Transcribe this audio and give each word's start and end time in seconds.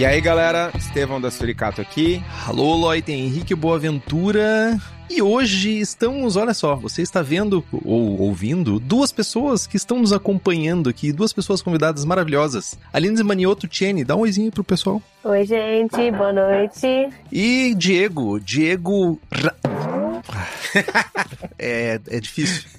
E 0.00 0.06
aí, 0.06 0.18
galera, 0.18 0.72
Estevão 0.74 1.20
da 1.20 1.30
Suricato 1.30 1.78
aqui. 1.78 2.24
Alô, 2.46 2.74
Loite, 2.74 3.12
Henrique 3.12 3.54
Boaventura. 3.54 4.80
E 5.10 5.20
hoje 5.20 5.78
estamos, 5.78 6.36
olha 6.36 6.54
só, 6.54 6.74
você 6.74 7.02
está 7.02 7.20
vendo 7.20 7.62
ou 7.84 8.18
ouvindo 8.18 8.80
duas 8.80 9.12
pessoas 9.12 9.66
que 9.66 9.76
estão 9.76 9.98
nos 9.98 10.10
acompanhando 10.10 10.88
aqui, 10.88 11.12
duas 11.12 11.34
pessoas 11.34 11.60
convidadas 11.60 12.06
maravilhosas. 12.06 12.78
Aline 12.90 13.22
Manioto 13.22 13.68
Tiene, 13.68 14.02
dá 14.02 14.16
um 14.16 14.20
oizinho 14.20 14.50
pro 14.50 14.64
pessoal. 14.64 15.02
Oi, 15.22 15.44
gente, 15.44 16.10
boa 16.12 16.32
noite. 16.32 17.10
E 17.30 17.74
Diego, 17.76 18.40
Diego. 18.40 19.20
É, 21.58 22.00
é 22.08 22.20
difícil. 22.20 22.70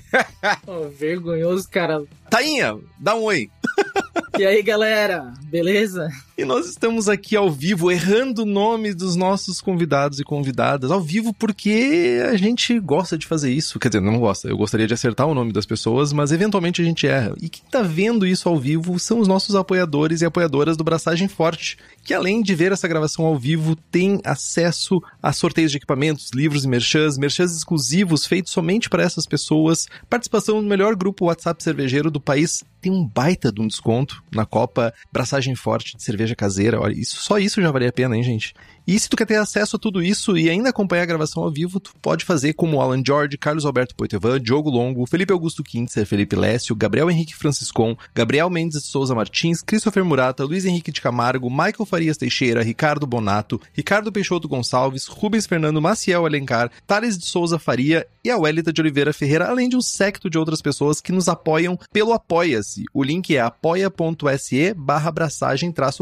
oh, 0.65 0.87
vergonhoso, 0.89 1.69
cara. 1.69 2.03
Tainha, 2.29 2.77
dá 2.97 3.15
um 3.15 3.23
oi. 3.23 3.49
E 4.39 4.45
aí, 4.45 4.63
galera, 4.63 5.33
beleza? 5.43 6.09
E 6.35 6.43
nós 6.43 6.67
estamos 6.67 7.07
aqui 7.07 7.35
ao 7.35 7.51
vivo, 7.51 7.91
errando 7.91 8.41
o 8.41 8.45
nome 8.45 8.91
dos 8.91 9.15
nossos 9.15 9.61
convidados 9.61 10.19
e 10.19 10.23
convidadas, 10.23 10.89
ao 10.89 10.99
vivo 10.99 11.31
porque 11.31 12.23
a 12.27 12.35
gente 12.35 12.79
gosta 12.79 13.17
de 13.17 13.27
fazer 13.27 13.51
isso. 13.51 13.77
Quer 13.77 13.89
dizer, 13.89 14.01
não 14.01 14.17
gosta, 14.17 14.47
eu 14.47 14.57
gostaria 14.57 14.87
de 14.87 14.93
acertar 14.93 15.27
o 15.27 15.35
nome 15.35 15.51
das 15.51 15.67
pessoas, 15.67 16.11
mas 16.11 16.31
eventualmente 16.31 16.81
a 16.81 16.85
gente 16.85 17.05
erra. 17.05 17.35
E 17.39 17.49
quem 17.49 17.63
tá 17.69 17.83
vendo 17.83 18.25
isso 18.25 18.49
ao 18.49 18.57
vivo 18.57 18.97
são 18.97 19.19
os 19.19 19.27
nossos 19.27 19.53
apoiadores 19.53 20.21
e 20.21 20.25
apoiadoras 20.25 20.75
do 20.75 20.83
Braçagem 20.83 21.27
Forte, 21.27 21.77
que 22.03 22.13
além 22.13 22.41
de 22.41 22.55
ver 22.55 22.71
essa 22.71 22.87
gravação 22.87 23.25
ao 23.25 23.37
vivo, 23.37 23.75
tem 23.91 24.19
acesso 24.23 25.03
a 25.21 25.31
sorteios 25.31 25.69
de 25.71 25.77
equipamentos, 25.77 26.31
livros 26.33 26.63
e 26.63 26.67
merchans, 26.67 27.17
merchans 27.17 27.55
exclusivos 27.55 28.25
feitos 28.25 28.51
somente 28.51 28.89
para 28.89 29.03
essas 29.03 29.27
pessoas, 29.27 29.87
participação 30.09 30.61
no 30.61 30.67
melhor 30.67 30.95
grupo 30.95 31.25
WhatsApp 31.25 31.61
cervejeiro 31.61 32.09
do 32.09 32.19
país, 32.19 32.63
tem 32.81 32.91
um 32.91 33.05
baita 33.05 33.51
de 33.51 33.61
um 33.61 33.67
desconto 33.67 34.23
na 34.33 34.45
Copa 34.45 34.93
Braçagem 35.11 35.55
Forte 35.55 35.95
de 35.95 36.03
cerveja 36.03 36.35
caseira. 36.35 36.79
Olha, 36.81 36.93
isso, 36.93 37.17
só 37.17 37.37
isso 37.37 37.61
já 37.61 37.71
valia 37.71 37.89
a 37.89 37.93
pena, 37.93 38.17
hein, 38.17 38.23
gente? 38.23 38.53
E 38.85 38.99
se 38.99 39.07
tu 39.07 39.15
quer 39.15 39.25
ter 39.25 39.35
acesso 39.35 39.75
a 39.75 39.79
tudo 39.79 40.01
isso 40.01 40.37
e 40.37 40.49
ainda 40.49 40.69
acompanhar 40.69 41.03
a 41.03 41.05
gravação 41.05 41.43
ao 41.43 41.51
vivo, 41.51 41.79
tu 41.79 41.93
pode 42.01 42.25
fazer 42.25 42.53
como 42.53 42.81
Alan 42.81 43.01
George, 43.05 43.37
Carlos 43.37 43.65
Alberto 43.65 43.95
Poitevin, 43.95 44.39
Diogo 44.39 44.69
Longo, 44.69 45.05
Felipe 45.05 45.31
Augusto 45.31 45.63
Kintzer, 45.63 46.05
Felipe 46.05 46.35
Lécio, 46.35 46.75
Gabriel 46.75 47.09
Henrique 47.09 47.35
Franciscon, 47.35 47.95
Gabriel 48.13 48.49
Mendes 48.49 48.81
de 48.81 48.87
Souza 48.87 49.13
Martins, 49.13 49.61
Christopher 49.61 50.03
Murata, 50.03 50.43
Luiz 50.43 50.65
Henrique 50.65 50.91
de 50.91 51.01
Camargo, 51.01 51.49
Michael 51.49 51.85
Farias 51.85 52.17
Teixeira, 52.17 52.63
Ricardo 52.63 53.05
Bonato, 53.05 53.61
Ricardo 53.73 54.11
Peixoto 54.11 54.47
Gonçalves, 54.47 55.07
Rubens 55.07 55.45
Fernando 55.45 55.81
Maciel 55.81 56.25
Alencar, 56.25 56.71
Thales 56.87 57.17
de 57.17 57.25
Souza 57.25 57.59
Faria 57.59 58.05
e 58.23 58.29
a 58.29 58.37
de 58.73 58.81
Oliveira 58.81 59.13
Ferreira, 59.13 59.47
além 59.47 59.69
de 59.69 59.75
um 59.75 59.81
secto 59.81 60.29
de 60.29 60.37
outras 60.37 60.61
pessoas 60.61 60.99
que 60.99 61.11
nos 61.11 61.27
apoiam 61.27 61.77
pelo 61.91 62.13
Apoia-se. 62.13 62.85
O 62.93 63.03
link 63.03 63.35
é 63.35 63.41
apoia.se 63.41 64.73
barra 64.73 65.11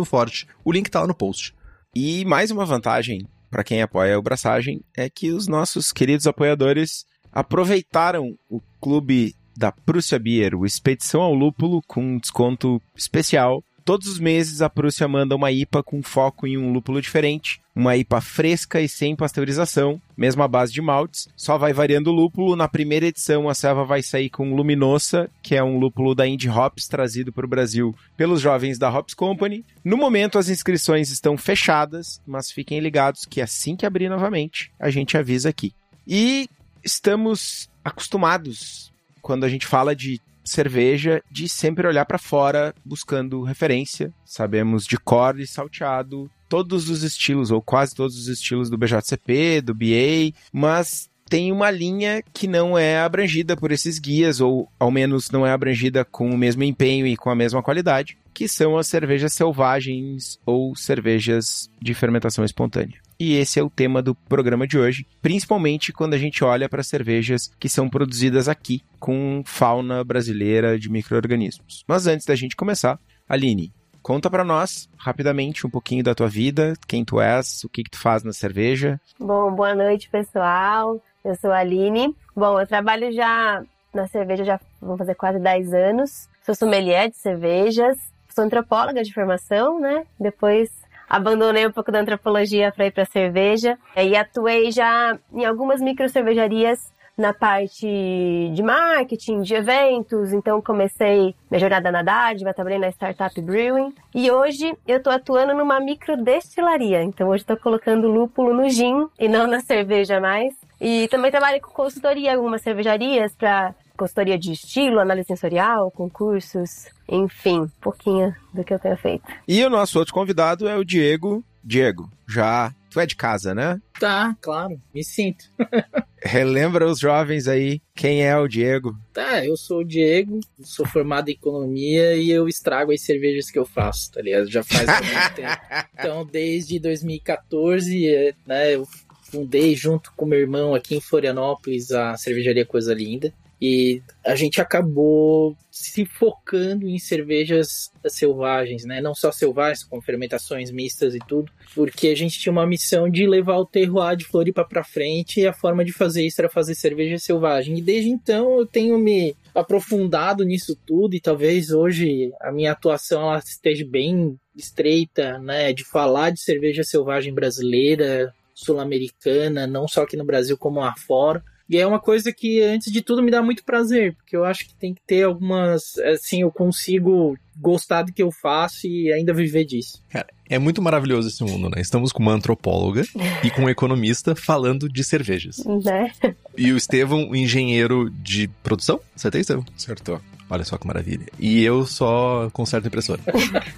forte. 0.06 0.48
O 0.64 0.72
link 0.72 0.90
tá 0.90 1.02
lá 1.02 1.08
no 1.08 1.14
post. 1.14 1.54
E 2.02 2.24
mais 2.24 2.50
uma 2.50 2.66
vantagem 2.66 3.28
para 3.52 3.62
quem 3.62 3.82
apoia 3.82 4.18
o 4.18 4.22
Braçagem 4.22 4.80
é 4.96 5.10
que 5.10 5.34
os 5.34 5.50
nossos 5.50 5.92
queridos 5.92 6.26
apoiadores 6.28 7.04
aproveitaram 7.30 8.38
o 8.50 8.62
clube 8.80 9.36
da 9.58 9.70
Prússia 9.70 10.18
Beer, 10.18 10.56
o 10.56 10.66
Expedição 10.66 11.20
ao 11.20 11.34
Lúpulo, 11.34 11.82
com 11.86 12.02
um 12.02 12.18
desconto 12.18 12.82
especial. 12.96 13.62
Todos 13.90 14.08
os 14.08 14.20
meses 14.20 14.62
a 14.62 14.70
Prússia 14.70 15.08
manda 15.08 15.36
uma 15.36 15.52
IPA 15.52 15.82
com 15.82 16.04
foco 16.04 16.46
em 16.46 16.56
um 16.60 16.72
lúpulo 16.72 17.02
diferente, 17.02 17.60
uma 17.76 17.98
IPA 17.98 18.22
fresca 18.22 18.80
e 18.80 18.88
sem 18.88 19.16
pasteurização, 19.16 20.00
mesma 20.16 20.48
base 20.48 20.72
de 20.72 20.80
maltes, 20.80 21.28
só 21.36 21.58
vai 21.58 21.74
variando 21.74 22.12
o 22.12 22.14
lúpulo. 22.14 22.56
Na 22.56 22.68
primeira 22.68 23.08
edição 23.08 23.50
a 23.50 23.56
Selva 23.56 23.84
vai 23.84 24.04
sair 24.04 24.30
com 24.30 24.54
Luminosa, 24.54 25.28
que 25.42 25.56
é 25.56 25.64
um 25.64 25.80
lúpulo 25.80 26.14
da 26.14 26.28
Indie 26.28 26.52
Hops 26.52 26.88
trazido 26.88 27.34
para 27.34 27.48
o 27.48 27.50
Brasil 27.50 27.96
pelos 28.16 28.40
jovens 28.40 28.78
da 28.78 28.96
Hops 28.96 29.16
Company. 29.16 29.66
No 29.84 29.98
momento 29.98 30.38
as 30.38 30.50
inscrições 30.50 31.10
estão 31.10 31.36
fechadas, 31.36 32.22
mas 32.28 32.52
fiquem 32.52 32.80
ligados 32.80 33.26
que 33.26 33.42
assim 33.42 33.76
que 33.76 33.88
abrir 33.88 34.08
novamente, 34.08 34.72
a 34.80 34.92
gente 34.92 35.18
avisa 35.18 35.50
aqui. 35.50 35.74
E 36.08 36.48
estamos 36.84 37.68
acostumados 37.84 38.94
quando 39.20 39.46
a 39.46 39.50
gente 39.50 39.66
fala 39.66 39.96
de 39.96 40.22
cerveja 40.44 41.22
de 41.30 41.48
sempre 41.48 41.88
olhar 41.88 42.06
para 42.06 42.18
fora 42.18 42.74
buscando 42.84 43.44
referência. 43.44 44.14
Sabemos 44.26 44.86
de 44.86 44.98
cor 44.98 45.40
e 45.40 45.48
salteado 45.48 46.30
todos 46.48 46.90
os 46.90 47.04
estilos, 47.04 47.52
ou 47.52 47.62
quase 47.62 47.94
todos 47.96 48.18
os 48.18 48.28
estilos 48.28 48.70
do 48.70 48.78
BJCP, 48.78 49.62
do 49.62 49.76
BA, 49.76 50.34
mas 50.52 51.10
tem 51.30 51.52
uma 51.52 51.70
linha 51.70 52.24
que 52.34 52.48
não 52.48 52.76
é 52.76 53.00
abrangida 53.00 53.56
por 53.56 53.72
esses 53.72 54.00
guias, 54.00 54.42
ou 54.42 54.68
ao 54.80 54.90
menos 54.90 55.30
não 55.30 55.46
é 55.46 55.52
abrangida 55.52 56.04
com 56.04 56.28
o 56.32 56.38
mesmo 56.38 56.64
empenho 56.64 57.06
e 57.06 57.16
com 57.16 57.30
a 57.30 57.36
mesma 57.36 57.62
qualidade, 57.62 58.18
que 58.34 58.48
são 58.48 58.78
as 58.78 58.88
cervejas 58.88 59.34
selvagens 59.34 60.40
ou 60.44 60.76
cervejas 60.76 61.70
de 61.80 61.94
fermentação 61.94 62.44
espontânea. 62.44 63.00
E 63.20 63.36
esse 63.36 63.60
é 63.60 63.64
o 63.64 63.70
tema 63.70 64.02
do 64.02 64.16
programa 64.16 64.66
de 64.66 64.80
hoje, 64.80 65.06
principalmente 65.22 65.92
quando 65.92 66.14
a 66.14 66.18
gente 66.18 66.42
olha 66.42 66.70
para 66.70 66.82
cervejas 66.82 67.52
que 67.60 67.68
são 67.68 67.90
produzidas 67.90 68.48
aqui 68.48 68.82
com 68.98 69.44
fauna 69.46 70.06
brasileira 70.06 70.80
de 70.80 70.90
micro-organismos. 70.90 71.84
Mas 71.86 72.08
antes 72.08 72.26
da 72.26 72.34
gente 72.34 72.56
começar, 72.56 72.98
Aline, 73.28 73.74
conta 74.02 74.30
para 74.30 74.46
nós 74.46 74.90
rapidamente 74.98 75.68
um 75.68 75.70
pouquinho 75.70 76.02
da 76.02 76.16
tua 76.16 76.30
vida, 76.30 76.76
quem 76.88 77.04
tu 77.04 77.20
és, 77.20 77.62
o 77.66 77.70
que, 77.70 77.84
que 77.84 77.92
tu 77.92 78.00
faz 78.00 78.24
na 78.24 78.32
cerveja. 78.32 79.02
Bom, 79.20 79.52
boa 79.52 79.76
noite, 79.76 80.10
pessoal. 80.10 81.04
Eu 81.26 81.36
sou 81.36 81.52
a 81.52 81.58
Aline. 81.58 82.16
Bom, 82.34 82.58
eu 82.58 82.66
trabalho 82.66 83.12
já 83.12 83.62
na 83.94 84.08
cerveja 84.08 84.46
já 84.46 84.60
vão 84.82 84.98
fazer 84.98 85.16
quase 85.16 85.40
10 85.40 85.74
anos. 85.74 86.30
Sou 86.46 86.56
sommelier 86.56 87.10
de 87.10 87.18
cervejas. 87.18 87.98
Sou 88.30 88.46
antropóloga 88.46 89.04
de 89.04 89.14
formação, 89.14 89.78
né? 89.78 90.06
Depois 90.18 90.70
abandonei 91.10 91.66
um 91.66 91.72
pouco 91.72 91.92
da 91.92 92.00
antropologia 92.00 92.72
para 92.72 92.86
ir 92.86 92.92
para 92.92 93.06
cerveja. 93.06 93.78
E 93.98 94.16
atuei 94.16 94.72
já 94.72 95.18
em 95.34 95.46
algumas 95.46 95.82
micro 95.82 96.08
cervejarias 96.08 96.94
na 97.20 97.34
parte 97.34 97.86
de 97.86 98.64
marketing, 98.64 99.42
de 99.42 99.54
eventos, 99.54 100.32
então 100.32 100.62
comecei 100.62 101.36
minha 101.52 101.60
jornada 101.60 101.92
na 101.92 102.02
dádiva, 102.02 102.54
trabalhei 102.54 102.80
na 102.80 102.88
Startup 102.90 103.42
Brewing. 103.42 103.94
E 104.16 104.32
hoje 104.32 104.74
eu 104.88 104.98
estou 104.98 105.12
atuando 105.12 105.54
numa 105.54 105.82
micro 105.82 106.16
destilaria, 106.16 107.04
então 107.04 107.28
hoje 107.28 107.44
estou 107.44 107.58
colocando 107.58 108.08
lúpulo 108.08 108.54
no 108.54 108.70
gin 108.70 109.08
e 109.20 109.28
não 109.28 109.48
na 109.48 109.60
cerveja 109.62 110.22
mais. 110.22 110.56
E 110.80 111.10
também 111.10 111.30
trabalho 111.30 111.60
com 111.62 111.72
consultoria 111.72 112.32
em 112.32 112.36
algumas 112.36 112.62
cervejarias 112.62 113.36
para 113.36 113.76
consultoria 114.00 114.40
de 114.40 114.54
estilo, 114.54 115.00
análise 115.00 115.28
sensorial, 115.28 115.92
concursos, 115.92 116.88
enfim, 117.08 117.60
um 117.60 117.68
pouquinho 117.82 118.34
do 118.54 118.64
que 118.64 118.74
eu 118.74 118.80
tenho 118.80 118.96
feito. 118.96 119.26
E 119.46 119.62
o 119.64 119.70
nosso 119.70 120.00
outro 120.00 120.14
convidado 120.14 120.68
é 120.70 120.78
o 120.78 120.86
Diego. 120.86 121.44
Diego, 121.62 122.10
já 122.26 122.74
tu 122.90 123.00
é 123.00 123.06
de 123.06 123.16
casa, 123.16 123.54
né? 123.54 123.80
Tá, 124.00 124.36
claro, 124.42 124.82
me 124.94 125.04
sinto. 125.04 125.46
Relembra 126.24 126.88
os 126.88 127.00
jovens 127.00 127.48
aí 127.48 127.82
quem 127.94 128.26
é 128.26 128.36
o 128.38 128.48
Diego. 128.48 128.98
Tá, 129.14 129.46
eu 129.46 129.58
sou 129.58 129.80
o 129.80 129.86
Diego, 129.86 130.40
sou 130.62 130.86
formado 130.86 131.30
em 131.30 131.34
economia 131.34 132.16
e 132.16 132.32
eu 132.32 132.48
estrago 132.48 132.94
as 132.94 133.02
cervejas 133.02 133.52
que 133.52 133.60
eu 133.60 133.66
faço, 133.66 134.12
tá 134.12 134.22
ligado? 134.22 134.50
Já 134.50 134.64
faz 134.64 134.86
muito 134.88 135.36
tempo. 135.36 135.62
Então, 135.94 136.26
desde 136.26 136.80
2014, 136.80 138.36
né, 138.48 138.76
eu 138.76 138.88
fundei 139.30 139.76
junto 139.76 140.12
com 140.16 140.26
meu 140.26 140.40
irmão 140.40 140.74
aqui 140.74 140.96
em 140.96 141.02
Florianópolis 141.02 141.92
a 141.92 142.18
cervejaria 142.18 142.66
Coisa 142.66 142.94
Linda. 142.94 143.34
E 143.62 144.02
a 144.26 144.36
gente 144.36 144.62
acabou 144.62 145.56
se 145.70 146.06
focando 146.06 146.88
em 146.88 146.98
cervejas 146.98 147.92
selvagens, 148.08 148.86
né? 148.86 149.02
Não 149.02 149.14
só 149.14 149.32
selvagens, 149.32 149.84
com 149.84 150.02
fermentações 150.02 150.72
mistas 150.72 151.14
e 151.14 151.20
tudo, 151.20 151.52
porque 151.76 152.08
a 152.08 152.16
gente 152.16 152.40
tinha 152.40 152.52
uma 152.52 152.66
missão 152.66 153.10
de 153.10 153.28
levar 153.28 153.58
o 153.58 153.66
terroir 153.66 154.16
de 154.16 154.26
Floripa 154.26 154.64
para 154.64 154.84
frente 154.84 155.42
e 155.42 155.48
a 155.48 155.54
forma 155.54 155.84
de 155.84 155.92
fazer 155.92 156.26
isso 156.26 156.40
era 156.40 156.50
fazer 156.50 156.76
cerveja 156.76 157.18
selvagem. 157.18 157.78
E 157.78 157.82
desde 157.82 158.10
então 158.10 158.60
eu 158.60 158.66
tenho 158.66 158.98
me 158.98 159.36
aprofundado 159.54 160.46
nisso 160.46 160.78
tudo 160.86 161.16
e 161.16 161.20
talvez 161.20 161.72
hoje 161.72 162.32
a 162.42 162.52
minha 162.52 162.72
atuação 162.72 163.36
esteja 163.38 163.86
bem 163.86 164.38
estreita, 164.56 165.38
né, 165.40 165.74
de 165.74 165.84
falar 165.84 166.30
de 166.30 166.42
cerveja 166.42 166.84
selvagem 166.84 167.34
brasileira, 167.34 168.34
sul-americana, 168.54 169.66
não 169.66 169.88
só 169.88 170.04
aqui 170.04 170.18
no 170.18 170.26
Brasil 170.26 170.58
como 170.58 170.80
lá 170.80 170.94
fora. 170.98 171.44
E 171.70 171.78
é 171.78 171.86
uma 171.86 172.00
coisa 172.00 172.34
que, 172.34 172.62
antes 172.64 172.92
de 172.92 173.02
tudo, 173.02 173.22
me 173.22 173.30
dá 173.30 173.44
muito 173.44 173.64
prazer, 173.64 174.16
porque 174.16 174.36
eu 174.36 174.44
acho 174.44 174.68
que 174.68 174.74
tem 174.74 174.94
que 174.94 175.02
ter 175.06 175.24
algumas. 175.24 175.98
Assim, 176.00 176.42
eu 176.42 176.52
consigo 176.52 177.38
gostar 177.56 178.04
do 178.04 178.12
que 178.12 178.24
eu 178.24 178.32
faço 178.32 178.88
e 178.88 179.12
ainda 179.12 179.34
viver 179.34 179.66
disso. 179.66 180.02
Cara, 180.10 180.28
é 180.50 180.58
muito 180.58 180.82
maravilhoso 180.82 181.28
esse 181.28 181.44
mundo, 181.44 181.70
né? 181.70 181.82
Estamos 181.82 182.12
com 182.12 182.24
uma 182.24 182.32
antropóloga 182.32 183.04
e 183.44 183.52
com 183.52 183.64
um 183.64 183.70
economista 183.70 184.36
falando 184.36 184.90
de 184.90 185.04
cervejas. 185.04 185.58
Né? 185.84 186.12
E 186.58 186.72
o 186.72 186.78
Estevão, 186.78 187.36
engenheiro 187.36 188.10
de 188.10 188.48
produção? 188.64 189.00
Acertei, 189.16 189.42
Estevão? 189.42 189.66
Acertou. 189.76 190.20
Olha 190.50 190.64
só 190.64 190.78
que 190.78 190.88
maravilha. 190.88 191.28
E 191.38 191.64
eu 191.64 191.86
só 191.86 192.50
conserto 192.52 192.88
impressora. 192.88 193.22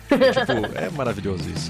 tipo, 0.07 0.77
é 0.77 0.89
maravilhoso 0.91 1.43
isso. 1.49 1.69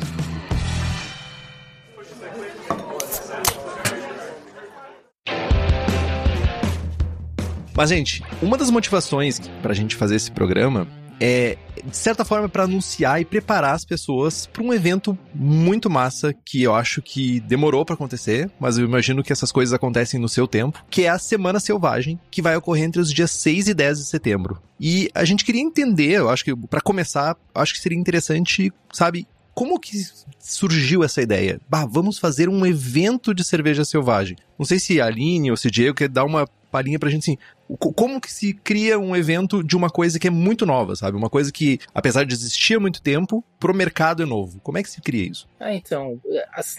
Mas, 7.75 7.89
gente, 7.89 8.23
uma 8.41 8.57
das 8.57 8.69
motivações 8.69 9.39
pra 9.61 9.73
gente 9.73 9.95
fazer 9.95 10.15
esse 10.15 10.31
programa 10.31 10.87
é, 11.23 11.55
de 11.85 11.95
certa 11.95 12.25
forma, 12.25 12.49
para 12.49 12.63
anunciar 12.63 13.21
e 13.21 13.25
preparar 13.25 13.75
as 13.75 13.85
pessoas 13.85 14.47
para 14.47 14.63
um 14.63 14.73
evento 14.73 15.15
muito 15.35 15.87
massa 15.87 16.33
que 16.33 16.63
eu 16.63 16.73
acho 16.73 16.99
que 16.99 17.39
demorou 17.41 17.85
para 17.85 17.93
acontecer, 17.93 18.49
mas 18.59 18.79
eu 18.79 18.85
imagino 18.85 19.21
que 19.21 19.31
essas 19.31 19.51
coisas 19.51 19.71
acontecem 19.71 20.19
no 20.19 20.27
seu 20.27 20.47
tempo, 20.47 20.83
que 20.89 21.03
é 21.03 21.09
a 21.09 21.19
Semana 21.19 21.59
Selvagem, 21.59 22.19
que 22.31 22.41
vai 22.41 22.55
ocorrer 22.55 22.85
entre 22.85 22.99
os 22.99 23.13
dias 23.13 23.29
6 23.29 23.67
e 23.67 23.73
10 23.75 23.99
de 23.99 24.05
setembro. 24.05 24.59
E 24.79 25.11
a 25.13 25.23
gente 25.23 25.45
queria 25.45 25.61
entender, 25.61 26.13
eu 26.13 26.29
acho 26.29 26.43
que 26.43 26.55
para 26.55 26.81
começar, 26.81 27.37
acho 27.53 27.73
que 27.73 27.79
seria 27.79 27.99
interessante, 27.99 28.73
sabe, 28.91 29.27
como 29.53 29.79
que 29.79 30.03
surgiu 30.39 31.03
essa 31.03 31.21
ideia? 31.21 31.61
Bah, 31.69 31.85
vamos 31.85 32.17
fazer 32.17 32.49
um 32.49 32.65
evento 32.65 33.31
de 33.31 33.43
cerveja 33.43 33.85
selvagem. 33.85 34.37
Não 34.57 34.65
sei 34.65 34.79
se 34.79 34.99
a 34.99 35.05
Aline 35.05 35.51
ou 35.51 35.57
se 35.57 35.67
o 35.67 35.71
Diego 35.71 35.97
quer 35.97 36.09
dar 36.09 36.23
uma 36.23 36.47
palhinha 36.71 36.97
pra 36.97 37.09
gente 37.09 37.23
assim, 37.23 37.37
como 37.77 38.19
que 38.19 38.31
se 38.31 38.53
cria 38.53 38.99
um 38.99 39.15
evento 39.15 39.63
de 39.63 39.75
uma 39.75 39.89
coisa 39.89 40.19
que 40.19 40.27
é 40.27 40.31
muito 40.31 40.65
nova, 40.65 40.95
sabe? 40.95 41.17
Uma 41.17 41.29
coisa 41.29 41.51
que, 41.51 41.79
apesar 41.93 42.25
de 42.25 42.33
existir 42.33 42.75
há 42.75 42.79
muito 42.79 43.01
tempo, 43.01 43.43
pro 43.59 43.73
mercado 43.73 44.23
é 44.23 44.25
novo. 44.25 44.59
Como 44.61 44.77
é 44.77 44.83
que 44.83 44.89
se 44.89 45.01
cria 45.01 45.29
isso? 45.29 45.47
Ah, 45.59 45.73
então, 45.73 46.19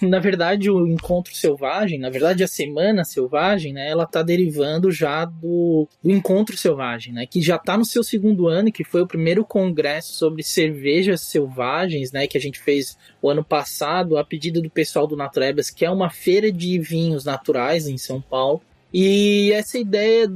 na 0.02 0.18
verdade 0.18 0.70
o 0.70 0.86
Encontro 0.86 1.34
Selvagem, 1.34 1.98
na 1.98 2.10
verdade 2.10 2.42
a 2.42 2.48
Semana 2.48 3.04
Selvagem, 3.04 3.72
né, 3.72 3.88
ela 3.88 4.06
tá 4.06 4.22
derivando 4.22 4.90
já 4.90 5.24
do, 5.24 5.88
do 6.02 6.10
Encontro 6.10 6.56
Selvagem, 6.56 7.12
né, 7.12 7.26
que 7.26 7.40
já 7.40 7.58
tá 7.58 7.76
no 7.76 7.84
seu 7.84 8.02
segundo 8.02 8.48
ano, 8.48 8.72
que 8.72 8.84
foi 8.84 9.02
o 9.02 9.06
primeiro 9.06 9.44
congresso 9.44 10.12
sobre 10.14 10.42
cervejas 10.42 11.20
selvagens, 11.22 12.12
né, 12.12 12.26
que 12.26 12.36
a 12.36 12.40
gente 12.40 12.58
fez 12.58 12.98
o 13.20 13.30
ano 13.30 13.44
passado, 13.44 14.18
a 14.18 14.24
pedido 14.24 14.60
do 14.60 14.70
pessoal 14.70 15.06
do 15.06 15.16
Naturebas, 15.16 15.70
que 15.70 15.84
é 15.84 15.90
uma 15.90 16.10
feira 16.10 16.50
de 16.50 16.78
vinhos 16.78 17.24
naturais 17.24 17.86
em 17.86 17.96
São 17.96 18.20
Paulo. 18.20 18.60
E 18.92 19.50
essa 19.52 19.78
ideia 19.78 20.30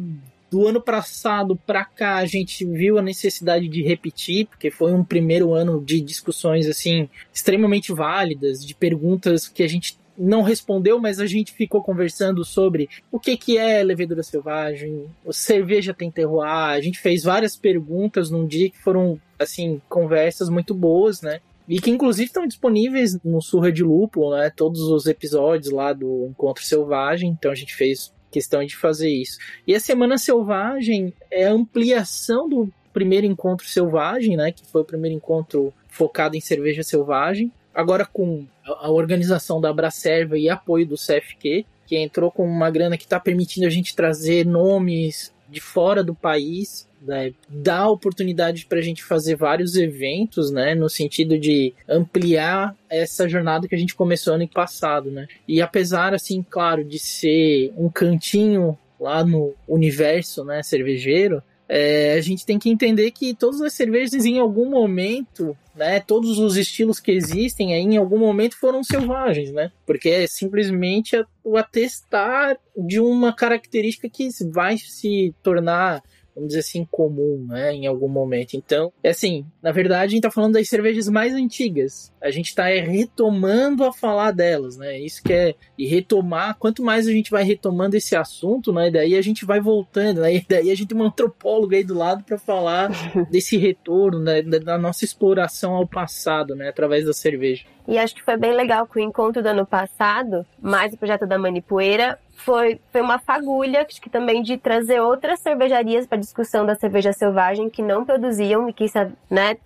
do 0.50 0.66
ano 0.66 0.80
passado 0.80 1.56
para 1.56 1.84
cá 1.84 2.16
a 2.16 2.26
gente 2.26 2.64
viu 2.64 2.98
a 2.98 3.02
necessidade 3.02 3.68
de 3.68 3.82
repetir, 3.82 4.46
porque 4.46 4.70
foi 4.70 4.92
um 4.92 5.04
primeiro 5.04 5.52
ano 5.52 5.82
de 5.84 6.00
discussões 6.00 6.66
assim 6.66 7.08
extremamente 7.32 7.92
válidas, 7.92 8.64
de 8.64 8.74
perguntas 8.74 9.48
que 9.48 9.62
a 9.62 9.68
gente 9.68 9.98
não 10.18 10.42
respondeu, 10.42 10.98
mas 10.98 11.20
a 11.20 11.26
gente 11.26 11.52
ficou 11.52 11.82
conversando 11.82 12.44
sobre 12.44 12.88
o 13.12 13.20
que, 13.20 13.36
que 13.36 13.58
é 13.58 13.82
levedura 13.82 14.22
selvagem, 14.22 15.06
cerveja 15.30 15.92
tem 15.92 16.10
terroir. 16.10 16.48
A 16.48 16.80
gente 16.80 16.98
fez 16.98 17.22
várias 17.22 17.56
perguntas 17.56 18.30
num 18.30 18.46
dia 18.46 18.70
que 18.70 18.78
foram, 18.78 19.20
assim, 19.38 19.80
conversas 19.88 20.48
muito 20.48 20.74
boas, 20.74 21.20
né? 21.20 21.40
E 21.68 21.80
que 21.80 21.90
inclusive 21.90 22.26
estão 22.26 22.46
disponíveis 22.46 23.20
no 23.24 23.42
Surra 23.42 23.72
de 23.72 23.82
Lúpulo, 23.82 24.36
né? 24.36 24.50
Todos 24.54 24.80
os 24.82 25.06
episódios 25.06 25.72
lá 25.72 25.92
do 25.92 26.26
Encontro 26.30 26.64
Selvagem. 26.64 27.28
Então 27.28 27.50
a 27.50 27.54
gente 27.56 27.74
fez 27.74 28.12
questão 28.30 28.64
de 28.64 28.76
fazer 28.76 29.10
isso. 29.10 29.38
E 29.66 29.74
a 29.74 29.80
Semana 29.80 30.18
Selvagem 30.18 31.12
é 31.30 31.46
a 31.46 31.52
ampliação 31.52 32.48
do 32.48 32.72
primeiro 32.92 33.26
encontro 33.26 33.66
selvagem, 33.66 34.36
né? 34.36 34.52
Que 34.52 34.64
foi 34.66 34.80
o 34.80 34.84
primeiro 34.84 35.16
encontro 35.16 35.72
focado 35.88 36.36
em 36.36 36.40
cerveja 36.40 36.82
selvagem. 36.82 37.52
Agora 37.74 38.06
com 38.06 38.46
a 38.64 38.90
organização 38.90 39.60
da 39.60 39.68
Abracerva 39.68 40.38
e 40.38 40.48
apoio 40.48 40.86
do 40.86 40.96
CFQ, 40.96 41.66
que 41.86 41.96
entrou 41.96 42.30
com 42.30 42.46
uma 42.46 42.70
grana 42.70 42.96
que 42.96 43.04
está 43.04 43.20
permitindo 43.20 43.66
a 43.66 43.70
gente 43.70 43.94
trazer 43.94 44.46
nomes 44.46 45.32
de 45.48 45.60
fora 45.60 46.02
do 46.02 46.14
país 46.14 46.88
né, 47.06 47.32
dá 47.48 47.88
oportunidade 47.88 48.66
para 48.66 48.78
a 48.78 48.82
gente 48.82 49.04
fazer 49.04 49.36
vários 49.36 49.76
eventos, 49.76 50.50
né, 50.50 50.74
no 50.74 50.88
sentido 50.88 51.38
de 51.38 51.72
ampliar 51.88 52.76
essa 52.88 53.28
jornada 53.28 53.68
que 53.68 53.74
a 53.74 53.78
gente 53.78 53.94
começou 53.94 54.34
ano 54.34 54.48
passado, 54.48 55.10
né. 55.10 55.26
E 55.46 55.60
apesar, 55.62 56.14
assim, 56.14 56.44
claro, 56.48 56.84
de 56.84 56.98
ser 56.98 57.72
um 57.76 57.88
cantinho 57.88 58.76
lá 58.98 59.24
no 59.24 59.54
universo, 59.68 60.44
né, 60.44 60.62
cervejeiro, 60.62 61.42
é, 61.68 62.14
a 62.14 62.20
gente 62.20 62.46
tem 62.46 62.58
que 62.58 62.70
entender 62.70 63.10
que 63.10 63.34
todas 63.34 63.60
as 63.60 63.72
cervejas 63.72 64.24
em 64.24 64.38
algum 64.38 64.70
momento, 64.70 65.56
né, 65.74 66.00
todos 66.00 66.38
os 66.38 66.56
estilos 66.56 67.00
que 67.00 67.10
existem 67.10 67.74
aí 67.74 67.80
em 67.80 67.96
algum 67.96 68.18
momento 68.18 68.56
foram 68.56 68.84
selvagens, 68.84 69.50
né? 69.52 69.72
Porque 69.84 70.08
é 70.08 70.26
simplesmente 70.26 71.22
o 71.42 71.56
atestar 71.56 72.56
de 72.76 73.00
uma 73.00 73.34
característica 73.34 74.08
que 74.08 74.28
vai 74.52 74.78
se 74.78 75.34
tornar 75.42 76.02
vamos 76.36 76.48
dizer 76.48 76.60
assim, 76.60 76.86
comum, 76.90 77.46
né, 77.48 77.72
em 77.72 77.86
algum 77.86 78.08
momento. 78.08 78.54
Então, 78.54 78.92
é 79.02 79.08
assim, 79.08 79.46
na 79.62 79.72
verdade, 79.72 80.04
a 80.04 80.08
gente 80.08 80.22
tá 80.22 80.30
falando 80.30 80.52
das 80.52 80.68
cervejas 80.68 81.08
mais 81.08 81.32
antigas. 81.32 82.12
A 82.22 82.30
gente 82.30 82.54
tá 82.54 82.68
é, 82.68 82.80
retomando 82.80 83.84
a 83.84 83.92
falar 83.92 84.32
delas, 84.32 84.76
né? 84.76 84.98
Isso 84.98 85.22
que 85.22 85.32
é 85.32 85.54
e 85.78 85.86
retomar, 85.86 86.56
quanto 86.58 86.82
mais 86.82 87.08
a 87.08 87.12
gente 87.12 87.30
vai 87.30 87.42
retomando 87.42 87.96
esse 87.96 88.14
assunto, 88.14 88.72
né, 88.72 88.90
daí 88.90 89.16
a 89.16 89.22
gente 89.22 89.44
vai 89.44 89.60
voltando, 89.60 90.20
né? 90.20 90.36
E 90.36 90.46
daí 90.46 90.70
a 90.70 90.74
gente 90.74 90.88
tem 90.88 90.98
um 90.98 91.04
antropólogo 91.04 91.74
aí 91.74 91.82
do 91.82 91.96
lado 91.96 92.22
para 92.22 92.38
falar 92.38 92.90
desse 93.30 93.56
retorno, 93.56 94.20
né, 94.20 94.42
da 94.42 94.76
nossa 94.76 95.04
exploração 95.04 95.74
ao 95.74 95.86
passado, 95.86 96.54
né, 96.54 96.68
através 96.68 97.06
da 97.06 97.12
cerveja. 97.12 97.64
E 97.88 97.98
acho 97.98 98.14
que 98.14 98.22
foi 98.22 98.36
bem 98.36 98.52
legal 98.52 98.86
que 98.86 98.98
o 98.98 99.02
encontro 99.02 99.42
do 99.42 99.48
ano 99.48 99.64
passado, 99.64 100.44
mais 100.60 100.92
o 100.92 100.96
projeto 100.96 101.24
da 101.24 101.38
Manipoeira, 101.38 102.18
foi, 102.36 102.80
foi 102.92 103.00
uma 103.00 103.18
fagulha, 103.18 103.84
que 103.84 104.10
também 104.10 104.42
de 104.42 104.56
trazer 104.56 105.00
outras 105.00 105.40
cervejarias 105.40 106.06
para 106.06 106.18
discussão 106.18 106.64
da 106.64 106.74
cerveja 106.74 107.12
selvagem 107.12 107.68
que 107.68 107.82
não 107.82 108.04
produziam 108.04 108.68
e 108.68 108.72
que 108.72 108.86
né, 109.30 109.56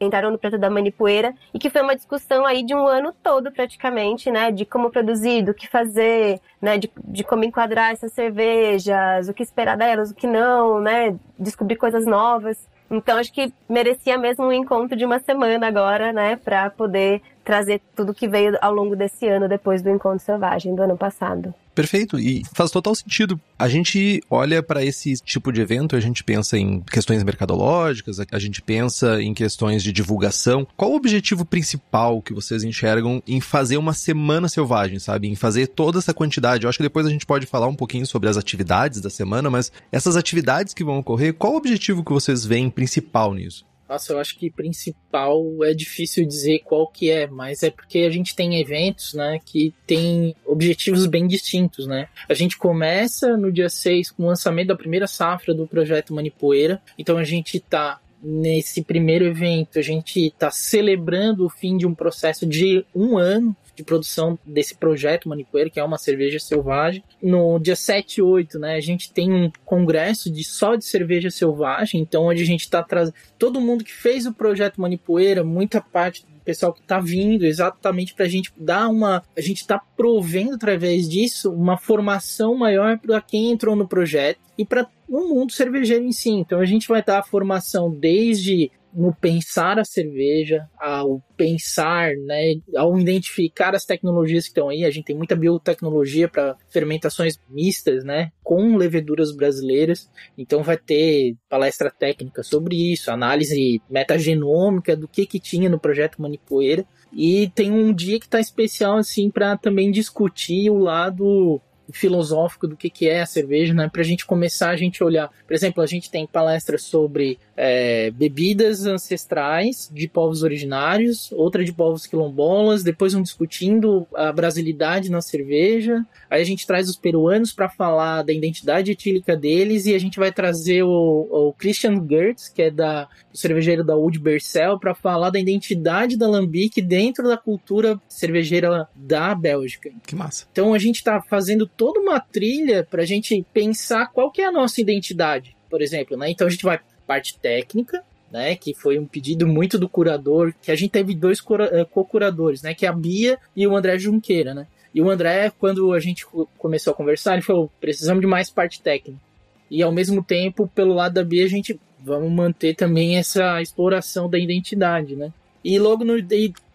entraram 0.00 0.30
no 0.30 0.38
projeto 0.38 0.60
da 0.60 0.70
Manipoeira 0.70 1.34
e 1.52 1.58
que 1.58 1.68
foi 1.68 1.82
uma 1.82 1.94
discussão 1.94 2.46
aí 2.46 2.64
de 2.64 2.74
um 2.74 2.86
ano 2.86 3.12
todo 3.22 3.52
praticamente, 3.52 4.30
né, 4.30 4.50
de 4.50 4.64
como 4.64 4.90
produzir, 4.90 5.42
do 5.42 5.52
que 5.52 5.68
fazer, 5.68 6.40
né, 6.60 6.78
de, 6.78 6.90
de 7.04 7.22
como 7.22 7.44
enquadrar 7.44 7.92
essas 7.92 8.12
cervejas, 8.12 9.28
o 9.28 9.34
que 9.34 9.42
esperar 9.42 9.76
delas, 9.76 10.10
o 10.10 10.14
que 10.14 10.26
não, 10.26 10.80
né, 10.80 11.14
descobrir 11.38 11.76
coisas 11.76 12.06
novas. 12.06 12.66
Então 12.90 13.18
acho 13.18 13.32
que 13.32 13.52
merecia 13.68 14.18
mesmo 14.18 14.46
um 14.46 14.52
encontro 14.52 14.96
de 14.96 15.04
uma 15.04 15.20
semana 15.20 15.68
agora, 15.68 16.12
né, 16.12 16.36
para 16.36 16.70
poder 16.70 17.22
trazer 17.44 17.80
tudo 17.94 18.14
que 18.14 18.26
veio 18.26 18.56
ao 18.60 18.72
longo 18.72 18.96
desse 18.96 19.28
ano 19.28 19.48
depois 19.48 19.82
do 19.82 19.90
encontro 19.90 20.20
selvagem 20.20 20.74
do 20.74 20.82
ano 20.82 20.96
passado. 20.96 21.54
Perfeito, 21.80 22.18
e 22.18 22.42
faz 22.54 22.70
total 22.70 22.94
sentido. 22.94 23.40
A 23.58 23.66
gente 23.66 24.22
olha 24.28 24.62
para 24.62 24.84
esse 24.84 25.14
tipo 25.14 25.50
de 25.50 25.62
evento, 25.62 25.96
a 25.96 26.00
gente 26.00 26.22
pensa 26.22 26.58
em 26.58 26.80
questões 26.82 27.22
mercadológicas, 27.22 28.18
a 28.20 28.38
gente 28.38 28.60
pensa 28.60 29.22
em 29.22 29.32
questões 29.32 29.82
de 29.82 29.90
divulgação. 29.90 30.66
Qual 30.76 30.92
o 30.92 30.96
objetivo 30.96 31.42
principal 31.42 32.20
que 32.20 32.34
vocês 32.34 32.64
enxergam 32.64 33.22
em 33.26 33.40
fazer 33.40 33.78
uma 33.78 33.94
semana 33.94 34.46
selvagem, 34.46 34.98
sabe? 34.98 35.28
Em 35.28 35.34
fazer 35.34 35.68
toda 35.68 35.98
essa 35.98 36.12
quantidade? 36.12 36.64
Eu 36.64 36.68
acho 36.68 36.76
que 36.76 36.84
depois 36.84 37.06
a 37.06 37.10
gente 37.10 37.24
pode 37.24 37.46
falar 37.46 37.66
um 37.66 37.74
pouquinho 37.74 38.06
sobre 38.06 38.28
as 38.28 38.36
atividades 38.36 39.00
da 39.00 39.08
semana, 39.08 39.48
mas 39.48 39.72
essas 39.90 40.16
atividades 40.16 40.74
que 40.74 40.84
vão 40.84 40.98
ocorrer, 40.98 41.32
qual 41.32 41.54
o 41.54 41.56
objetivo 41.56 42.04
que 42.04 42.12
vocês 42.12 42.44
veem 42.44 42.68
principal 42.68 43.32
nisso? 43.32 43.69
Nossa, 43.90 44.12
eu 44.12 44.20
acho 44.20 44.38
que 44.38 44.48
principal 44.48 45.44
é 45.64 45.74
difícil 45.74 46.24
dizer 46.24 46.60
qual 46.60 46.86
que 46.86 47.10
é, 47.10 47.26
mas 47.26 47.64
é 47.64 47.72
porque 47.72 47.98
a 47.98 48.10
gente 48.10 48.36
tem 48.36 48.60
eventos, 48.60 49.14
né, 49.14 49.40
que 49.44 49.74
tem 49.84 50.32
objetivos 50.46 51.06
bem 51.06 51.26
distintos, 51.26 51.88
né? 51.88 52.06
A 52.28 52.34
gente 52.34 52.56
começa 52.56 53.36
no 53.36 53.50
dia 53.50 53.68
6 53.68 54.12
com 54.12 54.22
o 54.22 54.26
lançamento 54.26 54.68
da 54.68 54.76
primeira 54.76 55.08
safra 55.08 55.52
do 55.52 55.66
projeto 55.66 56.14
Manipoeira, 56.14 56.80
então 56.96 57.18
a 57.18 57.24
gente 57.24 57.58
tá 57.58 58.00
nesse 58.22 58.82
primeiro 58.82 59.24
evento 59.24 59.78
a 59.78 59.82
gente 59.82 60.26
está 60.26 60.50
celebrando 60.50 61.46
o 61.46 61.48
fim 61.48 61.78
de 61.78 61.86
um 61.86 61.94
processo 61.94 62.46
de 62.46 62.84
um 62.94 63.16
ano 63.16 63.56
de 63.74 63.82
produção 63.82 64.38
desse 64.44 64.74
projeto 64.74 65.28
Manipoeira, 65.28 65.70
que 65.70 65.80
é 65.80 65.84
uma 65.84 65.98
cerveja 65.98 66.38
selvagem. 66.38 67.02
No 67.22 67.58
dia 67.58 67.76
7 67.76 68.18
e 68.18 68.22
8, 68.22 68.58
né, 68.58 68.74
a 68.74 68.80
gente 68.80 69.12
tem 69.12 69.32
um 69.32 69.50
congresso 69.64 70.30
de 70.30 70.44
só 70.44 70.74
de 70.74 70.84
cerveja 70.84 71.30
selvagem, 71.30 72.00
então 72.00 72.24
onde 72.24 72.42
a 72.42 72.46
gente 72.46 72.60
está 72.60 72.82
trazendo 72.82 73.14
todo 73.38 73.60
mundo 73.60 73.84
que 73.84 73.92
fez 73.92 74.26
o 74.26 74.34
projeto 74.34 74.80
Manipoeira, 74.80 75.44
muita 75.44 75.80
parte 75.80 76.24
do 76.26 76.40
pessoal 76.44 76.72
que 76.72 76.80
está 76.80 76.98
vindo 76.98 77.44
exatamente 77.44 78.14
para 78.14 78.24
a 78.24 78.28
gente 78.28 78.52
dar 78.56 78.88
uma. 78.88 79.22
A 79.36 79.40
gente 79.40 79.60
está 79.60 79.78
provendo 79.78 80.54
através 80.54 81.08
disso 81.08 81.52
uma 81.52 81.76
formação 81.76 82.54
maior 82.54 82.98
para 82.98 83.20
quem 83.20 83.50
entrou 83.50 83.76
no 83.76 83.86
projeto 83.86 84.40
e 84.56 84.64
para 84.64 84.88
o 85.08 85.28
mundo 85.28 85.52
cervejeiro 85.52 86.04
em 86.04 86.12
si. 86.12 86.30
Então 86.30 86.60
a 86.60 86.64
gente 86.64 86.88
vai 86.88 87.02
dar 87.02 87.18
a 87.18 87.22
formação 87.22 87.90
desde 87.90 88.70
no 88.92 89.14
pensar 89.14 89.78
a 89.78 89.84
cerveja, 89.84 90.68
ao 90.78 91.22
pensar, 91.36 92.12
né, 92.26 92.54
ao 92.76 92.98
identificar 92.98 93.74
as 93.74 93.84
tecnologias 93.84 94.44
que 94.44 94.50
estão 94.50 94.68
aí. 94.68 94.84
A 94.84 94.90
gente 94.90 95.06
tem 95.06 95.16
muita 95.16 95.36
biotecnologia 95.36 96.28
para 96.28 96.56
fermentações 96.68 97.38
mistas, 97.48 98.04
né, 98.04 98.30
com 98.42 98.76
leveduras 98.76 99.34
brasileiras. 99.34 100.10
Então 100.36 100.62
vai 100.62 100.76
ter 100.76 101.36
palestra 101.48 101.90
técnica 101.90 102.42
sobre 102.42 102.92
isso, 102.92 103.10
análise 103.10 103.80
metagenômica 103.88 104.96
do 104.96 105.08
que 105.08 105.26
que 105.26 105.38
tinha 105.38 105.68
no 105.68 105.78
projeto 105.78 106.20
Manipoeira. 106.20 106.84
E 107.12 107.50
tem 107.54 107.72
um 107.72 107.92
dia 107.92 108.18
que 108.18 108.26
está 108.26 108.40
especial 108.40 108.96
assim 108.96 109.30
para 109.30 109.56
também 109.56 109.90
discutir 109.90 110.70
o 110.70 110.78
lado 110.78 111.60
filosófico 111.92 112.66
do 112.66 112.76
que, 112.76 112.88
que 112.88 113.08
é 113.08 113.20
a 113.20 113.26
cerveja, 113.26 113.74
né? 113.74 113.88
Pra 113.92 114.02
gente 114.02 114.26
começar 114.26 114.70
a 114.70 114.76
gente 114.76 115.02
olhar. 115.02 115.30
Por 115.46 115.54
exemplo, 115.54 115.82
a 115.82 115.86
gente 115.86 116.10
tem 116.10 116.26
palestras 116.26 116.82
sobre 116.82 117.38
é, 117.62 118.10
bebidas 118.12 118.86
ancestrais 118.86 119.90
de 119.92 120.08
povos 120.08 120.42
originários, 120.42 121.30
outra 121.32 121.62
de 121.62 121.74
povos 121.74 122.06
quilombolas, 122.06 122.82
depois 122.82 123.12
um 123.14 123.20
discutindo 123.20 124.06
a 124.14 124.32
brasilidade 124.32 125.10
na 125.10 125.20
cerveja. 125.20 126.02
Aí 126.30 126.40
a 126.40 126.44
gente 126.44 126.66
traz 126.66 126.88
os 126.88 126.96
peruanos 126.96 127.52
para 127.52 127.68
falar 127.68 128.22
da 128.22 128.32
identidade 128.32 128.92
etílica 128.92 129.36
deles 129.36 129.84
e 129.84 129.94
a 129.94 129.98
gente 129.98 130.18
vai 130.18 130.32
trazer 130.32 130.84
o, 130.84 131.28
o 131.30 131.52
Christian 131.52 132.02
Gertz, 132.08 132.48
que 132.48 132.62
é 132.62 132.70
da, 132.70 133.06
o 133.30 133.36
cervejeiro 133.36 133.84
da 133.84 133.94
Oud 133.94 134.18
Bercel, 134.18 134.78
para 134.78 134.94
falar 134.94 135.28
da 135.28 135.38
identidade 135.38 136.16
da 136.16 136.26
Lambic 136.26 136.80
dentro 136.80 137.28
da 137.28 137.36
cultura 137.36 138.00
cervejeira 138.08 138.88
da 138.96 139.34
Bélgica. 139.34 139.90
Que 140.06 140.16
massa. 140.16 140.46
Então 140.50 140.72
a 140.72 140.78
gente 140.78 140.96
está 140.96 141.20
fazendo 141.20 141.66
toda 141.66 142.00
uma 142.00 142.18
trilha 142.20 142.88
para 142.90 143.02
a 143.02 143.06
gente 143.06 143.44
pensar 143.52 144.06
qual 144.06 144.32
que 144.32 144.40
é 144.40 144.46
a 144.46 144.52
nossa 144.52 144.80
identidade, 144.80 145.54
por 145.68 145.82
exemplo, 145.82 146.16
né? 146.16 146.30
Então 146.30 146.46
a 146.46 146.50
gente 146.50 146.64
vai 146.64 146.80
parte 147.10 147.36
técnica, 147.36 148.04
né, 148.30 148.54
que 148.54 148.72
foi 148.72 148.96
um 148.96 149.04
pedido 149.04 149.44
muito 149.44 149.76
do 149.76 149.88
curador, 149.88 150.54
que 150.62 150.70
a 150.70 150.76
gente 150.76 150.92
teve 150.92 151.12
dois 151.12 151.42
eh, 151.72 151.84
co-curadores, 151.90 152.62
né, 152.62 152.72
que 152.72 152.86
é 152.86 152.88
a 152.88 152.92
Bia 152.92 153.36
e 153.56 153.66
o 153.66 153.76
André 153.76 153.98
Junqueira, 153.98 154.54
né. 154.54 154.68
E 154.94 155.02
o 155.02 155.10
André, 155.10 155.50
quando 155.58 155.92
a 155.92 155.98
gente 155.98 156.24
começou 156.56 156.92
a 156.92 156.94
conversar, 156.94 157.32
ele 157.32 157.42
falou: 157.42 157.68
precisamos 157.80 158.20
de 158.20 158.28
mais 158.28 158.48
parte 158.48 158.80
técnica. 158.80 159.20
E 159.68 159.82
ao 159.82 159.90
mesmo 159.90 160.22
tempo, 160.22 160.70
pelo 160.72 160.94
lado 160.94 161.14
da 161.14 161.24
Bia, 161.24 161.44
a 161.44 161.48
gente 161.48 161.78
vamos 162.00 162.30
manter 162.30 162.74
também 162.74 163.16
essa 163.16 163.60
exploração 163.60 164.30
da 164.30 164.38
identidade, 164.38 165.16
né? 165.16 165.32
E 165.64 165.78
logo 165.78 166.04
no, 166.04 166.14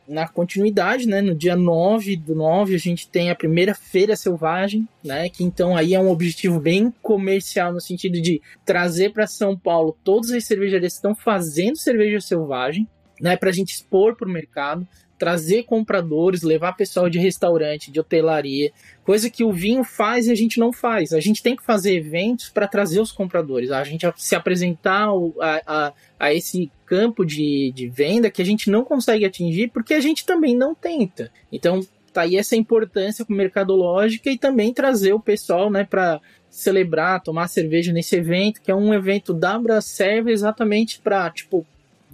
na 0.08 0.28
continuidade, 0.28 1.08
né, 1.08 1.22
no 1.22 1.34
dia 1.34 1.56
9 1.56 2.16
do 2.16 2.36
9, 2.36 2.76
a 2.76 2.80
gente 2.80 3.08
tem 3.08 3.30
a 3.30 3.36
primeira 3.36 3.74
feira 3.74 4.16
selvagem, 4.16 4.88
né, 5.04 5.30
que 5.30 5.44
então 5.44 5.76
aí 5.76 5.94
é 5.94 6.00
um 6.00 6.10
objetivo 6.10 6.60
bem 6.60 6.94
comercial 7.02 7.74
no 7.74 7.82
sentido 7.82 8.22
de 8.22 8.42
trazer 8.66 9.12
para 9.12 9.28
São 9.28 9.58
Paulo 9.58 9.98
todas 10.04 10.32
as 10.32 10.46
cervejarias 10.46 10.94
que 10.94 10.98
estão 10.98 11.16
fazendo 11.16 11.78
cerveja 11.78 12.22
selvagem, 12.22 12.88
né, 13.20 13.36
para 13.36 13.50
a 13.50 13.54
gente 13.54 13.74
expor 13.74 14.16
para 14.16 14.28
o 14.28 14.32
mercado, 14.32 14.88
trazer 15.18 15.64
compradores, 15.64 16.42
levar 16.42 16.74
pessoal 16.74 17.10
de 17.10 17.20
restaurante, 17.20 17.92
de 17.92 18.00
hotelaria, 18.00 18.72
coisa 19.04 19.30
que 19.30 19.44
o 19.44 19.52
vinho 19.52 19.84
faz 19.84 20.28
e 20.28 20.32
a 20.32 20.36
gente 20.36 20.60
não 20.60 20.74
faz. 20.74 21.14
A 21.14 21.20
gente 21.20 21.42
tem 21.42 21.56
que 21.56 21.64
fazer 21.64 21.96
eventos 21.96 22.50
para 22.50 22.68
trazer 22.68 23.00
os 23.00 23.12
compradores, 23.12 23.72
a 23.72 23.84
gente 23.84 24.06
se 24.18 24.36
apresentar 24.36 25.08
a, 25.42 25.62
a, 25.66 25.94
a 26.20 26.34
esse 26.34 26.72
campo 26.86 27.26
de, 27.26 27.72
de 27.74 27.88
venda 27.88 28.30
que 28.30 28.42
a 28.42 28.46
gente 28.46 28.70
não 28.70 28.84
consegue 28.84 29.26
atingir 29.26 29.70
porque 29.70 29.94
a 29.94 30.02
gente 30.02 30.26
também 30.26 30.56
não 30.56 30.76
tenta. 30.76 31.32
Então, 31.52 31.82
tá 32.12 32.22
aí 32.22 32.38
essa 32.38 32.56
importância 32.56 33.26
mercadológica 33.28 34.30
e 34.30 34.38
também 34.38 34.74
trazer 34.74 35.14
o 35.14 35.20
pessoal, 35.20 35.70
né, 35.70 35.84
para 35.84 36.22
celebrar, 36.50 37.22
tomar 37.22 37.50
cerveja 37.50 37.92
nesse 37.92 38.16
evento, 38.16 38.62
que 38.62 38.72
é 38.72 38.76
um 38.76 38.94
evento 38.94 39.34
da 39.34 39.60
Braserve 39.60 40.32
exatamente 40.32 41.00
para, 41.02 41.30
tipo, 41.30 41.66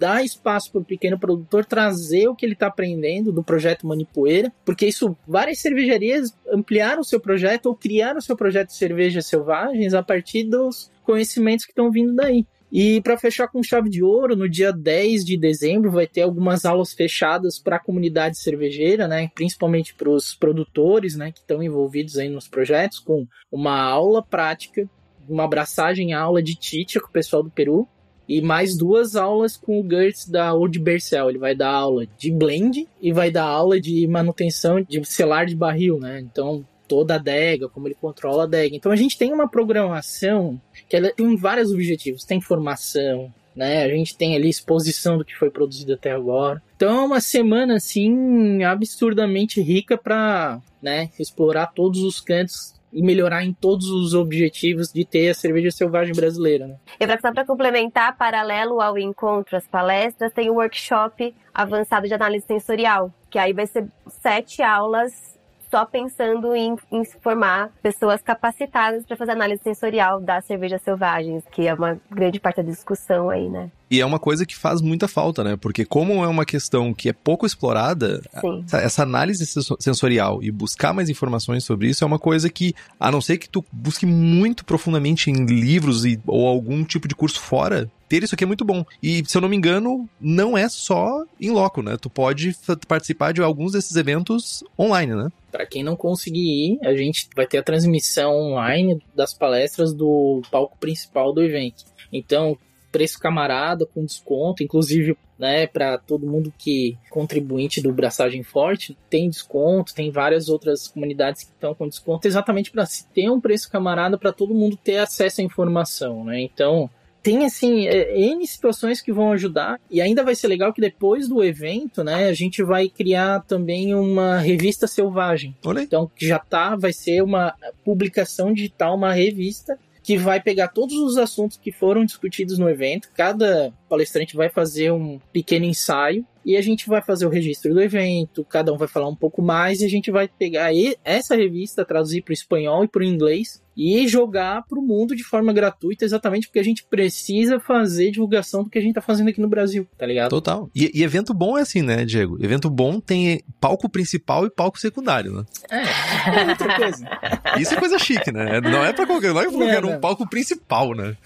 dar 0.02 0.24
espaço 0.24 0.72
para 0.72 0.80
o 0.80 0.84
pequeno 0.84 1.16
produtor 1.16 1.64
trazer 1.64 2.26
o 2.26 2.34
que 2.34 2.44
ele 2.44 2.54
está 2.54 2.66
aprendendo 2.66 3.30
do 3.30 3.44
projeto 3.44 3.86
Manipoeira, 3.86 4.52
porque 4.64 4.84
isso 4.84 5.16
várias 5.28 5.60
cervejarias 5.60 6.36
ampliaram 6.52 7.02
o 7.02 7.04
seu 7.04 7.20
projeto 7.20 7.66
ou 7.66 7.76
criaram 7.76 8.18
o 8.18 8.22
seu 8.22 8.36
projeto 8.36 8.70
de 8.70 8.76
cervejas 8.76 9.26
selvagens 9.26 9.94
a 9.94 10.02
partir 10.02 10.42
dos 10.42 10.90
conhecimentos 11.04 11.64
que 11.64 11.70
estão 11.70 11.88
vindo 11.88 12.16
daí. 12.16 12.44
E 12.72 13.00
para 13.02 13.16
fechar 13.16 13.46
com 13.46 13.62
chave 13.62 13.88
de 13.88 14.02
ouro, 14.02 14.34
no 14.34 14.48
dia 14.48 14.72
10 14.72 15.24
de 15.24 15.36
dezembro 15.36 15.92
vai 15.92 16.08
ter 16.08 16.22
algumas 16.22 16.64
aulas 16.64 16.92
fechadas 16.92 17.60
para 17.60 17.76
a 17.76 17.82
comunidade 17.82 18.38
cervejeira, 18.38 19.06
né, 19.06 19.30
principalmente 19.32 19.94
para 19.94 20.10
os 20.10 20.34
produtores, 20.34 21.14
né, 21.14 21.30
que 21.30 21.38
estão 21.38 21.62
envolvidos 21.62 22.18
aí 22.18 22.28
nos 22.28 22.48
projetos, 22.48 22.98
com 22.98 23.24
uma 23.52 23.80
aula 23.80 24.20
prática, 24.20 24.90
uma 25.28 25.44
abraçagem 25.44 26.12
aula 26.12 26.42
de 26.42 26.56
Titia 26.56 27.00
com 27.00 27.06
o 27.06 27.12
pessoal 27.12 27.44
do 27.44 27.50
Peru, 27.50 27.86
e 28.32 28.40
mais 28.40 28.74
duas 28.74 29.14
aulas 29.14 29.58
com 29.58 29.78
o 29.78 29.86
Gertz 29.86 30.26
da 30.26 30.54
Old 30.54 30.78
Bercel. 30.78 31.28
Ele 31.28 31.38
vai 31.38 31.54
dar 31.54 31.70
aula 31.70 32.06
de 32.16 32.32
blend 32.32 32.88
e 33.00 33.12
vai 33.12 33.30
dar 33.30 33.44
aula 33.44 33.78
de 33.78 34.06
manutenção 34.06 34.80
de 34.80 35.04
selar 35.04 35.44
de 35.44 35.54
barril, 35.54 36.00
né? 36.00 36.18
Então, 36.20 36.64
toda 36.88 37.12
a 37.12 37.16
adega, 37.18 37.68
como 37.68 37.88
ele 37.88 37.94
controla 37.94 38.44
a 38.44 38.46
adega. 38.46 38.74
Então, 38.74 38.90
a 38.90 38.96
gente 38.96 39.18
tem 39.18 39.34
uma 39.34 39.46
programação 39.46 40.58
que 40.88 40.96
ela 40.96 41.12
tem 41.12 41.36
vários 41.36 41.70
objetivos. 41.72 42.24
Tem 42.24 42.40
formação, 42.40 43.30
né? 43.54 43.84
A 43.84 43.88
gente 43.88 44.16
tem 44.16 44.34
ali 44.34 44.48
exposição 44.48 45.18
do 45.18 45.26
que 45.26 45.36
foi 45.36 45.50
produzido 45.50 45.92
até 45.92 46.12
agora. 46.12 46.62
Então, 46.74 47.02
é 47.02 47.04
uma 47.04 47.20
semana, 47.20 47.76
assim, 47.76 48.64
absurdamente 48.64 49.60
rica 49.60 49.98
para 49.98 50.58
né, 50.80 51.10
explorar 51.18 51.66
todos 51.66 52.02
os 52.02 52.18
cantos 52.18 52.80
e 52.92 53.02
melhorar 53.02 53.44
em 53.44 53.52
todos 53.52 53.88
os 53.88 54.14
objetivos 54.14 54.92
de 54.92 55.04
ter 55.04 55.30
a 55.30 55.34
cerveja 55.34 55.70
selvagem 55.70 56.14
brasileira. 56.14 56.66
Né? 56.66 56.76
E 57.00 57.06
para 57.06 57.44
complementar, 57.44 58.16
paralelo 58.16 58.80
ao 58.80 58.98
encontro, 58.98 59.56
as 59.56 59.66
palestras, 59.66 60.32
tem 60.32 60.50
o 60.50 60.54
workshop 60.54 61.34
avançado 61.54 62.06
de 62.06 62.14
análise 62.14 62.46
sensorial, 62.46 63.12
que 63.30 63.38
aí 63.38 63.52
vai 63.52 63.66
ser 63.66 63.86
sete 64.08 64.62
aulas 64.62 65.31
só 65.72 65.86
pensando 65.86 66.54
em, 66.54 66.76
em 66.92 67.02
formar 67.22 67.70
pessoas 67.82 68.20
capacitadas 68.20 69.06
para 69.06 69.16
fazer 69.16 69.32
análise 69.32 69.62
sensorial 69.62 70.20
das 70.20 70.44
cervejas 70.44 70.82
selvagens, 70.82 71.42
que 71.50 71.66
é 71.66 71.72
uma 71.72 71.98
grande 72.10 72.38
parte 72.38 72.58
da 72.58 72.70
discussão 72.70 73.30
aí, 73.30 73.48
né? 73.48 73.70
E 73.90 73.98
é 73.98 74.04
uma 74.04 74.18
coisa 74.18 74.44
que 74.44 74.54
faz 74.54 74.82
muita 74.82 75.08
falta, 75.08 75.42
né? 75.42 75.56
Porque 75.56 75.86
como 75.86 76.22
é 76.22 76.28
uma 76.28 76.44
questão 76.44 76.92
que 76.92 77.08
é 77.08 77.12
pouco 77.14 77.46
explorada, 77.46 78.22
essa, 78.66 78.76
essa, 78.78 79.02
análise 79.02 79.44
sensorial 79.80 80.42
e 80.42 80.50
buscar 80.50 80.92
mais 80.92 81.08
informações 81.08 81.64
sobre 81.64 81.88
isso 81.88 82.04
é 82.04 82.06
uma 82.06 82.18
coisa 82.18 82.50
que, 82.50 82.74
a 83.00 83.10
não 83.10 83.22
ser 83.22 83.38
que 83.38 83.48
tu 83.48 83.64
busque 83.72 84.04
muito 84.04 84.66
profundamente 84.66 85.30
em 85.30 85.46
livros 85.46 86.04
e, 86.04 86.20
ou 86.26 86.46
algum 86.46 86.84
tipo 86.84 87.08
de 87.08 87.14
curso 87.14 87.40
fora, 87.40 87.90
ter 88.12 88.22
isso 88.22 88.34
aqui 88.34 88.44
é 88.44 88.46
muito 88.46 88.62
bom. 88.62 88.84
E, 89.02 89.22
se 89.26 89.38
eu 89.38 89.40
não 89.40 89.48
me 89.48 89.56
engano, 89.56 90.06
não 90.20 90.56
é 90.56 90.68
só 90.68 91.24
em 91.40 91.50
loco, 91.50 91.80
né? 91.80 91.96
Tu 91.98 92.10
pode 92.10 92.54
participar 92.86 93.32
de 93.32 93.40
alguns 93.40 93.72
desses 93.72 93.96
eventos 93.96 94.62
online, 94.78 95.14
né? 95.14 95.32
Para 95.50 95.64
quem 95.64 95.82
não 95.82 95.96
conseguir 95.96 96.40
ir, 96.42 96.86
a 96.86 96.94
gente 96.94 97.30
vai 97.34 97.46
ter 97.46 97.56
a 97.56 97.62
transmissão 97.62 98.52
online 98.52 99.02
das 99.14 99.32
palestras 99.32 99.94
do 99.94 100.42
palco 100.50 100.76
principal 100.78 101.32
do 101.32 101.42
evento. 101.42 101.84
Então, 102.12 102.58
preço 102.90 103.18
camarada 103.18 103.86
com 103.86 104.04
desconto, 104.04 104.62
inclusive, 104.62 105.16
né, 105.38 105.66
para 105.66 105.96
todo 105.96 106.26
mundo 106.26 106.52
que 106.58 106.98
contribuinte 107.08 107.80
do 107.80 107.94
Braçagem 107.94 108.42
Forte, 108.42 108.94
tem 109.08 109.30
desconto, 109.30 109.94
tem 109.94 110.10
várias 110.10 110.50
outras 110.50 110.86
comunidades 110.86 111.44
que 111.44 111.50
estão 111.50 111.74
com 111.74 111.88
desconto 111.88 112.28
exatamente 112.28 112.70
para 112.70 112.84
se 112.84 113.06
ter 113.06 113.30
um 113.30 113.40
preço 113.40 113.70
camarada 113.70 114.18
para 114.18 114.32
todo 114.32 114.54
mundo 114.54 114.76
ter 114.76 114.98
acesso 114.98 115.40
à 115.40 115.44
informação, 115.44 116.24
né? 116.24 116.42
Então, 116.42 116.90
tem 117.22 117.44
assim 117.44 117.86
é, 117.86 118.18
N 118.18 118.46
situações 118.46 119.00
que 119.00 119.12
vão 119.12 119.32
ajudar 119.32 119.80
e 119.90 120.00
ainda 120.00 120.24
vai 120.24 120.34
ser 120.34 120.48
legal 120.48 120.72
que 120.72 120.80
depois 120.80 121.28
do 121.28 121.42
evento, 121.42 122.02
né, 122.02 122.28
a 122.28 122.32
gente 122.32 122.62
vai 122.62 122.88
criar 122.88 123.40
também 123.40 123.94
uma 123.94 124.38
revista 124.38 124.86
selvagem. 124.86 125.56
Então 125.82 126.10
que 126.14 126.26
já 126.26 126.38
tá, 126.38 126.76
vai 126.76 126.92
ser 126.92 127.22
uma 127.22 127.54
publicação 127.84 128.52
digital, 128.52 128.96
uma 128.96 129.12
revista 129.12 129.78
que 130.02 130.18
vai 130.18 130.40
pegar 130.40 130.68
todos 130.68 130.96
os 130.96 131.16
assuntos 131.16 131.56
que 131.56 131.70
foram 131.70 132.04
discutidos 132.04 132.58
no 132.58 132.68
evento. 132.68 133.08
Cada 133.14 133.72
palestrante 133.88 134.36
vai 134.36 134.48
fazer 134.48 134.90
um 134.90 135.20
pequeno 135.32 135.64
ensaio 135.64 136.26
e 136.44 136.56
a 136.56 136.60
gente 136.60 136.88
vai 136.88 137.00
fazer 137.00 137.24
o 137.24 137.30
registro 137.30 137.72
do 137.72 137.80
evento. 137.80 138.44
Cada 138.44 138.72
um 138.72 138.76
vai 138.76 138.88
falar 138.88 139.08
um 139.08 139.14
pouco 139.14 139.40
mais 139.40 139.80
e 139.80 139.84
a 139.84 139.88
gente 139.88 140.10
vai 140.10 140.26
pegar 140.26 140.70
essa 141.04 141.36
revista, 141.36 141.84
traduzir 141.84 142.22
para 142.22 142.32
o 142.32 142.34
espanhol 142.34 142.84
e 142.84 142.88
para 142.88 143.02
o 143.02 143.04
inglês 143.04 143.61
e 143.76 144.06
jogar 144.06 144.62
para 144.66 144.78
o 144.78 144.82
mundo 144.82 145.16
de 145.16 145.24
forma 145.24 145.52
gratuita, 145.52 146.04
exatamente 146.04 146.46
porque 146.46 146.58
a 146.58 146.64
gente 146.64 146.84
precisa 146.84 147.58
fazer 147.58 148.10
divulgação 148.10 148.64
do 148.64 148.70
que 148.70 148.78
a 148.78 148.82
gente 148.82 148.94
tá 148.94 149.00
fazendo 149.00 149.28
aqui 149.28 149.40
no 149.40 149.48
Brasil, 149.48 149.86
tá 149.96 150.06
ligado? 150.06 150.30
Total. 150.30 150.70
E, 150.74 150.90
e 150.94 151.02
evento 151.02 151.32
bom 151.32 151.56
é 151.56 151.62
assim, 151.62 151.82
né, 151.82 152.04
Diego? 152.04 152.42
Evento 152.42 152.68
bom 152.68 153.00
tem 153.00 153.42
palco 153.60 153.88
principal 153.88 154.46
e 154.46 154.50
palco 154.50 154.78
secundário, 154.78 155.32
né? 155.32 155.44
É, 155.70 156.40
é 156.40 156.48
outra 156.48 156.76
coisa. 156.76 157.08
Isso 157.58 157.74
é 157.74 157.76
coisa 157.78 157.98
chique, 157.98 158.32
né? 158.32 158.60
Não 158.60 158.84
é 158.84 158.92
pra 158.92 159.06
qualquer, 159.06 159.32
não 159.32 159.40
é 159.40 159.44
pra 159.44 159.52
qualquer 159.52 159.84
um 159.84 160.00
palco 160.00 160.28
principal, 160.28 160.94
né? 160.94 161.16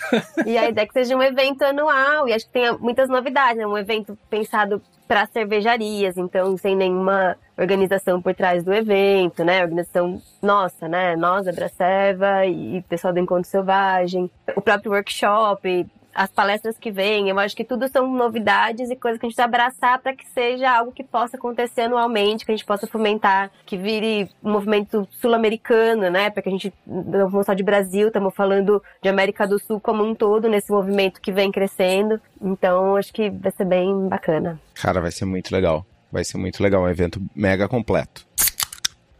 E 0.44 0.56
a 0.56 0.68
ideia 0.68 0.84
é 0.84 0.86
que 0.86 0.92
seja 0.92 1.16
um 1.16 1.22
evento 1.22 1.62
anual, 1.62 2.28
e 2.28 2.32
acho 2.32 2.46
que 2.46 2.52
tem 2.52 2.76
muitas 2.78 3.08
novidades, 3.08 3.58
né? 3.58 3.66
Um 3.66 3.78
evento 3.78 4.16
pensado 4.30 4.80
para 5.06 5.26
cervejarias, 5.26 6.16
então 6.16 6.56
sem 6.56 6.76
nenhuma 6.76 7.36
organização 7.56 8.20
por 8.20 8.34
trás 8.34 8.64
do 8.64 8.72
evento, 8.72 9.44
né? 9.44 9.62
Organização 9.62 10.20
nossa, 10.42 10.88
né? 10.88 11.16
Nós, 11.16 11.46
a 11.48 11.52
Braceva 11.52 12.44
e 12.46 12.82
pessoal 12.88 13.12
do 13.12 13.20
Encontro 13.20 13.48
Selvagem, 13.48 14.30
o 14.54 14.60
próprio 14.60 14.92
workshop, 14.92 15.86
as 16.16 16.30
palestras 16.30 16.78
que 16.78 16.90
vêm, 16.90 17.28
eu 17.28 17.38
acho 17.38 17.54
que 17.54 17.62
tudo 17.62 17.86
são 17.88 18.10
novidades 18.10 18.88
e 18.88 18.96
coisas 18.96 19.20
que 19.20 19.26
a 19.26 19.28
gente 19.28 19.40
abraçar 19.40 19.98
para 20.00 20.16
que 20.16 20.26
seja 20.28 20.70
algo 20.70 20.90
que 20.90 21.04
possa 21.04 21.36
acontecer 21.36 21.82
anualmente, 21.82 22.44
que 22.44 22.50
a 22.50 22.56
gente 22.56 22.64
possa 22.64 22.86
fomentar, 22.86 23.50
que 23.66 23.76
vire 23.76 24.30
um 24.42 24.50
movimento 24.50 25.06
sul-americano, 25.20 26.10
né? 26.10 26.30
Para 26.30 26.42
que 26.42 26.48
a 26.48 26.52
gente 26.52 26.72
não 26.86 27.28
falamos 27.28 27.46
só 27.46 27.52
de 27.52 27.62
Brasil, 27.62 28.08
estamos 28.08 28.34
falando 28.34 28.82
de 29.02 29.08
América 29.10 29.46
do 29.46 29.58
Sul 29.58 29.78
como 29.78 30.02
um 30.02 30.14
todo 30.14 30.48
nesse 30.48 30.72
movimento 30.72 31.20
que 31.20 31.30
vem 31.30 31.52
crescendo. 31.52 32.18
Então, 32.40 32.96
acho 32.96 33.12
que 33.12 33.28
vai 33.28 33.52
ser 33.52 33.66
bem 33.66 34.08
bacana. 34.08 34.58
Cara, 34.74 35.02
vai 35.02 35.12
ser 35.12 35.26
muito 35.26 35.52
legal. 35.52 35.84
Vai 36.10 36.24
ser 36.24 36.38
muito 36.38 36.62
legal, 36.62 36.82
um 36.82 36.88
evento 36.88 37.20
mega 37.34 37.68
completo. 37.68 38.26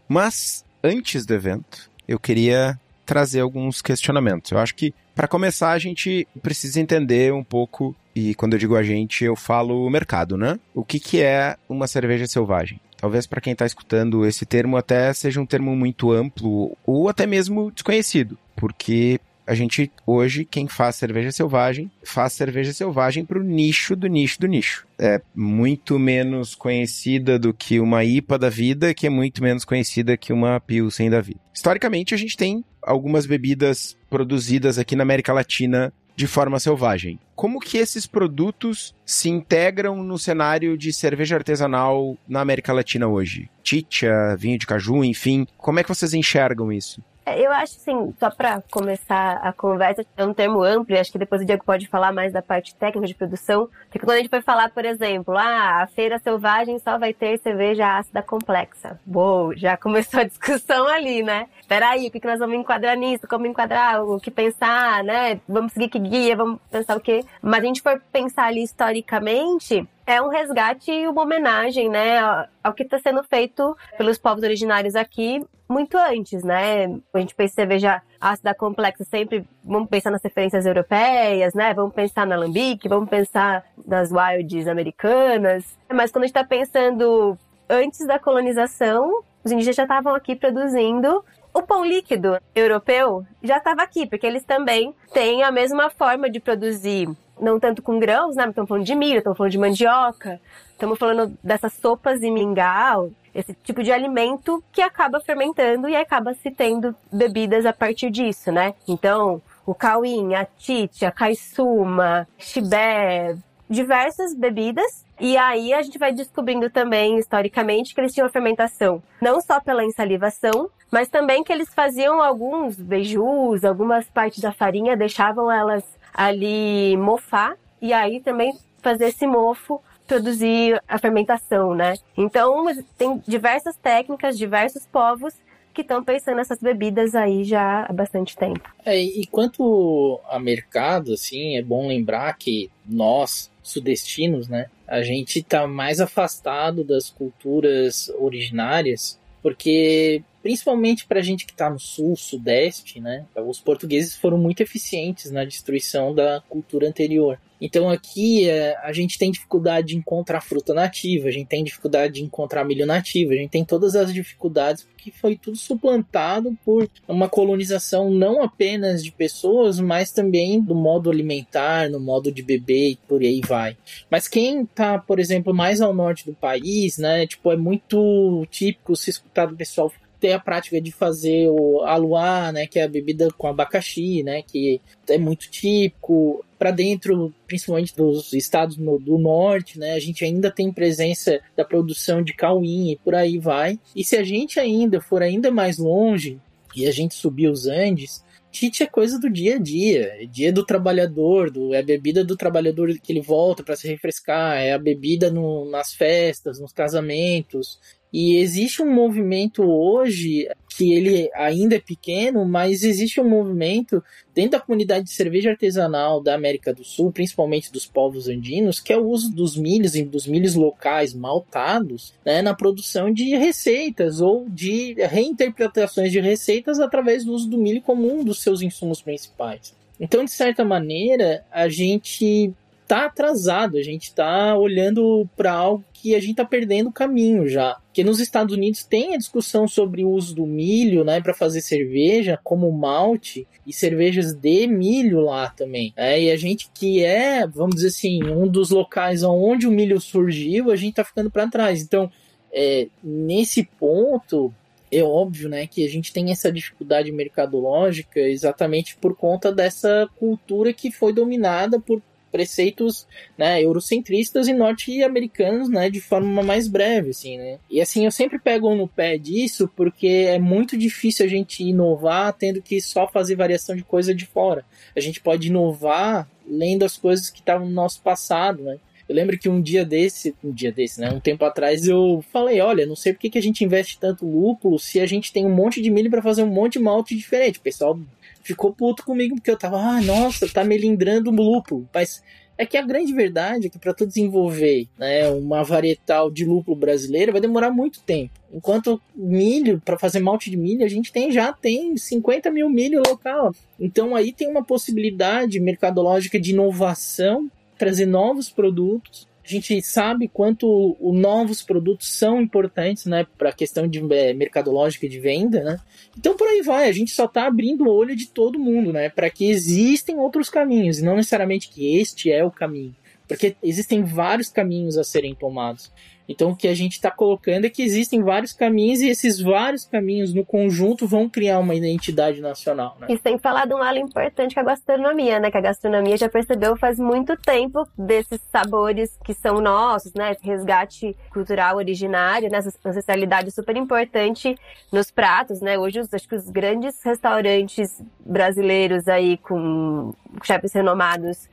Mas 0.09 0.65
antes 0.83 1.27
do 1.27 1.35
evento, 1.35 1.91
eu 2.09 2.19
queria 2.19 2.79
trazer 3.07 3.41
alguns 3.41 3.81
questionamentos. 3.81 4.51
Eu 4.51 4.59
acho 4.59 4.75
que 4.75 4.93
para 5.15 5.27
começar, 5.27 5.71
a 5.71 5.79
gente 5.79 6.29
precisa 6.43 6.79
entender 6.79 7.33
um 7.33 7.43
pouco, 7.43 7.97
e 8.15 8.35
quando 8.35 8.53
eu 8.53 8.59
digo 8.59 8.77
a 8.77 8.83
gente, 8.83 9.25
eu 9.25 9.35
falo 9.35 9.87
o 9.87 9.89
mercado, 9.89 10.37
né? 10.37 10.61
O 10.75 10.85
que, 10.85 11.01
que 11.01 11.23
é 11.23 11.57
uma 11.69 11.87
cerveja 11.87 12.27
selvagem? 12.27 12.79
Talvez 12.99 13.27
para 13.27 13.41
quem 13.41 13.53
está 13.55 13.65
escutando 13.65 14.27
esse 14.27 14.45
termo 14.45 14.77
até 14.77 15.13
seja 15.15 15.41
um 15.41 15.47
termo 15.47 15.75
muito 15.75 16.13
amplo 16.13 16.77
ou 16.85 17.09
até 17.09 17.27
mesmo 17.27 17.71
desconhecido, 17.71 18.37
porque 18.55 19.21
a 19.47 19.55
gente 19.55 19.91
hoje 20.07 20.45
quem 20.45 20.67
faz 20.67 20.97
cerveja 20.97 21.31
selvagem 21.31 21.91
faz 22.03 22.33
cerveja 22.33 22.73
selvagem 22.73 23.25
para 23.25 23.39
o 23.39 23.43
nicho 23.43 23.95
do 23.95 24.07
nicho 24.07 24.41
do 24.41 24.47
nicho. 24.47 24.87
É 24.99 25.21
muito 25.35 25.99
menos 25.99 26.55
conhecida 26.55 27.39
do 27.39 27.55
que 27.55 27.79
uma 27.79 28.05
IPA 28.05 28.39
da 28.39 28.49
vida, 28.49 28.95
que 28.95 29.07
é 29.07 29.11
muito 29.11 29.43
menos 29.43 29.65
conhecida 29.65 30.17
que 30.17 30.33
uma 30.33 30.59
Pilsen 30.61 31.11
da 31.11 31.21
vida. 31.21 31.41
Historicamente, 31.55 32.15
a 32.15 32.19
gente 32.19 32.37
tem 32.37 32.65
algumas 32.83 33.27
bebidas 33.27 33.97
produzidas 34.09 34.79
aqui 34.79 34.97
na 34.97 35.03
América 35.03 35.33
Latina 35.33 35.93
de 36.17 36.27
forma 36.27 36.59
selvagem. 36.59 37.21
Como 37.35 37.61
que 37.61 37.77
esses 37.77 38.07
produtos 38.07 38.95
se 39.05 39.29
integram 39.29 40.03
no 40.03 40.19
cenário 40.19 40.77
de 40.79 40.91
cerveja 40.93 41.37
artesanal 41.37 42.17
na 42.27 42.41
América 42.41 42.73
Latina 42.73 43.07
hoje? 43.07 43.51
Chicha, 43.63 44.35
vinho 44.39 44.59
de 44.59 44.67
caju, 44.67 45.05
enfim. 45.05 45.47
Como 45.59 45.79
é 45.79 45.83
que 45.83 45.89
vocês 45.89 46.15
enxergam 46.15 46.73
isso? 46.73 47.03
É, 47.27 47.45
eu 47.45 47.51
acho 47.51 47.77
assim, 47.77 48.15
só 48.21 48.31
para 48.31 48.63
começar 48.71 49.39
a 49.43 49.53
conversa, 49.53 50.07
é 50.17 50.25
um 50.25 50.33
termo 50.33 50.63
amplo, 50.63 50.97
acho 50.97 51.11
que 51.11 51.19
depois 51.19 51.43
o 51.43 51.45
Diego 51.45 51.65
pode 51.65 51.89
falar 51.89 52.13
mais 52.13 52.33
da 52.33 52.41
parte 52.41 52.73
técnica 52.77 53.09
de 53.09 53.17
produção. 53.17 53.69
Porque 53.91 53.99
quando 53.99 54.13
a 54.13 54.19
gente 54.19 54.31
foi 54.31 54.41
falar, 54.41 54.71
por 54.71 54.85
exemplo, 54.85 55.37
ah, 55.37 55.83
a 55.83 55.87
feira 55.89 56.21
selvagem 56.21 56.79
só 56.79 56.97
vai 56.97 57.13
ter 57.13 57.37
cerveja 57.41 57.99
ácida 57.99 58.23
complexa. 58.23 59.01
Uou, 59.13 59.57
já 59.57 59.75
começou 59.77 60.21
a 60.21 60.25
discussão 60.25 60.87
ali, 60.87 61.25
né? 61.25 61.49
Peraí, 61.67 62.07
o 62.07 62.11
que 62.13 62.25
nós 62.25 62.39
vamos 62.39 62.57
enquadrar 62.57 62.97
nisso? 62.97 63.27
Como 63.27 63.45
enquadrar? 63.45 64.05
O 64.05 64.21
que 64.21 64.31
pensar, 64.31 65.03
né? 65.03 65.41
Vamos 65.49 65.73
seguir 65.73 65.89
que 65.89 65.99
guia? 65.99 66.37
Vamos 66.37 66.61
pensar 66.71 66.97
o 66.97 67.01
quê? 67.01 67.25
Mas 67.43 67.61
a 67.61 67.67
gente 67.67 67.83
for 67.83 68.01
pensar 68.13 68.45
ali 68.45 68.63
historicamente, 68.63 69.85
é 70.07 70.23
um 70.23 70.29
resgate 70.29 70.93
e 70.93 71.09
uma 71.09 71.23
homenagem, 71.23 71.89
né, 71.89 72.19
ao 72.63 72.73
que 72.73 72.85
está 72.85 72.99
sendo 72.99 73.23
feito 73.25 73.77
pelos 73.99 74.19
povos 74.19 74.43
originários 74.45 74.95
aqui 74.95 75.45
muito 75.69 75.99
antes, 75.99 76.45
né? 76.45 76.85
A 77.13 77.19
gente 77.19 77.35
pensa 77.35 77.55
em 77.55 77.57
cerveja 77.57 78.03
ácida 78.21 78.55
complexa, 78.55 79.05
sempre 79.05 79.45
vamos 79.65 79.89
pensar 79.89 80.13
nas 80.13 80.23
referências 80.23 80.65
europeias, 80.65 81.55
né? 81.55 81.75
Vamos 81.75 81.93
pensar 81.93 82.25
na 82.25 82.37
Alambique, 82.37 82.89
vamos 82.89 83.11
pensar 83.11 83.65
nas 83.85 84.13
wilds 84.13 84.69
americanas. 84.69 85.65
Mas 85.93 86.13
quando 86.13 86.23
a 86.23 86.27
gente 86.29 86.37
está 86.37 86.45
pensando 86.45 87.37
antes 87.69 88.07
da 88.07 88.17
colonização, 88.17 89.25
os 89.43 89.51
indígenas 89.51 89.75
já 89.75 89.83
estavam 89.83 90.15
aqui 90.15 90.37
produzindo 90.37 91.25
o 91.53 91.63
pão 91.63 91.83
líquido 91.85 92.39
europeu 92.55 93.25
já 93.43 93.57
estava 93.57 93.83
aqui, 93.83 94.07
porque 94.07 94.27
eles 94.27 94.45
também 94.45 94.95
têm 95.15 95.43
a 95.43 95.51
mesma 95.51 95.89
forma 95.89 96.29
de 96.29 96.39
produzir, 96.39 97.09
não 97.41 97.59
tanto 97.61 97.83
com 97.83 97.99
grãos, 97.99 98.37
né? 98.37 98.47
Estamos 98.49 98.69
falando 98.69 98.85
de 98.85 98.95
milho, 98.95 99.19
estamos 99.19 99.37
falando 99.37 99.53
de 99.53 99.59
mandioca, 99.59 100.41
estamos 100.71 100.99
falando 100.99 101.37
dessas 101.43 101.73
sopas 101.75 102.21
de 102.21 102.31
mingau, 102.31 103.11
esse 103.35 103.55
tipo 103.63 103.83
de 103.83 103.93
alimento 103.93 104.63
que 104.73 104.81
acaba 104.81 105.21
fermentando 105.21 105.89
e 105.89 105.97
acaba 105.97 106.33
se 106.35 106.51
tendo 106.51 106.95
bebidas 107.13 107.67
a 107.67 107.73
partir 107.73 108.11
disso, 108.11 108.51
né? 108.51 108.75
Então, 108.89 109.43
o 109.67 109.75
cauim, 109.75 110.35
a 110.35 110.45
tite, 110.45 111.05
a 111.05 111.11
caissuma, 111.11 112.27
chibé, 112.39 113.37
diversas 113.69 114.35
bebidas. 114.35 115.05
E 115.19 115.37
aí 115.37 115.73
a 115.73 115.83
gente 115.83 115.99
vai 115.99 116.13
descobrindo 116.13 116.71
também, 116.71 117.19
historicamente, 117.19 117.95
que 117.95 118.01
eles 118.01 118.13
tinham 118.13 118.29
fermentação 118.29 119.03
não 119.21 119.41
só 119.41 119.61
pela 119.61 119.85
ensalivação, 119.85 120.71
mas 120.91 121.09
também 121.09 121.43
que 121.43 121.53
eles 121.53 121.73
faziam 121.75 122.23
alguns 122.23 122.77
beijus, 122.77 123.65
algumas 123.65 124.09
partes 124.09 124.41
da 124.41 124.53
farinha, 124.53 124.97
deixavam 124.97 125.51
elas 125.51 125.85
ali 126.17 126.97
mofar, 126.97 127.57
e 127.81 127.93
aí 127.93 128.21
também 128.21 128.59
fazer 128.81 129.09
esse 129.09 129.27
mofo 129.27 129.83
produzir 130.07 130.81
a 130.89 130.99
fermentação, 130.99 131.75
né? 131.75 131.95
Então, 132.17 132.65
tem 132.97 133.23
diversas 133.27 133.77
técnicas, 133.77 134.39
diversos 134.39 134.87
povos 134.87 135.35
que 135.75 135.83
estão 135.83 136.03
pensando 136.03 136.37
nessas 136.37 136.59
bebidas 136.59 137.15
aí 137.15 137.45
já 137.45 137.85
há 137.85 137.93
bastante 137.93 138.35
tempo. 138.35 138.63
É, 138.85 138.99
e 138.99 139.27
quanto 139.27 140.19
a 140.31 140.39
mercado, 140.39 141.13
assim, 141.13 141.59
é 141.59 141.63
bom 141.63 141.87
lembrar 141.89 142.33
que 142.39 142.71
nós, 142.89 143.51
sudestinos, 143.63 144.49
né, 144.49 144.71
a 144.89 145.03
gente 145.03 145.41
está 145.41 145.67
mais 145.67 146.01
afastado 146.01 146.83
das 146.83 147.11
culturas 147.11 148.11
originárias, 148.19 149.19
porque 149.43 150.23
principalmente 150.47 151.05
para 151.05 151.19
a 151.19 151.23
gente 151.25 151.45
que 151.45 151.51
está 151.51 151.69
no 151.69 151.81
sul, 151.81 152.15
sudeste, 152.15 153.01
né, 153.01 153.27
os 153.49 153.59
portugueses 153.59 154.15
foram 154.15 154.39
muito 154.39 154.63
eficientes 154.63 155.33
na 155.33 155.45
destruição 155.45 156.15
da 156.15 156.41
cultura 156.49 156.87
anterior. 156.87 157.37
Então 157.61 157.89
aqui 157.89 158.49
é, 158.49 158.77
a 158.83 158.93
gente 158.93 159.19
tem 159.19 159.31
dificuldade 159.31 159.89
de 159.89 159.97
encontrar 159.97 160.41
fruta 160.41 160.75
nativa, 160.75 161.29
a 161.29 161.31
gente 161.31 161.49
tem 161.49 161.65
dificuldade 161.65 162.15
de 162.15 162.23
encontrar 162.23 162.65
milho 162.65 162.87
nativo, 162.87 163.33
a 163.33 163.37
gente 163.37 163.51
tem 163.51 163.65
todas 163.65 163.97
as 163.97 164.13
dificuldades 164.13 164.85
porque 164.85 165.11
foi 165.11 165.37
tudo 165.37 165.57
suplantado 165.57 166.57
por 166.65 166.89
uma 167.09 167.29
colonização 167.29 168.11
não 168.11 168.43
apenas 168.43 169.03
de 169.03 169.11
pessoas, 169.11 169.81
mas 169.81 170.13
também 170.13 170.61
do 170.61 170.75
modo 170.75 171.11
alimentar, 171.11 171.89
no 171.89 171.99
modo 171.99 172.31
de 172.31 172.43
beber 172.43 172.91
e 172.91 172.99
por 173.09 173.23
aí 173.23 173.41
vai. 173.41 173.77
Mas 174.11 174.29
quem 174.29 174.63
está, 174.63 174.99
por 174.99 175.19
exemplo, 175.19 175.55
mais 175.55 175.81
ao 175.81 175.95
norte 175.95 176.27
do 176.27 176.35
país, 176.35 176.99
né, 176.99 177.27
tipo, 177.27 177.51
é 177.51 177.57
muito 177.57 178.47
típico 178.51 178.95
se 178.95 179.11
escutar 179.11 179.47
do 179.47 179.57
pessoal 179.57 179.91
ter 180.21 180.33
a 180.33 180.41
prática 180.41 180.81
de 180.81 180.91
fazer 180.91 181.49
o 181.49 181.83
aluá, 181.83 182.53
né, 182.53 182.67
que 182.67 182.79
é 182.79 182.85
a 182.85 182.89
bebida 182.89 183.29
com 183.37 183.47
abacaxi, 183.47 184.23
né, 184.23 184.43
que 184.43 184.81
é 185.09 185.19
muito 185.19 185.51
típico. 185.51 186.45
Para 186.59 186.71
dentro, 186.71 187.35
principalmente 187.47 187.95
dos 187.95 188.33
estados 188.33 188.77
do 188.77 189.19
norte, 189.19 189.79
né, 189.79 189.93
a 189.93 190.01
gente 190.01 190.25
ainda 190.25 190.51
tem 190.51 190.73
presença 190.73 191.41
da 191.55 191.65
produção 191.65 192.23
de 192.23 192.33
cauim 192.33 192.93
e 192.93 192.97
por 192.97 193.15
aí 193.15 193.39
vai. 193.39 193.79
E 193.95 194.03
se 194.03 194.17
a 194.17 194.25
gente 194.25 194.59
ainda 194.59 195.01
for 195.01 195.23
ainda 195.23 195.51
mais 195.51 195.77
longe 195.77 196.41
e 196.75 196.87
a 196.87 196.91
gente 196.91 197.15
subir 197.15 197.49
os 197.49 197.67
Andes, 197.67 198.25
Tite 198.57 198.83
é 198.83 198.87
coisa 198.87 199.19
do 199.19 199.29
dia 199.29 199.57
a 199.57 199.59
dia, 199.59 200.15
é 200.19 200.25
dia 200.25 200.51
do 200.51 200.65
trabalhador, 200.65 201.51
do, 201.51 201.75
é 201.75 201.81
a 201.81 201.83
bebida 201.83 202.25
do 202.25 202.39
trabalhador 202.39 202.89
que 203.03 203.13
ele 203.13 203.21
volta 203.21 203.63
para 203.63 203.77
se 203.77 203.87
refrescar, 203.87 204.57
é 204.57 204.73
a 204.73 204.79
bebida 204.79 205.31
no, 205.31 205.71
nas 205.71 205.93
festas, 205.93 206.59
nos 206.59 206.73
casamentos, 206.73 207.79
e 208.13 208.37
existe 208.37 208.83
um 208.83 208.93
movimento 208.93 209.63
hoje 209.63 210.49
que 210.77 210.93
ele 210.93 211.31
ainda 211.35 211.77
é 211.77 211.81
pequeno, 211.81 212.45
mas 212.45 212.83
existe 212.83 213.21
um 213.21 213.29
movimento 213.29 214.03
dentro 214.35 214.53
da 214.53 214.61
comunidade 214.61 215.07
de 215.07 215.13
cerveja 215.13 215.51
artesanal 215.51 216.23
da 216.23 216.35
América 216.35 216.73
do 216.73 216.85
Sul, 216.85 217.11
principalmente 217.11 217.73
dos 217.73 217.87
povos 217.87 218.29
andinos, 218.29 218.79
que 218.79 218.93
é 218.93 218.97
o 218.97 219.09
uso 219.09 219.35
dos 219.35 219.57
milhos 219.57 219.95
e 219.95 220.03
dos 220.03 220.27
milhos 220.27 220.55
locais 220.55 221.15
maltados 221.15 222.13
né, 222.25 222.43
na 222.43 222.55
produção 222.55 223.11
de 223.11 223.35
receitas 223.37 224.21
ou 224.21 224.47
de 224.49 224.95
reinterpretações 224.95 226.13
de 226.13 226.21
receitas 226.21 226.79
através 226.79 227.25
do 227.25 227.33
uso 227.33 227.49
do 227.49 227.59
milho 227.59 227.81
como 227.81 228.13
um 228.13 228.23
dos 228.23 228.43
seus 228.43 228.61
insumos 228.61 229.01
principais. 229.01 229.75
Então, 229.99 230.25
de 230.25 230.31
certa 230.31 230.63
maneira, 230.63 231.43
a 231.51 231.69
gente 231.69 232.53
tá 232.87 233.07
atrasado, 233.07 233.77
a 233.77 233.83
gente 233.83 234.15
tá 234.15 234.57
olhando 234.57 235.29
para 235.37 235.53
algo 235.53 235.85
que 235.93 236.15
a 236.15 236.21
gente 236.21 236.37
tá 236.37 236.45
perdendo 236.45 236.89
o 236.89 236.93
caminho 236.93 237.49
já. 237.49 237.75
Porque 237.87 238.05
nos 238.05 238.21
Estados 238.21 238.55
Unidos 238.55 238.85
tem 238.85 239.15
a 239.15 239.19
discussão 239.19 239.67
sobre 239.67 240.05
o 240.05 240.11
uso 240.11 240.35
do 240.35 240.47
milho, 240.47 241.05
né, 241.05 241.21
para 241.21 241.35
fazer 241.35 241.61
cerveja 241.61 242.39
como 242.45 242.71
malte 242.71 243.47
e 243.67 243.73
cervejas 243.73 244.33
de 244.33 244.67
milho 244.67 245.21
lá 245.21 245.49
também. 245.51 245.93
É, 245.97 246.23
e 246.23 246.31
a 246.31 246.37
gente 246.37 246.71
que 246.73 247.05
é, 247.05 247.47
vamos 247.47 247.77
dizer 247.77 247.89
assim, 247.89 248.23
um 248.25 248.47
dos 248.47 248.71
locais 248.71 249.23
onde 249.23 249.67
o 249.67 249.71
milho 249.71 250.01
surgiu, 250.01 250.71
a 250.71 250.77
gente 250.77 250.95
tá 250.95 251.05
ficando 251.05 251.31
para 251.31 251.49
trás. 251.49 251.83
Então, 251.83 252.11
é, 252.53 252.89
nesse 253.03 253.65
ponto, 253.65 254.55
é 254.91 255.03
óbvio, 255.03 255.49
né, 255.49 255.67
que 255.67 255.85
a 255.85 255.89
gente 255.89 256.13
tem 256.13 256.31
essa 256.31 256.53
dificuldade 256.53 257.11
mercadológica 257.11 258.21
exatamente 258.21 258.97
por 258.97 259.17
conta 259.17 259.53
dessa 259.53 260.09
cultura 260.17 260.73
que 260.73 260.93
foi 260.93 261.13
dominada 261.13 261.81
por 261.81 262.01
preceitos 262.31 263.07
né, 263.37 263.63
eurocentristas 263.63 264.49
e 264.49 264.53
norte-americanos 264.53 265.69
né, 265.69 265.89
de 265.89 266.01
forma 266.01 266.43
mais 266.43 266.69
breve, 266.69 267.11
assim, 267.11 267.39
né? 267.39 267.59
E 267.71 267.81
assim, 267.81 268.05
eu 268.05 268.11
sempre 268.11 268.39
pego 268.39 268.75
no 268.75 268.89
pé 268.89 269.17
disso 269.17 269.71
porque 269.75 270.27
é 270.29 270.39
muito 270.39 270.77
difícil 270.77 271.25
a 271.25 271.29
gente 271.29 271.63
inovar 271.63 272.33
tendo 272.33 272.61
que 272.61 272.81
só 272.81 273.07
fazer 273.09 273.37
variação 273.37 273.75
de 273.75 273.85
coisa 273.85 274.15
de 274.15 274.27
fora. 274.27 274.65
A 274.95 275.01
gente 275.01 275.21
pode 275.21 275.49
inovar 275.49 276.29
lendo 276.47 276.85
as 276.85 276.97
coisas 276.97 277.31
que 277.31 277.41
estavam 277.41 277.67
no 277.67 277.75
nosso 277.75 278.01
passado, 278.03 278.63
né? 278.63 278.79
Eu 279.09 279.15
lembro 279.15 279.39
que 279.39 279.49
um 279.49 279.63
dia 279.63 279.85
desse, 279.85 280.35
um 280.43 280.53
dia 280.53 280.73
desse, 280.73 281.01
né? 281.01 281.11
Um 281.13 281.21
tempo 281.21 281.45
atrás 281.45 281.87
eu 281.87 282.25
falei, 282.33 282.61
olha, 282.61 282.85
não 282.85 282.97
sei 282.97 283.13
por 283.13 283.21
que, 283.21 283.39
a 283.39 283.43
gente 283.43 283.65
investe 283.65 283.99
tanto 284.01 284.27
lúpulo 284.27 284.79
se 284.81 284.99
a 284.99 285.07
gente 285.07 285.33
tem 285.33 285.47
um 285.47 285.55
monte 285.55 285.81
de 285.81 285.91
milho 285.91 286.11
para 286.11 286.21
fazer 286.21 286.43
um 286.43 286.49
monte 286.49 286.75
de 286.75 286.81
malte 286.81 287.15
diferente. 287.15 287.59
O 287.59 287.63
pessoal 287.63 287.99
ficou 288.47 288.73
puto 288.73 289.05
comigo 289.05 289.35
porque 289.35 289.51
eu 289.51 289.59
tava, 289.59 289.79
ah, 289.79 290.01
nossa, 290.01 290.49
tá 290.49 290.63
melindrando 290.63 291.31
o 291.31 291.35
lúpulo. 291.35 291.89
Mas 291.93 292.23
é 292.57 292.65
que 292.65 292.77
a 292.77 292.83
grande 292.83 293.13
verdade 293.13 293.67
é 293.67 293.71
que 293.71 293.79
para 293.79 293.93
tu 293.93 294.07
desenvolver 294.07 294.89
né, 294.97 295.29
uma 295.29 295.63
varietal 295.63 296.31
de 296.31 296.45
lúpulo 296.45 296.77
brasileira 296.77 297.33
vai 297.33 297.41
demorar 297.41 297.71
muito 297.71 298.01
tempo. 298.01 298.33
Enquanto 298.53 299.01
milho, 299.15 299.83
para 299.85 299.99
fazer 299.99 300.21
malte 300.21 300.51
de 300.51 300.57
milho, 300.57 300.85
a 300.85 300.89
gente 300.89 301.13
tem 301.13 301.31
já 301.31 301.53
tem 301.53 301.97
50 301.97 302.51
mil 302.51 302.71
milho 302.71 303.03
local. 303.07 303.55
Então 303.79 304.15
aí 304.15 304.33
tem 304.33 304.49
uma 304.49 304.65
possibilidade 304.65 305.61
mercadológica 305.61 306.41
de 306.41 306.53
inovação 306.53 307.51
trazer 307.77 308.07
novos 308.07 308.49
produtos. 308.49 309.29
A 309.47 309.49
gente 309.49 309.81
sabe 309.81 310.27
quanto 310.27 310.97
os 310.99 311.17
novos 311.17 311.63
produtos 311.63 312.13
são 312.13 312.41
importantes, 312.41 313.07
né, 313.07 313.25
para 313.39 313.51
a 313.51 313.53
questão 313.53 313.87
de 313.87 314.03
é, 314.13 314.35
mercadológica 314.35 315.09
de 315.09 315.21
venda, 315.21 315.63
né? 315.63 315.79
Então 316.19 316.37
por 316.37 316.49
aí 316.49 316.63
vai, 316.63 316.89
a 316.89 316.93
gente 316.93 317.13
só 317.13 317.27
está 317.27 317.47
abrindo 317.47 317.85
o 317.85 317.95
olho 317.95 318.17
de 318.17 318.27
todo 318.27 318.59
mundo, 318.59 318.93
né, 318.93 319.09
para 319.09 319.31
que 319.31 319.49
existem 319.49 320.19
outros 320.19 320.51
caminhos 320.51 320.99
e 320.99 321.05
não 321.05 321.15
necessariamente 321.15 321.69
que 321.69 321.97
este 321.97 322.33
é 322.33 322.45
o 322.45 322.51
caminho, 322.51 322.97
porque 323.27 323.57
existem 323.63 324.03
vários 324.05 324.49
caminhos 324.49 324.97
a 324.97 325.05
serem 325.05 325.35
tomados. 325.35 325.91
Então, 326.29 326.51
o 326.51 326.57
que 326.57 326.67
a 326.67 326.75
gente 326.75 326.95
está 326.95 327.11
colocando 327.11 327.67
é 327.67 327.71
que 327.71 327.83
existem 327.83 328.23
vários 328.23 328.53
caminhos 328.53 329.01
e 329.01 329.09
esses 329.09 329.41
vários 329.41 329.85
caminhos 329.85 330.35
no 330.35 330.45
conjunto 330.45 331.07
vão 331.07 331.29
criar 331.29 331.59
uma 331.61 331.75
identidade 331.75 332.41
nacional. 332.41 332.97
Né? 333.01 333.07
E 333.11 333.19
sem 333.19 333.39
falar 333.39 333.67
de 333.67 333.75
um 333.75 333.79
lado 333.79 333.99
importante 333.99 334.55
que 334.55 334.59
é 334.59 334.63
a 334.63 334.67
gastronomia, 334.67 335.39
né? 335.39 335.51
Que 335.51 335.59
a 335.59 335.61
gastronomia 335.61 336.17
já 336.17 336.29
percebeu 336.29 336.77
faz 336.77 336.99
muito 336.99 337.37
tempo 337.37 337.87
desses 337.97 338.41
sabores 338.51 339.17
que 339.25 339.35
são 339.35 339.61
nossos, 339.61 340.13
né? 340.15 340.33
Esse 340.33 340.45
resgate 340.45 341.17
cultural 341.31 341.77
originário, 341.77 342.51
né? 342.51 342.59
Essa 342.59 342.73
ancestralidade 342.85 343.51
super 343.53 343.77
importante 343.77 344.57
nos 344.93 345.11
pratos, 345.11 345.61
né? 345.61 345.79
Hoje, 345.79 346.01
acho 346.01 346.29
que 346.29 346.35
os 346.35 346.49
grandes 346.51 347.01
restaurantes 347.05 348.03
brasileiros 348.19 349.07
aí 349.07 349.37
com 349.37 350.13
chefes 350.43 350.73
renomados 350.73 351.49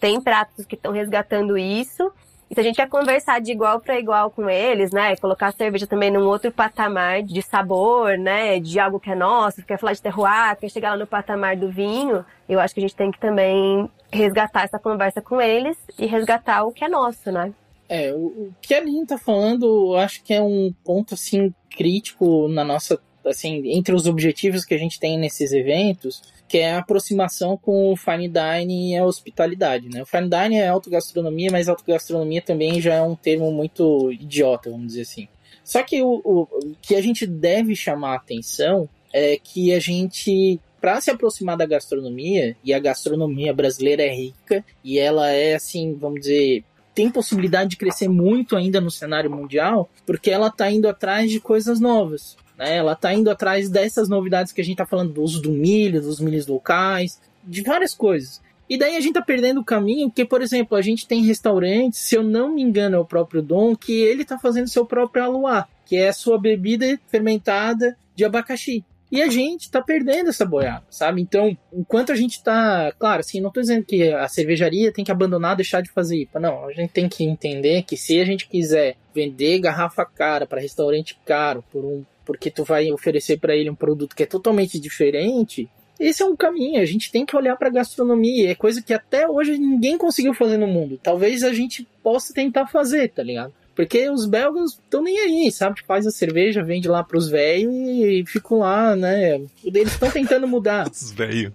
têm 0.00 0.20
pratos 0.20 0.64
que 0.64 0.74
estão 0.74 0.92
resgatando 0.92 1.56
isso 1.56 2.12
e 2.48 2.54
se 2.54 2.60
a 2.60 2.62
gente 2.62 2.76
quer 2.76 2.88
conversar 2.88 3.40
de 3.40 3.50
igual 3.50 3.80
para 3.80 3.98
igual 3.98 4.30
com 4.30 4.48
eles, 4.48 4.92
né? 4.92 5.16
Colocar 5.16 5.48
a 5.48 5.52
cerveja 5.52 5.86
também 5.86 6.12
num 6.12 6.26
outro 6.26 6.52
patamar 6.52 7.22
de 7.22 7.42
sabor, 7.42 8.16
né? 8.16 8.60
De 8.60 8.78
algo 8.78 9.00
que 9.00 9.10
é 9.10 9.16
nosso, 9.16 9.64
quer 9.64 9.78
falar 9.78 9.94
de 9.94 10.02
terroir, 10.02 10.56
quer 10.56 10.70
chegar 10.70 10.90
lá 10.90 10.96
no 10.96 11.06
patamar 11.06 11.56
do 11.56 11.68
vinho, 11.68 12.24
eu 12.48 12.60
acho 12.60 12.72
que 12.72 12.80
a 12.80 12.82
gente 12.82 12.94
tem 12.94 13.10
que 13.10 13.18
também 13.18 13.90
resgatar 14.12 14.62
essa 14.62 14.78
conversa 14.78 15.20
com 15.20 15.40
eles 15.40 15.76
e 15.98 16.06
resgatar 16.06 16.64
o 16.64 16.72
que 16.72 16.84
é 16.84 16.88
nosso, 16.88 17.32
né? 17.32 17.52
É, 17.88 18.12
o, 18.12 18.26
o 18.26 18.54
que 18.60 18.74
a 18.74 18.78
Aline 18.78 19.06
tá 19.06 19.18
falando, 19.18 19.94
eu 19.94 19.96
acho 19.96 20.22
que 20.22 20.32
é 20.32 20.40
um 20.40 20.72
ponto, 20.84 21.14
assim, 21.14 21.52
crítico 21.70 22.46
na 22.48 22.62
nossa, 22.62 23.00
assim, 23.24 23.62
entre 23.76 23.94
os 23.94 24.06
objetivos 24.06 24.64
que 24.64 24.74
a 24.74 24.78
gente 24.78 25.00
tem 25.00 25.18
nesses 25.18 25.52
eventos, 25.52 26.22
que 26.48 26.58
é 26.58 26.72
a 26.72 26.78
aproximação 26.78 27.56
com 27.56 27.92
o 27.92 27.96
fine 27.96 28.28
dining 28.28 28.92
e 28.92 28.96
a 28.96 29.04
hospitalidade, 29.04 29.88
né? 29.88 30.02
O 30.02 30.06
fine 30.06 30.28
dining 30.28 30.56
é 30.56 30.68
autogastronomia, 30.68 31.50
mas 31.50 31.68
autogastronomia 31.68 32.42
também 32.42 32.80
já 32.80 32.94
é 32.94 33.02
um 33.02 33.16
termo 33.16 33.50
muito 33.50 34.12
idiota, 34.12 34.70
vamos 34.70 34.88
dizer 34.88 35.02
assim. 35.02 35.28
Só 35.64 35.82
que 35.82 36.00
o, 36.02 36.20
o, 36.24 36.48
que 36.80 36.94
a 36.94 37.02
gente 37.02 37.26
deve 37.26 37.74
chamar 37.74 38.12
a 38.12 38.16
atenção 38.16 38.88
é 39.12 39.36
que 39.36 39.72
a 39.72 39.80
gente 39.80 40.60
para 40.80 41.00
se 41.00 41.10
aproximar 41.10 41.56
da 41.56 41.66
gastronomia, 41.66 42.56
e 42.62 42.72
a 42.72 42.78
gastronomia 42.78 43.52
brasileira 43.52 44.04
é 44.04 44.14
rica, 44.14 44.64
e 44.84 45.00
ela 45.00 45.30
é 45.30 45.56
assim, 45.56 45.94
vamos 45.94 46.20
dizer, 46.20 46.62
tem 46.94 47.10
possibilidade 47.10 47.70
de 47.70 47.76
crescer 47.76 48.08
muito 48.08 48.56
ainda 48.56 48.80
no 48.80 48.90
cenário 48.90 49.30
mundial, 49.30 49.90
porque 50.06 50.30
ela 50.30 50.46
está 50.46 50.70
indo 50.70 50.88
atrás 50.88 51.30
de 51.30 51.40
coisas 51.40 51.80
novas. 51.80 52.36
Né? 52.56 52.76
Ela 52.76 52.92
está 52.92 53.12
indo 53.12 53.30
atrás 53.30 53.68
dessas 53.68 54.08
novidades 54.08 54.52
que 54.52 54.60
a 54.60 54.64
gente 54.64 54.74
está 54.74 54.86
falando, 54.86 55.12
do 55.12 55.22
uso 55.22 55.40
do 55.40 55.50
milho, 55.50 56.00
dos 56.00 56.20
milhos 56.20 56.46
locais, 56.46 57.20
de 57.44 57.62
várias 57.62 57.94
coisas. 57.94 58.40
E 58.68 58.76
daí 58.76 58.96
a 58.96 59.00
gente 59.00 59.14
tá 59.14 59.22
perdendo 59.22 59.60
o 59.60 59.64
caminho, 59.64 60.08
porque, 60.08 60.24
por 60.24 60.42
exemplo, 60.42 60.76
a 60.76 60.82
gente 60.82 61.06
tem 61.06 61.24
restaurantes, 61.24 62.00
se 62.00 62.16
eu 62.16 62.22
não 62.22 62.52
me 62.52 62.62
engano, 62.62 62.96
é 62.96 62.98
o 62.98 63.04
próprio 63.04 63.40
Dom, 63.40 63.76
que 63.76 63.92
ele 63.92 64.24
tá 64.24 64.38
fazendo 64.38 64.68
seu 64.68 64.84
próprio 64.84 65.22
aluá, 65.22 65.68
que 65.84 65.96
é 65.96 66.08
a 66.08 66.12
sua 66.12 66.38
bebida 66.40 66.98
fermentada 67.06 67.96
de 68.14 68.24
abacaxi. 68.24 68.84
E 69.10 69.22
a 69.22 69.28
gente 69.28 69.70
tá 69.70 69.80
perdendo 69.80 70.30
essa 70.30 70.44
boiada, 70.44 70.84
sabe? 70.90 71.22
Então, 71.22 71.56
enquanto 71.72 72.10
a 72.10 72.16
gente 72.16 72.42
tá. 72.42 72.92
Claro, 72.98 73.20
assim, 73.20 73.40
não 73.40 73.52
tô 73.52 73.60
dizendo 73.60 73.84
que 73.84 74.10
a 74.12 74.26
cervejaria 74.26 74.92
tem 74.92 75.04
que 75.04 75.12
abandonar, 75.12 75.54
deixar 75.54 75.80
de 75.80 75.92
fazer 75.92 76.22
IPA. 76.22 76.40
Não, 76.40 76.64
a 76.64 76.72
gente 76.72 76.90
tem 76.90 77.08
que 77.08 77.22
entender 77.22 77.84
que 77.84 77.96
se 77.96 78.20
a 78.20 78.24
gente 78.24 78.48
quiser 78.48 78.96
vender 79.14 79.60
garrafa 79.60 80.04
cara 80.04 80.44
para 80.44 80.60
restaurante 80.60 81.16
caro 81.24 81.64
por 81.70 81.84
um 81.84 82.04
porque 82.26 82.50
tu 82.50 82.64
vai 82.64 82.92
oferecer 82.92 83.38
para 83.38 83.56
ele 83.56 83.70
um 83.70 83.74
produto 83.74 84.14
que 84.14 84.24
é 84.24 84.26
totalmente 84.26 84.78
diferente, 84.78 85.70
esse 85.98 86.22
é 86.22 86.26
um 86.26 86.36
caminho. 86.36 86.82
A 86.82 86.84
gente 86.84 87.10
tem 87.10 87.24
que 87.24 87.34
olhar 87.34 87.56
para 87.56 87.70
gastronomia. 87.70 88.50
É 88.50 88.54
coisa 88.54 88.82
que 88.82 88.92
até 88.92 89.26
hoje 89.26 89.56
ninguém 89.56 89.96
conseguiu 89.96 90.34
fazer 90.34 90.58
no 90.58 90.66
mundo. 90.66 91.00
Talvez 91.02 91.42
a 91.42 91.54
gente 91.54 91.88
possa 92.02 92.34
tentar 92.34 92.66
fazer, 92.66 93.08
tá 93.08 93.22
ligado? 93.22 93.54
Porque 93.76 94.08
os 94.08 94.24
belgas 94.24 94.72
estão 94.72 95.02
nem 95.02 95.18
aí, 95.18 95.52
sabe? 95.52 95.82
Faz 95.86 96.06
a 96.06 96.10
cerveja, 96.10 96.64
vende 96.64 96.88
lá 96.88 97.04
pros 97.04 97.28
velhos 97.28 97.70
e 97.74 98.24
ficam 98.26 98.60
lá, 98.60 98.96
né? 98.96 99.34
Eles 99.62 99.92
estão 99.92 100.10
tentando 100.10 100.48
mudar. 100.48 100.88
Os 100.90 101.12
velhos. 101.12 101.52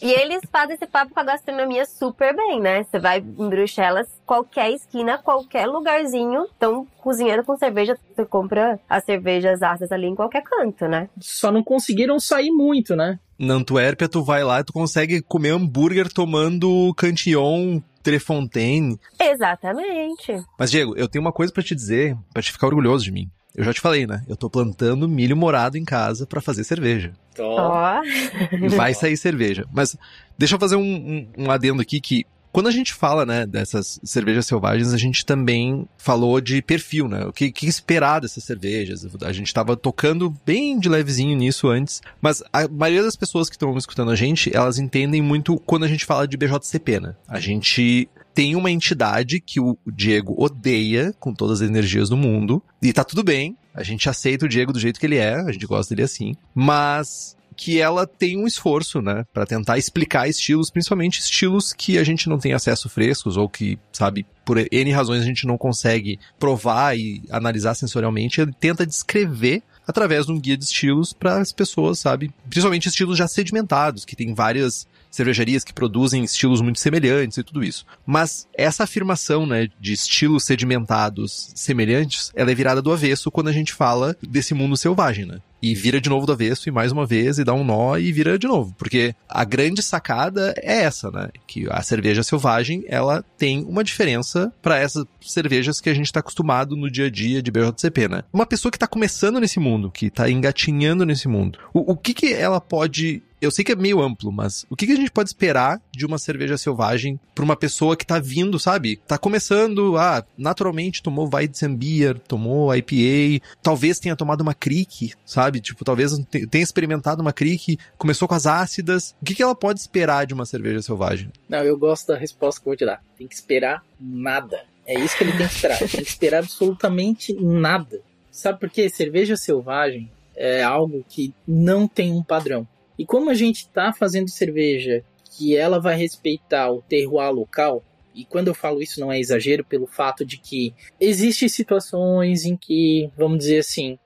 e 0.00 0.12
eles 0.12 0.40
fazem 0.52 0.76
esse 0.76 0.86
papo 0.86 1.12
com 1.12 1.18
a 1.18 1.24
gastronomia 1.24 1.84
super 1.84 2.34
bem, 2.36 2.60
né? 2.60 2.84
Você 2.84 3.00
vai 3.00 3.18
em 3.18 3.48
Bruxelas, 3.48 4.06
qualquer 4.24 4.70
esquina, 4.70 5.18
qualquer 5.18 5.66
lugarzinho, 5.66 6.44
estão 6.44 6.86
cozinhando 6.98 7.42
com 7.42 7.56
cerveja. 7.56 7.98
Você 8.14 8.24
compra 8.24 8.78
as 8.88 9.04
cervejas 9.04 9.62
ácidas 9.62 9.90
ali 9.90 10.06
em 10.06 10.14
qualquer 10.14 10.42
canto, 10.42 10.86
né? 10.86 11.08
Só 11.20 11.50
não 11.50 11.64
conseguiram 11.64 12.20
sair 12.20 12.52
muito, 12.52 12.94
né? 12.94 13.18
Na 13.36 13.54
Antuérpia, 13.54 14.08
tu 14.08 14.22
vai 14.22 14.44
lá 14.44 14.60
e 14.60 14.64
tu 14.64 14.72
consegue 14.72 15.20
comer 15.20 15.50
hambúrguer 15.50 16.08
tomando 16.12 16.94
cantillon 16.94 17.80
Trefontaine. 18.02 18.98
Exatamente. 19.20 20.44
Mas, 20.58 20.70
Diego, 20.70 20.96
eu 20.96 21.08
tenho 21.08 21.24
uma 21.24 21.32
coisa 21.32 21.52
para 21.52 21.62
te 21.62 21.74
dizer, 21.74 22.16
para 22.32 22.42
te 22.42 22.52
ficar 22.52 22.66
orgulhoso 22.66 23.04
de 23.04 23.12
mim. 23.12 23.30
Eu 23.54 23.64
já 23.64 23.72
te 23.72 23.80
falei, 23.80 24.06
né? 24.06 24.24
Eu 24.26 24.36
tô 24.36 24.48
plantando 24.48 25.06
milho 25.06 25.36
morado 25.36 25.76
em 25.76 25.84
casa 25.84 26.26
para 26.26 26.40
fazer 26.40 26.64
cerveja. 26.64 27.12
Ó. 27.38 28.00
Oh. 28.00 28.76
Vai 28.76 28.94
sair 28.94 29.16
cerveja. 29.16 29.66
Mas 29.70 29.96
deixa 30.38 30.54
eu 30.54 30.58
fazer 30.58 30.76
um, 30.76 30.80
um, 30.82 31.32
um 31.44 31.50
adendo 31.50 31.82
aqui 31.82 32.00
que 32.00 32.24
quando 32.52 32.68
a 32.68 32.70
gente 32.70 32.92
fala, 32.92 33.24
né, 33.24 33.46
dessas 33.46 33.98
cervejas 34.04 34.46
selvagens, 34.46 34.92
a 34.92 34.98
gente 34.98 35.24
também 35.24 35.88
falou 35.96 36.40
de 36.40 36.60
perfil, 36.60 37.08
né? 37.08 37.24
O 37.24 37.32
que, 37.32 37.50
que 37.50 37.66
esperar 37.66 38.20
dessas 38.20 38.44
cervejas? 38.44 39.06
A 39.22 39.32
gente 39.32 39.46
estava 39.46 39.74
tocando 39.76 40.34
bem 40.44 40.78
de 40.78 40.88
levezinho 40.88 41.36
nisso 41.36 41.68
antes, 41.68 42.02
mas 42.20 42.42
a 42.52 42.68
maioria 42.68 43.02
das 43.02 43.16
pessoas 43.16 43.48
que 43.48 43.56
estão 43.56 43.76
escutando 43.78 44.10
a 44.10 44.16
gente, 44.16 44.54
elas 44.54 44.78
entendem 44.78 45.22
muito 45.22 45.56
quando 45.60 45.84
a 45.84 45.88
gente 45.88 46.04
fala 46.04 46.28
de 46.28 46.36
BJCP, 46.36 47.00
né? 47.00 47.14
A 47.26 47.40
gente 47.40 48.08
tem 48.34 48.54
uma 48.54 48.70
entidade 48.70 49.40
que 49.40 49.60
o 49.60 49.76
Diego 49.86 50.34
odeia 50.36 51.14
com 51.18 51.34
todas 51.34 51.62
as 51.62 51.68
energias 51.68 52.08
do 52.08 52.16
mundo, 52.16 52.62
e 52.80 52.92
tá 52.92 53.04
tudo 53.04 53.22
bem, 53.22 53.56
a 53.74 53.82
gente 53.82 54.08
aceita 54.08 54.44
o 54.44 54.48
Diego 54.48 54.72
do 54.72 54.80
jeito 54.80 55.00
que 55.00 55.06
ele 55.06 55.16
é, 55.16 55.34
a 55.34 55.52
gente 55.52 55.66
gosta 55.66 55.94
dele 55.94 56.04
assim, 56.04 56.34
mas 56.54 57.36
que 57.56 57.80
ela 57.80 58.06
tem 58.06 58.36
um 58.36 58.46
esforço, 58.46 59.00
né, 59.00 59.24
para 59.32 59.46
tentar 59.46 59.78
explicar 59.78 60.28
estilos, 60.28 60.70
principalmente 60.70 61.20
estilos 61.20 61.72
que 61.72 61.98
a 61.98 62.04
gente 62.04 62.28
não 62.28 62.38
tem 62.38 62.52
acesso 62.52 62.88
frescos 62.88 63.36
ou 63.36 63.48
que, 63.48 63.78
sabe, 63.92 64.26
por 64.44 64.58
N 64.58 64.90
razões 64.92 65.22
a 65.22 65.26
gente 65.26 65.46
não 65.46 65.56
consegue 65.56 66.18
provar 66.38 66.96
e 66.96 67.22
analisar 67.30 67.74
sensorialmente, 67.74 68.40
ele 68.40 68.52
tenta 68.58 68.86
descrever 68.86 69.62
através 69.86 70.26
de 70.26 70.32
um 70.32 70.40
guia 70.40 70.56
de 70.56 70.64
estilos 70.64 71.12
para 71.12 71.40
as 71.40 71.52
pessoas, 71.52 71.98
sabe? 71.98 72.32
Principalmente 72.48 72.88
estilos 72.88 73.18
já 73.18 73.26
sedimentados, 73.26 74.04
que 74.04 74.16
tem 74.16 74.34
várias 74.34 74.86
cervejarias 75.10 75.62
que 75.62 75.74
produzem 75.74 76.24
estilos 76.24 76.60
muito 76.60 76.78
semelhantes 76.80 77.36
e 77.36 77.42
tudo 77.42 77.62
isso. 77.62 77.84
Mas 78.06 78.48
essa 78.54 78.84
afirmação, 78.84 79.44
né, 79.44 79.68
de 79.78 79.92
estilos 79.92 80.44
sedimentados 80.44 81.52
semelhantes, 81.54 82.32
ela 82.34 82.50
é 82.50 82.54
virada 82.54 82.80
do 82.80 82.92
avesso 82.92 83.30
quando 83.30 83.48
a 83.48 83.52
gente 83.52 83.72
fala 83.72 84.16
desse 84.22 84.54
mundo 84.54 84.76
selvagem, 84.76 85.26
né? 85.26 85.38
E 85.62 85.74
vira 85.74 86.00
de 86.00 86.10
novo 86.10 86.26
do 86.26 86.32
avesso 86.32 86.68
e 86.68 86.72
mais 86.72 86.90
uma 86.90 87.06
vez 87.06 87.38
e 87.38 87.44
dá 87.44 87.54
um 87.54 87.62
nó 87.62 87.96
e 87.96 88.10
vira 88.12 88.38
de 88.38 88.46
novo. 88.46 88.74
Porque 88.76 89.14
a 89.28 89.44
grande 89.44 89.82
sacada 89.82 90.54
é 90.58 90.82
essa, 90.82 91.10
né? 91.10 91.28
Que 91.46 91.66
a 91.70 91.82
cerveja 91.82 92.22
selvagem, 92.22 92.84
ela 92.88 93.24
tem 93.38 93.64
uma 93.64 93.84
diferença 93.84 94.52
para 94.60 94.78
essas 94.78 95.04
cervejas 95.20 95.80
que 95.80 95.88
a 95.88 95.94
gente 95.94 96.06
está 96.06 96.20
acostumado 96.20 96.76
no 96.76 96.90
dia 96.90 97.06
a 97.06 97.10
dia 97.10 97.42
de 97.42 97.50
BJCP, 97.50 98.08
né? 98.08 98.24
Uma 98.32 98.46
pessoa 98.46 98.70
que 98.70 98.76
está 98.76 98.86
começando 98.86 99.38
nesse 99.38 99.60
mundo, 99.60 99.90
que 99.90 100.06
está 100.06 100.28
engatinhando 100.28 101.06
nesse 101.06 101.28
mundo, 101.28 101.58
o, 101.72 101.92
o 101.92 101.96
que 101.96 102.12
que 102.12 102.32
ela 102.32 102.60
pode 102.60 103.22
eu 103.42 103.50
sei 103.50 103.64
que 103.64 103.72
é 103.72 103.76
meio 103.76 104.00
amplo, 104.00 104.30
mas 104.30 104.64
o 104.70 104.76
que, 104.76 104.86
que 104.86 104.92
a 104.92 104.96
gente 104.96 105.10
pode 105.10 105.28
esperar 105.28 105.82
de 105.90 106.06
uma 106.06 106.16
cerveja 106.16 106.56
selvagem 106.56 107.18
para 107.34 107.44
uma 107.44 107.56
pessoa 107.56 107.96
que 107.96 108.06
tá 108.06 108.20
vindo, 108.20 108.56
sabe? 108.56 109.00
Tá 109.04 109.18
começando, 109.18 109.96
ah, 109.96 110.24
naturalmente 110.38 111.02
tomou 111.02 111.28
Weizenbier, 111.28 112.18
tomou 112.20 112.72
IPA, 112.72 113.44
talvez 113.60 113.98
tenha 113.98 114.14
tomado 114.14 114.42
uma 114.42 114.54
Kriek, 114.54 115.12
sabe? 115.26 115.60
Tipo, 115.60 115.84
talvez 115.84 116.12
tenha 116.48 116.62
experimentado 116.62 117.20
uma 117.20 117.32
Kriek, 117.32 117.76
começou 117.98 118.28
com 118.28 118.34
as 118.34 118.46
ácidas. 118.46 119.14
O 119.20 119.24
que, 119.24 119.34
que 119.34 119.42
ela 119.42 119.56
pode 119.56 119.80
esperar 119.80 120.24
de 120.24 120.34
uma 120.34 120.46
cerveja 120.46 120.80
selvagem? 120.80 121.32
Não, 121.48 121.64
eu 121.64 121.76
gosto 121.76 122.06
da 122.08 122.16
resposta 122.16 122.60
que 122.60 122.68
eu 122.68 122.70
vou 122.70 122.76
te 122.76 122.86
dar. 122.86 123.02
Tem 123.18 123.26
que 123.26 123.34
esperar 123.34 123.82
nada. 124.00 124.64
É 124.86 124.98
isso 124.98 125.16
que 125.16 125.24
ele 125.24 125.32
tem 125.32 125.48
que 125.48 125.54
esperar. 125.54 125.78
tem 125.78 125.88
que 125.88 126.02
esperar 126.02 126.38
absolutamente 126.38 127.34
nada. 127.34 128.00
Sabe 128.30 128.60
por 128.60 128.70
quê? 128.70 128.88
Cerveja 128.88 129.36
selvagem 129.36 130.08
é 130.36 130.62
algo 130.62 131.04
que 131.08 131.34
não 131.46 131.86
tem 131.88 132.12
um 132.12 132.22
padrão. 132.22 132.66
E 132.98 133.04
como 133.04 133.30
a 133.30 133.34
gente 133.34 133.58
está 133.58 133.92
fazendo 133.92 134.28
cerveja 134.28 135.04
que 135.36 135.56
ela 135.56 135.80
vai 135.80 135.96
respeitar 135.96 136.70
o 136.70 136.82
terroir 136.82 137.32
local, 137.32 137.84
e 138.14 138.24
quando 138.24 138.48
eu 138.48 138.54
falo 138.54 138.82
isso 138.82 139.00
não 139.00 139.10
é 139.10 139.18
exagero 139.18 139.64
pelo 139.64 139.86
fato 139.86 140.24
de 140.24 140.38
que 140.38 140.74
existem 141.00 141.48
situações 141.48 142.44
em 142.44 142.56
que, 142.56 143.10
vamos 143.16 143.38
dizer 143.38 143.58
assim, 143.58 143.98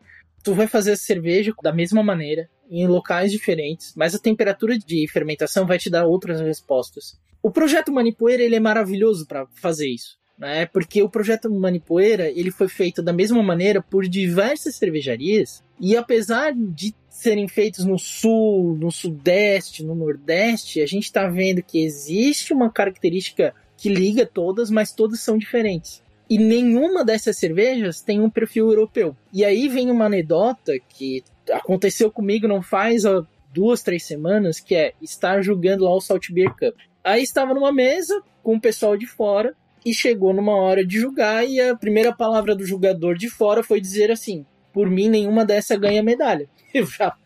tu 0.43 0.55
vai 0.55 0.69
fazer 0.69 0.93
a 0.93 0.97
cerveja 0.97 1.53
da 1.63 1.73
mesma 1.73 2.03
maneira, 2.03 2.49
em 2.71 2.87
locais 2.87 3.31
diferentes, 3.31 3.93
mas 3.97 4.15
a 4.15 4.19
temperatura 4.19 4.79
de 4.79 5.07
fermentação 5.09 5.67
vai 5.67 5.79
te 5.79 5.91
dar 5.91 6.07
outras 6.07 6.41
respostas. 6.41 7.19
O 7.43 7.51
projeto 7.51 7.93
Manipoeira 7.93 8.43
ele 8.43 8.57
é 8.57 8.61
maravilhoso 8.61 9.27
para 9.27 9.47
fazer 9.55 9.89
isso, 9.89 10.19
né? 10.39 10.67
Porque 10.67 11.03
o 11.03 11.09
projeto 11.09 11.51
Manipoeira 11.51 12.29
ele 12.29 12.51
foi 12.51 12.69
feito 12.69 13.03
da 13.03 13.13
mesma 13.13 13.43
maneira 13.43 13.81
por 13.81 14.09
diversas 14.09 14.77
cervejarias 14.77 15.63
e 15.81 15.97
apesar 15.97 16.53
de 16.55 16.95
serem 17.17 17.49
feitos 17.49 17.87
no 17.87 17.99
sul, 17.99 18.77
no 18.77 18.93
sudeste, 18.93 19.83
no 19.83 19.95
nordeste, 19.95 20.83
a 20.83 20.87
gente 20.87 21.05
está 21.05 21.27
vendo 21.27 21.63
que 21.63 21.83
existe 21.83 22.53
uma 22.53 22.71
característica 22.71 23.55
que 23.75 23.89
liga 23.89 24.27
todas, 24.27 24.71
mas 24.71 24.93
todas 24.93 25.21
são 25.21 25.39
diferentes. 25.39 26.03
E 26.29 26.37
nenhuma 26.37 27.03
dessas 27.03 27.39
cervejas 27.39 28.03
tem 28.03 28.21
um 28.21 28.29
perfil 28.29 28.69
europeu. 28.69 29.17
E 29.33 29.47
aí 29.47 29.67
vem 29.67 29.91
uma 29.91 30.05
anedota 30.05 30.75
que 30.91 31.25
aconteceu 31.51 32.11
comigo 32.11 32.47
não 32.47 32.61
faz 32.61 33.05
duas, 33.51 33.83
três 33.83 34.05
semanas, 34.05 34.61
que 34.61 34.75
é 34.75 34.93
estar 35.01 35.41
jogando 35.41 35.85
lá 35.85 35.97
o 35.97 36.01
Salt 36.03 36.31
Beer 36.31 36.55
Cup. 36.55 36.77
Aí 37.03 37.23
estava 37.23 37.55
numa 37.55 37.73
mesa 37.73 38.23
com 38.43 38.57
o 38.57 38.61
pessoal 38.61 38.95
de 38.95 39.07
fora 39.07 39.55
e 39.87 39.95
chegou 39.95 40.35
numa 40.35 40.55
hora 40.55 40.85
de 40.85 40.99
julgar 40.99 41.49
e 41.49 41.63
a 41.63 41.75
primeira 41.75 42.15
palavra 42.15 42.55
do 42.55 42.67
jogador 42.67 43.17
de 43.17 43.31
fora 43.31 43.63
foi 43.63 43.81
dizer 43.81 44.11
assim: 44.11 44.45
por 44.71 44.91
mim 44.91 45.09
nenhuma 45.09 45.47
dessa 45.47 45.79
ganha 45.79 46.03
medalha 46.03 46.47
eu 46.81 46.87
já 46.87 47.17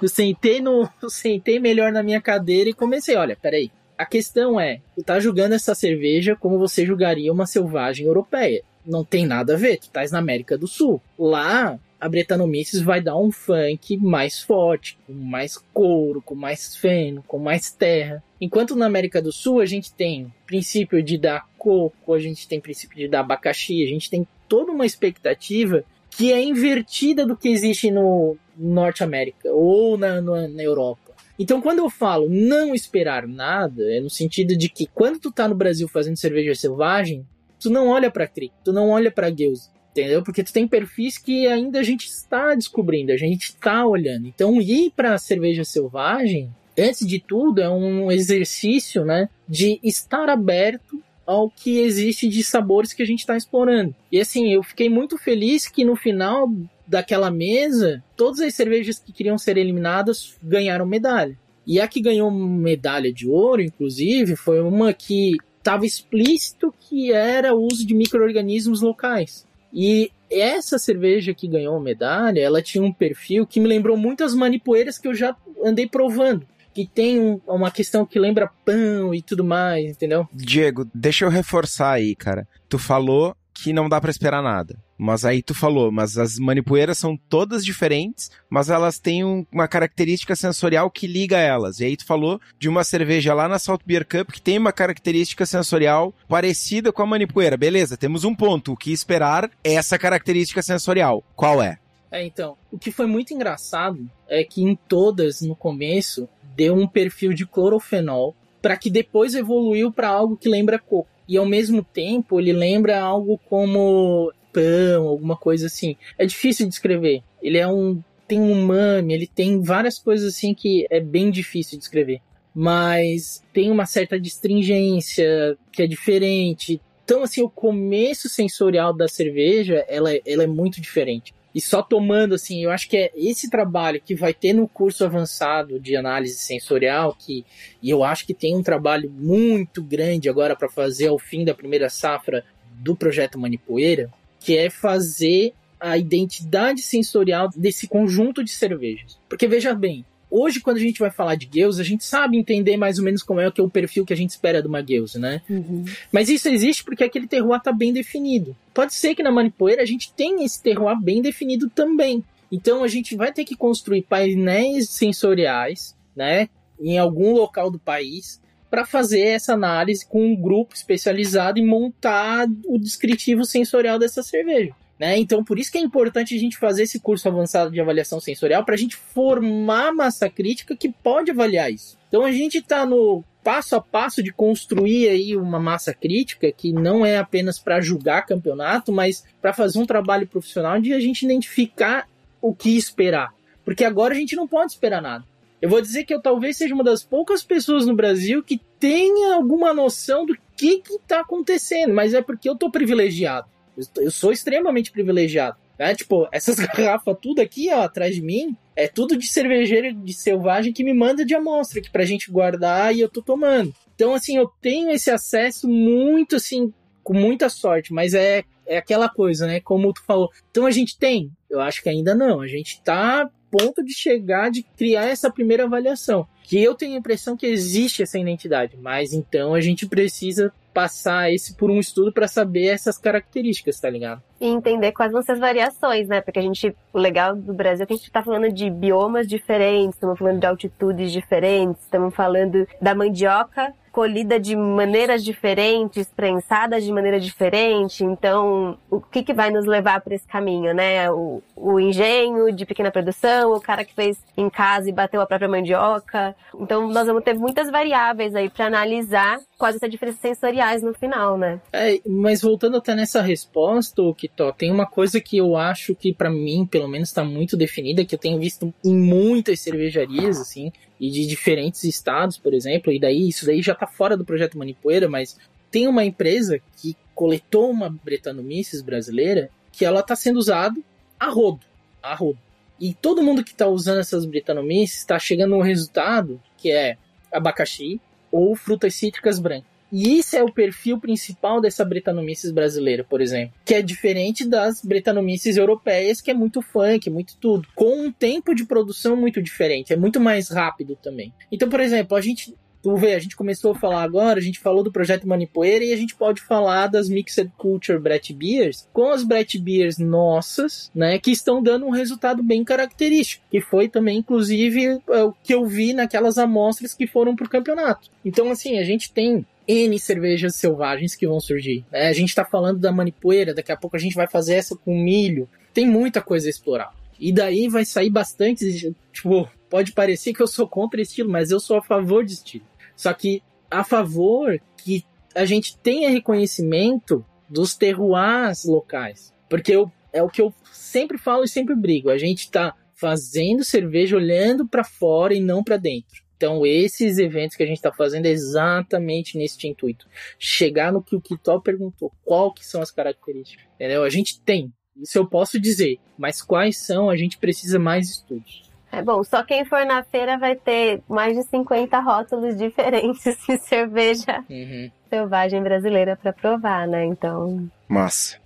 eu 0.00 0.08
sentei 0.08 0.60
no 0.60 0.88
eu 1.02 1.08
sentei 1.10 1.58
melhor 1.58 1.92
na 1.92 2.02
minha 2.02 2.20
cadeira 2.20 2.70
e 2.70 2.74
comecei, 2.74 3.16
olha, 3.16 3.36
peraí. 3.36 3.70
A 3.96 4.04
questão 4.04 4.58
é, 4.58 4.80
tu 4.96 5.04
tá 5.04 5.20
julgando 5.20 5.54
essa 5.54 5.72
cerveja 5.74 6.34
como 6.34 6.58
você 6.58 6.84
julgaria 6.84 7.32
uma 7.32 7.46
selvagem 7.46 8.06
europeia. 8.06 8.62
Não 8.84 9.04
tem 9.04 9.24
nada 9.24 9.54
a 9.54 9.56
ver, 9.56 9.78
tu 9.78 9.82
estás 9.84 10.10
na 10.10 10.18
América 10.18 10.58
do 10.58 10.66
Sul. 10.66 11.00
Lá, 11.16 11.78
a 12.00 12.08
Bretanomices 12.08 12.82
vai 12.82 13.00
dar 13.00 13.16
um 13.16 13.30
funk 13.30 13.96
mais 13.96 14.42
forte, 14.42 14.98
com 15.06 15.12
mais 15.14 15.56
couro, 15.72 16.20
com 16.20 16.34
mais 16.34 16.76
feno, 16.76 17.22
com 17.26 17.38
mais 17.38 17.70
terra. 17.70 18.22
Enquanto 18.40 18.76
na 18.76 18.84
América 18.84 19.22
do 19.22 19.32
Sul 19.32 19.60
a 19.60 19.64
gente 19.64 19.90
tem 19.92 20.30
princípio 20.44 21.02
de 21.02 21.16
dar 21.16 21.48
coco, 21.56 22.12
a 22.12 22.18
gente 22.18 22.46
tem 22.46 22.60
princípio 22.60 22.98
de 22.98 23.08
dar 23.08 23.20
abacaxi, 23.20 23.82
a 23.82 23.86
gente 23.86 24.10
tem 24.10 24.26
toda 24.48 24.70
uma 24.70 24.84
expectativa 24.84 25.82
que 26.16 26.32
é 26.32 26.42
invertida 26.42 27.26
do 27.26 27.36
que 27.36 27.48
existe 27.48 27.90
no 27.90 28.36
Norte 28.56 29.02
América 29.02 29.50
ou 29.52 29.98
na, 29.98 30.20
na, 30.20 30.48
na 30.48 30.62
Europa. 30.62 31.12
Então, 31.38 31.60
quando 31.60 31.80
eu 31.80 31.90
falo 31.90 32.28
não 32.28 32.74
esperar 32.74 33.26
nada, 33.26 33.82
é 33.92 34.00
no 34.00 34.08
sentido 34.08 34.56
de 34.56 34.68
que 34.68 34.86
quando 34.86 35.18
tu 35.18 35.32
tá 35.32 35.48
no 35.48 35.54
Brasil 35.54 35.88
fazendo 35.88 36.16
cerveja 36.16 36.54
selvagem, 36.54 37.26
tu 37.58 37.68
não 37.68 37.88
olha 37.88 38.10
para 38.10 38.28
Crick, 38.28 38.54
tu 38.64 38.72
não 38.72 38.90
olha 38.90 39.10
para 39.10 39.30
Gueuse, 39.30 39.68
entendeu? 39.90 40.22
Porque 40.22 40.44
tu 40.44 40.52
tem 40.52 40.68
perfis 40.68 41.18
que 41.18 41.48
ainda 41.48 41.80
a 41.80 41.82
gente 41.82 42.06
está 42.06 42.54
descobrindo, 42.54 43.10
a 43.10 43.16
gente 43.16 43.46
está 43.46 43.84
olhando. 43.84 44.28
Então, 44.28 44.60
ir 44.60 44.92
para 44.94 45.18
cerveja 45.18 45.64
selvagem, 45.64 46.54
antes 46.78 47.04
de 47.04 47.18
tudo, 47.18 47.60
é 47.60 47.68
um 47.68 48.12
exercício, 48.12 49.04
né, 49.04 49.28
de 49.48 49.80
estar 49.82 50.28
aberto 50.28 51.02
ao 51.26 51.50
que 51.50 51.78
existe 51.78 52.28
de 52.28 52.42
sabores 52.42 52.92
que 52.92 53.02
a 53.02 53.06
gente 53.06 53.20
está 53.20 53.36
explorando. 53.36 53.94
E 54.10 54.20
assim, 54.20 54.52
eu 54.52 54.62
fiquei 54.62 54.88
muito 54.88 55.16
feliz 55.16 55.66
que 55.66 55.84
no 55.84 55.96
final 55.96 56.48
daquela 56.86 57.30
mesa, 57.30 58.02
todas 58.16 58.40
as 58.40 58.54
cervejas 58.54 58.98
que 58.98 59.12
queriam 59.12 59.38
ser 59.38 59.56
eliminadas 59.56 60.36
ganharam 60.42 60.86
medalha. 60.86 61.38
E 61.66 61.80
a 61.80 61.88
que 61.88 62.00
ganhou 62.00 62.30
medalha 62.30 63.12
de 63.12 63.26
ouro, 63.26 63.62
inclusive, 63.62 64.36
foi 64.36 64.60
uma 64.60 64.92
que 64.92 65.36
estava 65.58 65.86
explícito 65.86 66.74
que 66.78 67.10
era 67.10 67.54
o 67.54 67.66
uso 67.66 67.86
de 67.86 67.94
micro-organismos 67.94 68.82
locais. 68.82 69.46
E 69.72 70.10
essa 70.30 70.78
cerveja 70.78 71.32
que 71.32 71.48
ganhou 71.48 71.80
medalha, 71.80 72.40
ela 72.40 72.60
tinha 72.60 72.84
um 72.84 72.92
perfil 72.92 73.46
que 73.46 73.60
me 73.60 73.66
lembrou 73.66 73.96
muito 73.96 74.22
as 74.22 74.34
manipoeiras 74.34 74.98
que 74.98 75.08
eu 75.08 75.14
já 75.14 75.34
andei 75.64 75.86
provando 75.86 76.46
que 76.74 76.86
tem 76.86 77.20
um, 77.20 77.40
uma 77.46 77.70
questão 77.70 78.04
que 78.04 78.18
lembra 78.18 78.50
pão 78.64 79.14
e 79.14 79.22
tudo 79.22 79.44
mais, 79.44 79.92
entendeu? 79.92 80.28
Diego, 80.32 80.86
deixa 80.92 81.24
eu 81.24 81.30
reforçar 81.30 81.92
aí, 81.92 82.16
cara. 82.16 82.46
Tu 82.68 82.78
falou 82.78 83.36
que 83.54 83.72
não 83.72 83.88
dá 83.88 84.00
para 84.00 84.10
esperar 84.10 84.42
nada. 84.42 84.76
Mas 84.98 85.24
aí 85.24 85.42
tu 85.42 85.54
falou, 85.54 85.90
mas 85.90 86.18
as 86.18 86.38
manipoeiras 86.38 86.98
são 86.98 87.16
todas 87.16 87.64
diferentes, 87.64 88.30
mas 88.48 88.70
elas 88.70 88.98
têm 88.98 89.24
um, 89.24 89.44
uma 89.52 89.66
característica 89.66 90.36
sensorial 90.36 90.90
que 90.90 91.06
liga 91.06 91.38
elas. 91.38 91.80
E 91.80 91.84
aí 91.84 91.96
tu 91.96 92.04
falou 92.04 92.40
de 92.58 92.68
uma 92.68 92.84
cerveja 92.84 93.34
lá 93.34 93.48
na 93.48 93.58
Salt 93.58 93.82
Beer 93.84 94.06
Cup 94.06 94.30
que 94.30 94.40
tem 94.40 94.58
uma 94.58 94.72
característica 94.72 95.46
sensorial 95.46 96.14
parecida 96.28 96.92
com 96.92 97.02
a 97.02 97.06
manipoeira. 97.06 97.56
Beleza, 97.56 97.96
temos 97.96 98.24
um 98.24 98.34
ponto. 98.34 98.72
O 98.72 98.76
que 98.76 98.92
esperar 98.92 99.50
é 99.62 99.74
essa 99.74 99.98
característica 99.98 100.62
sensorial. 100.62 101.24
Qual 101.34 101.62
é? 101.62 101.78
É, 102.14 102.24
então, 102.24 102.56
o 102.70 102.78
que 102.78 102.92
foi 102.92 103.06
muito 103.06 103.34
engraçado 103.34 104.08
é 104.28 104.44
que 104.44 104.62
em 104.62 104.76
todas, 104.76 105.40
no 105.40 105.56
começo, 105.56 106.28
deu 106.56 106.74
um 106.74 106.86
perfil 106.86 107.32
de 107.32 107.46
clorofenol 107.46 108.34
para 108.60 108.76
que 108.76 108.90
depois 108.90 109.34
evoluiu 109.34 109.92
para 109.92 110.08
algo 110.08 110.36
que 110.36 110.48
lembra 110.48 110.78
coco. 110.78 111.08
E 111.28 111.36
ao 111.36 111.46
mesmo 111.46 111.82
tempo, 111.82 112.40
ele 112.40 112.52
lembra 112.52 113.00
algo 113.00 113.38
como 113.48 114.32
pão, 114.52 115.06
alguma 115.06 115.36
coisa 115.36 115.66
assim. 115.66 115.96
É 116.18 116.24
difícil 116.24 116.66
de 116.66 116.70
descrever. 116.70 117.22
Ele 117.42 117.58
é 117.58 117.66
um 117.66 118.02
tem 118.26 118.40
um 118.40 118.52
umami, 118.52 119.12
ele 119.12 119.26
tem 119.26 119.60
várias 119.60 119.98
coisas 119.98 120.34
assim 120.34 120.54
que 120.54 120.86
é 120.90 120.98
bem 120.98 121.30
difícil 121.30 121.72
de 121.72 121.80
descrever. 121.80 122.22
Mas 122.54 123.44
tem 123.52 123.70
uma 123.70 123.84
certa 123.84 124.18
distringência 124.18 125.58
que 125.70 125.82
é 125.82 125.86
diferente. 125.86 126.80
Então, 127.04 127.22
assim, 127.22 127.42
o 127.42 127.50
começo 127.50 128.30
sensorial 128.30 128.96
da 128.96 129.08
cerveja, 129.08 129.84
ela, 129.88 130.10
ela 130.24 130.44
é 130.44 130.46
muito 130.46 130.80
diferente 130.80 131.34
e 131.54 131.60
só 131.60 131.82
tomando 131.82 132.34
assim, 132.34 132.64
eu 132.64 132.70
acho 132.70 132.88
que 132.88 132.96
é 132.96 133.12
esse 133.14 133.48
trabalho 133.48 134.00
que 134.04 134.14
vai 134.14 134.34
ter 134.34 134.52
no 134.52 134.66
curso 134.66 135.04
avançado 135.04 135.78
de 135.78 135.94
análise 135.94 136.34
sensorial 136.34 137.16
que 137.18 137.44
e 137.82 137.90
eu 137.90 138.02
acho 138.02 138.26
que 138.26 138.34
tem 138.34 138.56
um 138.56 138.62
trabalho 138.62 139.10
muito 139.10 139.82
grande 139.82 140.28
agora 140.28 140.56
para 140.56 140.68
fazer 140.68 141.08
ao 141.08 141.18
fim 141.18 141.44
da 141.44 141.54
primeira 141.54 141.88
safra 141.88 142.44
do 142.74 142.96
projeto 142.96 143.38
Manipoeira, 143.38 144.10
que 144.40 144.56
é 144.56 144.68
fazer 144.68 145.54
a 145.78 145.96
identidade 145.96 146.82
sensorial 146.82 147.48
desse 147.54 147.86
conjunto 147.86 148.42
de 148.42 148.50
cervejas. 148.50 149.18
Porque 149.28 149.46
veja 149.46 149.74
bem, 149.74 150.04
hoje, 150.34 150.60
quando 150.60 150.78
a 150.78 150.80
gente 150.80 150.98
vai 150.98 151.10
falar 151.10 151.36
de 151.36 151.48
Geus, 151.52 151.78
a 151.78 151.84
gente 151.84 152.04
sabe 152.04 152.36
entender 152.36 152.76
mais 152.76 152.98
ou 152.98 153.04
menos 153.04 153.22
como 153.22 153.40
é, 153.40 153.50
que 153.50 153.60
é 153.60 153.64
o 153.64 153.70
perfil 153.70 154.04
que 154.04 154.12
a 154.12 154.16
gente 154.16 154.30
espera 154.30 154.60
de 154.60 154.66
uma 154.66 154.84
Geus, 154.84 155.14
né? 155.14 155.40
Uhum. 155.48 155.84
Mas 156.10 156.28
isso 156.28 156.48
existe 156.48 156.82
porque 156.82 157.04
aquele 157.04 157.28
terroir 157.28 157.58
está 157.58 157.72
bem 157.72 157.92
definido. 157.92 158.56
Pode 158.74 158.94
ser 158.94 159.14
que 159.14 159.22
na 159.22 159.30
Manipoeira 159.30 159.82
a 159.82 159.86
gente 159.86 160.12
tenha 160.12 160.44
esse 160.44 160.60
terroir 160.60 161.00
bem 161.00 161.22
definido 161.22 161.70
também. 161.70 162.24
Então 162.50 162.82
a 162.82 162.88
gente 162.88 163.14
vai 163.14 163.32
ter 163.32 163.44
que 163.44 163.56
construir 163.56 164.02
painéis 164.02 164.90
sensoriais, 164.90 165.94
né? 166.16 166.48
Em 166.80 166.98
algum 166.98 167.32
local 167.32 167.70
do 167.70 167.78
país, 167.78 168.40
para 168.68 168.84
fazer 168.84 169.20
essa 169.20 169.54
análise 169.54 170.04
com 170.04 170.26
um 170.26 170.34
grupo 170.34 170.74
especializado 170.74 171.60
e 171.60 171.64
montar 171.64 172.48
o 172.66 172.76
descritivo 172.76 173.44
sensorial 173.44 174.00
dessa 174.00 174.22
cerveja. 174.22 174.74
Né? 174.98 175.18
Então, 175.18 175.42
por 175.42 175.58
isso 175.58 175.72
que 175.72 175.78
é 175.78 175.80
importante 175.80 176.34
a 176.34 176.38
gente 176.38 176.56
fazer 176.56 176.84
esse 176.84 177.00
curso 177.00 177.28
avançado 177.28 177.70
de 177.70 177.80
avaliação 177.80 178.20
sensorial 178.20 178.64
para 178.64 178.74
a 178.74 178.78
gente 178.78 178.94
formar 178.94 179.92
massa 179.92 180.30
crítica 180.30 180.76
que 180.76 180.88
pode 180.88 181.30
avaliar 181.30 181.72
isso. 181.72 181.98
Então, 182.08 182.24
a 182.24 182.30
gente 182.30 182.58
está 182.58 182.86
no 182.86 183.24
passo 183.42 183.76
a 183.76 183.80
passo 183.80 184.22
de 184.22 184.32
construir 184.32 185.08
aí 185.08 185.36
uma 185.36 185.60
massa 185.60 185.92
crítica 185.92 186.50
que 186.50 186.72
não 186.72 187.04
é 187.04 187.18
apenas 187.18 187.58
para 187.58 187.80
julgar 187.80 188.24
campeonato, 188.24 188.92
mas 188.92 189.24
para 189.42 189.52
fazer 189.52 189.78
um 189.78 189.86
trabalho 189.86 190.26
profissional 190.26 190.80
de 190.80 190.94
a 190.94 191.00
gente 191.00 191.24
identificar 191.24 192.08
o 192.40 192.54
que 192.54 192.76
esperar. 192.76 193.34
Porque 193.64 193.84
agora 193.84 194.14
a 194.14 194.16
gente 194.16 194.36
não 194.36 194.46
pode 194.46 194.72
esperar 194.72 195.02
nada. 195.02 195.24
Eu 195.60 195.68
vou 195.68 195.80
dizer 195.80 196.04
que 196.04 196.14
eu 196.14 196.20
talvez 196.20 196.56
seja 196.56 196.74
uma 196.74 196.84
das 196.84 197.02
poucas 197.02 197.42
pessoas 197.42 197.86
no 197.86 197.94
Brasil 197.94 198.42
que 198.42 198.60
tenha 198.78 199.34
alguma 199.34 199.72
noção 199.72 200.26
do 200.26 200.36
que 200.56 200.82
está 200.88 201.20
acontecendo, 201.20 201.94
mas 201.94 202.12
é 202.12 202.20
porque 202.20 202.48
eu 202.48 202.56
tô 202.56 202.70
privilegiado. 202.70 203.48
Eu 203.96 204.10
sou 204.10 204.32
extremamente 204.32 204.90
privilegiado. 204.90 205.56
Né? 205.78 205.94
Tipo, 205.94 206.28
essas 206.32 206.56
garrafas 206.60 207.16
tudo 207.20 207.40
aqui, 207.40 207.68
ó, 207.72 207.82
atrás 207.82 208.14
de 208.14 208.22
mim, 208.22 208.56
é 208.76 208.88
tudo 208.88 209.16
de 209.16 209.26
cervejeiro 209.26 209.94
de 209.94 210.12
selvagem 210.12 210.72
que 210.72 210.84
me 210.84 210.94
manda 210.94 211.24
de 211.24 211.34
amostra 211.34 211.80
aqui 211.80 211.90
pra 211.90 212.04
gente 212.04 212.30
guardar 212.30 212.94
e 212.94 213.00
eu 213.00 213.08
tô 213.08 213.22
tomando. 213.22 213.74
Então, 213.94 214.14
assim, 214.14 214.36
eu 214.36 214.50
tenho 214.60 214.90
esse 214.90 215.10
acesso 215.10 215.68
muito, 215.68 216.36
assim, 216.36 216.72
com 217.02 217.14
muita 217.14 217.48
sorte, 217.48 217.92
mas 217.92 218.14
é, 218.14 218.44
é 218.66 218.78
aquela 218.78 219.08
coisa, 219.08 219.46
né? 219.46 219.60
Como 219.60 219.92
tu 219.92 220.02
falou. 220.04 220.30
Então 220.50 220.66
a 220.66 220.70
gente 220.70 220.98
tem? 220.98 221.30
Eu 221.48 221.60
acho 221.60 221.82
que 221.82 221.88
ainda 221.88 222.14
não. 222.14 222.40
A 222.40 222.48
gente 222.48 222.80
tá 222.82 223.30
ponto 223.50 223.84
de 223.84 223.94
chegar, 223.94 224.50
de 224.50 224.62
criar 224.62 225.04
essa 225.04 225.30
primeira 225.30 225.64
avaliação. 225.64 226.26
Que 226.42 226.60
eu 226.60 226.74
tenho 226.74 226.94
a 226.94 226.98
impressão 226.98 227.36
que 227.36 227.46
existe 227.46 228.02
essa 228.02 228.18
identidade, 228.18 228.76
mas 228.76 229.12
então 229.12 229.54
a 229.54 229.60
gente 229.60 229.86
precisa 229.86 230.52
passar 230.74 231.32
esse 231.32 231.54
por 231.54 231.70
um 231.70 231.78
estudo 231.78 232.12
para 232.12 232.26
saber 232.26 232.66
essas 232.66 232.98
características, 232.98 233.78
tá 233.80 233.88
ligado? 233.88 234.20
E 234.40 234.46
entender 234.48 234.92
quais 234.92 235.12
vão 235.12 235.22
ser 235.22 235.32
as 235.32 235.38
variações, 235.38 236.08
né? 236.08 236.20
Porque 236.20 236.40
a 236.40 236.42
gente, 236.42 236.74
o 236.92 236.98
legal 236.98 237.36
do 237.36 237.54
Brasil 237.54 237.84
é 237.84 237.86
que 237.86 237.94
a 237.94 237.96
gente 237.96 238.10
tá 238.10 238.22
falando 238.22 238.52
de 238.52 238.68
biomas 238.68 239.28
diferentes, 239.28 239.94
estamos 239.94 240.18
falando 240.18 240.40
de 240.40 240.46
altitudes 240.46 241.12
diferentes, 241.12 241.82
estamos 241.84 242.12
falando 242.14 242.66
da 242.82 242.94
mandioca 242.94 243.72
colhida 243.94 244.40
de 244.40 244.56
maneiras 244.56 245.24
diferentes, 245.24 246.08
prensadas 246.08 246.84
de 246.84 246.90
maneira 246.90 247.20
diferente. 247.20 248.02
Então, 248.02 248.76
o 248.90 249.00
que, 249.00 249.22
que 249.22 249.32
vai 249.32 249.52
nos 249.52 249.66
levar 249.66 250.00
para 250.00 250.16
esse 250.16 250.26
caminho, 250.26 250.74
né? 250.74 251.08
O, 251.12 251.40
o 251.54 251.78
engenho 251.78 252.50
de 252.50 252.66
pequena 252.66 252.90
produção, 252.90 253.52
o 253.52 253.60
cara 253.60 253.84
que 253.84 253.94
fez 253.94 254.18
em 254.36 254.50
casa 254.50 254.88
e 254.88 254.92
bateu 254.92 255.20
a 255.20 255.26
própria 255.26 255.48
mandioca. 255.48 256.34
Então, 256.58 256.88
nós 256.88 257.06
vamos 257.06 257.22
ter 257.22 257.34
muitas 257.34 257.70
variáveis 257.70 258.34
aí 258.34 258.50
para 258.50 258.66
analisar 258.66 259.38
quais 259.56 259.76
essas 259.76 259.88
diferenças 259.88 260.20
sensoriais 260.20 260.82
no 260.82 260.92
final, 260.92 261.38
né? 261.38 261.60
É, 261.72 262.00
mas 262.04 262.42
voltando 262.42 262.78
até 262.78 262.96
nessa 262.96 263.22
resposta, 263.22 264.02
Kitó, 264.16 264.50
tem 264.50 264.72
uma 264.72 264.86
coisa 264.86 265.20
que 265.20 265.36
eu 265.36 265.56
acho 265.56 265.94
que 265.94 266.12
para 266.12 266.28
mim, 266.28 266.66
pelo 266.66 266.88
menos, 266.88 267.10
está 267.10 267.22
muito 267.22 267.56
definida, 267.56 268.04
que 268.04 268.16
eu 268.16 268.18
tenho 268.18 268.40
visto 268.40 268.74
em 268.84 268.96
muitas 268.96 269.60
cervejarias, 269.60 270.40
assim, 270.40 270.72
e 271.00 271.10
de 271.10 271.26
diferentes 271.26 271.84
estados, 271.84 272.38
por 272.38 272.54
exemplo, 272.54 272.92
e 272.92 273.00
daí 273.00 273.28
isso 273.28 273.46
daí 273.46 273.60
já 273.62 273.74
tá 273.74 273.86
fora 273.86 274.16
do 274.16 274.24
projeto 274.24 274.58
Manipoeira, 274.58 275.08
mas 275.08 275.36
tem 275.70 275.88
uma 275.88 276.04
empresa 276.04 276.60
que 276.76 276.96
coletou 277.14 277.70
uma 277.70 277.90
Brettanomyces 277.90 278.80
brasileira 278.80 279.50
que 279.72 279.84
ela 279.84 280.02
tá 280.02 280.14
sendo 280.14 280.38
usada 280.38 280.80
a 281.18 281.28
rodo, 281.28 281.60
a 282.02 282.14
rodo. 282.14 282.38
E 282.78 282.94
todo 282.94 283.22
mundo 283.22 283.44
que 283.44 283.52
está 283.52 283.66
usando 283.66 283.98
essas 283.98 284.24
Brettanomyces 284.24 284.98
está 284.98 285.18
chegando 285.18 285.54
a 285.54 285.58
um 285.58 285.62
resultado 285.62 286.40
que 286.56 286.70
é 286.70 286.96
abacaxi 287.32 288.00
ou 288.30 288.54
frutas 288.54 288.94
cítricas 288.94 289.38
brancas. 289.38 289.73
E 289.94 290.18
isso 290.18 290.34
é 290.34 290.42
o 290.42 290.52
perfil 290.52 290.98
principal 290.98 291.60
dessa 291.60 291.84
Brettanomyces 291.84 292.50
brasileira, 292.50 293.04
por 293.04 293.20
exemplo, 293.20 293.54
que 293.64 293.74
é 293.74 293.80
diferente 293.80 294.44
das 294.44 294.82
Brettanomyces 294.82 295.56
europeias, 295.56 296.20
que 296.20 296.32
é 296.32 296.34
muito 296.34 296.60
funk, 296.60 297.08
muito 297.08 297.36
tudo, 297.36 297.68
com 297.76 298.06
um 298.06 298.10
tempo 298.10 298.56
de 298.56 298.66
produção 298.66 299.14
muito 299.14 299.40
diferente, 299.40 299.92
é 299.92 299.96
muito 299.96 300.18
mais 300.18 300.48
rápido 300.48 300.98
também. 301.00 301.32
Então, 301.52 301.68
por 301.68 301.78
exemplo, 301.78 302.16
a 302.16 302.20
gente 302.20 302.52
tu 302.82 302.96
vê, 302.96 303.14
a 303.14 303.18
gente 303.18 303.34
começou 303.34 303.70
a 303.70 303.74
falar 303.74 304.02
agora, 304.02 304.38
a 304.38 304.42
gente 304.42 304.60
falou 304.60 304.82
do 304.84 304.92
projeto 304.92 305.26
Manipoeira 305.26 305.82
e 305.82 305.92
a 305.94 305.96
gente 305.96 306.14
pode 306.14 306.42
falar 306.42 306.86
das 306.86 307.08
Mixed 307.08 307.50
Culture 307.56 307.98
Brett 307.98 308.30
Beers 308.34 308.86
com 308.92 309.10
as 309.10 309.24
Brett 309.24 309.58
Beers 309.58 309.96
nossas, 309.96 310.90
né, 310.94 311.18
que 311.18 311.30
estão 311.30 311.62
dando 311.62 311.86
um 311.86 311.90
resultado 311.90 312.42
bem 312.42 312.62
característico, 312.62 313.42
que 313.50 313.58
foi 313.58 313.88
também, 313.88 314.18
inclusive, 314.18 315.00
é, 315.08 315.22
o 315.22 315.32
que 315.32 315.54
eu 315.54 315.64
vi 315.64 315.94
naquelas 315.94 316.36
amostras 316.36 316.92
que 316.92 317.06
foram 317.06 317.34
pro 317.34 317.48
campeonato. 317.48 318.10
Então, 318.22 318.50
assim, 318.50 318.78
a 318.78 318.84
gente 318.84 319.10
tem 319.10 319.46
N 319.66 319.98
cervejas 319.98 320.56
selvagens 320.56 321.14
que 321.14 321.26
vão 321.26 321.40
surgir. 321.40 321.84
Né? 321.90 322.08
A 322.08 322.12
gente 322.12 322.28
está 322.28 322.44
falando 322.44 322.78
da 322.78 322.92
manipoeira, 322.92 323.54
daqui 323.54 323.72
a 323.72 323.76
pouco 323.76 323.96
a 323.96 324.00
gente 324.00 324.14
vai 324.14 324.28
fazer 324.28 324.54
essa 324.54 324.76
com 324.76 324.94
milho. 324.94 325.48
Tem 325.72 325.86
muita 325.86 326.20
coisa 326.20 326.46
a 326.46 326.50
explorar. 326.50 326.94
E 327.18 327.32
daí 327.32 327.68
vai 327.68 327.84
sair 327.84 328.10
bastante. 328.10 328.94
Tipo, 329.12 329.48
pode 329.70 329.92
parecer 329.92 330.32
que 330.32 330.42
eu 330.42 330.46
sou 330.46 330.68
contra 330.68 331.00
estilo, 331.00 331.30
mas 331.30 331.50
eu 331.50 331.60
sou 331.60 331.78
a 331.78 331.82
favor 331.82 332.24
de 332.24 332.34
estilo. 332.34 332.64
Só 332.96 333.12
que 333.12 333.42
a 333.70 333.82
favor 333.82 334.60
que 334.76 335.04
a 335.34 335.44
gente 335.44 335.76
tenha 335.78 336.10
reconhecimento 336.10 337.24
dos 337.48 337.74
terroirs 337.74 338.64
locais. 338.64 339.32
Porque 339.48 339.72
eu, 339.72 339.90
é 340.12 340.22
o 340.22 340.28
que 340.28 340.40
eu 340.40 340.52
sempre 340.72 341.18
falo 341.18 341.44
e 341.44 341.48
sempre 341.48 341.74
brigo. 341.74 342.10
A 342.10 342.18
gente 342.18 342.40
está 342.40 342.74
fazendo 342.94 343.64
cerveja 343.64 344.16
olhando 344.16 344.66
para 344.66 344.84
fora 344.84 345.34
e 345.34 345.40
não 345.40 345.62
para 345.62 345.76
dentro. 345.76 346.23
Então, 346.36 346.66
esses 346.66 347.18
eventos 347.18 347.56
que 347.56 347.62
a 347.62 347.66
gente 347.66 347.76
está 347.76 347.92
fazendo 347.92 348.26
é 348.26 348.30
exatamente 348.30 349.38
nesse 349.38 349.66
intuito. 349.66 350.08
Chegar 350.38 350.92
no 350.92 351.02
que 351.02 351.16
o 351.16 351.20
Kitó 351.20 351.58
perguntou, 351.60 352.12
qual 352.24 352.52
que 352.52 352.66
são 352.66 352.82
as 352.82 352.90
características. 352.90 353.64
Entendeu? 353.74 354.02
A 354.02 354.10
gente 354.10 354.40
tem, 354.40 354.72
isso 354.96 355.18
eu 355.18 355.26
posso 355.26 355.60
dizer, 355.60 355.98
mas 356.18 356.42
quais 356.42 356.78
são, 356.78 357.08
a 357.08 357.16
gente 357.16 357.38
precisa 357.38 357.78
mais 357.78 358.10
estudos. 358.10 358.64
É 358.90 359.02
bom, 359.02 359.24
só 359.24 359.42
quem 359.42 359.64
for 359.64 359.84
na 359.84 360.04
feira 360.04 360.38
vai 360.38 360.54
ter 360.54 361.02
mais 361.08 361.36
de 361.36 361.42
50 361.44 361.98
rótulos 361.98 362.56
diferentes 362.56 363.36
de 363.46 363.58
cerveja 363.58 364.44
uhum. 364.48 364.90
selvagem 365.10 365.60
brasileira 365.62 366.16
para 366.16 366.32
provar, 366.32 366.86
né? 366.86 367.04
Então. 367.04 367.68
Massa. 367.88 368.38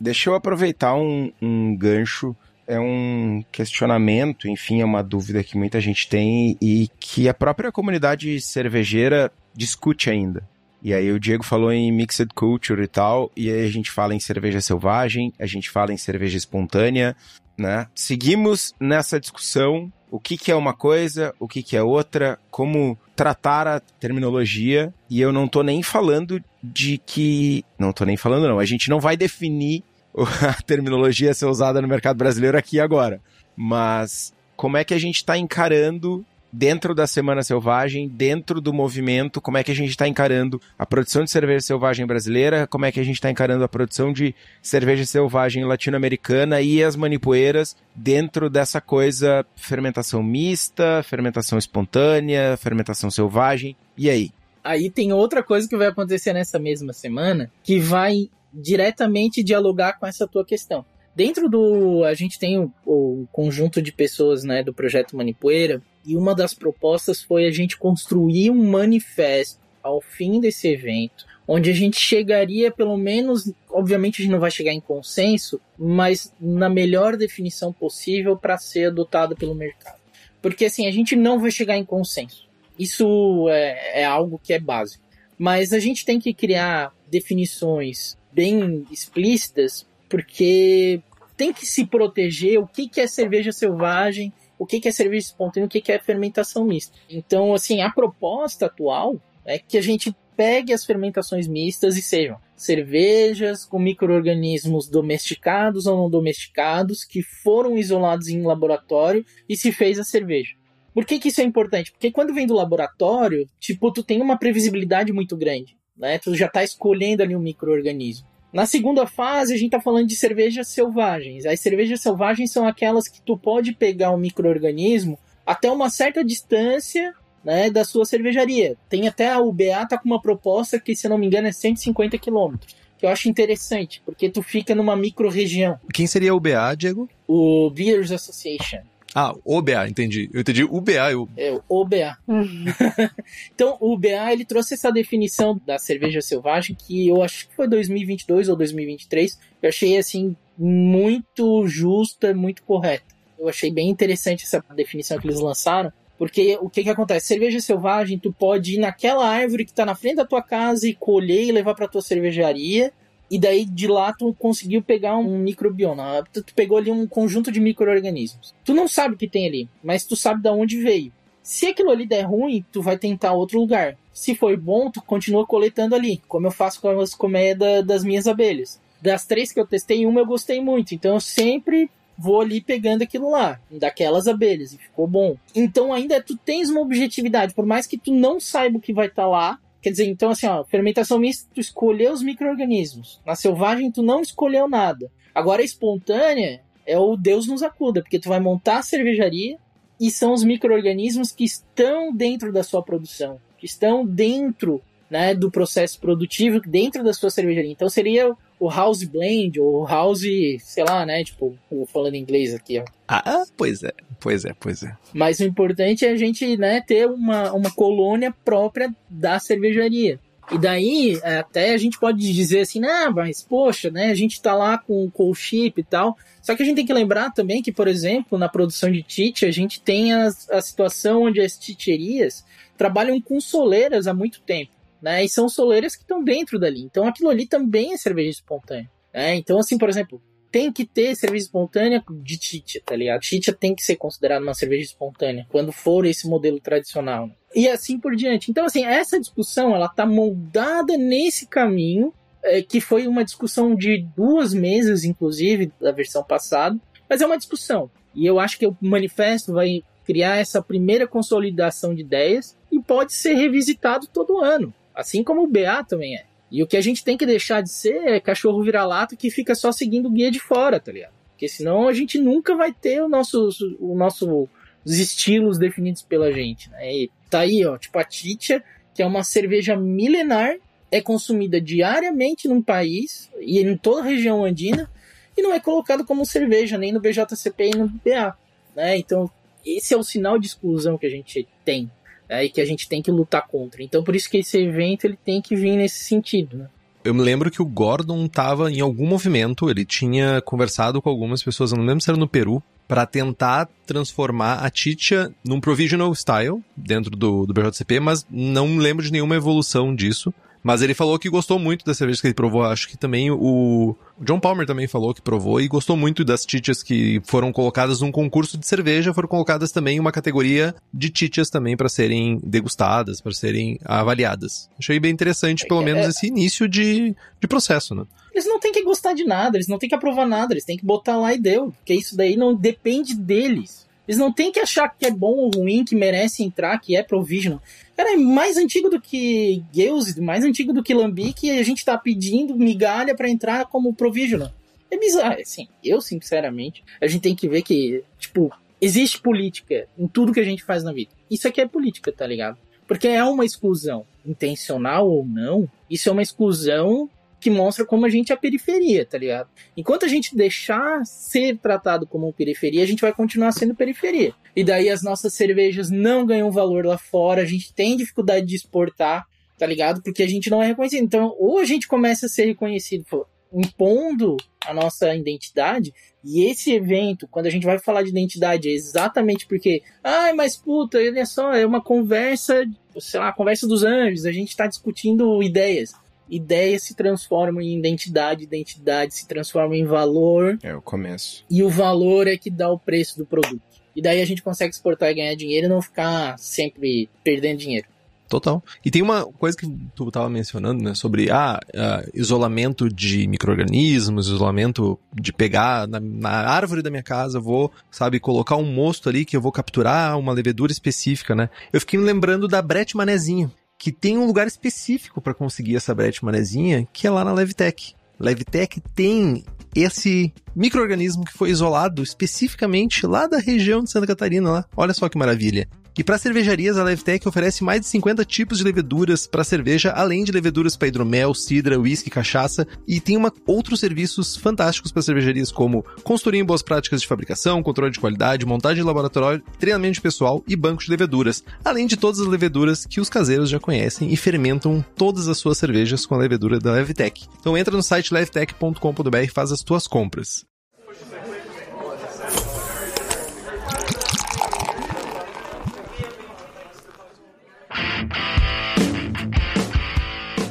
Deixa 0.00 0.30
eu 0.30 0.34
aproveitar 0.34 0.94
um, 0.94 1.30
um 1.42 1.76
gancho 1.76 2.34
é 2.70 2.78
um 2.78 3.42
questionamento, 3.50 4.46
enfim, 4.46 4.80
é 4.80 4.84
uma 4.84 5.02
dúvida 5.02 5.42
que 5.42 5.58
muita 5.58 5.80
gente 5.80 6.08
tem 6.08 6.56
e 6.62 6.88
que 7.00 7.28
a 7.28 7.34
própria 7.34 7.72
comunidade 7.72 8.40
cervejeira 8.40 9.32
discute 9.52 10.08
ainda. 10.08 10.48
E 10.80 10.94
aí 10.94 11.10
o 11.10 11.18
Diego 11.18 11.42
falou 11.42 11.72
em 11.72 11.90
mixed 11.90 12.32
culture 12.32 12.80
e 12.80 12.86
tal, 12.86 13.30
e 13.36 13.50
aí 13.50 13.66
a 13.66 13.70
gente 13.70 13.90
fala 13.90 14.14
em 14.14 14.20
cerveja 14.20 14.60
selvagem, 14.60 15.32
a 15.38 15.46
gente 15.46 15.68
fala 15.68 15.92
em 15.92 15.96
cerveja 15.96 16.38
espontânea, 16.38 17.16
né? 17.58 17.88
Seguimos 17.92 18.72
nessa 18.80 19.18
discussão, 19.18 19.92
o 20.08 20.20
que, 20.20 20.38
que 20.38 20.52
é 20.52 20.54
uma 20.54 20.72
coisa, 20.72 21.34
o 21.40 21.48
que, 21.48 21.64
que 21.64 21.76
é 21.76 21.82
outra, 21.82 22.38
como 22.52 22.96
tratar 23.16 23.66
a 23.66 23.80
terminologia, 23.80 24.94
e 25.10 25.20
eu 25.20 25.32
não 25.32 25.48
tô 25.48 25.62
nem 25.62 25.82
falando 25.82 26.42
de 26.62 26.98
que... 26.98 27.64
Não 27.78 27.92
tô 27.92 28.04
nem 28.04 28.16
falando 28.16 28.48
não, 28.48 28.60
a 28.60 28.64
gente 28.64 28.88
não 28.88 29.00
vai 29.00 29.16
definir 29.16 29.82
a 30.16 30.62
terminologia 30.62 31.30
a 31.30 31.34
ser 31.34 31.46
usada 31.46 31.80
no 31.80 31.88
mercado 31.88 32.16
brasileiro 32.16 32.56
aqui 32.56 32.76
e 32.76 32.80
agora. 32.80 33.20
Mas 33.56 34.32
como 34.56 34.76
é 34.76 34.84
que 34.84 34.94
a 34.94 34.98
gente 34.98 35.16
está 35.16 35.36
encarando 35.36 36.24
dentro 36.52 36.94
da 36.94 37.06
Semana 37.06 37.42
Selvagem, 37.42 38.08
dentro 38.08 38.60
do 38.60 38.72
movimento, 38.72 39.40
como 39.40 39.58
é 39.58 39.64
que 39.64 39.70
a 39.70 39.74
gente 39.74 39.90
está 39.90 40.08
encarando 40.08 40.60
a 40.78 40.84
produção 40.84 41.24
de 41.24 41.30
cerveja 41.30 41.60
selvagem 41.60 42.06
brasileira, 42.06 42.66
como 42.66 42.84
é 42.84 42.92
que 42.92 43.00
a 43.00 43.04
gente 43.04 43.14
está 43.16 43.30
encarando 43.30 43.64
a 43.64 43.68
produção 43.68 44.12
de 44.12 44.34
cerveja 44.60 45.04
selvagem 45.04 45.64
latino-americana 45.64 46.60
e 46.60 46.82
as 46.82 46.96
manipoeiras 46.96 47.76
dentro 47.94 48.50
dessa 48.50 48.80
coisa 48.80 49.44
fermentação 49.54 50.22
mista, 50.22 51.02
fermentação 51.04 51.58
espontânea, 51.58 52.56
fermentação 52.56 53.10
selvagem. 53.10 53.76
E 53.96 54.10
aí? 54.10 54.32
Aí 54.62 54.90
tem 54.90 55.12
outra 55.12 55.42
coisa 55.42 55.68
que 55.68 55.76
vai 55.76 55.86
acontecer 55.86 56.32
nessa 56.32 56.58
mesma 56.58 56.92
semana 56.92 57.50
que 57.62 57.78
vai 57.78 58.28
diretamente 58.52 59.42
dialogar 59.42 59.98
com 59.98 60.06
essa 60.06 60.26
tua 60.26 60.44
questão. 60.44 60.84
Dentro 61.14 61.48
do. 61.48 62.04
A 62.04 62.14
gente 62.14 62.38
tem 62.38 62.58
o, 62.58 62.72
o 62.86 63.26
conjunto 63.32 63.82
de 63.82 63.92
pessoas 63.92 64.44
né, 64.44 64.62
do 64.62 64.72
projeto 64.72 65.16
Manipoeira, 65.16 65.82
e 66.04 66.16
uma 66.16 66.34
das 66.34 66.54
propostas 66.54 67.22
foi 67.22 67.46
a 67.46 67.50
gente 67.50 67.76
construir 67.76 68.50
um 68.50 68.70
manifesto 68.70 69.60
ao 69.82 70.00
fim 70.00 70.40
desse 70.40 70.68
evento, 70.68 71.26
onde 71.46 71.70
a 71.70 71.72
gente 71.72 71.98
chegaria, 71.98 72.70
pelo 72.70 72.96
menos, 72.96 73.52
obviamente 73.68 74.20
a 74.20 74.22
gente 74.22 74.32
não 74.32 74.40
vai 74.40 74.50
chegar 74.50 74.72
em 74.72 74.80
consenso, 74.80 75.60
mas 75.78 76.32
na 76.40 76.68
melhor 76.68 77.16
definição 77.16 77.72
possível 77.72 78.36
para 78.36 78.58
ser 78.58 78.86
adotado 78.86 79.34
pelo 79.34 79.54
mercado. 79.54 79.98
Porque 80.40 80.66
assim, 80.66 80.86
a 80.86 80.90
gente 80.90 81.16
não 81.16 81.40
vai 81.40 81.50
chegar 81.50 81.76
em 81.76 81.84
consenso. 81.84 82.48
Isso 82.78 83.46
é, 83.50 84.02
é 84.02 84.04
algo 84.04 84.40
que 84.42 84.52
é 84.52 84.58
básico. 84.58 85.04
Mas 85.36 85.72
a 85.72 85.78
gente 85.78 86.04
tem 86.04 86.18
que 86.18 86.32
criar 86.32 86.94
definições 87.10 88.16
bem 88.32 88.84
explícitas, 88.90 89.86
porque 90.08 91.02
tem 91.36 91.52
que 91.52 91.64
se 91.64 91.86
proteger 91.86 92.58
o 92.58 92.66
que, 92.66 92.88
que 92.88 93.00
é 93.00 93.06
cerveja 93.06 93.52
selvagem, 93.52 94.32
o 94.58 94.66
que, 94.66 94.80
que 94.80 94.88
é 94.88 94.92
cerveja 94.92 95.28
espontânea, 95.28 95.66
o 95.66 95.70
que, 95.70 95.80
que 95.80 95.90
é 95.90 95.98
fermentação 95.98 96.64
mista. 96.64 96.96
Então, 97.08 97.54
assim, 97.54 97.80
a 97.80 97.90
proposta 97.90 98.66
atual 98.66 99.16
é 99.44 99.58
que 99.58 99.78
a 99.78 99.82
gente 99.82 100.14
pegue 100.36 100.72
as 100.72 100.84
fermentações 100.84 101.46
mistas 101.46 101.96
e 101.96 102.02
sejam 102.02 102.38
cervejas 102.56 103.64
com 103.64 103.78
micro-organismos 103.78 104.88
domesticados 104.88 105.86
ou 105.86 105.96
não 105.96 106.10
domesticados 106.10 107.04
que 107.04 107.22
foram 107.22 107.78
isolados 107.78 108.28
em 108.28 108.42
laboratório 108.42 109.24
e 109.48 109.56
se 109.56 109.72
fez 109.72 109.98
a 109.98 110.04
cerveja. 110.04 110.54
Por 110.92 111.06
que, 111.06 111.18
que 111.18 111.28
isso 111.28 111.40
é 111.40 111.44
importante? 111.44 111.90
Porque 111.90 112.10
quando 112.10 112.34
vem 112.34 112.46
do 112.46 112.54
laboratório, 112.54 113.48
tipo, 113.58 113.90
tu 113.92 114.02
tem 114.02 114.20
uma 114.20 114.38
previsibilidade 114.38 115.12
muito 115.12 115.36
grande, 115.36 115.76
né? 116.00 116.18
Tu 116.18 116.34
já 116.34 116.48
tá 116.48 116.64
escolhendo 116.64 117.22
ali 117.22 117.36
um 117.36 117.40
micro-organismo. 117.40 118.26
Na 118.52 118.66
segunda 118.66 119.06
fase, 119.06 119.54
a 119.54 119.56
gente 119.56 119.70
tá 119.70 119.80
falando 119.80 120.08
de 120.08 120.16
cervejas 120.16 120.66
selvagens. 120.68 121.46
As 121.46 121.60
cervejas 121.60 122.00
selvagens 122.00 122.50
são 122.50 122.66
aquelas 122.66 123.06
que 123.06 123.20
tu 123.22 123.36
pode 123.36 123.72
pegar 123.72 124.10
um 124.10 124.16
micro-organismo 124.16 125.18
até 125.46 125.70
uma 125.70 125.88
certa 125.88 126.24
distância 126.24 127.14
né, 127.44 127.70
da 127.70 127.84
sua 127.84 128.04
cervejaria. 128.04 128.76
Tem 128.88 129.06
até 129.06 129.30
a 129.30 129.40
UBA 129.40 129.86
tá 129.88 129.98
com 129.98 130.06
uma 130.06 130.20
proposta 130.20 130.80
que, 130.80 130.96
se 130.96 131.08
não 131.08 131.18
me 131.18 131.26
engano, 131.26 131.46
é 131.46 131.52
150 131.52 132.18
quilômetros. 132.18 132.74
Que 132.98 133.06
eu 133.06 133.10
acho 133.10 133.28
interessante, 133.28 134.02
porque 134.04 134.28
tu 134.28 134.42
fica 134.42 134.74
numa 134.74 134.96
micro-região. 134.96 135.78
Quem 135.94 136.06
seria 136.06 136.32
a 136.32 136.34
UBA, 136.34 136.74
Diego? 136.76 137.08
O 137.26 137.70
Beers 137.70 138.10
Association. 138.10 138.82
Ah, 139.14 139.34
OBA, 139.44 139.88
entendi. 139.88 140.30
Eu 140.32 140.40
entendi 140.40 140.64
UBA. 140.64 141.10
Eu... 141.10 141.28
É, 141.36 141.52
o 141.52 141.62
OBA. 141.68 142.16
então, 143.52 143.76
o 143.80 143.94
UBA, 143.94 144.32
ele 144.32 144.44
trouxe 144.44 144.74
essa 144.74 144.92
definição 144.92 145.60
da 145.66 145.78
cerveja 145.78 146.20
selvagem 146.20 146.76
que 146.76 147.08
eu 147.08 147.22
acho 147.22 147.48
que 147.48 147.56
foi 147.56 147.68
2022 147.68 148.48
ou 148.48 148.56
2023. 148.56 149.38
Eu 149.62 149.68
achei, 149.68 149.98
assim, 149.98 150.36
muito 150.56 151.66
justa, 151.66 152.32
muito 152.34 152.62
correta. 152.62 153.04
Eu 153.38 153.48
achei 153.48 153.72
bem 153.72 153.88
interessante 153.88 154.44
essa 154.44 154.62
definição 154.74 155.18
que 155.18 155.26
eles 155.26 155.40
lançaram, 155.40 155.90
porque 156.18 156.58
o 156.60 156.68
que 156.68 156.82
que 156.82 156.90
acontece? 156.90 157.28
Cerveja 157.28 157.58
selvagem, 157.60 158.18
tu 158.18 158.30
pode 158.30 158.74
ir 158.74 158.78
naquela 158.78 159.26
árvore 159.26 159.64
que 159.64 159.72
tá 159.72 159.86
na 159.86 159.94
frente 159.94 160.16
da 160.16 160.26
tua 160.26 160.42
casa 160.42 160.86
e 160.86 160.94
colher 160.94 161.44
e 161.44 161.52
levar 161.52 161.74
pra 161.74 161.88
tua 161.88 162.02
cervejaria. 162.02 162.92
E 163.30 163.38
daí 163.38 163.64
de 163.64 163.86
lá 163.86 164.12
tu 164.12 164.34
conseguiu 164.34 164.82
pegar 164.82 165.16
um 165.16 165.38
microbioma. 165.38 166.24
Tu, 166.32 166.44
pegou 166.54 166.78
ali 166.78 166.90
um 166.90 167.06
conjunto 167.06 167.52
de 167.52 167.60
micro-organismos. 167.60 168.54
Tu 168.64 168.74
não 168.74 168.88
sabe 168.88 169.14
o 169.14 169.18
que 169.18 169.28
tem 169.28 169.46
ali, 169.46 169.68
mas 169.82 170.04
tu 170.04 170.16
sabe 170.16 170.42
de 170.42 170.48
onde 170.48 170.82
veio. 170.82 171.12
Se 171.42 171.66
aquilo 171.66 171.90
ali 171.90 172.06
der 172.06 172.22
ruim, 172.22 172.64
tu 172.72 172.82
vai 172.82 172.98
tentar 172.98 173.32
outro 173.32 173.60
lugar. 173.60 173.96
Se 174.12 174.34
foi 174.34 174.56
bom, 174.56 174.90
tu 174.90 175.00
continua 175.00 175.46
coletando 175.46 175.94
ali, 175.94 176.20
como 176.28 176.46
eu 176.46 176.50
faço 176.50 176.80
com 176.80 177.00
as 177.00 177.14
colmeias 177.14 177.56
das 177.84 178.04
minhas 178.04 178.26
abelhas. 178.26 178.80
Das 179.00 179.24
três 179.24 179.52
que 179.52 179.60
eu 179.60 179.66
testei, 179.66 180.04
uma 180.04 180.20
eu 180.20 180.26
gostei 180.26 180.60
muito. 180.60 180.94
Então 180.94 181.14
eu 181.14 181.20
sempre 181.20 181.88
vou 182.20 182.42
ali 182.42 182.60
pegando 182.60 183.02
aquilo 183.02 183.30
lá, 183.30 183.58
daquelas 183.70 184.28
abelhas, 184.28 184.74
e 184.74 184.78
ficou 184.78 185.06
bom. 185.06 185.36
Então 185.54 185.90
ainda 185.90 186.22
tu 186.22 186.36
tens 186.36 186.68
uma 186.68 186.82
objetividade, 186.82 187.54
por 187.54 187.64
mais 187.64 187.86
que 187.86 187.96
tu 187.96 188.12
não 188.12 188.38
saiba 188.38 188.76
o 188.76 188.80
que 188.80 188.92
vai 188.92 189.06
estar 189.06 189.22
tá 189.22 189.28
lá. 189.28 189.58
Quer 189.80 189.90
dizer, 189.90 190.06
então 190.06 190.30
assim, 190.30 190.46
ó, 190.46 190.64
fermentação 190.64 191.18
mista, 191.18 191.48
tu 191.54 191.60
escolheu 191.60 192.12
os 192.12 192.22
micro-organismos. 192.22 193.20
Na 193.24 193.34
selvagem, 193.34 193.90
tu 193.90 194.02
não 194.02 194.20
escolheu 194.20 194.68
nada. 194.68 195.10
Agora, 195.34 195.62
espontânea 195.62 196.60
é 196.86 196.98
o 196.98 197.16
Deus 197.16 197.46
nos 197.46 197.62
acuda, 197.62 198.02
porque 198.02 198.18
tu 198.18 198.28
vai 198.28 198.40
montar 198.40 198.78
a 198.78 198.82
cervejaria 198.82 199.58
e 199.98 200.10
são 200.10 200.32
os 200.32 200.42
micro-organismos 200.42 201.32
que 201.32 201.44
estão 201.44 202.12
dentro 202.12 202.52
da 202.52 202.62
sua 202.62 202.82
produção, 202.82 203.38
que 203.58 203.66
estão 203.66 204.04
dentro 204.04 204.82
né, 205.10 205.34
do 205.34 205.50
processo 205.50 206.00
produtivo, 206.00 206.60
dentro 206.60 207.02
da 207.02 207.12
sua 207.12 207.30
cervejaria. 207.30 207.72
Então 207.72 207.88
seria 207.88 208.34
o 208.60 208.68
house 208.68 209.02
blend, 209.04 209.58
ou 209.58 209.86
house, 209.86 210.20
sei 210.60 210.84
lá, 210.84 211.06
né? 211.06 211.24
Tipo, 211.24 211.56
falando 211.90 212.14
inglês 212.14 212.54
aqui, 212.54 212.78
ó. 212.78 212.84
Ah, 213.08 213.42
pois 213.56 213.82
é, 213.82 213.90
pois 214.20 214.44
é, 214.44 214.52
pois 214.60 214.82
é. 214.82 214.94
Mas 215.14 215.40
o 215.40 215.44
importante 215.44 216.04
é 216.04 216.10
a 216.10 216.16
gente, 216.16 216.58
né, 216.58 216.82
ter 216.82 217.08
uma, 217.08 217.50
uma 217.52 217.70
colônia 217.70 218.32
própria 218.44 218.94
da 219.08 219.38
cervejaria. 219.38 220.20
E 220.52 220.58
daí, 220.58 221.18
é, 221.22 221.38
até 221.38 221.72
a 221.72 221.78
gente 221.78 221.98
pode 221.98 222.18
dizer 222.18 222.60
assim, 222.60 222.84
ah, 222.84 223.10
mas 223.10 223.42
poxa, 223.42 223.90
né, 223.90 224.10
a 224.10 224.14
gente 224.14 224.42
tá 224.42 224.54
lá 224.54 224.76
com 224.76 225.04
o 225.04 225.10
cold 225.10 225.38
chip 225.38 225.80
e 225.80 225.84
tal. 225.84 226.16
Só 226.42 226.54
que 226.54 226.62
a 226.62 226.66
gente 226.66 226.76
tem 226.76 226.86
que 226.86 226.92
lembrar 226.92 227.30
também 227.30 227.62
que, 227.62 227.72
por 227.72 227.88
exemplo, 227.88 228.36
na 228.36 228.48
produção 228.48 228.90
de 228.90 229.02
tite, 229.02 229.46
a 229.46 229.50
gente 229.50 229.80
tem 229.80 230.12
a, 230.12 230.28
a 230.50 230.60
situação 230.60 231.22
onde 231.22 231.40
as 231.40 231.56
titcherias 231.56 232.44
trabalham 232.76 233.20
com 233.20 233.40
soleiras 233.40 234.06
há 234.06 234.12
muito 234.12 234.40
tempo 234.42 234.79
né? 235.02 235.24
E 235.24 235.28
são 235.28 235.48
soleiras 235.48 235.94
que 235.94 236.02
estão 236.02 236.22
dentro 236.22 236.58
dali. 236.58 236.82
Então 236.82 237.06
aquilo 237.06 237.30
ali 237.30 237.46
também 237.46 237.92
é 237.92 237.96
cerveja 237.96 238.30
espontânea. 238.30 238.90
Né? 239.12 239.34
Então, 239.36 239.58
assim, 239.58 239.76
por 239.76 239.88
exemplo, 239.88 240.22
tem 240.50 240.72
que 240.72 240.84
ter 240.84 241.14
cerveja 241.14 241.44
espontânea 241.44 242.02
de 242.22 242.38
Titia, 242.38 242.82
tá 242.84 242.96
ligado? 242.96 243.20
Titia 243.20 243.54
tem 243.54 243.74
que 243.74 243.82
ser 243.82 243.96
considerada 243.96 244.44
uma 244.44 244.54
cerveja 244.54 244.84
espontânea 244.84 245.46
quando 245.48 245.72
for 245.72 246.04
esse 246.04 246.28
modelo 246.28 246.60
tradicional. 246.60 247.28
Né? 247.28 247.34
E 247.54 247.68
assim 247.68 247.98
por 247.98 248.14
diante. 248.16 248.50
Então, 248.50 248.64
assim, 248.64 248.84
essa 248.84 249.18
discussão 249.18 249.74
ela 249.74 249.88
tá 249.88 250.04
moldada 250.04 250.96
nesse 250.96 251.46
caminho, 251.46 252.12
é, 252.42 252.62
que 252.62 252.80
foi 252.80 253.06
uma 253.06 253.24
discussão 253.24 253.74
de 253.74 254.04
duas 254.16 254.52
meses, 254.52 255.04
inclusive, 255.04 255.72
da 255.80 255.92
versão 255.92 256.24
passada, 256.24 256.78
mas 257.08 257.20
é 257.20 257.26
uma 257.26 257.38
discussão. 257.38 257.90
E 258.14 258.26
eu 258.26 258.40
acho 258.40 258.58
que 258.58 258.66
o 258.66 258.76
manifesto 258.80 259.52
vai 259.52 259.82
criar 260.04 260.38
essa 260.38 260.60
primeira 260.60 261.06
consolidação 261.06 261.94
de 261.94 262.00
ideias 262.00 262.56
e 262.72 262.80
pode 262.80 263.12
ser 263.12 263.34
revisitado 263.34 264.08
todo 264.08 264.40
ano. 264.40 264.74
Assim 265.00 265.24
como 265.24 265.42
o 265.42 265.46
BA 265.46 265.84
também 265.88 266.16
é. 266.16 266.24
E 266.50 266.62
o 266.62 266.66
que 266.66 266.76
a 266.76 266.80
gente 266.80 267.04
tem 267.04 267.16
que 267.16 267.24
deixar 267.24 267.62
de 267.62 267.70
ser 267.70 267.94
é 268.06 268.20
cachorro 268.20 268.62
vira-lata 268.62 269.16
que 269.16 269.30
fica 269.30 269.54
só 269.54 269.70
seguindo 269.70 270.06
o 270.06 270.10
guia 270.10 270.30
de 270.30 270.40
fora, 270.40 270.80
tá 270.80 270.90
ligado? 270.90 271.12
Porque 271.30 271.48
senão 271.48 271.88
a 271.88 271.92
gente 271.92 272.18
nunca 272.18 272.54
vai 272.54 272.72
ter 272.72 273.02
o 273.02 273.08
nosso, 273.08 273.48
o 273.78 273.96
nosso, 273.96 274.48
os 274.84 274.98
estilos 274.98 275.58
definidos 275.58 276.02
pela 276.02 276.32
gente, 276.32 276.68
né? 276.70 276.92
E 276.92 277.10
tá 277.30 277.40
aí, 277.40 277.64
ó, 277.64 277.78
tipo 277.78 277.98
a 277.98 278.04
Titia, 278.04 278.62
que 278.94 279.02
é 279.02 279.06
uma 279.06 279.22
cerveja 279.22 279.76
milenar, 279.76 280.56
é 280.90 281.00
consumida 281.00 281.60
diariamente 281.60 282.48
num 282.48 282.60
país 282.60 283.30
e 283.40 283.60
em 283.60 283.76
toda 283.76 284.00
a 284.00 284.04
região 284.04 284.44
andina 284.44 284.90
e 285.36 285.42
não 285.42 285.54
é 285.54 285.60
colocado 285.60 286.04
como 286.04 286.26
cerveja 286.26 286.76
nem 286.76 286.92
no 286.92 287.00
BJCP 287.00 287.70
e 287.70 287.76
no 287.76 287.88
BA, 287.88 288.36
né? 288.74 288.98
Então, 288.98 289.30
esse 289.64 289.94
é 289.94 289.96
o 289.96 290.02
sinal 290.02 290.38
de 290.38 290.48
exclusão 290.48 290.98
que 290.98 291.06
a 291.06 291.10
gente 291.10 291.46
tem 291.64 291.90
é, 292.30 292.44
e 292.44 292.48
que 292.48 292.60
a 292.60 292.64
gente 292.64 292.88
tem 292.88 293.02
que 293.02 293.10
lutar 293.10 293.46
contra. 293.46 293.82
Então 293.82 294.04
por 294.04 294.14
isso 294.14 294.30
que 294.30 294.38
esse 294.38 294.56
evento 294.56 295.04
ele 295.04 295.18
tem 295.22 295.42
que 295.42 295.56
vir 295.56 295.76
nesse 295.76 296.04
sentido, 296.04 296.56
né? 296.56 296.68
Eu 297.02 297.14
me 297.14 297.22
lembro 297.22 297.50
que 297.50 297.62
o 297.62 297.66
Gordon 297.66 298.26
estava 298.26 298.70
em 298.70 298.80
algum 298.80 299.06
movimento, 299.06 299.70
ele 299.70 299.86
tinha 299.86 300.40
conversado 300.42 301.00
com 301.00 301.08
algumas 301.08 301.42
pessoas, 301.42 301.72
eu 301.72 301.78
não 301.78 301.84
lembro 301.84 302.04
se 302.04 302.10
era 302.10 302.18
no 302.18 302.28
Peru, 302.28 302.62
para 302.86 303.06
tentar 303.06 303.68
transformar 303.86 304.56
a 304.56 304.68
Titia 304.68 305.32
num 305.42 305.60
provisional 305.60 306.14
style 306.14 306.60
dentro 306.76 307.16
do, 307.16 307.46
do 307.46 307.54
BJCP, 307.54 308.00
mas 308.00 308.26
não 308.28 308.76
lembro 308.76 309.02
de 309.02 309.12
nenhuma 309.12 309.36
evolução 309.36 309.94
disso. 309.94 310.34
Mas 310.62 310.82
ele 310.82 310.94
falou 310.94 311.18
que 311.18 311.30
gostou 311.30 311.58
muito 311.58 311.84
das 311.84 311.96
cervejas 311.96 312.20
que 312.20 312.26
ele 312.26 312.34
provou. 312.34 312.62
Acho 312.62 312.88
que 312.88 312.96
também 312.96 313.30
o, 313.30 313.96
John 314.20 314.38
Palmer 314.38 314.66
também 314.66 314.86
falou 314.86 315.14
que 315.14 315.22
provou 315.22 315.60
e 315.60 315.66
gostou 315.68 315.96
muito 315.96 316.24
das 316.24 316.44
titias 316.44 316.82
que 316.82 317.20
foram 317.24 317.52
colocadas 317.52 318.00
num 318.02 318.12
concurso 318.12 318.58
de 318.58 318.66
cerveja. 318.66 319.14
Foram 319.14 319.28
colocadas 319.28 319.72
também 319.72 319.98
uma 319.98 320.12
categoria 320.12 320.74
de 320.92 321.08
titias 321.08 321.48
também 321.48 321.76
para 321.76 321.88
serem 321.88 322.38
degustadas, 322.44 323.20
para 323.20 323.32
serem 323.32 323.78
avaliadas. 323.84 324.68
Achei 324.78 325.00
bem 325.00 325.12
interessante, 325.12 325.66
pelo 325.66 325.82
é, 325.82 325.84
menos, 325.86 326.06
é... 326.06 326.08
esse 326.10 326.26
início 326.26 326.68
de, 326.68 327.16
de 327.40 327.48
processo, 327.48 327.94
né? 327.94 328.04
Eles 328.32 328.46
não 328.46 328.60
têm 328.60 328.72
que 328.72 328.84
gostar 328.84 329.12
de 329.14 329.24
nada, 329.24 329.56
eles 329.56 329.66
não 329.66 329.78
têm 329.78 329.88
que 329.88 329.94
aprovar 329.94 330.26
nada, 330.26 330.52
eles 330.52 330.64
têm 330.64 330.76
que 330.76 330.84
botar 330.84 331.16
lá 331.16 331.34
e 331.34 331.40
deu. 331.40 331.72
Porque 331.72 331.94
isso 331.94 332.16
daí 332.16 332.36
não 332.36 332.54
depende 332.54 333.14
deles. 333.14 333.88
Eles 334.10 334.18
não 334.18 334.32
têm 334.32 334.50
que 334.50 334.58
achar 334.58 334.88
que 334.88 335.06
é 335.06 335.10
bom 335.12 335.36
ou 335.36 335.50
ruim, 335.54 335.84
que 335.84 335.94
merece 335.94 336.42
entrar, 336.42 336.76
que 336.80 336.96
é 336.96 337.02
provisional. 337.02 337.62
Cara, 337.96 338.14
é 338.14 338.16
mais 338.16 338.56
antigo 338.56 338.90
do 338.90 339.00
que 339.00 339.62
Geuze, 339.72 340.20
mais 340.20 340.44
antigo 340.44 340.72
do 340.72 340.82
que 340.82 340.92
Lambic, 340.92 341.46
e 341.46 341.52
a 341.52 341.62
gente 341.62 341.84
tá 341.84 341.96
pedindo 341.96 342.56
migalha 342.56 343.14
para 343.14 343.30
entrar 343.30 343.66
como 343.66 343.94
provisional. 343.94 344.50
É 344.90 344.98
bizarro, 344.98 345.40
assim, 345.40 345.68
eu 345.84 346.00
sinceramente, 346.00 346.82
a 347.00 347.06
gente 347.06 347.22
tem 347.22 347.36
que 347.36 347.48
ver 347.48 347.62
que, 347.62 348.02
tipo, 348.18 348.52
existe 348.80 349.20
política 349.20 349.86
em 349.96 350.08
tudo 350.08 350.32
que 350.32 350.40
a 350.40 350.44
gente 350.44 350.64
faz 350.64 350.82
na 350.82 350.92
vida. 350.92 351.12
Isso 351.30 351.46
aqui 351.46 351.60
é 351.60 351.68
política, 351.68 352.10
tá 352.10 352.26
ligado? 352.26 352.58
Porque 352.88 353.06
é 353.06 353.22
uma 353.22 353.44
exclusão, 353.44 354.04
intencional 354.26 355.08
ou 355.08 355.24
não, 355.24 355.70
isso 355.88 356.08
é 356.08 356.12
uma 356.12 356.22
exclusão 356.22 357.08
que 357.40 357.48
mostra 357.50 357.84
como 357.86 358.04
a 358.04 358.08
gente 358.10 358.30
é 358.30 358.34
a 358.34 358.38
periferia, 358.38 359.04
tá 359.06 359.16
ligado? 359.16 359.48
Enquanto 359.76 360.04
a 360.04 360.08
gente 360.08 360.36
deixar 360.36 361.04
ser 361.06 361.56
tratado 361.58 362.06
como 362.06 362.32
periferia, 362.32 362.82
a 362.82 362.86
gente 362.86 363.00
vai 363.00 363.12
continuar 363.12 363.52
sendo 363.52 363.74
periferia. 363.74 364.34
E 364.54 364.62
daí 364.62 364.90
as 364.90 365.02
nossas 365.02 365.32
cervejas 365.32 365.90
não 365.90 366.26
ganham 366.26 366.50
valor 366.50 366.84
lá 366.84 366.98
fora, 366.98 367.42
a 367.42 367.46
gente 367.46 367.72
tem 367.72 367.96
dificuldade 367.96 368.44
de 368.46 368.54
exportar, 368.54 369.26
tá 369.58 369.66
ligado? 369.66 370.02
Porque 370.02 370.22
a 370.22 370.28
gente 370.28 370.50
não 370.50 370.62
é 370.62 370.66
reconhecido. 370.66 371.02
Então, 371.02 371.34
ou 371.38 371.58
a 371.58 371.64
gente 371.64 371.88
começa 371.88 372.26
a 372.26 372.28
ser 372.28 372.44
reconhecido 372.44 373.04
pô, 373.08 373.26
impondo 373.52 374.36
a 374.66 374.74
nossa 374.74 375.14
identidade, 375.14 375.92
e 376.22 376.44
esse 376.44 376.72
evento, 376.72 377.26
quando 377.26 377.46
a 377.46 377.50
gente 377.50 377.64
vai 377.64 377.78
falar 377.78 378.02
de 378.02 378.10
identidade, 378.10 378.68
é 378.68 378.72
exatamente 378.72 379.46
porque, 379.46 379.82
ai, 380.04 380.34
mas 380.34 380.54
puta, 380.56 380.98
olha 380.98 381.24
só, 381.24 381.54
é 381.54 381.64
uma 381.64 381.82
conversa, 381.82 382.62
sei 382.98 383.18
lá, 383.18 383.32
conversa 383.32 383.66
dos 383.66 383.82
anjos, 383.82 384.26
a 384.26 384.32
gente 384.32 384.54
tá 384.54 384.66
discutindo 384.66 385.42
ideias 385.42 385.94
ideias 386.30 386.82
se 386.82 386.94
transformam 386.94 387.60
em 387.60 387.78
identidade, 387.78 388.44
identidade 388.44 389.14
se 389.14 389.26
transforma 389.26 389.76
em 389.76 389.84
valor. 389.84 390.58
É 390.62 390.74
o 390.74 390.80
começo. 390.80 391.44
E 391.50 391.62
o 391.62 391.68
valor 391.68 392.28
é 392.28 392.36
que 392.36 392.50
dá 392.50 392.70
o 392.70 392.78
preço 392.78 393.18
do 393.18 393.26
produto. 393.26 393.60
E 393.94 394.00
daí 394.00 394.22
a 394.22 394.24
gente 394.24 394.42
consegue 394.42 394.72
exportar 394.72 395.10
e 395.10 395.14
ganhar 395.14 395.34
dinheiro 395.34 395.66
e 395.66 395.68
não 395.68 395.82
ficar 395.82 396.38
sempre 396.38 397.10
perdendo 397.24 397.58
dinheiro. 397.58 397.86
Total. 398.30 398.62
E 398.84 398.92
tem 398.92 399.02
uma 399.02 399.26
coisa 399.26 399.58
que 399.58 399.66
tu 399.92 400.08
tava 400.08 400.30
mencionando, 400.30 400.80
né, 400.80 400.94
sobre 400.94 401.32
ah, 401.32 401.58
ah, 401.74 402.04
isolamento 402.14 402.88
de 402.88 403.26
micro-organismos, 403.26 404.28
isolamento 404.28 404.96
de 405.12 405.32
pegar 405.32 405.88
na, 405.88 405.98
na, 405.98 406.30
árvore 406.30 406.80
da 406.80 406.90
minha 406.90 407.02
casa, 407.02 407.40
vou, 407.40 407.72
sabe, 407.90 408.20
colocar 408.20 408.54
um 408.54 408.72
mosto 408.72 409.08
ali 409.08 409.24
que 409.24 409.36
eu 409.36 409.40
vou 409.40 409.50
capturar 409.50 410.16
uma 410.16 410.32
levedura 410.32 410.70
específica, 410.70 411.34
né? 411.34 411.50
Eu 411.72 411.80
fiquei 411.80 411.98
me 411.98 412.04
lembrando 412.04 412.46
da 412.46 412.62
Brett 412.62 412.96
Manezinho, 412.96 413.50
que 413.80 413.90
tem 413.90 414.18
um 414.18 414.26
lugar 414.26 414.46
específico 414.46 415.22
para 415.22 415.32
conseguir 415.32 415.74
essa 415.74 415.94
Brett 415.94 416.22
Manezinha, 416.22 416.86
que 416.92 417.06
é 417.06 417.10
lá 417.10 417.24
na 417.24 417.32
Levtech. 417.32 417.94
Levtech 418.18 418.78
tem 418.94 419.42
esse 419.74 420.34
microorganismo 420.54 421.24
que 421.24 421.32
foi 421.32 421.48
isolado 421.48 422.02
especificamente 422.02 423.06
lá 423.06 423.26
da 423.26 423.38
região 423.38 423.82
de 423.82 423.90
Santa 423.90 424.06
Catarina 424.06 424.50
lá. 424.50 424.64
Olha 424.76 424.92
só 424.92 425.08
que 425.08 425.16
maravilha. 425.16 425.66
E 426.00 426.02
para 426.02 426.16
cervejarias, 426.16 426.78
a 426.78 426.82
Levtech 426.82 427.28
oferece 427.28 427.62
mais 427.62 427.82
de 427.82 427.86
50 427.88 428.24
tipos 428.24 428.56
de 428.56 428.64
leveduras 428.64 429.26
para 429.26 429.44
cerveja, 429.44 429.92
além 429.92 430.24
de 430.24 430.32
leveduras 430.32 430.74
para 430.74 430.88
hidromel, 430.88 431.34
cidra, 431.34 431.78
whisky, 431.78 432.08
cachaça, 432.08 432.66
e 432.88 432.98
tem 433.00 433.18
uma, 433.18 433.30
outros 433.46 433.80
serviços 433.80 434.34
fantásticos 434.34 434.90
para 434.90 435.02
cervejarias 435.02 435.52
como 435.52 435.84
consultoria 436.02 436.40
em 436.40 436.44
boas 436.44 436.62
práticas 436.62 437.02
de 437.02 437.06
fabricação, 437.06 437.62
controle 437.62 437.92
de 437.92 438.00
qualidade, 438.00 438.46
montagem 438.46 438.82
de 438.82 438.86
laboratório, 438.86 439.42
treinamento 439.58 439.96
de 439.96 440.00
pessoal 440.00 440.42
e 440.48 440.56
banco 440.56 440.82
de 440.82 440.90
leveduras, 440.90 441.44
além 441.62 441.86
de 441.86 441.98
todas 441.98 442.18
as 442.18 442.26
leveduras 442.26 442.86
que 442.86 442.98
os 442.98 443.10
caseiros 443.10 443.50
já 443.50 443.60
conhecem 443.60 444.10
e 444.10 444.16
fermentam 444.16 444.82
todas 444.96 445.28
as 445.28 445.36
suas 445.36 445.58
cervejas 445.58 446.06
com 446.06 446.14
a 446.14 446.18
levedura 446.18 446.58
da 446.58 446.72
Levtech. 446.72 447.28
Então 447.38 447.58
entra 447.58 447.76
no 447.76 447.82
site 447.82 448.14
levtech.com.br 448.14 449.18
e 449.22 449.28
faz 449.28 449.52
as 449.52 449.62
tuas 449.62 449.86
compras. 449.86 450.49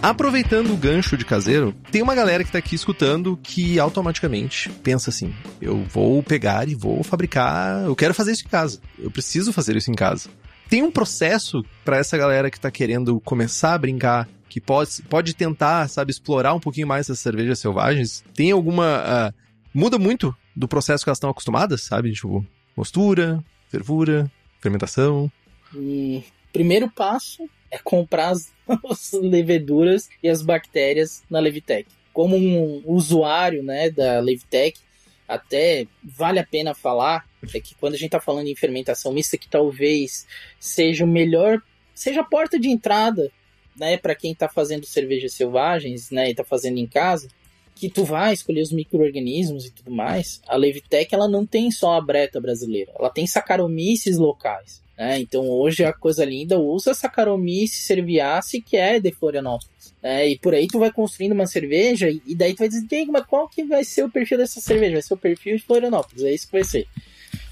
Aproveitando 0.02 0.72
o 0.72 0.78
gancho 0.78 1.18
de 1.18 1.26
caseiro, 1.26 1.76
tem 1.91 2.02
uma 2.02 2.16
galera 2.16 2.43
que 2.43 2.52
tá 2.52 2.58
aqui 2.58 2.74
escutando 2.74 3.38
que 3.43 3.78
automaticamente 3.78 4.70
pensa 4.82 5.10
assim: 5.10 5.34
eu 5.62 5.84
vou 5.84 6.24
pegar 6.24 6.70
e 6.70 6.76
vou 6.76 7.04
fabricar, 7.04 7.84
eu 7.84 7.95
quero 7.95 8.14
fazer 8.14 8.32
isso 8.32 8.45
em 8.45 8.50
casa, 8.50 8.80
eu 8.97 9.12
preciso 9.12 9.52
fazer 9.52 9.76
isso 9.76 9.91
em 9.91 9.95
casa. 9.95 10.30
Tem 10.70 10.84
um 10.84 10.91
processo 10.91 11.64
para 11.84 11.97
essa 11.97 12.18
galera 12.18 12.50
que 12.50 12.60
tá 12.60 12.72
querendo 12.72 13.20
começar 13.22 13.74
a 13.74 13.78
brincar, 13.78 14.30
que 14.47 14.62
pode, 14.62 15.02
pode 15.10 15.36
tentar, 15.36 15.88
sabe, 15.89 16.12
explorar 16.12 16.54
um 16.54 16.60
pouquinho 16.60 16.88
mais 16.88 17.08
essas 17.08 17.20
cervejas 17.20 17.60
selvagens? 17.60 18.24
Tem 18.34 18.52
alguma. 18.52 19.04
Uh, 19.04 19.34
muda 19.74 19.97
muito 19.97 20.34
do 20.56 20.68
processo 20.68 21.04
que 21.04 21.10
elas 21.10 21.18
estão 21.18 21.30
acostumadas, 21.30 21.84
sabe? 21.84 22.14
Tipo, 22.14 22.45
mostura, 22.76 23.43
fervura, 23.68 24.32
fermentação. 24.62 25.30
E 25.76 26.24
primeiro 26.52 26.89
passo 26.89 27.50
é 27.72 27.78
comprar 27.78 28.30
as, 28.30 28.52
as 28.89 29.14
leveduras 29.14 30.10
e 30.22 30.30
as 30.30 30.41
bactérias 30.41 31.24
na 31.30 31.39
Levitec. 31.39 31.89
Como 32.14 32.36
um 32.36 32.84
usuário 32.86 33.64
né, 33.64 33.89
da 33.89 34.20
Levitec, 34.20 34.80
até 35.28 35.88
vale 36.04 36.39
a 36.39 36.45
pena 36.45 36.74
falar 36.74 37.30
é 37.54 37.60
que 37.60 37.76
quando 37.76 37.93
a 37.93 37.97
gente 37.97 38.08
está 38.08 38.20
falando 38.20 38.47
em 38.47 38.56
fermentação 38.56 39.14
mista, 39.14 39.38
que 39.38 39.47
talvez 39.47 40.28
seja 40.60 41.06
o 41.06 41.08
melhor, 41.08 41.62
seja 41.93 42.22
a 42.22 42.26
porta 42.26 42.60
de 42.60 42.68
entrada 42.68 43.32
né, 43.78 43.97
para 43.97 44.16
quem 44.16 44.34
está 44.34 44.50
fazendo 44.50 44.86
cervejas 44.86 45.34
selvagens 45.34 46.12
né, 46.12 46.28
e 46.28 46.32
está 46.32 46.43
fazendo 46.43 46.78
em 46.80 46.88
casa, 46.88 47.30
que 47.74 47.89
tu 47.89 48.04
vai 48.04 48.34
escolher 48.34 48.62
os 48.62 48.74
micro-organismos 48.74 49.66
e 49.66 49.72
tudo 49.72 49.89
mais, 49.89 50.41
a 50.45 50.58
Levitec 50.58 51.16
ela 51.16 51.30
não 51.30 51.45
tem 51.45 51.72
só 51.72 51.93
a 51.93 52.02
breta 52.02 52.41
brasileira, 52.41 52.91
ela 53.00 53.10
tem 53.10 53.26
Saccharomyces 53.26 54.18
locais. 54.18 54.82
Né? 55.00 55.22
Então 55.22 55.47
hoje 55.47 55.86
a 55.86 55.93
coisa 55.93 56.26
linda 56.26 56.60
usa 56.60 56.93
Saccharomyces 56.93 57.86
cerevisiae, 57.86 58.62
que 58.62 58.76
é 58.76 59.00
de 59.00 59.14
Florianópolis. 59.14 59.95
Né? 60.04 60.28
E 60.28 60.38
por 60.38 60.54
aí 60.54 60.68
tu 60.68 60.78
vai 60.78 60.91
construindo 60.91 61.32
uma 61.32 61.47
cerveja 61.47 62.10
e 62.10 62.36
daí 62.36 62.54
tu 62.54 62.60
vai 62.60 62.68
dizer, 62.68 63.06
mas 63.06 63.26
qual 63.26 63.47
que 63.47 63.64
vai 63.64 63.86
ser 63.86 64.04
o 64.04 64.10
perfil 64.10 64.38
dessa 64.38 64.60
cerveja? 64.60 64.93
Vai 64.93 65.02
ser 65.02 65.14
o 65.14 65.18
perfil 65.18 65.56
de 65.56 65.64
Florianópolis, 65.64 66.26
é 66.26 66.34
isso 66.34 66.47
que 66.47 66.52
vai 66.52 66.66
ser. 66.66 66.86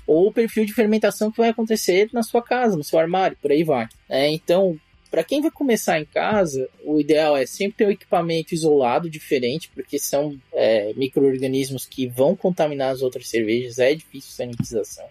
Ou 0.05 0.27
o 0.27 0.33
perfil 0.33 0.65
de 0.65 0.73
fermentação 0.73 1.31
que 1.31 1.37
vai 1.37 1.49
acontecer 1.49 2.09
na 2.11 2.21
sua 2.21 2.41
casa, 2.41 2.75
no 2.75 2.83
seu 2.83 2.99
armário, 2.99 3.37
por 3.41 3.51
aí 3.51 3.63
vai. 3.63 3.87
É, 4.09 4.29
então, 4.29 4.77
para 5.09 5.23
quem 5.23 5.41
vai 5.41 5.51
começar 5.51 5.99
em 5.99 6.05
casa, 6.05 6.67
o 6.83 6.99
ideal 6.99 7.35
é 7.35 7.45
sempre 7.45 7.77
ter 7.77 7.87
um 7.87 7.91
equipamento 7.91 8.53
isolado, 8.53 9.09
diferente, 9.09 9.69
porque 9.73 9.97
são 9.97 10.37
é, 10.53 10.93
micro-organismos 10.95 11.85
que 11.85 12.07
vão 12.07 12.35
contaminar 12.35 12.91
as 12.91 13.01
outras 13.01 13.29
cervejas, 13.29 13.79
é 13.79 13.95
difícil 13.95 14.31
sanitização 14.31 15.05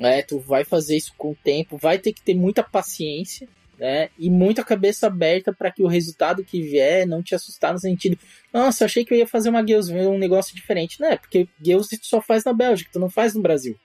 né? 0.00 0.22
Tu 0.22 0.38
vai 0.38 0.64
fazer 0.64 0.96
isso 0.96 1.12
com 1.16 1.32
o 1.32 1.36
tempo, 1.44 1.76
vai 1.76 1.98
ter 1.98 2.14
que 2.14 2.22
ter 2.22 2.34
muita 2.34 2.62
paciência, 2.62 3.46
né? 3.78 4.08
E 4.18 4.30
muita 4.30 4.64
cabeça 4.64 5.06
aberta 5.06 5.52
para 5.52 5.70
que 5.70 5.82
o 5.82 5.86
resultado 5.86 6.42
que 6.42 6.62
vier 6.62 7.06
não 7.06 7.22
te 7.22 7.34
assustar 7.34 7.74
no 7.74 7.78
sentido, 7.78 8.18
nossa, 8.52 8.86
achei 8.86 9.04
que 9.04 9.12
eu 9.12 9.18
ia 9.18 9.26
fazer 9.26 9.50
uma 9.50 9.64
Geuss, 9.64 9.90
um 9.90 10.16
negócio 10.16 10.56
diferente, 10.56 10.98
né? 11.00 11.18
Porque 11.18 11.46
Geuss 11.62 11.88
tu 11.88 12.06
só 12.06 12.22
faz 12.22 12.44
na 12.44 12.54
Bélgica, 12.54 12.90
tu 12.90 12.98
não 12.98 13.10
faz 13.10 13.34
no 13.34 13.42
Brasil. 13.42 13.78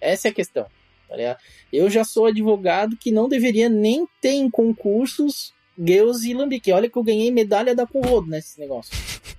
Essa 0.00 0.28
é 0.28 0.30
a 0.30 0.34
questão. 0.34 0.66
Tá 1.08 1.38
eu 1.72 1.90
já 1.90 2.04
sou 2.04 2.26
advogado 2.26 2.96
que 2.96 3.10
não 3.10 3.28
deveria 3.28 3.68
nem 3.68 4.06
ter 4.20 4.32
em 4.32 4.48
concursos 4.48 5.52
Geuss 5.78 6.22
e 6.24 6.32
Lambique. 6.32 6.72
Olha 6.72 6.88
que 6.88 6.96
eu 6.96 7.02
ganhei 7.02 7.30
medalha 7.30 7.74
da 7.74 7.86
Conrodo 7.86 8.28
nesse 8.28 8.58
negócio. 8.58 8.96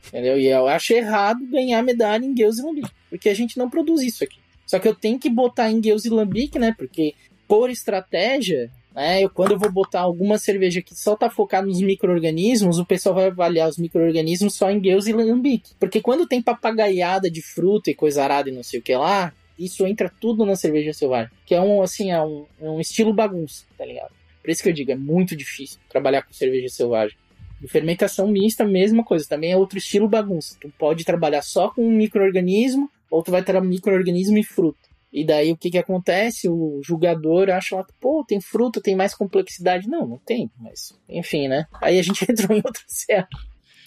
Entendeu? 0.07 0.38
E 0.38 0.47
eu 0.47 0.67
acho 0.67 0.93
errado 0.93 1.45
ganhar 1.47 1.82
medalha 1.84 2.25
em 2.25 2.36
Geuss 2.36 2.59
e 2.59 2.63
Lambique, 2.63 2.91
porque 3.09 3.30
a 3.30 3.34
gente 3.34 3.57
não 3.57 3.69
produz 3.69 4.01
isso 4.01 4.23
aqui. 4.23 4.39
Só 4.68 4.78
que 4.78 4.88
eu 4.88 4.93
tenho 4.93 5.18
que 5.18 5.30
botar 5.30 5.72
em 5.72 5.80
Gueus 5.80 6.05
e 6.05 6.09
Lambic, 6.09 6.59
né? 6.59 6.76
Porque 6.78 7.15
por 7.47 7.72
estratégia, 7.72 8.70
né? 8.93 9.24
Eu, 9.24 9.30
quando 9.30 9.51
eu 9.51 9.59
vou 9.59 9.72
botar 9.72 10.01
alguma 10.01 10.38
cerveja 10.38 10.82
que 10.82 10.93
só 10.93 11.15
tá 11.15 11.30
focada 11.30 11.65
nos 11.65 11.80
micro-organismos, 11.80 12.78
o 12.78 12.86
pessoal 12.86 13.15
vai 13.15 13.28
avaliar 13.28 13.70
os 13.70 13.78
micro-organismos 13.78 14.55
só 14.55 14.70
em 14.70 14.80
Gueus 14.80 15.07
e 15.07 15.13
Lambic. 15.13 15.70
Porque 15.80 16.01
quando 16.01 16.28
tem 16.28 16.41
papagaiada 16.41 17.32
de 17.32 17.41
fruta 17.41 17.89
e 17.89 17.95
coisa 17.95 18.24
arada 18.24 18.49
e 18.49 18.53
não 18.53 18.63
sei 18.63 18.80
o 18.80 18.84
que 18.84 18.95
lá, 18.95 19.32
isso 19.57 19.86
entra 19.86 20.11
tudo 20.20 20.45
na 20.45 20.55
cerveja 20.55 20.91
selvagem. 20.93 21.32
Que 21.45 21.55
é 21.55 21.61
um, 21.61 21.82
assim, 21.82 22.11
é 22.11 22.22
um, 22.22 22.45
é 22.59 22.70
um 22.70 22.80
estilo 22.80 23.13
bagunça, 23.13 23.65
tá 23.78 23.86
ligado? 23.86 24.11
Por 24.41 24.51
isso 24.51 24.63
que 24.63 24.70
eu 24.70 24.74
digo, 24.74 24.91
é 24.91 24.95
muito 24.95 25.36
difícil 25.36 25.80
trabalhar 25.89 26.24
com 26.24 26.34
cerveja 26.34 26.68
selvagem. 26.68 27.18
E 27.61 27.68
fermentação 27.68 28.28
mista, 28.28 28.65
mesma 28.65 29.03
coisa, 29.03 29.28
também 29.28 29.51
é 29.51 29.57
outro 29.57 29.78
estilo 29.78 30.07
bagunça. 30.07 30.57
Tu 30.59 30.72
pode 30.78 31.03
trabalhar 31.03 31.41
só 31.41 31.70
com 31.70 31.82
um 31.88 31.91
microorganismo 31.91 32.89
ou 33.10 33.24
tu 33.24 33.32
vai 33.32 33.43
ter 33.43 33.60
microorganismo 33.62 34.38
e 34.38 34.43
fruta. 34.43 34.88
E 35.12 35.26
daí 35.26 35.51
o 35.51 35.58
que 35.58 35.72
que 35.72 35.78
acontece? 35.78 36.49
O 36.49 36.82
julgador 36.84 37.49
acha 37.49 37.78
lá, 37.78 37.86
pô, 37.99 38.24
tem 38.28 38.41
fruta, 38.41 38.82
tem 38.82 38.95
mais 38.95 39.16
complexidade. 39.16 39.88
Não, 39.88 40.05
não 40.05 40.18
tem, 40.18 40.51
mas 40.60 40.93
enfim, 41.10 41.47
né? 41.47 41.66
Aí 41.82 41.97
a 41.97 42.03
gente 42.03 42.26
entrou 42.30 42.55
em 42.55 42.62
outra 42.64 42.84
serra. 42.88 43.28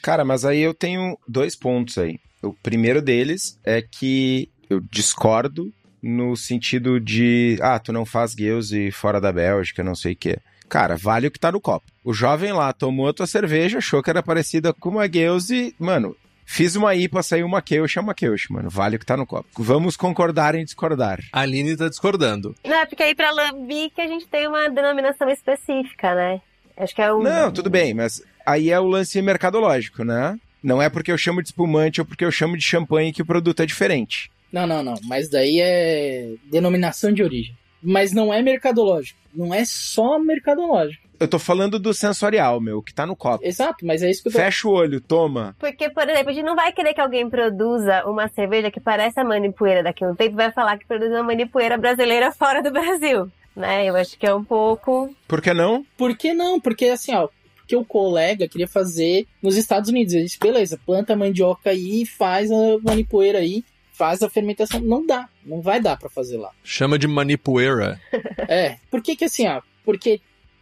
Cara, 0.02 0.24
mas 0.24 0.44
aí 0.44 0.60
eu 0.60 0.72
tenho 0.72 1.18
dois 1.28 1.54
pontos 1.54 1.98
aí. 1.98 2.18
O 2.42 2.54
primeiro 2.54 3.02
deles 3.02 3.58
é 3.62 3.82
que 3.82 4.50
eu 4.68 4.80
discordo 4.80 5.72
no 6.02 6.34
sentido 6.34 6.98
de, 6.98 7.58
ah, 7.60 7.78
tu 7.78 7.92
não 7.92 8.06
faz 8.06 8.34
Gueuse 8.34 8.90
fora 8.90 9.20
da 9.20 9.30
Bélgica, 9.30 9.84
não 9.84 9.94
sei 9.94 10.14
o 10.14 10.16
quê. 10.16 10.38
Cara, 10.68 10.96
vale 10.96 11.26
o 11.26 11.30
que 11.30 11.38
tá 11.38 11.52
no 11.52 11.60
copo. 11.60 11.86
O 12.02 12.14
jovem 12.14 12.52
lá 12.52 12.72
tomou 12.72 13.08
a 13.08 13.12
tua 13.12 13.26
cerveja, 13.26 13.78
achou 13.78 14.02
que 14.02 14.08
era 14.08 14.22
parecida 14.22 14.72
com 14.72 14.88
uma 14.88 15.06
Gueuse, 15.06 15.74
mano, 15.78 16.16
Fiz 16.52 16.74
uma 16.74 16.96
IPA, 16.96 17.22
saiu 17.22 17.46
uma 17.46 17.62
Keush, 17.62 17.96
é 17.96 18.00
uma 18.00 18.12
Keush, 18.12 18.48
mano. 18.50 18.68
Vale 18.68 18.96
o 18.96 18.98
que 18.98 19.06
tá 19.06 19.16
no 19.16 19.24
copo. 19.24 19.48
Vamos 19.56 19.96
concordar 19.96 20.56
em 20.56 20.64
discordar. 20.64 21.20
A 21.32 21.42
Aline 21.42 21.76
tá 21.76 21.88
discordando. 21.88 22.56
Não, 22.66 22.74
é 22.74 22.86
porque 22.86 23.04
aí 23.04 23.14
pra 23.14 23.30
Lambic 23.30 24.00
a 24.00 24.08
gente 24.08 24.26
tem 24.26 24.48
uma 24.48 24.68
denominação 24.68 25.30
específica, 25.30 26.12
né? 26.12 26.40
Acho 26.76 26.92
que 26.92 27.00
é 27.00 27.12
o... 27.12 27.22
Não, 27.22 27.52
tudo 27.52 27.70
bem, 27.70 27.94
mas 27.94 28.20
aí 28.44 28.68
é 28.68 28.80
o 28.80 28.88
lance 28.88 29.22
mercadológico, 29.22 30.02
né? 30.02 30.36
Não 30.60 30.82
é 30.82 30.90
porque 30.90 31.12
eu 31.12 31.16
chamo 31.16 31.40
de 31.40 31.50
espumante 31.50 32.00
ou 32.00 32.04
porque 32.04 32.24
eu 32.24 32.32
chamo 32.32 32.56
de 32.56 32.64
champanhe 32.64 33.12
que 33.12 33.22
o 33.22 33.26
produto 33.26 33.62
é 33.62 33.66
diferente. 33.66 34.28
Não, 34.52 34.66
não, 34.66 34.82
não. 34.82 34.94
Mas 35.04 35.30
daí 35.30 35.60
é 35.60 36.32
denominação 36.50 37.12
de 37.12 37.22
origem. 37.22 37.56
Mas 37.80 38.12
não 38.12 38.34
é 38.34 38.42
mercadológico. 38.42 39.20
Não 39.32 39.54
é 39.54 39.64
só 39.64 40.18
mercadológico. 40.18 40.99
Eu 41.20 41.28
tô 41.28 41.38
falando 41.38 41.78
do 41.78 41.92
sensorial, 41.92 42.60
meu, 42.62 42.82
que 42.82 42.94
tá 42.94 43.04
no 43.04 43.14
copo. 43.14 43.44
Exato, 43.44 43.84
mas 43.84 44.02
é 44.02 44.10
isso 44.10 44.22
que 44.22 44.28
eu 44.28 44.32
tô... 44.32 44.38
Fecha 44.38 44.66
o 44.66 44.72
olho, 44.72 45.02
toma. 45.02 45.54
Porque, 45.58 45.90
por 45.90 46.08
exemplo, 46.08 46.30
a 46.30 46.32
gente 46.32 46.46
não 46.46 46.56
vai 46.56 46.72
querer 46.72 46.94
que 46.94 47.00
alguém 47.00 47.28
produza 47.28 48.02
uma 48.06 48.26
cerveja 48.28 48.70
que 48.70 48.80
parece 48.80 49.20
a 49.20 49.24
manipoeira 49.24 49.82
daqui 49.82 50.02
a 50.02 50.08
um 50.08 50.14
tempo 50.14 50.32
e 50.32 50.36
vai 50.36 50.50
falar 50.50 50.78
que 50.78 50.86
produz 50.86 51.10
uma 51.10 51.22
manipoeira 51.22 51.76
brasileira 51.76 52.32
fora 52.34 52.62
do 52.62 52.70
Brasil. 52.70 53.30
Né? 53.54 53.84
Eu 53.84 53.96
acho 53.96 54.18
que 54.18 54.26
é 54.26 54.34
um 54.34 54.42
pouco. 54.42 55.14
Por 55.28 55.42
que 55.42 55.52
não? 55.52 55.84
Por 55.96 56.16
que 56.16 56.32
não? 56.32 56.58
Porque 56.58 56.86
assim, 56.86 57.14
ó, 57.14 57.28
porque 57.70 57.76
o 57.76 57.84
colega 57.84 58.48
queria 58.48 58.66
fazer 58.66 59.26
nos 59.42 59.56
Estados 59.56 59.90
Unidos. 59.90 60.14
Ele 60.14 60.24
disse, 60.24 60.38
beleza, 60.38 60.80
planta 60.86 61.12
a 61.12 61.16
mandioca 61.16 61.68
aí, 61.68 62.06
faz 62.06 62.50
a 62.50 62.78
manipoeira 62.82 63.38
aí, 63.40 63.62
faz 63.92 64.22
a 64.22 64.30
fermentação. 64.30 64.80
Não 64.80 65.04
dá, 65.04 65.28
não 65.44 65.60
vai 65.60 65.80
dar 65.80 65.98
para 65.98 66.08
fazer 66.08 66.38
lá. 66.38 66.50
Chama 66.64 66.98
de 66.98 67.06
manipoeira. 67.06 68.00
é, 68.48 68.78
por 68.90 69.02
que 69.02 69.14
que 69.14 69.26
assim, 69.26 69.46
ó, 69.46 69.60
porque 69.84 70.20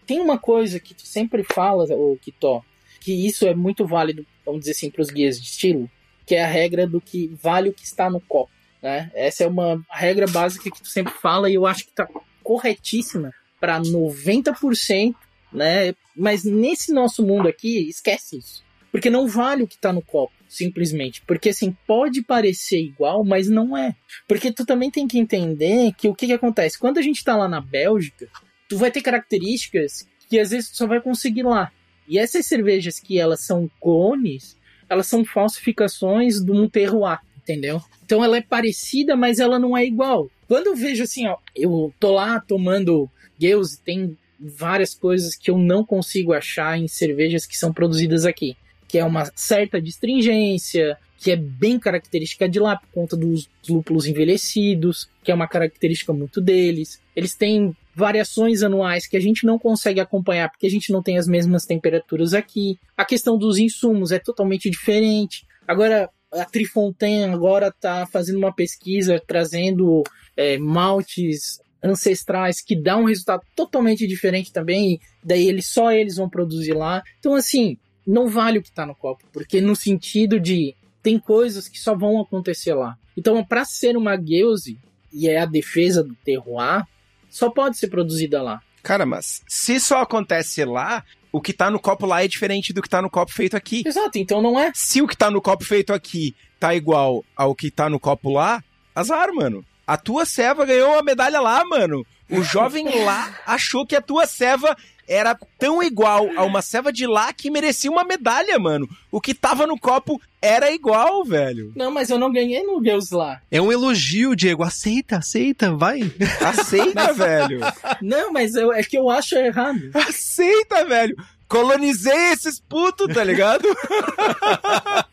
tem 0.09 0.21
uma 0.21 0.39
coisa 0.39 0.81
que 0.81 0.93
tu 0.93 1.07
sempre 1.07 1.45
fala, 1.45 1.85
o 1.95 2.19
Kitó, 2.21 2.63
que 3.01 3.13
isso 3.13 3.47
é 3.47 3.55
muito 3.55 3.87
válido, 3.87 4.27
vamos 4.45 4.61
dizer 4.61 4.73
assim, 4.73 4.91
para 4.91 5.03
os 5.03 5.11
guias 5.11 5.41
de 5.41 5.47
estilo, 5.47 5.89
que 6.27 6.35
é 6.35 6.43
a 6.43 6.49
regra 6.49 6.87
do 6.87 7.01
que 7.01 7.31
vale 7.41 7.69
o 7.69 7.73
que 7.75 7.85
está 7.85 8.11
no 8.11 8.21
copo. 8.21 8.51
Né? 8.83 9.11
Essa 9.15 9.45
é 9.45 9.47
uma 9.47 9.81
regra 9.91 10.27
básica 10.27 10.71
que 10.71 10.83
tu 10.83 10.89
sempre 10.89 11.13
fala 11.13 11.49
e 11.49 11.55
eu 11.55 11.67
acho 11.67 11.85
que 11.85 11.91
está 11.91 12.09
corretíssima 12.43 13.33
para 13.61 13.81
90% 13.81 15.15
né? 15.53 15.95
Mas 16.17 16.45
nesse 16.45 16.93
nosso 16.93 17.25
mundo 17.25 17.49
aqui, 17.49 17.89
esquece 17.89 18.39
isso. 18.39 18.63
Porque 18.91 19.11
não 19.11 19.27
vale 19.27 19.63
o 19.63 19.69
que 19.69 19.79
tá 19.79 19.93
no 19.93 20.03
copo, 20.03 20.33
simplesmente. 20.49 21.23
Porque 21.27 21.51
assim, 21.51 21.77
pode 21.87 22.23
parecer 22.23 22.81
igual, 22.81 23.25
mas 23.25 23.49
não 23.49 23.77
é. 23.77 23.95
Porque 24.27 24.53
tu 24.53 24.65
também 24.65 24.91
tem 24.91 25.07
que 25.07 25.19
entender 25.19 25.93
que 25.97 26.09
o 26.09 26.15
que, 26.15 26.27
que 26.27 26.33
acontece? 26.33 26.79
Quando 26.79 26.99
a 26.99 27.03
gente 27.03 27.23
tá 27.23 27.37
lá 27.37 27.49
na 27.49 27.61
Bélgica, 27.61 28.29
tu 28.69 28.77
vai 28.77 28.91
ter 28.91 29.01
características 29.01 30.07
que 30.29 30.39
às 30.39 30.51
vezes 30.51 30.71
tu 30.71 30.77
só 30.77 30.87
vai 30.87 31.01
conseguir 31.01 31.43
lá. 31.43 31.73
E 32.07 32.19
essas 32.19 32.47
cervejas 32.47 33.01
que 33.01 33.19
elas 33.19 33.41
são 33.41 33.71
clones, 33.81 34.57
elas 34.89 35.07
são 35.07 35.25
falsificações 35.25 36.41
de 36.41 36.51
um 36.53 36.69
terroir, 36.69 37.21
entendeu? 37.37 37.81
Então 38.05 38.23
ela 38.23 38.37
é 38.37 38.43
parecida, 38.43 39.17
mas 39.17 39.39
ela 39.39 39.59
não 39.59 39.77
é 39.77 39.85
igual. 39.85 40.31
Quando 40.47 40.69
eu 40.69 40.77
vejo 40.77 41.03
assim, 41.03 41.27
ó, 41.27 41.37
eu 41.55 41.93
tô 41.99 42.13
lá 42.13 42.41
tomando 42.41 43.11
Gales, 43.41 43.77
tem 43.77 44.17
várias 44.39 44.95
coisas 44.95 45.35
que 45.35 45.51
eu 45.51 45.59
não 45.59 45.85
consigo 45.85 46.33
achar 46.33 46.79
em 46.79 46.89
cervejas 46.89 47.47
que 47.47 47.57
são 47.57 47.73
produzidas 47.73 48.25
aqui. 48.25 48.57
Que 48.87 48.99
é 48.99 49.05
uma 49.05 49.31
certa 49.35 49.81
distringência, 49.81 50.97
que 51.19 51.31
é 51.31 51.37
bem 51.37 51.79
característica 51.79 52.49
de 52.49 52.59
lá 52.59 52.77
por 52.77 52.89
conta 52.93 53.17
dos 53.17 53.49
lúpulos 53.69 54.07
envelhecidos, 54.07 55.11
que 55.23 55.31
é 55.31 55.35
uma 55.35 55.49
característica 55.49 56.13
muito 56.13 56.41
deles. 56.41 57.01
Eles 57.15 57.35
têm 57.35 57.77
variações 57.99 58.63
anuais 58.63 59.09
que 59.09 59.17
a 59.17 59.21
gente 59.21 59.45
não 59.45 59.59
consegue 59.59 59.99
acompanhar 59.99 60.49
porque 60.49 60.69
a 60.69 60.71
gente 60.71 60.93
não 60.93 61.03
tem 61.03 61.19
as 61.19 61.27
mesmas 61.27 61.67
temperaturas 61.67 62.33
aqui. 62.33 62.79
A 62.97 63.05
questão 63.05 63.37
dos 63.37 63.59
insumos 63.59 64.13
é 64.13 64.21
totalmente 64.21 64.71
diferente. 64.71 65.45
Agora, 65.67 66.09
a 66.33 66.45
Trifontaine 66.45 67.35
agora 67.35 67.69
está 67.69 68.07
fazendo 68.07 68.39
uma 68.39 68.55
pesquisa 68.55 69.21
trazendo 69.27 70.05
é, 70.37 70.57
maltes 70.59 71.61
ancestrais 71.83 72.61
que 72.61 72.81
dá 72.81 72.97
um 72.97 73.05
resultado 73.05 73.43
totalmente 73.57 74.07
diferente 74.07 74.53
também. 74.53 75.01
daí 75.25 75.49
eles 75.49 75.67
só 75.67 75.91
eles 75.91 76.17
vão 76.17 76.31
produzir 76.31 76.75
lá. 76.75 77.03
Então 77.19 77.35
assim, 77.35 77.77
não 78.07 78.29
vale 78.29 78.61
o 78.61 78.63
que 78.63 78.69
está 78.69 78.87
no 78.87 78.95
copo, 78.95 79.25
porque 79.33 79.61
no 79.61 79.75
sentido 79.75 80.39
de 80.39 80.77
tem 81.03 81.19
coisas 81.19 81.69
que 81.69 81.81
só 81.81 81.97
vão 81.97 82.21
acontecer 82.21 82.75
lá. 82.75 82.97
Então, 83.17 83.45
para 83.45 83.65
ser 83.65 83.97
uma 83.97 84.15
Gueuse, 84.17 84.79
e 85.13 85.29
é 85.29 85.41
a 85.41 85.47
defesa 85.47 86.05
do 86.05 86.15
terroir, 86.15 86.85
só 87.31 87.51
pode 87.51 87.77
ser 87.77 87.89
produzida 87.89 88.43
lá. 88.43 88.61
Cara, 88.83 89.05
mas 89.05 89.43
se 89.47 89.79
só 89.81 90.03
acontece 90.03 90.65
lá, 90.65 91.05
o 91.31 91.41
que 91.41 91.53
tá 91.53 91.71
no 91.71 91.79
copo 91.79 92.07
lá 92.07 92.25
é 92.25 92.29
diferente 92.29 92.73
do 92.73 92.83
que 92.83 92.89
tá 92.89 93.03
no 93.03 93.11
copo 93.11 93.33
feito 93.33 93.57
aqui. 93.57 93.83
Exato, 93.87 94.19
então 94.19 94.41
não 94.41 94.59
é. 94.59 94.73
Se 94.75 95.03
o 95.03 95.07
que 95.07 95.17
tá 95.17 95.31
no 95.31 95.43
copo 95.43 95.65
feito 95.65 95.93
aqui 95.93 96.35
tá 96.59 96.75
igual 96.75 97.25
ao 97.37 97.55
que 97.55 97.71
tá 97.71 97.89
no 97.89 98.01
copo 98.01 98.31
lá, 98.33 98.63
azar, 98.95 99.33
mano. 99.33 99.65
A 99.87 99.97
tua 99.97 100.25
ceva 100.25 100.67
ganhou 100.67 100.93
uma 100.93 101.03
medalha 101.03 101.41
lá, 101.41 101.65
mano. 101.65 102.05
O 102.31 102.43
jovem 102.45 103.05
lá 103.05 103.35
achou 103.47 103.87
que 103.87 103.97
a 103.97 104.03
tua 104.03 104.27
ceva 104.27 104.77
era 105.09 105.37
tão 105.59 105.83
igual 105.83 106.29
a 106.37 106.45
uma 106.45 106.61
ceva 106.61 106.93
de 106.93 107.07
lá 107.07 107.33
que 107.33 107.51
merecia 107.51 107.91
uma 107.91 108.05
medalha, 108.05 108.59
mano. 108.59 108.89
O 109.11 109.21
que 109.21 109.33
tava 109.33 109.67
no 109.67 109.79
copo 109.79 110.21
era 110.41 110.71
igual, 110.71 111.25
velho. 111.25 111.73
Não, 111.75 111.91
mas 111.91 112.11
eu 112.11 112.19
não 112.19 112.31
ganhei 112.31 112.63
no 112.63 112.81
Deus 112.81 113.11
lá. 113.11 113.41
É 113.51 113.61
um 113.61 113.73
elogio, 113.73 114.37
Diego. 114.37 114.63
Aceita, 114.63 115.17
aceita, 115.17 115.75
vai. 115.75 116.01
Aceita, 116.41 117.13
velho. 117.15 117.61
Não, 118.03 118.33
mas 118.33 118.55
eu, 118.55 118.73
é 118.73 118.83
que 118.83 118.99
eu 118.99 119.11
acho 119.11 119.35
errado. 119.35 119.91
Aceita, 119.95 120.85
velho 120.85 121.17
colonizei 121.49 122.33
esses 122.33 122.61
putos, 122.61 123.13
tá 123.13 123.25
ligado? 123.25 123.65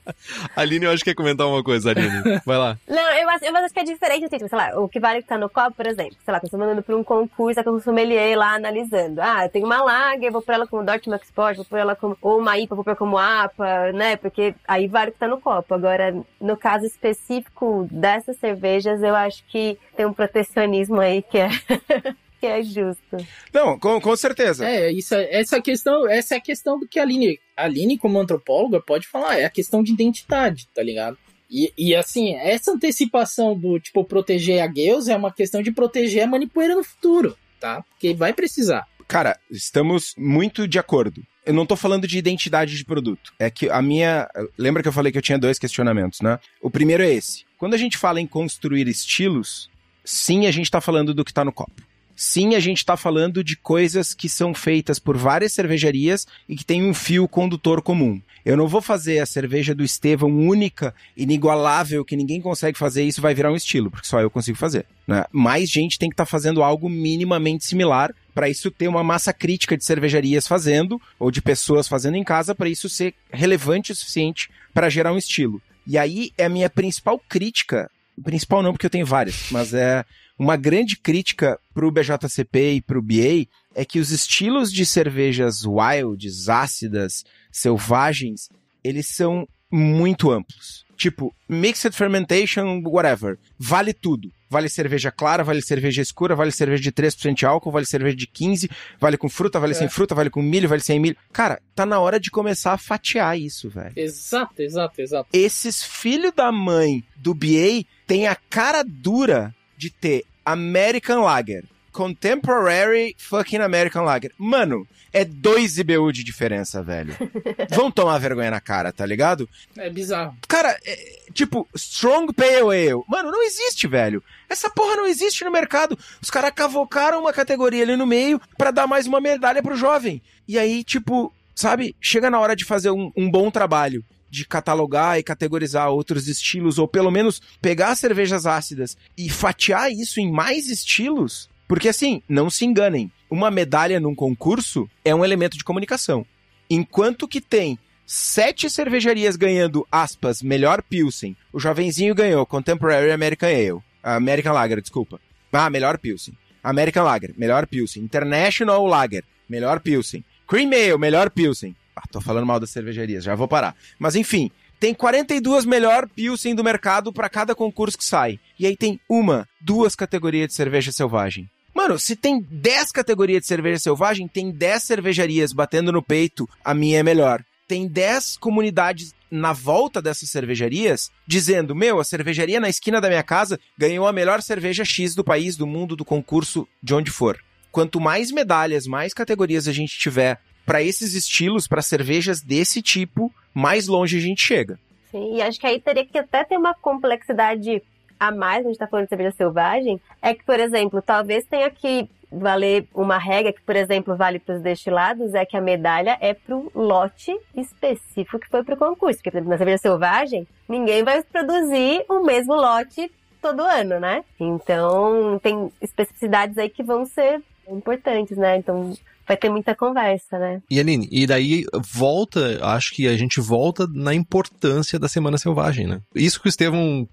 Aline, 0.55 0.85
eu 0.85 0.91
acho 0.91 1.03
que 1.03 1.11
quer 1.11 1.15
comentar 1.15 1.47
uma 1.47 1.63
coisa, 1.63 1.91
Aline. 1.91 2.41
Vai 2.45 2.57
lá. 2.57 2.77
Não, 2.87 3.11
eu, 3.13 3.29
acho, 3.29 3.45
eu 3.45 3.55
acho 3.55 3.73
que 3.73 3.79
é 3.79 3.83
diferente, 3.83 4.25
assim, 4.25 4.37
tipo, 4.37 4.49
sei 4.49 4.57
lá, 4.57 4.79
o 4.79 4.89
que 4.89 4.99
vale 4.99 5.21
que 5.21 5.27
tá 5.27 5.37
no 5.37 5.49
copo, 5.49 5.75
por 5.75 5.87
exemplo, 5.87 6.15
sei 6.23 6.31
lá, 6.31 6.39
eu 6.43 6.49
tô 6.49 6.57
mandando 6.57 6.83
pra 6.83 6.95
um 6.95 7.03
concurso, 7.03 7.63
com 7.63 7.71
um 7.71 7.79
sommelier 7.79 8.37
lá 8.37 8.55
analisando. 8.55 9.21
Ah, 9.21 9.47
tem 9.47 9.63
uma 9.63 9.81
lager, 9.81 10.31
vou 10.31 10.41
pra 10.41 10.55
ela 10.55 10.67
como 10.67 10.83
Dortmund 10.83 11.21
Export, 11.21 11.55
vou 11.55 11.65
pra 11.65 11.79
ela 11.79 11.95
como, 11.95 12.17
ou 12.21 12.39
uma 12.39 12.57
IPA, 12.57 12.75
vou 12.75 12.83
pra 12.83 12.95
como 12.95 13.17
APA, 13.17 13.91
né, 13.93 14.15
porque 14.17 14.55
aí 14.67 14.87
vale 14.87 15.11
o 15.11 15.13
que 15.13 15.19
tá 15.19 15.27
no 15.27 15.39
copo. 15.39 15.73
Agora, 15.73 16.15
no 16.39 16.57
caso 16.57 16.85
específico 16.85 17.87
dessas 17.91 18.37
cervejas, 18.37 19.01
eu 19.01 19.15
acho 19.15 19.43
que 19.47 19.77
tem 19.95 20.05
um 20.05 20.13
protecionismo 20.13 20.99
aí 20.99 21.21
que 21.21 21.37
é... 21.37 21.49
que 22.39 22.45
é 22.45 22.61
justo. 22.63 23.17
Não, 23.53 23.77
com, 23.79 23.99
com 23.99 24.15
certeza. 24.15 24.67
É, 24.67 24.91
isso, 24.91 25.15
essa 25.15 25.61
questão, 25.61 26.07
essa 26.07 26.35
é 26.35 26.37
a 26.37 26.41
questão 26.41 26.79
do 26.79 26.87
que 26.87 26.99
a 26.99 27.03
Aline, 27.03 27.39
a 27.55 27.65
Aline 27.65 27.97
como 27.97 28.19
antropóloga 28.19 28.81
pode 28.81 29.07
falar, 29.07 29.39
é 29.39 29.45
a 29.45 29.49
questão 29.49 29.81
de 29.81 29.91
identidade, 29.91 30.67
tá 30.73 30.83
ligado? 30.83 31.17
E, 31.49 31.71
e 31.77 31.95
assim, 31.95 32.35
essa 32.35 32.71
antecipação 32.71 33.57
do 33.57 33.79
tipo 33.79 34.03
proteger 34.03 34.61
a 34.61 34.67
Gales 34.67 35.07
é 35.07 35.15
uma 35.15 35.31
questão 35.31 35.61
de 35.61 35.71
proteger 35.71 36.23
a 36.23 36.27
manipoeira 36.27 36.75
no 36.75 36.83
futuro, 36.83 37.37
tá? 37.59 37.83
Porque 37.83 38.13
vai 38.13 38.33
precisar. 38.33 38.87
Cara, 39.07 39.39
estamos 39.51 40.13
muito 40.17 40.67
de 40.67 40.79
acordo. 40.79 41.21
Eu 41.45 41.53
não 41.53 41.65
tô 41.65 41.75
falando 41.75 42.07
de 42.07 42.17
identidade 42.17 42.75
de 42.75 42.83
produto. 42.83 43.31
É 43.37 43.51
que 43.51 43.69
a 43.69 43.79
minha. 43.81 44.27
Lembra 44.57 44.81
que 44.81 44.89
eu 44.89 44.93
falei 44.93 45.11
que 45.11 45.17
eu 45.17 45.21
tinha 45.21 45.37
dois 45.37 45.59
questionamentos, 45.59 46.21
né? 46.21 46.39
O 46.59 46.71
primeiro 46.71 47.03
é 47.03 47.13
esse. 47.13 47.45
Quando 47.59 47.75
a 47.75 47.77
gente 47.77 47.97
fala 47.97 48.19
em 48.19 48.25
construir 48.25 48.87
estilos, 48.87 49.69
sim, 50.03 50.47
a 50.47 50.51
gente 50.51 50.71
tá 50.71 50.81
falando 50.81 51.13
do 51.13 51.23
que 51.23 51.33
tá 51.33 51.45
no 51.45 51.53
copo. 51.53 51.83
Sim, 52.15 52.55
a 52.55 52.59
gente 52.59 52.77
está 52.77 52.95
falando 52.95 53.43
de 53.43 53.57
coisas 53.57 54.13
que 54.13 54.29
são 54.29 54.53
feitas 54.53 54.99
por 54.99 55.17
várias 55.17 55.51
cervejarias 55.51 56.25
e 56.47 56.55
que 56.55 56.63
tem 56.63 56.83
um 56.83 56.93
fio 56.93 57.27
condutor 57.27 57.81
comum. 57.81 58.21
Eu 58.45 58.55
não 58.55 58.67
vou 58.67 58.81
fazer 58.81 59.19
a 59.19 59.25
cerveja 59.25 59.75
do 59.75 59.83
Estevão 59.83 60.29
única, 60.29 60.93
inigualável, 61.17 62.05
que 62.05 62.15
ninguém 62.15 62.39
consegue 62.39 62.77
fazer, 62.77 63.03
isso 63.03 63.21
vai 63.21 63.33
virar 63.33 63.51
um 63.51 63.55
estilo, 63.55 63.91
porque 63.91 64.07
só 64.07 64.21
eu 64.21 64.29
consigo 64.29 64.57
fazer. 64.57 64.85
Né? 65.07 65.25
Mais 65.31 65.69
gente 65.69 65.99
tem 65.99 66.09
que 66.09 66.13
estar 66.13 66.25
tá 66.25 66.29
fazendo 66.29 66.63
algo 66.63 66.89
minimamente 66.89 67.65
similar 67.65 68.13
para 68.33 68.49
isso 68.49 68.69
ter 68.69 68.87
uma 68.87 69.03
massa 69.03 69.33
crítica 69.33 69.77
de 69.77 69.83
cervejarias 69.83 70.47
fazendo, 70.47 71.01
ou 71.17 71.31
de 71.31 71.41
pessoas 71.41 71.87
fazendo 71.87 72.17
em 72.17 72.23
casa, 72.23 72.53
para 72.53 72.69
isso 72.69 72.87
ser 72.87 73.13
relevante 73.31 73.91
o 73.91 73.95
suficiente 73.95 74.49
para 74.73 74.89
gerar 74.89 75.13
um 75.13 75.17
estilo. 75.17 75.61
E 75.87 75.97
aí 75.97 76.31
é 76.37 76.45
a 76.45 76.49
minha 76.49 76.69
principal 76.69 77.19
crítica, 77.29 77.89
principal 78.23 78.61
não, 78.61 78.73
porque 78.73 78.85
eu 78.85 78.89
tenho 78.89 79.05
várias, 79.05 79.45
mas 79.51 79.73
é 79.73 80.03
uma 80.37 80.57
grande 80.57 80.97
crítica 80.97 81.59
para 81.73 81.87
o 81.87 81.91
BJCP 81.91 82.73
e 82.73 82.81
para 82.81 82.99
o 82.99 83.01
BA 83.01 83.47
é 83.73 83.85
que 83.85 83.99
os 83.99 84.11
estilos 84.11 84.71
de 84.71 84.85
cervejas 84.85 85.65
wilds, 85.65 86.49
ácidas, 86.49 87.23
selvagens, 87.51 88.49
eles 88.83 89.07
são 89.07 89.47
muito 89.71 90.31
amplos. 90.31 90.85
Tipo, 90.95 91.35
mixed 91.49 91.93
fermentation, 91.93 92.81
whatever. 92.85 93.37
Vale 93.59 93.93
tudo. 93.93 94.31
Vale 94.49 94.69
cerveja 94.69 95.11
clara, 95.11 95.43
vale 95.43 95.61
cerveja 95.61 96.01
escura, 96.01 96.35
vale 96.35 96.51
cerveja 96.51 96.81
de 96.81 96.91
3% 96.91 97.33
de 97.33 97.45
álcool, 97.45 97.71
vale 97.71 97.85
cerveja 97.85 98.15
de 98.15 98.27
15, 98.27 98.69
vale 98.99 99.17
com 99.17 99.27
fruta, 99.27 99.59
vale 99.59 99.73
é. 99.73 99.75
sem 99.75 99.89
fruta, 99.89 100.15
vale 100.15 100.29
com 100.29 100.41
milho, 100.41 100.69
vale 100.69 100.81
sem 100.81 100.99
milho. 100.99 101.17
Cara, 101.33 101.59
tá 101.73 101.85
na 101.85 101.99
hora 101.99 102.19
de 102.19 102.31
começar 102.31 102.71
a 102.71 102.77
fatiar 102.77 103.37
isso, 103.37 103.69
velho. 103.69 103.91
Exato, 103.95 104.61
exato, 104.61 105.01
exato. 105.01 105.29
Esses 105.33 105.83
filhos 105.83 106.31
da 106.33 106.51
mãe 106.51 107.03
do 107.17 107.33
BA 107.33 107.83
têm 108.07 108.27
a 108.27 108.35
cara 108.35 108.83
dura 108.83 109.53
de 109.77 109.89
ter 109.89 110.23
American 110.45 111.21
Lager. 111.21 111.63
Contemporary 111.91 113.15
fucking 113.17 113.61
American 113.61 114.03
Lager. 114.03 114.31
Mano, 114.37 114.85
é 115.13 115.23
dois 115.23 115.77
IBU 115.77 116.11
de 116.11 116.25
diferença, 116.25 116.83
velho. 116.83 117.15
Vão 117.71 117.89
tomar 117.89 118.17
vergonha 118.17 118.51
na 118.51 118.59
cara, 118.59 118.91
tá 118.91 119.05
ligado? 119.05 119.47
É 119.77 119.89
bizarro. 119.89 120.35
Cara, 120.45 120.77
é, 120.85 121.19
tipo, 121.33 121.65
Strong 121.73 122.33
Pale 122.33 122.57
Ale. 122.57 123.01
Mano, 123.07 123.31
não 123.31 123.41
existe, 123.43 123.87
velho. 123.87 124.21
Essa 124.49 124.69
porra 124.69 124.97
não 124.97 125.07
existe 125.07 125.45
no 125.45 125.51
mercado. 125.51 125.97
Os 126.21 126.29
caras 126.29 126.51
cavocaram 126.53 127.21
uma 127.21 127.31
categoria 127.31 127.83
ali 127.83 127.95
no 127.95 128.05
meio 128.05 128.41
para 128.57 128.71
dar 128.71 128.87
mais 128.87 129.07
uma 129.07 129.21
medalha 129.21 129.63
pro 129.63 129.77
jovem. 129.77 130.21
E 130.45 130.59
aí, 130.59 130.83
tipo, 130.83 131.33
sabe, 131.55 131.95
chega 132.01 132.29
na 132.29 132.39
hora 132.39 132.53
de 132.53 132.65
fazer 132.65 132.91
um, 132.91 133.09
um 133.15 133.31
bom 133.31 133.49
trabalho 133.49 134.03
de 134.29 134.45
catalogar 134.45 135.17
e 135.17 135.23
categorizar 135.23 135.89
outros 135.89 136.27
estilos, 136.27 136.77
ou 136.77 136.87
pelo 136.87 137.11
menos 137.11 137.41
pegar 137.61 137.95
cervejas 137.95 138.45
ácidas 138.45 138.97
e 139.17 139.29
fatiar 139.29 139.91
isso 139.91 140.19
em 140.19 140.31
mais 140.31 140.69
estilos. 140.69 141.49
Porque 141.67 141.89
assim, 141.89 142.21
não 142.27 142.49
se 142.49 142.65
enganem, 142.65 143.11
uma 143.29 143.49
medalha 143.49 143.99
num 143.99 144.13
concurso 144.13 144.89
é 145.03 145.13
um 145.15 145.25
elemento 145.25 145.57
de 145.57 145.63
comunicação. 145.63 146.25
Enquanto 146.69 147.27
que 147.27 147.41
tem 147.41 147.77
sete 148.05 148.69
cervejarias 148.69 149.35
ganhando, 149.35 149.85
aspas, 149.91 150.41
melhor 150.41 150.81
Pilsen, 150.83 151.35
o 151.51 151.59
jovenzinho 151.59 152.13
ganhou 152.13 152.45
Contemporary 152.45 153.11
American 153.11 153.49
Ale, 153.49 153.81
American 154.03 154.53
Lager, 154.53 154.81
desculpa. 154.81 155.19
Ah, 155.51 155.69
melhor 155.69 155.97
Pilsen. 155.97 156.37
American 156.63 157.03
Lager, 157.03 157.33
melhor 157.37 157.65
Pilsen. 157.65 158.03
International 158.03 158.85
Lager, 158.85 159.23
melhor 159.47 159.79
Pilsen. 159.79 160.23
Cream 160.47 160.71
Ale, 160.71 160.97
melhor 160.97 161.29
Pilsen. 161.29 161.75
Ah, 161.95 162.03
tô 162.11 162.19
falando 162.19 162.45
mal 162.45 162.59
das 162.59 162.71
cervejarias, 162.71 163.23
já 163.23 163.35
vou 163.35 163.47
parar. 163.47 163.75
Mas 163.97 164.15
enfim, 164.15 164.51
tem 164.79 164.93
42 164.93 165.65
melhor 165.65 166.07
Pilsen 166.09 166.53
do 166.53 166.63
mercado 166.63 167.13
para 167.13 167.29
cada 167.29 167.55
concurso 167.55 167.97
que 167.97 168.03
sai. 168.03 168.39
E 168.59 168.67
aí 168.67 168.75
tem 168.75 168.99
uma, 169.09 169.47
duas 169.61 169.95
categorias 169.95 170.49
de 170.49 170.53
cerveja 170.53 170.91
selvagem. 170.91 171.49
Mano, 171.73 171.99
se 171.99 172.15
tem 172.15 172.41
10 172.41 172.91
categorias 172.91 173.41
de 173.41 173.47
cerveja 173.47 173.79
selvagem, 173.79 174.27
tem 174.27 174.51
10 174.51 174.83
cervejarias 174.83 175.53
batendo 175.53 175.91
no 175.91 176.01
peito, 176.01 176.47
a 176.63 176.73
minha 176.73 176.99
é 176.99 177.03
melhor. 177.03 177.43
Tem 177.67 177.87
10 177.87 178.37
comunidades 178.37 179.13
na 179.29 179.51
volta 179.51 180.01
dessas 180.01 180.29
cervejarias 180.29 181.11
dizendo: 181.27 181.75
Meu, 181.75 181.99
a 181.99 182.03
cervejaria 182.03 182.59
na 182.59 182.69
esquina 182.69 183.01
da 183.01 183.09
minha 183.09 183.23
casa 183.23 183.59
ganhou 183.77 184.07
a 184.07 184.13
melhor 184.13 184.41
cerveja 184.41 184.85
X 184.85 185.15
do 185.15 185.23
país, 185.23 185.57
do 185.57 185.67
mundo, 185.67 185.95
do 185.95 186.05
concurso, 186.05 186.67
de 186.81 186.93
onde 186.93 187.11
for 187.11 187.39
quanto 187.75 187.99
mais 187.99 188.31
medalhas, 188.31 188.87
mais 188.87 189.13
categorias 189.13 189.67
a 189.67 189.73
gente 189.73 189.99
tiver 189.99 190.39
para 190.65 190.81
esses 190.81 191.13
estilos, 191.13 191.67
para 191.67 191.81
cervejas 191.81 192.41
desse 192.41 192.81
tipo, 192.81 193.31
mais 193.53 193.87
longe 193.87 194.17
a 194.17 194.21
gente 194.21 194.41
chega. 194.41 194.79
Sim, 195.11 195.35
e 195.35 195.41
acho 195.41 195.59
que 195.59 195.67
aí 195.67 195.79
teria 195.79 196.05
que 196.05 196.17
até 196.17 196.43
ter 196.43 196.57
uma 196.57 196.73
complexidade 196.73 197.81
a 198.19 198.31
mais, 198.31 198.59
a 198.59 198.63
gente 198.63 198.73
está 198.73 198.87
falando 198.87 199.05
de 199.05 199.09
cerveja 199.09 199.31
selvagem, 199.31 199.99
é 200.21 200.33
que, 200.33 200.43
por 200.43 200.59
exemplo, 200.59 201.01
talvez 201.01 201.45
tenha 201.45 201.69
que 201.69 202.09
valer 202.31 202.87
uma 202.93 203.17
regra 203.17 203.53
que, 203.53 203.61
por 203.61 203.75
exemplo, 203.75 204.15
vale 204.15 204.39
para 204.39 204.55
os 204.55 204.61
destilados, 204.61 205.33
é 205.33 205.45
que 205.45 205.55
a 205.55 205.61
medalha 205.61 206.17
é 206.19 206.33
para 206.33 206.55
o 206.55 206.71
lote 206.73 207.37
específico 207.55 208.39
que 208.39 208.49
foi 208.49 208.63
para 208.63 208.75
o 208.75 208.77
concurso. 208.77 209.19
Porque, 209.19 209.31
por 209.31 209.37
exemplo, 209.37 209.51
na 209.51 209.57
cerveja 209.57 209.77
selvagem, 209.77 210.47
ninguém 210.67 211.03
vai 211.03 211.21
produzir 211.23 212.03
o 212.09 212.23
mesmo 212.23 212.55
lote 212.55 213.11
todo 213.41 213.61
ano, 213.61 213.99
né? 213.99 214.23
Então, 214.39 215.39
tem 215.41 215.71
especificidades 215.81 216.57
aí 216.57 216.69
que 216.69 216.83
vão 216.83 217.05
ser 217.05 217.41
importantes, 217.69 218.37
né? 218.37 218.57
Então, 218.57 218.95
vai 219.27 219.35
ter 219.35 219.49
muita 219.49 219.75
conversa, 219.75 220.37
né? 220.37 220.61
E 220.69 220.79
Aline, 220.79 221.07
e 221.11 221.25
daí 221.25 221.65
volta, 221.93 222.59
acho 222.63 222.93
que 222.93 223.07
a 223.07 223.17
gente 223.17 223.39
volta 223.39 223.87
na 223.91 224.13
importância 224.13 224.99
da 224.99 225.07
Semana 225.07 225.37
Selvagem, 225.37 225.87
né? 225.87 226.01
Isso 226.13 226.39
que 226.39 226.47
o 226.47 226.49
Estevão 226.49 227.07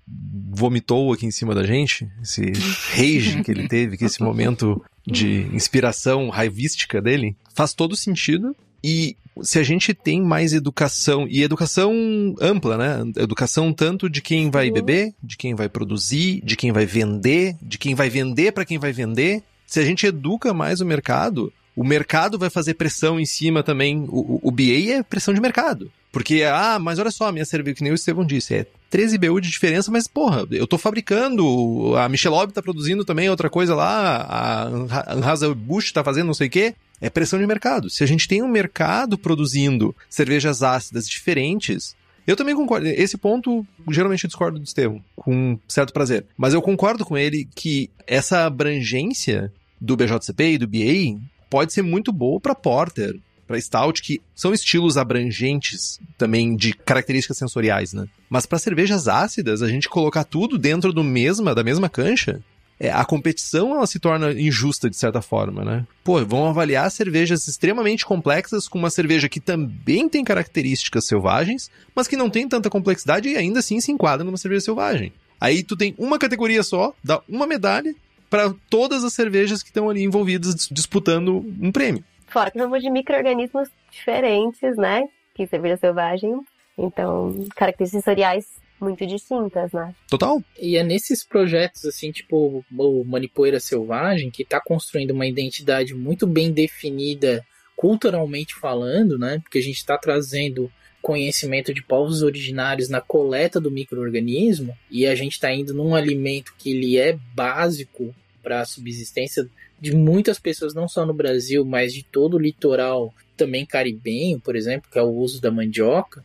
vomitou 0.51 1.13
aqui 1.13 1.27
em 1.27 1.31
cima 1.31 1.55
da 1.55 1.65
gente, 1.65 2.09
esse 2.23 2.53
rage 2.93 3.43
que 3.43 3.51
ele 3.51 3.67
teve, 3.67 3.97
que 3.97 4.05
esse 4.05 4.23
momento 4.23 4.83
de 5.07 5.49
inspiração 5.53 6.29
raivística 6.29 7.01
dele, 7.01 7.37
faz 7.55 7.73
todo 7.75 7.97
sentido. 7.97 8.55
E 8.85 9.17
se 9.41 9.59
a 9.59 9.63
gente 9.63 9.95
tem 9.95 10.21
mais 10.21 10.53
educação, 10.53 11.27
e 11.29 11.43
educação 11.43 12.35
ampla, 12.41 12.77
né? 12.77 13.13
Educação 13.17 13.73
tanto 13.73 14.11
de 14.11 14.21
quem 14.21 14.51
vai 14.51 14.71
beber, 14.71 15.15
de 15.23 15.37
quem 15.37 15.55
vai 15.55 15.69
produzir, 15.69 16.43
de 16.45 16.57
quem 16.57 16.73
vai 16.73 16.85
vender, 16.85 17.57
de 17.63 17.79
quem 17.79 17.95
vai 17.95 18.11
vender 18.11 18.53
para 18.53 18.65
quem 18.65 18.79
vai 18.79 18.93
vender. 18.93 19.43
Se 19.73 19.81
a 19.81 19.85
gente 19.87 20.05
educa 20.05 20.53
mais 20.53 20.83
o 20.83 20.85
mercado, 20.85 21.51
o 21.75 21.83
mercado 21.83 22.39
vai 22.39 22.51
fazer 22.51 22.75
pressão 22.75 23.19
em 23.19 23.25
cima 23.25 23.63
também. 23.63 24.05
O, 24.07 24.39
o, 24.43 24.51
BA 24.51 24.93
é 24.93 25.03
pressão 25.03 25.33
de 25.33 25.41
mercado. 25.41 25.91
Porque, 26.13 26.43
ah, 26.43 26.79
mas 26.79 26.99
olha 26.99 27.11
só, 27.11 27.29
a 27.29 27.33
minha 27.33 27.47
cerveja, 27.47 27.77
que 27.77 27.83
nem 27.83 27.91
o 27.91 27.95
Estevão 27.95 28.23
disse, 28.23 28.55
é 28.55 28.67
13 28.91 29.17
BU 29.17 29.41
de 29.41 29.49
diferença, 29.49 29.91
mas 29.91 30.07
porra, 30.07 30.47
eu 30.51 30.67
tô 30.67 30.77
fabricando, 30.77 31.97
a 31.97 32.07
Michelob 32.07 32.53
tá 32.53 32.61
produzindo 32.61 33.03
também 33.03 33.31
outra 33.31 33.49
coisa 33.49 33.75
lá, 33.75 34.27
a 34.29 35.15
Anheuser-Busch 35.15 35.91
tá 35.91 36.05
fazendo 36.05 36.27
não 36.27 36.35
sei 36.35 36.49
o 36.49 36.51
quê. 36.51 36.75
É 37.01 37.09
pressão 37.09 37.39
de 37.39 37.47
mercado. 37.47 37.89
Se 37.89 38.05
a 38.05 38.07
gente 38.07 38.29
tem 38.29 38.43
um 38.43 38.49
mercado 38.49 39.17
produzindo 39.17 39.97
cervejas 40.11 40.63
ácidas 40.63 41.09
diferentes, 41.09 41.97
eu 42.27 42.37
também 42.37 42.55
concordo. 42.55 42.87
Esse 42.87 43.17
ponto, 43.17 43.67
geralmente 43.91 44.25
eu 44.25 44.29
discordo 44.29 44.59
do 44.59 44.65
Estevão, 44.65 45.03
com 45.17 45.59
certo 45.67 45.95
prazer. 45.95 46.27
Mas 46.37 46.53
eu 46.53 46.61
concordo 46.61 47.07
com 47.07 47.17
ele 47.17 47.49
que 47.55 47.91
essa 48.07 48.45
abrangência 48.45 49.51
do 49.83 49.97
BJCP 49.97 50.53
e 50.53 50.59
do 50.59 50.69
BA 50.69 51.21
pode 51.51 51.73
ser 51.73 51.83
muito 51.83 52.13
boa 52.13 52.41
para 52.41 52.55
Porter, 52.55 53.19
para 53.47 53.61
Stout, 53.61 54.01
que 54.01 54.23
são 54.35 54.55
estilos 54.55 54.97
abrangentes 54.97 56.01
também 56.17 56.57
de 56.57 56.73
características 56.73 57.37
sensoriais, 57.37 57.93
né? 57.93 58.07
Mas 58.31 58.47
para 58.47 58.59
cervejas 58.59 59.09
ácidas, 59.09 59.61
a 59.61 59.69
gente 59.69 59.89
colocar 59.89 60.25
tudo 60.25 60.57
dentro 60.57 60.93
do 60.93 61.03
mesma, 61.03 61.55
da 61.55 61.65
mesma 61.65 61.89
cancha, 61.89 62.41
é, 62.79 62.91
a 62.91 63.05
competição 63.05 63.75
ela 63.75 63.87
se 63.87 63.99
torna 63.99 64.33
injusta 64.33 64.89
de 64.89 64.97
certa 64.97 65.21
forma, 65.21 65.65
né? 65.65 65.87
Pô, 66.05 66.25
vão 66.25 66.49
avaliar 66.49 66.91
cervejas 66.91 67.47
extremamente 67.49 68.05
complexas 68.05 68.69
com 68.69 68.79
uma 68.79 68.91
cerveja 68.91 69.29
que 69.29 69.41
também 69.41 70.09
tem 70.09 70.25
características 70.25 71.07
selvagens, 71.07 71.71
mas 71.95 72.07
que 72.07 72.17
não 72.17 72.31
tem 72.31 72.49
tanta 72.49 72.71
complexidade 72.71 73.29
e 73.29 73.37
ainda 73.37 73.59
assim 73.59 73.81
se 73.81 73.91
enquadra 73.91 74.25
numa 74.25 74.39
cerveja 74.39 74.65
selvagem. 74.65 75.13
Aí 75.41 75.65
tu 75.65 75.77
tem 75.77 75.93
uma 75.99 76.21
categoria 76.21 76.63
só, 76.63 76.95
dá 77.03 77.21
uma 77.29 77.47
medalha 77.49 77.95
para 78.33 78.55
todas 78.71 79.05
as 79.05 79.13
cervejas 79.13 79.63
que 79.63 79.69
estão 79.69 79.91
ali 79.91 80.03
envolvidas 80.03 80.67
disputando 80.71 81.45
um 81.61 81.71
prêmio. 81.71 82.03
Fora 82.29 82.51
que 82.51 82.57
vamos 82.57 82.83
de 82.83 82.89
micro-organismos 82.89 83.69
diferentes, 83.91 84.75
né? 84.79 85.07
Que 85.35 85.47
cerveja 85.47 85.77
selvagem. 85.77 86.41
Então, 86.79 87.47
características 87.55 88.03
sensoriais 88.03 88.47
muito 88.81 89.07
distintas, 89.07 89.71
né? 89.73 89.95
Total. 90.09 90.43
E 90.59 90.79
é 90.79 90.83
nesses 90.83 91.23
projetos, 91.23 91.85
assim, 91.85 92.11
tipo 92.11 92.65
o 92.75 93.05
Manipoeira 93.05 93.61
Selvagem, 93.61 94.31
que 94.31 94.45
está 94.45 94.59
construindo 94.59 95.11
uma 95.11 95.27
identidade 95.27 95.95
muito 95.95 96.27
bem 96.27 96.51
definida 96.51 97.45
culturalmente 97.77 98.55
falando, 98.55 99.19
né? 99.19 99.41
Porque 99.43 99.59
a 99.59 99.63
gente 99.63 99.77
está 99.77 99.99
trazendo 99.99 100.73
conhecimento 101.03 101.75
de 101.75 101.83
povos 101.83 102.23
originários 102.23 102.89
na 102.89 103.03
coleta 103.03 103.61
do 103.61 103.71
microorganismo 103.71 104.75
e 104.91 105.05
a 105.05 105.15
gente 105.15 105.33
está 105.33 105.53
indo 105.53 105.75
num 105.75 105.95
alimento 105.95 106.55
que 106.57 106.71
ele 106.71 106.97
é 106.97 107.19
básico 107.35 108.15
para 108.43 108.61
a 108.61 108.65
subsistência 108.65 109.49
de 109.81 109.95
muitas 109.95 110.39
pessoas, 110.39 110.75
não 110.75 110.89
só 110.89 111.05
no 111.05 111.15
Brasil, 111.15 111.65
mas 111.65 111.93
de 111.93 112.03
todo 112.03 112.35
o 112.35 112.41
litoral, 112.41 113.15
também 113.37 113.67
caribenho, 113.67 114.41
por 114.41 114.57
exemplo, 114.57 114.91
que 114.91 114.99
é 114.99 115.03
o 115.03 115.11
uso 115.11 115.41
da 115.41 115.51
mandioca, 115.51 116.25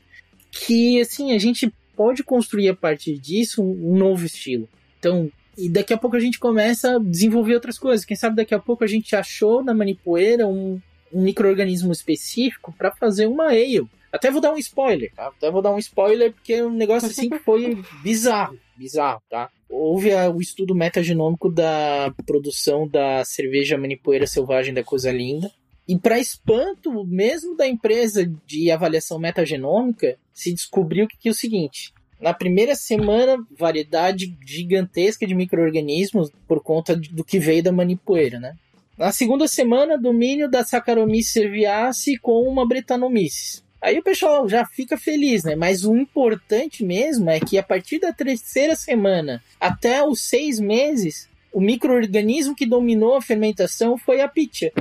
que 0.51 0.99
assim 0.99 1.33
a 1.33 1.37
gente 1.37 1.73
pode 1.95 2.23
construir 2.23 2.69
a 2.69 2.75
partir 2.75 3.17
disso 3.17 3.63
um 3.63 3.97
novo 3.97 4.25
estilo. 4.25 4.69
Então, 4.99 5.31
e 5.57 5.67
daqui 5.67 5.91
a 5.91 5.97
pouco 5.97 6.15
a 6.15 6.19
gente 6.19 6.37
começa 6.37 6.95
a 6.95 6.99
desenvolver 6.99 7.55
outras 7.55 7.79
coisas. 7.79 8.05
Quem 8.05 8.15
sabe 8.15 8.35
daqui 8.35 8.53
a 8.53 8.59
pouco 8.59 8.83
a 8.83 8.87
gente 8.87 9.15
achou 9.15 9.63
na 9.63 9.73
manipoeira 9.73 10.47
um, 10.47 10.79
um 11.11 11.21
microorganismo 11.23 11.91
específico 11.91 12.73
para 12.77 12.91
fazer 12.91 13.25
uma 13.25 13.47
ale. 13.47 13.87
Até 14.11 14.31
vou 14.31 14.41
dar 14.41 14.53
um 14.53 14.57
spoiler, 14.57 15.11
tá? 15.13 15.27
Até 15.27 15.51
vou 15.51 15.61
dar 15.61 15.73
um 15.73 15.77
spoiler 15.77 16.33
porque 16.33 16.61
o 16.61 16.67
um 16.67 16.73
negócio 16.73 17.09
assim 17.09 17.29
foi 17.43 17.83
bizarro, 18.01 18.57
bizarro, 18.75 19.21
tá? 19.29 19.49
Houve 19.69 20.13
a, 20.13 20.29
o 20.29 20.41
estudo 20.41 20.73
metagenômico 20.73 21.51
da 21.51 22.13
produção 22.25 22.87
da 22.87 23.23
cerveja 23.25 23.77
manipoeira 23.77 24.25
selvagem 24.25 24.73
da 24.73 24.83
Coisa 24.83 25.11
Linda. 25.11 25.51
E 25.87 25.97
para 25.97 26.19
espanto 26.19 27.05
mesmo 27.05 27.55
da 27.55 27.67
empresa 27.67 28.29
de 28.45 28.69
avaliação 28.71 29.19
metagenômica, 29.19 30.17
se 30.33 30.53
descobriu 30.53 31.07
que, 31.07 31.17
que 31.17 31.29
é 31.29 31.31
o 31.31 31.35
seguinte: 31.35 31.93
na 32.19 32.33
primeira 32.33 32.75
semana, 32.75 33.37
variedade 33.57 34.35
gigantesca 34.45 35.25
de 35.25 35.35
micro-organismos 35.35 36.31
por 36.47 36.61
conta 36.61 36.95
do 36.95 37.23
que 37.23 37.39
veio 37.39 37.63
da 37.63 37.71
manipoeira, 37.71 38.39
né? 38.39 38.55
Na 38.97 39.11
segunda 39.11 39.47
semana, 39.47 39.97
domínio 39.97 40.49
da 40.49 40.63
Saccharomyces 40.63 41.31
cerevisiae 41.31 42.17
com 42.19 42.41
uma 42.41 42.67
Brettanomyces. 42.67 43.63
Aí 43.81 43.99
o 43.99 44.03
pessoal 44.03 44.49
já 44.49 44.65
fica 44.65 44.97
feliz, 44.97 45.43
né? 45.43 45.55
Mas 45.55 45.85
o 45.85 45.95
importante 45.95 46.83
mesmo 46.83 47.29
é 47.29 47.39
que 47.39 47.57
a 47.57 47.63
partir 47.63 47.99
da 47.99 48.11
terceira 48.11 48.75
semana 48.75 49.43
até 49.59 50.03
os 50.03 50.21
seis 50.21 50.59
meses, 50.59 51.29
o 51.53 51.61
microorganismo 51.61 52.55
que 52.55 52.65
dominou 52.65 53.15
a 53.15 53.21
fermentação 53.21 53.97
foi 53.97 54.21
a 54.21 54.27
pitcha. 54.27 54.71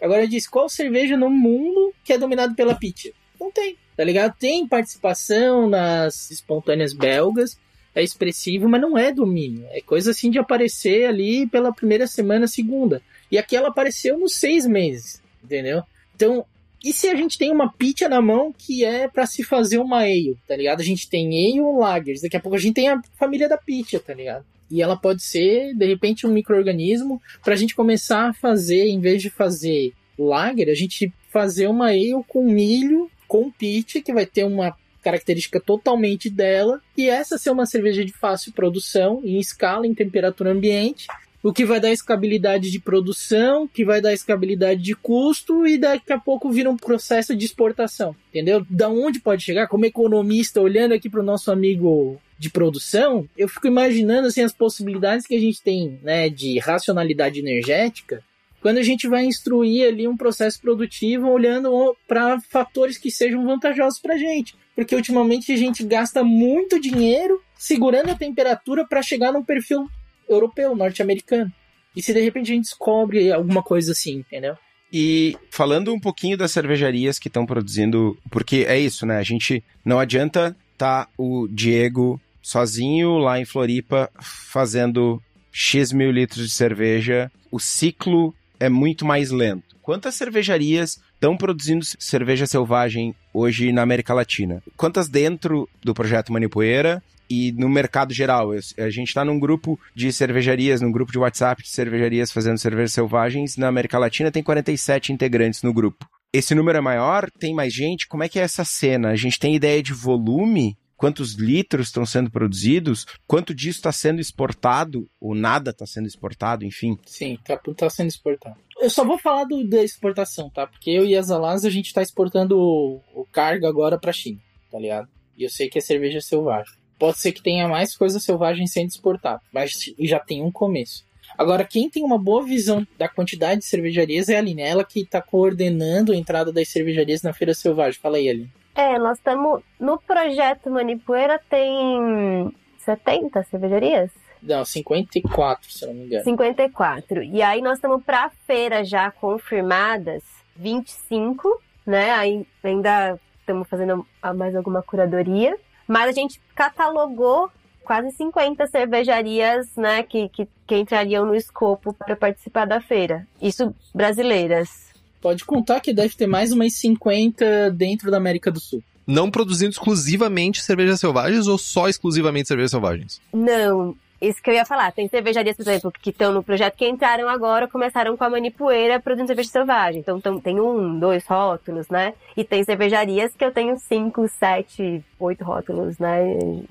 Agora 0.00 0.28
diz 0.28 0.46
qual 0.46 0.68
cerveja 0.68 1.16
no 1.16 1.28
mundo 1.28 1.92
que 2.04 2.12
é 2.12 2.18
dominado 2.18 2.54
pela 2.54 2.74
pitcha? 2.74 3.10
Não 3.40 3.50
tem, 3.50 3.76
tá 3.96 4.04
ligado? 4.04 4.36
Tem 4.38 4.66
participação 4.66 5.68
nas 5.68 6.30
espontâneas 6.30 6.92
belgas, 6.92 7.58
é 7.94 8.02
expressivo, 8.02 8.68
mas 8.68 8.80
não 8.80 8.96
é 8.96 9.12
domínio. 9.12 9.66
É 9.70 9.80
coisa 9.80 10.12
assim 10.12 10.30
de 10.30 10.38
aparecer 10.38 11.06
ali 11.06 11.46
pela 11.48 11.72
primeira 11.72 12.06
semana, 12.06 12.46
segunda. 12.46 13.02
E 13.30 13.36
aqui 13.36 13.56
ela 13.56 13.68
apareceu 13.68 14.16
nos 14.16 14.36
seis 14.36 14.66
meses, 14.66 15.20
entendeu? 15.42 15.82
Então 16.14 16.46
e 16.82 16.92
se 16.92 17.08
a 17.08 17.14
gente 17.14 17.36
tem 17.36 17.50
uma 17.50 17.72
pitcha 17.72 18.08
na 18.08 18.20
mão 18.20 18.52
que 18.56 18.84
é 18.84 19.08
para 19.08 19.26
se 19.26 19.42
fazer 19.42 19.78
uma 19.78 20.00
ale, 20.00 20.36
tá 20.46 20.56
ligado? 20.56 20.80
A 20.80 20.84
gente 20.84 21.08
tem 21.08 21.26
ale 21.26 21.60
ou 21.60 21.78
lagers, 21.78 22.20
daqui 22.20 22.36
a 22.36 22.40
pouco 22.40 22.56
a 22.56 22.60
gente 22.60 22.74
tem 22.74 22.88
a 22.88 23.00
família 23.18 23.48
da 23.48 23.56
pitcha, 23.56 23.98
tá 23.98 24.14
ligado? 24.14 24.44
E 24.70 24.82
ela 24.82 24.96
pode 24.96 25.22
ser, 25.22 25.74
de 25.74 25.86
repente, 25.86 26.26
um 26.26 26.32
microorganismo 26.32 27.20
pra 27.42 27.56
gente 27.56 27.74
começar 27.74 28.28
a 28.28 28.34
fazer, 28.34 28.86
em 28.86 29.00
vez 29.00 29.22
de 29.22 29.30
fazer 29.30 29.92
lager, 30.18 30.68
a 30.68 30.74
gente 30.74 31.12
fazer 31.30 31.68
uma 31.68 31.88
ale 31.88 32.22
com 32.28 32.44
milho, 32.44 33.10
com 33.26 33.50
pitch, 33.50 34.02
que 34.02 34.12
vai 34.12 34.26
ter 34.26 34.44
uma 34.44 34.76
característica 35.02 35.60
totalmente 35.60 36.28
dela, 36.28 36.82
e 36.96 37.08
essa 37.08 37.38
ser 37.38 37.50
uma 37.50 37.66
cerveja 37.66 38.04
de 38.04 38.12
fácil 38.12 38.52
produção, 38.52 39.22
em 39.24 39.38
escala, 39.38 39.86
em 39.86 39.94
temperatura 39.94 40.52
ambiente, 40.52 41.06
o 41.42 41.52
que 41.52 41.64
vai 41.64 41.80
dar 41.80 41.92
escabilidade 41.92 42.70
de 42.70 42.80
produção, 42.80 43.68
que 43.68 43.84
vai 43.84 44.00
dar 44.00 44.12
escabilidade 44.12 44.82
de 44.82 44.94
custo 44.94 45.66
e 45.66 45.78
daqui 45.78 46.12
a 46.12 46.18
pouco 46.18 46.50
vira 46.50 46.70
um 46.70 46.76
processo 46.76 47.34
de 47.34 47.44
exportação, 47.44 48.14
entendeu? 48.28 48.66
Da 48.68 48.88
onde 48.88 49.20
pode 49.20 49.44
chegar? 49.44 49.68
Como 49.68 49.86
economista, 49.86 50.60
olhando 50.60 50.94
aqui 50.94 51.08
para 51.08 51.20
o 51.20 51.24
nosso 51.24 51.50
amigo 51.50 52.20
de 52.38 52.50
produção, 52.50 53.28
eu 53.36 53.48
fico 53.48 53.66
imaginando 53.66 54.28
assim 54.28 54.42
as 54.42 54.52
possibilidades 54.52 55.26
que 55.26 55.34
a 55.34 55.40
gente 55.40 55.62
tem, 55.62 55.98
né, 56.02 56.28
de 56.28 56.58
racionalidade 56.58 57.38
energética, 57.38 58.22
quando 58.60 58.78
a 58.78 58.82
gente 58.82 59.06
vai 59.06 59.24
instruir 59.24 59.86
ali 59.86 60.08
um 60.08 60.16
processo 60.16 60.60
produtivo 60.60 61.28
olhando 61.28 61.96
para 62.08 62.40
fatores 62.40 62.98
que 62.98 63.10
sejam 63.10 63.44
vantajosos 63.44 64.00
para 64.00 64.14
a 64.14 64.18
gente, 64.18 64.56
porque 64.74 64.96
ultimamente 64.96 65.52
a 65.52 65.56
gente 65.56 65.84
gasta 65.84 66.24
muito 66.24 66.80
dinheiro 66.80 67.40
segurando 67.56 68.10
a 68.10 68.16
temperatura 68.16 68.84
para 68.86 69.02
chegar 69.02 69.32
num 69.32 69.44
perfil 69.44 69.88
europeu, 70.28 70.74
norte-americano. 70.74 71.52
E 71.96 72.02
se 72.02 72.12
de 72.12 72.20
repente 72.20 72.52
a 72.52 72.54
gente 72.54 72.64
descobre 72.64 73.32
alguma 73.32 73.62
coisa 73.62 73.92
assim, 73.92 74.18
entendeu? 74.18 74.56
E 74.92 75.36
falando 75.50 75.92
um 75.92 76.00
pouquinho 76.00 76.36
das 76.36 76.52
cervejarias 76.52 77.18
que 77.18 77.28
estão 77.28 77.44
produzindo, 77.44 78.16
porque 78.30 78.64
é 78.68 78.78
isso, 78.78 79.04
né? 79.04 79.18
A 79.18 79.22
gente 79.22 79.62
não 79.84 79.98
adianta 79.98 80.56
tá 80.76 81.08
o 81.18 81.48
Diego 81.50 82.20
sozinho 82.40 83.18
lá 83.18 83.38
em 83.38 83.44
Floripa 83.44 84.08
fazendo 84.20 85.20
X 85.52 85.92
mil 85.92 86.10
litros 86.10 86.48
de 86.48 86.54
cerveja. 86.54 87.30
O 87.50 87.58
ciclo 87.58 88.34
é 88.60 88.68
muito 88.68 89.04
mais 89.04 89.30
lento. 89.30 89.76
Quantas 89.82 90.14
cervejarias 90.14 91.00
estão 91.14 91.36
produzindo 91.36 91.84
cerveja 91.98 92.46
selvagem 92.46 93.14
hoje 93.34 93.72
na 93.72 93.82
América 93.82 94.14
Latina? 94.14 94.62
Quantas 94.76 95.08
dentro 95.08 95.68
do 95.82 95.92
projeto 95.94 96.32
Manipoeira 96.32 97.02
e 97.28 97.52
no 97.52 97.68
mercado 97.68 98.12
geral? 98.12 98.50
A 98.52 98.90
gente 98.90 99.08
está 99.08 99.24
num 99.24 99.38
grupo 99.38 99.78
de 99.94 100.12
cervejarias, 100.12 100.80
num 100.80 100.92
grupo 100.92 101.12
de 101.12 101.18
WhatsApp 101.18 101.62
de 101.62 101.68
cervejarias 101.68 102.32
fazendo 102.32 102.58
cervejas 102.58 102.92
selvagens. 102.92 103.56
Na 103.56 103.68
América 103.68 103.98
Latina 103.98 104.30
tem 104.30 104.42
47 104.42 105.12
integrantes 105.12 105.62
no 105.62 105.72
grupo. 105.72 106.06
Esse 106.32 106.54
número 106.54 106.78
é 106.78 106.80
maior? 106.80 107.30
Tem 107.38 107.54
mais 107.54 107.72
gente? 107.72 108.06
Como 108.06 108.22
é 108.22 108.28
que 108.28 108.38
é 108.38 108.42
essa 108.42 108.64
cena? 108.64 109.10
A 109.10 109.16
gente 109.16 109.38
tem 109.38 109.54
ideia 109.54 109.82
de 109.82 109.92
volume? 109.92 110.76
quantos 110.98 111.34
litros 111.34 111.86
estão 111.86 112.04
sendo 112.04 112.28
produzidos, 112.28 113.06
quanto 113.24 113.54
disso 113.54 113.78
está 113.78 113.92
sendo 113.92 114.20
exportado, 114.20 115.08
ou 115.20 115.32
nada 115.32 115.70
está 115.70 115.86
sendo 115.86 116.08
exportado, 116.08 116.64
enfim. 116.64 116.98
Sim, 117.06 117.38
tá, 117.44 117.56
tá 117.56 117.88
sendo 117.88 118.08
exportado. 118.08 118.56
Eu 118.80 118.90
só 118.90 119.04
vou 119.04 119.16
falar 119.16 119.44
do, 119.44 119.66
da 119.66 119.82
exportação, 119.82 120.50
tá? 120.50 120.66
Porque 120.66 120.90
eu 120.90 121.04
e 121.04 121.16
as 121.16 121.30
Alas, 121.30 121.64
a 121.64 121.70
gente 121.70 121.94
tá 121.94 122.02
exportando 122.02 122.58
o, 122.58 123.00
o 123.14 123.24
cargo 123.32 123.66
agora 123.66 123.96
pra 123.96 124.12
China, 124.12 124.40
tá 124.70 124.78
ligado? 124.78 125.08
E 125.36 125.44
eu 125.44 125.48
sei 125.48 125.68
que 125.68 125.78
é 125.78 125.80
cerveja 125.80 126.20
selvagem. 126.20 126.74
Pode 126.98 127.18
ser 127.18 127.32
que 127.32 127.42
tenha 127.42 127.68
mais 127.68 127.96
coisa 127.96 128.18
selvagem 128.18 128.66
sendo 128.66 128.88
exportada, 128.88 129.40
mas 129.52 129.72
já 130.00 130.18
tem 130.18 130.42
um 130.42 130.50
começo. 130.50 131.06
Agora, 131.36 131.64
quem 131.64 131.90
tem 131.90 132.02
uma 132.02 132.18
boa 132.18 132.42
visão 132.42 132.86
da 132.96 133.08
quantidade 133.08 133.60
de 133.60 133.66
cervejarias 133.66 134.28
é 134.28 134.36
a 134.36 134.38
Aline. 134.38 134.62
Ela 134.62 134.82
que 134.84 135.00
está 135.00 135.20
coordenando 135.20 136.12
a 136.12 136.16
entrada 136.16 136.52
das 136.52 136.68
cervejarias 136.68 137.22
na 137.22 137.32
Feira 137.32 137.54
Selvagem. 137.54 138.00
Fala 138.00 138.16
aí, 138.16 138.28
Aline. 138.28 138.50
É, 138.74 138.98
nós 138.98 139.18
estamos. 139.18 139.62
No 139.78 139.98
projeto 139.98 140.70
Manipoeira 140.70 141.40
tem 141.50 142.52
70 142.78 143.42
cervejarias? 143.44 144.10
Não, 144.42 144.64
54, 144.64 145.70
se 145.70 145.86
não 145.86 145.94
me 145.94 146.06
engano. 146.06 146.24
54. 146.24 147.22
E 147.24 147.42
aí 147.42 147.60
nós 147.60 147.78
estamos 147.78 148.02
para 148.04 148.26
a 148.26 148.30
feira 148.46 148.84
já 148.84 149.10
confirmadas 149.10 150.22
25, 150.56 151.60
né? 151.84 152.10
Aí 152.12 152.46
ainda 152.62 153.18
estamos 153.40 153.68
fazendo 153.68 154.06
mais 154.36 154.54
alguma 154.54 154.82
curadoria. 154.82 155.58
Mas 155.88 156.10
a 156.10 156.12
gente 156.12 156.40
catalogou 156.54 157.50
quase 157.82 158.10
50 158.12 158.66
cervejarias, 158.66 159.74
né, 159.74 160.02
que, 160.02 160.28
que, 160.28 160.46
que 160.66 160.76
entrariam 160.76 161.24
no 161.24 161.34
escopo 161.34 161.94
para 161.94 162.14
participar 162.14 162.66
da 162.66 162.82
feira. 162.82 163.26
Isso 163.40 163.74
brasileiras. 163.94 164.88
Pode 165.22 165.44
contar 165.46 165.80
que 165.80 165.94
deve 165.94 166.14
ter 166.14 166.26
mais 166.26 166.52
umas 166.52 166.74
50 166.74 167.70
dentro 167.70 168.10
da 168.10 168.18
América 168.18 168.50
do 168.50 168.60
Sul. 168.60 168.84
Não 169.06 169.30
produzindo 169.30 169.70
exclusivamente 169.70 170.62
cervejas 170.62 171.00
selvagens 171.00 171.46
ou 171.46 171.56
só 171.56 171.88
exclusivamente 171.88 172.46
cervejas 172.46 172.72
selvagens? 172.72 173.22
Não, 173.32 173.96
isso 174.20 174.42
que 174.42 174.50
eu 174.50 174.54
ia 174.54 174.64
falar. 174.64 174.92
Tem 174.92 175.08
cervejarias, 175.08 175.56
por 175.56 175.62
exemplo, 175.62 175.92
que 175.92 176.10
estão 176.10 176.32
no 176.32 176.42
projeto 176.42 176.76
que 176.76 176.88
entraram 176.88 177.28
agora, 177.28 177.68
começaram 177.68 178.16
com 178.16 178.24
a 178.24 178.30
manipoeira 178.30 179.00
produzindo 179.00 179.28
cerveja 179.28 179.50
selvagem. 179.50 180.00
Então 180.00 180.40
tem 180.40 180.60
um, 180.60 180.98
dois 180.98 181.26
rótulos, 181.26 181.88
né? 181.88 182.14
E 182.36 182.44
tem 182.44 182.64
cervejarias 182.64 183.34
que 183.34 183.44
eu 183.44 183.52
tenho 183.52 183.76
cinco, 183.78 184.28
sete, 184.28 185.04
oito 185.18 185.44
rótulos, 185.44 185.98
né? 185.98 186.20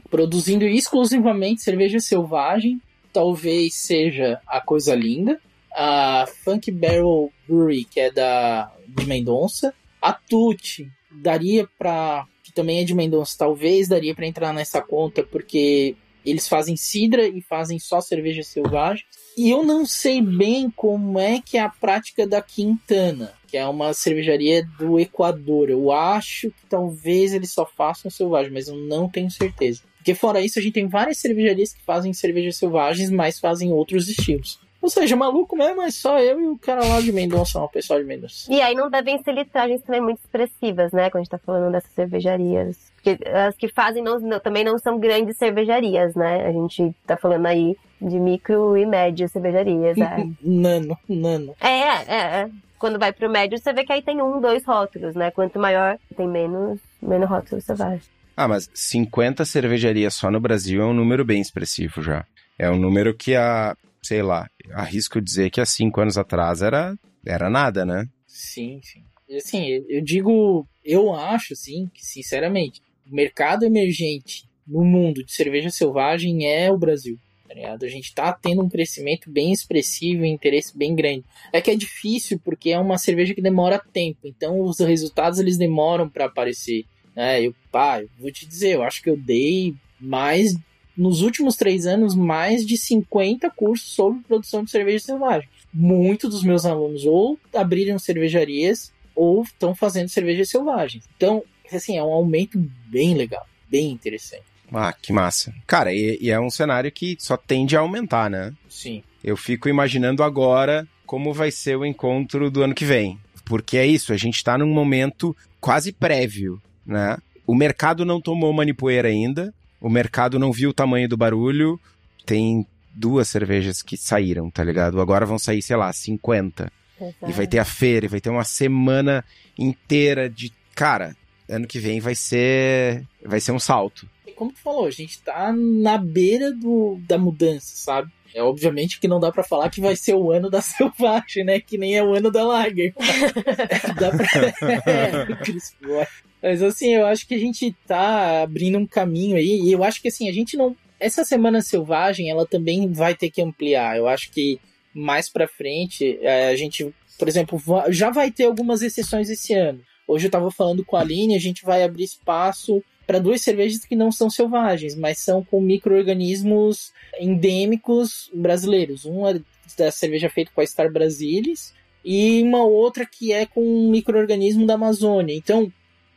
Produzindo 0.10 0.66
exclusivamente 0.66 1.62
cerveja 1.62 2.00
selvagem, 2.00 2.82
talvez 3.14 3.76
seja 3.76 4.40
a 4.48 4.62
coisa 4.62 4.94
linda 4.94 5.40
a 5.78 6.26
Funk 6.44 6.72
Barrel 6.72 7.32
Brewery, 7.48 7.84
que 7.86 8.00
é 8.00 8.12
da 8.12 8.72
de 8.88 9.06
Mendonça, 9.06 9.74
a 10.02 10.12
Tutti 10.12 10.92
daria 11.12 11.68
para 11.78 12.26
que 12.44 12.52
também 12.52 12.80
é 12.80 12.84
de 12.84 12.96
Mendonça, 12.96 13.36
talvez 13.38 13.88
daria 13.88 14.16
para 14.16 14.26
entrar 14.26 14.52
nessa 14.54 14.82
conta 14.82 15.22
porque 15.22 15.96
eles 16.30 16.48
fazem 16.48 16.76
cidra 16.76 17.26
e 17.26 17.42
fazem 17.42 17.80
só 17.80 18.02
cerveja 18.02 18.44
selvagem. 18.44 19.06
E 19.38 19.50
eu 19.50 19.64
não 19.64 19.86
sei 19.86 20.22
bem 20.22 20.70
como 20.70 21.20
é 21.20 21.42
que 21.42 21.58
é 21.58 21.62
a 21.62 21.70
prática 21.70 22.28
da 22.28 22.42
Quintana, 22.42 23.34
que 23.48 23.56
é 23.56 23.66
uma 23.66 23.94
cervejaria 23.94 24.66
do 24.78 25.00
Equador. 25.00 25.70
Eu 25.70 25.92
acho 25.92 26.50
que 26.52 26.66
talvez 26.68 27.34
eles 27.34 27.52
só 27.54 27.66
façam 27.66 28.12
selvagem, 28.12 28.52
mas 28.52 28.68
eu 28.68 28.76
não 28.76 29.08
tenho 29.08 29.32
certeza. 29.32 29.82
Porque 29.98 30.16
fora 30.16 30.42
isso, 30.42 30.60
a 30.60 30.62
gente 30.62 30.74
tem 30.74 30.88
várias 30.88 31.18
cervejarias 31.18 31.74
que 31.74 31.84
fazem 31.84 32.14
cervejas 32.14 32.58
selvagens, 32.58 33.10
mas 33.10 33.40
fazem 33.40 33.72
outros 33.72 34.10
estilos. 34.10 34.60
Ou 34.82 34.90
seja, 34.90 35.16
maluco 35.16 35.56
mesmo 35.56 35.82
é 35.82 35.92
só 35.92 36.20
eu 36.20 36.40
e 36.40 36.48
o 36.48 36.58
cara 36.58 36.86
lá 36.86 37.02
de 37.02 37.12
Mendonça, 37.12 37.60
o 37.60 37.68
pessoal 37.68 38.00
de 38.00 38.06
Mendonça. 38.06 38.52
E 38.52 38.62
aí 38.62 38.76
não 38.76 38.90
devem 38.90 39.22
ser 39.22 39.34
litragens 39.34 39.82
também 39.82 40.02
muito 40.02 40.20
expressivas, 40.20 40.92
né? 40.92 41.10
Quando 41.10 41.22
a 41.22 41.24
gente 41.24 41.32
tá 41.32 41.38
falando 41.38 41.72
dessas 41.72 41.92
cervejarias. 41.92 42.78
Porque 43.08 43.30
as 43.30 43.56
que 43.56 43.70
fazem 43.70 44.04
não, 44.04 44.20
não, 44.20 44.40
também 44.40 44.66
não 44.66 44.78
são 44.78 45.00
grandes 45.00 45.38
cervejarias, 45.38 46.14
né? 46.14 46.46
A 46.46 46.52
gente 46.52 46.94
tá 47.06 47.16
falando 47.16 47.46
aí 47.46 47.78
de 48.02 48.20
micro 48.20 48.76
e 48.76 48.86
médio 48.86 49.30
cervejarias. 49.30 49.98
É. 49.98 50.28
nano, 50.44 50.98
nano. 51.08 51.56
É, 51.62 51.68
é, 51.68 52.42
é. 52.42 52.50
Quando 52.78 53.00
vai 53.00 53.14
pro 53.14 53.30
médio, 53.30 53.58
você 53.58 53.72
vê 53.72 53.86
que 53.86 53.94
aí 53.94 54.02
tem 54.02 54.22
um, 54.22 54.42
dois 54.42 54.66
rótulos, 54.66 55.16
né? 55.16 55.32
Quanto 55.32 55.58
maior, 55.58 55.98
tem 56.18 56.28
menos, 56.28 56.80
menos 57.02 57.30
rótulos 57.30 57.64
você 57.64 57.74
vai. 57.74 58.02
Ah, 58.36 58.48
mas 58.48 58.70
50 58.74 59.46
cervejarias 59.46 60.14
só 60.14 60.30
no 60.30 60.40
Brasil 60.40 60.82
é 60.82 60.86
um 60.86 60.94
número 60.94 61.24
bem 61.24 61.42
expressivo 61.42 62.02
já. 62.02 62.26
É 62.60 62.70
um 62.70 62.78
número 62.78 63.16
que 63.16 63.36
a, 63.36 63.76
sei 64.04 64.22
lá, 64.22 64.50
arrisco 64.74 65.22
dizer 65.22 65.50
que 65.50 65.62
há 65.62 65.66
cinco 65.66 66.02
anos 66.02 66.18
atrás 66.18 66.62
era, 66.62 66.96
era 67.26 67.50
nada, 67.50 67.86
né? 67.86 68.06
Sim, 68.28 68.80
sim. 68.84 69.04
Assim, 69.36 69.84
eu 69.90 70.02
digo, 70.02 70.68
eu 70.86 71.14
acho, 71.14 71.54
assim, 71.54 71.90
que 71.94 72.06
sinceramente, 72.06 72.82
o 73.10 73.16
mercado 73.16 73.64
emergente 73.64 74.48
no 74.68 74.84
mundo 74.84 75.24
de 75.24 75.32
cerveja 75.34 75.70
selvagem 75.70 76.46
é 76.46 76.72
o 76.72 76.78
Brasil. 76.78 77.18
Tá 77.48 77.54
ligado? 77.54 77.86
A 77.86 77.90
gente 77.90 78.14
tá 78.14 78.34
tendo 78.34 78.62
um 78.62 78.70
crescimento 78.70 79.30
bem 79.30 79.54
expressivo 79.54 80.26
e 80.26 80.30
interesse 80.30 80.78
bem 80.78 80.94
grande. 80.94 81.24
É 81.54 81.62
que 81.62 81.72
é 81.72 81.76
difícil 81.76 82.40
porque 82.44 82.72
é 82.72 82.80
uma 82.80 82.98
cerveja 82.98 83.34
que 83.34 83.42
demora 83.42 83.80
tempo, 83.80 84.20
então 84.26 84.60
os 84.62 84.80
resultados 84.80 85.40
eles 85.40 85.58
demoram 85.58 86.10
para 86.10 86.26
aparecer. 86.26 86.86
É, 87.16 87.42
eu, 87.42 87.56
pá, 87.72 88.02
eu 88.02 88.10
vou 88.20 88.32
te 88.32 88.46
dizer, 88.46 88.76
eu 88.76 88.84
acho 88.84 89.02
que 89.02 89.10
eu 89.10 89.18
dei 89.18 89.74
mais 90.00 90.56
nos 90.96 91.22
últimos 91.22 91.56
três 91.56 91.86
anos, 91.86 92.16
mais 92.16 92.66
de 92.66 92.76
50 92.76 93.50
cursos 93.52 93.94
sobre 93.94 94.24
produção 94.24 94.64
de 94.64 94.72
cerveja 94.72 95.06
selvagem. 95.06 95.48
Muitos 95.74 96.32
dos 96.32 96.44
meus 96.44 96.66
alunos 96.66 97.06
ou 97.06 97.40
abriram 97.54 98.00
cervejarias 98.00 98.92
ou 99.16 99.44
estão 99.44 99.76
fazendo 99.76 100.10
cerveja 100.10 100.44
selvagem. 100.44 101.02
Então, 101.16 101.44
assim, 101.76 101.98
é 101.98 102.04
um 102.04 102.12
aumento 102.12 102.58
bem 102.88 103.14
legal, 103.16 103.46
bem 103.70 103.92
interessante. 103.92 104.44
Ah, 104.72 104.94
que 104.94 105.14
massa. 105.14 105.54
Cara, 105.66 105.94
e, 105.94 106.18
e, 106.22 106.30
é 106.30 106.40
um 106.40 106.50
cenário 106.50 106.92
que 106.92 107.16
só 107.20 107.38
tende 107.38 107.76
a 107.76 107.80
aumentar, 107.80 108.30
né? 108.30 108.54
Sim. 108.70 109.02
Eu 109.24 109.38
fico 109.38 109.70
imaginando 109.70 110.24
agora 110.24 110.88
como 111.06 111.34
vai 111.34 111.52
ser 111.52 111.78
o 111.78 111.86
encontro 111.86 112.52
do 112.52 112.64
ano 112.64 112.76
que 112.76 112.86
vem. 112.86 113.18
Porque 113.46 113.78
é 113.78 113.86
isso, 113.86 114.12
a 114.12 114.18
gente 114.18 114.44
tá 114.44 114.58
num 114.58 114.68
momento 114.68 115.36
quase 115.62 115.94
prévio, 115.94 116.62
né? 116.86 117.18
O 117.46 117.56
mercado 117.56 118.04
não 118.04 118.20
tomou 118.20 118.52
manipoeira 118.52 119.08
ainda, 119.08 119.54
o 119.80 119.90
mercado 119.90 120.38
não 120.38 120.52
viu 120.52 120.72
o 120.72 120.74
tamanho 120.74 121.08
do 121.08 121.16
barulho. 121.16 121.80
Tem 122.26 122.68
duas 122.94 123.30
cervejas 123.30 123.82
que 123.82 123.96
saíram, 123.96 124.50
tá 124.50 124.64
ligado? 124.64 125.00
Agora 125.00 125.26
vão 125.26 125.40
sair, 125.40 125.62
sei 125.62 125.78
lá, 125.78 125.94
50. 125.94 126.72
Exato. 127.00 127.16
E 127.30 127.32
vai 127.32 127.48
ter 127.48 127.60
a 127.60 127.66
feira, 127.66 128.06
e 128.06 128.10
vai 128.10 128.20
ter 128.20 128.30
uma 128.30 128.44
semana 128.44 129.24
inteira 129.58 130.30
de. 130.30 130.52
Cara, 130.76 131.16
ano 131.50 131.68
que 131.68 131.80
vem 131.80 132.00
vai 132.00 132.16
ser. 132.16 133.06
Vai 133.24 133.40
ser 133.40 133.52
um 133.52 133.60
salto. 133.60 134.08
Como 134.36 134.52
tu 134.52 134.60
falou, 134.60 134.86
a 134.86 134.92
gente 134.92 135.20
tá 135.22 135.52
na 135.52 135.98
beira 135.98 136.52
do, 136.52 137.00
da 137.08 137.18
mudança, 137.18 137.76
sabe? 137.76 138.12
É 138.36 138.44
obviamente 138.44 139.00
que 139.00 139.08
não 139.08 139.20
dá 139.20 139.32
para 139.32 139.44
falar 139.44 139.72
que 139.72 139.82
vai 139.82 139.96
ser 139.96 140.14
o 140.14 140.32
ano 140.32 140.48
da 140.48 140.62
selvagem, 140.62 141.44
né? 141.44 141.60
Que 141.60 141.78
nem 141.78 141.98
é 141.98 142.04
o 142.04 142.14
ano 142.14 142.30
da 142.32 142.44
Lager. 142.44 142.94
dá 144.00 144.12
pra... 144.12 144.82
é, 144.86 146.08
Mas 146.42 146.62
assim, 146.62 146.94
eu 146.94 147.08
acho 147.08 147.28
que 147.28 147.34
a 147.34 147.40
gente 147.40 147.76
tá 147.88 148.44
abrindo 148.44 148.78
um 148.78 148.86
caminho 148.86 149.38
aí. 149.38 149.62
E 149.64 149.72
eu 149.72 149.84
acho 149.84 150.00
que 150.02 150.08
assim, 150.08 150.30
a 150.30 150.34
gente 150.34 150.56
não. 150.56 150.76
Essa 151.00 151.26
semana 151.26 151.62
selvagem, 151.62 152.30
ela 152.30 152.46
também 152.46 152.92
vai 152.92 153.16
ter 153.16 153.32
que 153.32 153.42
ampliar. 153.42 153.98
Eu 153.98 154.08
acho 154.08 154.30
que 154.32 154.60
mais 154.94 155.30
pra 155.30 155.48
frente, 155.48 156.20
é, 156.22 156.50
a 156.50 156.56
gente, 156.56 156.94
por 157.18 157.28
exemplo, 157.28 157.60
já 157.90 158.12
vai 158.12 158.32
ter 158.32 158.46
algumas 158.46 158.84
exceções 158.84 159.30
esse 159.30 159.54
ano. 159.54 159.82
Hoje 160.08 160.28
eu 160.28 160.32
tava 160.32 160.50
falando 160.50 160.86
com 160.86 160.96
a 160.96 161.02
Aline, 161.02 161.36
a 161.36 161.40
gente 161.40 161.66
vai 161.66 161.84
abrir 161.84 162.06
espaço 162.06 162.82
para 163.06 163.20
duas 163.20 163.42
cervejas 163.42 163.86
que 163.86 163.96
não 163.96 164.12
são 164.12 164.30
selvagens, 164.30 164.96
mas 164.96 165.20
são 165.20 165.44
com 165.44 165.62
micro-organismos 165.62 166.92
endêmicos 167.20 168.30
brasileiros. 168.34 169.06
Uma 169.06 169.32
é 169.32 169.42
da 169.78 169.92
cerveja 169.92 170.30
feita 170.30 170.52
com 170.54 170.62
a 170.62 170.66
Star 170.66 170.92
Brasilis 170.92 171.74
e 172.04 172.42
uma 172.42 172.64
outra 172.64 173.06
que 173.06 173.34
é 173.34 173.46
com 173.46 173.62
um 173.62 173.90
micro-organismo 173.90 174.66
da 174.66 174.76
Amazônia. 174.76 175.36
Então, 175.36 175.72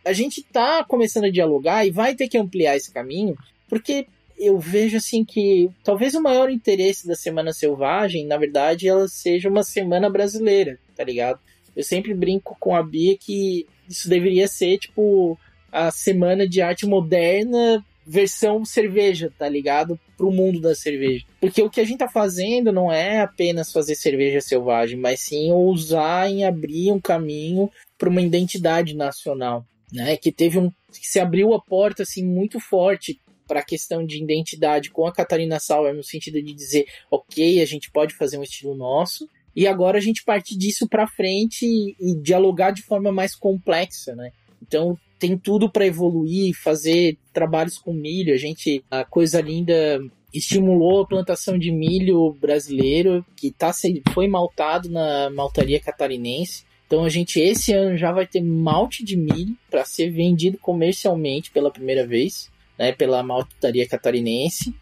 a 0.05 0.12
gente 0.12 0.41
está 0.41 0.84
começando 0.84 1.24
a 1.24 1.30
dialogar 1.30 1.84
e 1.84 1.91
vai 1.91 2.14
ter 2.14 2.28
que 2.28 2.38
ampliar 2.38 2.76
esse 2.76 2.93
caminho, 2.93 3.36
porque 3.68 4.07
eu 4.38 4.59
vejo 4.59 4.97
assim 4.97 5.24
que 5.24 5.70
talvez 5.84 6.14
o 6.14 6.22
maior 6.22 6.51
interesse 6.51 7.07
da 7.07 7.14
Semana 7.14 7.53
Selvagem, 7.53 8.26
na 8.26 8.38
verdade, 8.38 8.88
ela 8.88 9.07
seja 9.07 9.49
uma 9.49 9.62
semana 9.62 10.09
brasileira, 10.09 10.78
tá 10.97 11.05
ligado? 11.05 11.38
Eu 11.75 11.85
sempre 11.85 12.14
brinco 12.14 12.57
com 12.59 12.75
a 12.75 12.83
Bia 12.83 13.16
que 13.16 13.66
isso 13.89 14.09
deveria 14.09 14.49
ser 14.49 14.79
tipo 14.79 15.39
a 15.73 15.91
semana 15.91 16.49
de 16.49 16.61
arte 16.61 16.87
moderna 16.87 17.85
versão 18.07 18.64
cerveja, 18.64 19.33
tá 19.39 19.49
ligado? 19.49 19.99
Pro 20.16 20.33
mundo 20.33 20.61
da 20.61 20.75
cerveja. 20.75 21.25
Porque 21.41 21.62
o 21.62 21.71
que 21.71 21.81
a 21.81 21.85
gente 21.85 21.99
tá 21.99 22.09
fazendo 22.09 22.73
não 22.73 22.91
é 22.91 23.21
apenas 23.21 23.71
fazer 23.71 23.95
cerveja 23.95 24.41
selvagem, 24.41 24.99
mas 24.99 25.21
sim 25.21 25.53
ousar 25.53 26.29
em 26.29 26.45
abrir 26.45 26.91
um 26.91 27.01
caminho 27.01 27.71
para 27.97 28.09
uma 28.09 28.21
identidade 28.21 28.97
nacional, 28.97 29.64
né? 29.93 30.16
Que 30.16 30.33
teve 30.33 30.59
um 30.59 30.71
que 30.91 31.07
se 31.07 31.21
abriu 31.21 31.55
a 31.55 31.61
porta 31.61 32.03
assim 32.03 32.25
muito 32.25 32.59
forte 32.59 33.21
para 33.47 33.61
a 33.61 33.64
questão 33.64 34.05
de 34.05 34.23
identidade 34.23 34.91
com 34.91 35.07
a 35.07 35.12
Catarina 35.12 35.61
Sauer 35.61 35.95
no 35.95 36.03
sentido 36.03 36.43
de 36.43 36.53
dizer, 36.53 36.87
OK, 37.11 37.61
a 37.61 37.64
gente 37.64 37.91
pode 37.91 38.14
fazer 38.14 38.39
um 38.39 38.43
estilo 38.43 38.75
nosso, 38.77 39.29
e 39.55 39.66
agora 39.66 39.98
a 39.98 40.01
gente 40.01 40.24
parte 40.24 40.57
disso 40.57 40.88
para 40.88 41.07
frente 41.07 41.66
e, 41.66 41.96
e 42.01 42.14
dialogar 42.14 42.70
de 42.70 42.82
forma 42.82 43.11
mais 43.11 43.34
complexa, 43.34 44.14
né? 44.14 44.30
Então 44.62 44.96
tem 45.18 45.36
tudo 45.36 45.70
para 45.70 45.86
evoluir, 45.86 46.55
fazer 46.55 47.18
trabalhos 47.32 47.76
com 47.76 47.92
milho. 47.92 48.32
A 48.32 48.38
gente, 48.38 48.82
a 48.90 49.05
coisa 49.05 49.40
linda 49.40 50.01
estimulou 50.32 51.03
a 51.03 51.07
plantação 51.07 51.59
de 51.59 51.70
milho 51.70 52.32
brasileiro, 52.40 53.24
que 53.36 53.51
tá, 53.51 53.72
foi 54.14 54.28
maltado 54.28 54.88
na 54.88 55.28
maltaria 55.30 55.80
catarinense. 55.80 56.64
Então 56.86 57.05
a 57.05 57.09
gente 57.09 57.38
esse 57.38 57.72
ano 57.72 57.96
já 57.96 58.12
vai 58.12 58.26
ter 58.26 58.42
malte 58.42 59.05
de 59.05 59.16
milho 59.16 59.57
para 59.70 59.84
ser 59.84 60.11
vendido 60.11 60.59
comercialmente 60.59 61.51
pela 61.51 61.70
primeira 61.70 62.07
vez, 62.07 62.51
né, 62.78 62.92
pela 62.92 63.22
maltaria 63.22 63.86
catarinense. 63.86 64.74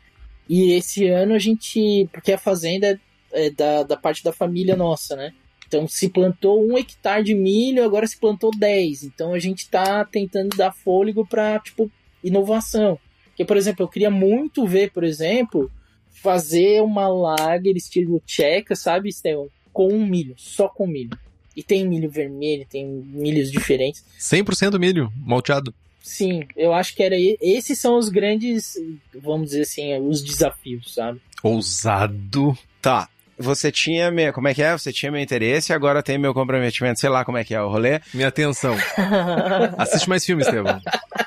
E 0.48 0.72
esse 0.72 1.06
ano 1.08 1.34
a 1.34 1.38
gente, 1.38 2.08
porque 2.12 2.32
a 2.32 2.38
fazenda 2.38 2.98
é 3.33 3.51
da, 3.51 3.83
da 3.83 3.97
parte 3.97 4.22
da 4.22 4.33
família 4.33 4.76
nossa, 4.76 5.16
né? 5.16 5.33
Então 5.66 5.87
se 5.87 6.09
plantou 6.09 6.64
um 6.64 6.79
hectare 6.79 7.22
de 7.22 7.35
milho, 7.35 7.85
agora 7.85 8.07
se 8.07 8.18
plantou 8.18 8.51
10. 8.57 9.05
Então 9.05 9.35
a 9.35 9.39
gente 9.39 9.61
está 9.61 10.05
tentando 10.05 10.57
dar 10.57 10.72
fôlego 10.72 11.26
para 11.26 11.59
tipo 11.59 11.91
inovação. 12.24 12.99
Porque, 13.29 13.45
por 13.45 13.57
exemplo, 13.57 13.85
eu 13.85 13.89
queria 13.89 14.11
muito 14.11 14.66
ver, 14.66 14.91
por 14.91 15.05
exemplo, 15.05 15.70
fazer 16.11 16.83
uma 16.83 17.07
lager 17.07 17.76
estilo 17.76 18.20
tcheca, 18.26 18.74
sabe, 18.74 19.11
Estevão? 19.11 19.49
Com 19.72 19.93
um 19.93 20.05
milho, 20.05 20.35
só 20.37 20.68
com 20.68 20.87
milho. 20.87 21.16
E 21.55 21.62
tem 21.62 21.87
milho 21.87 22.11
vermelho, 22.11 22.66
tem 22.68 22.85
milhos 22.85 23.53
diferentes. 23.53 24.05
100% 24.18 24.79
milho 24.79 25.12
malteado. 25.16 25.72
Sim, 26.03 26.47
eu 26.57 26.72
acho 26.72 26.97
que 26.97 27.03
era 27.03 27.16
esses 27.18 27.79
são 27.79 27.99
os 27.99 28.09
grandes, 28.09 28.74
vamos 29.14 29.51
dizer 29.51 29.62
assim, 29.62 29.99
os 30.01 30.22
desafios, 30.22 30.95
sabe? 30.95 31.20
Ousado. 31.43 32.57
Tá, 32.81 33.09
você 33.39 33.70
tinha 33.70 34.11
meu, 34.11 34.32
como 34.32 34.49
é 34.49 34.55
que 34.55 34.62
é? 34.62 34.72
Você 34.72 34.93
tinha 34.93 35.12
meu 35.12 35.20
interesse 35.20 35.72
e 35.72 35.74
agora 35.74 36.03
tem 36.03 36.18
meu 36.18 36.34
comprometimento, 36.34 37.01
sei 37.01 37.09
lá 37.09 37.24
como 37.24 37.39
é 37.39 37.45
que 37.45 37.55
é 37.55 37.62
o 37.62 37.68
rolê. 37.68 38.01
Minha 38.12 38.28
atenção. 38.28 38.76
Assiste 39.78 40.09
mais 40.09 40.24
filmes, 40.24 40.47
Estevam. 40.47 40.80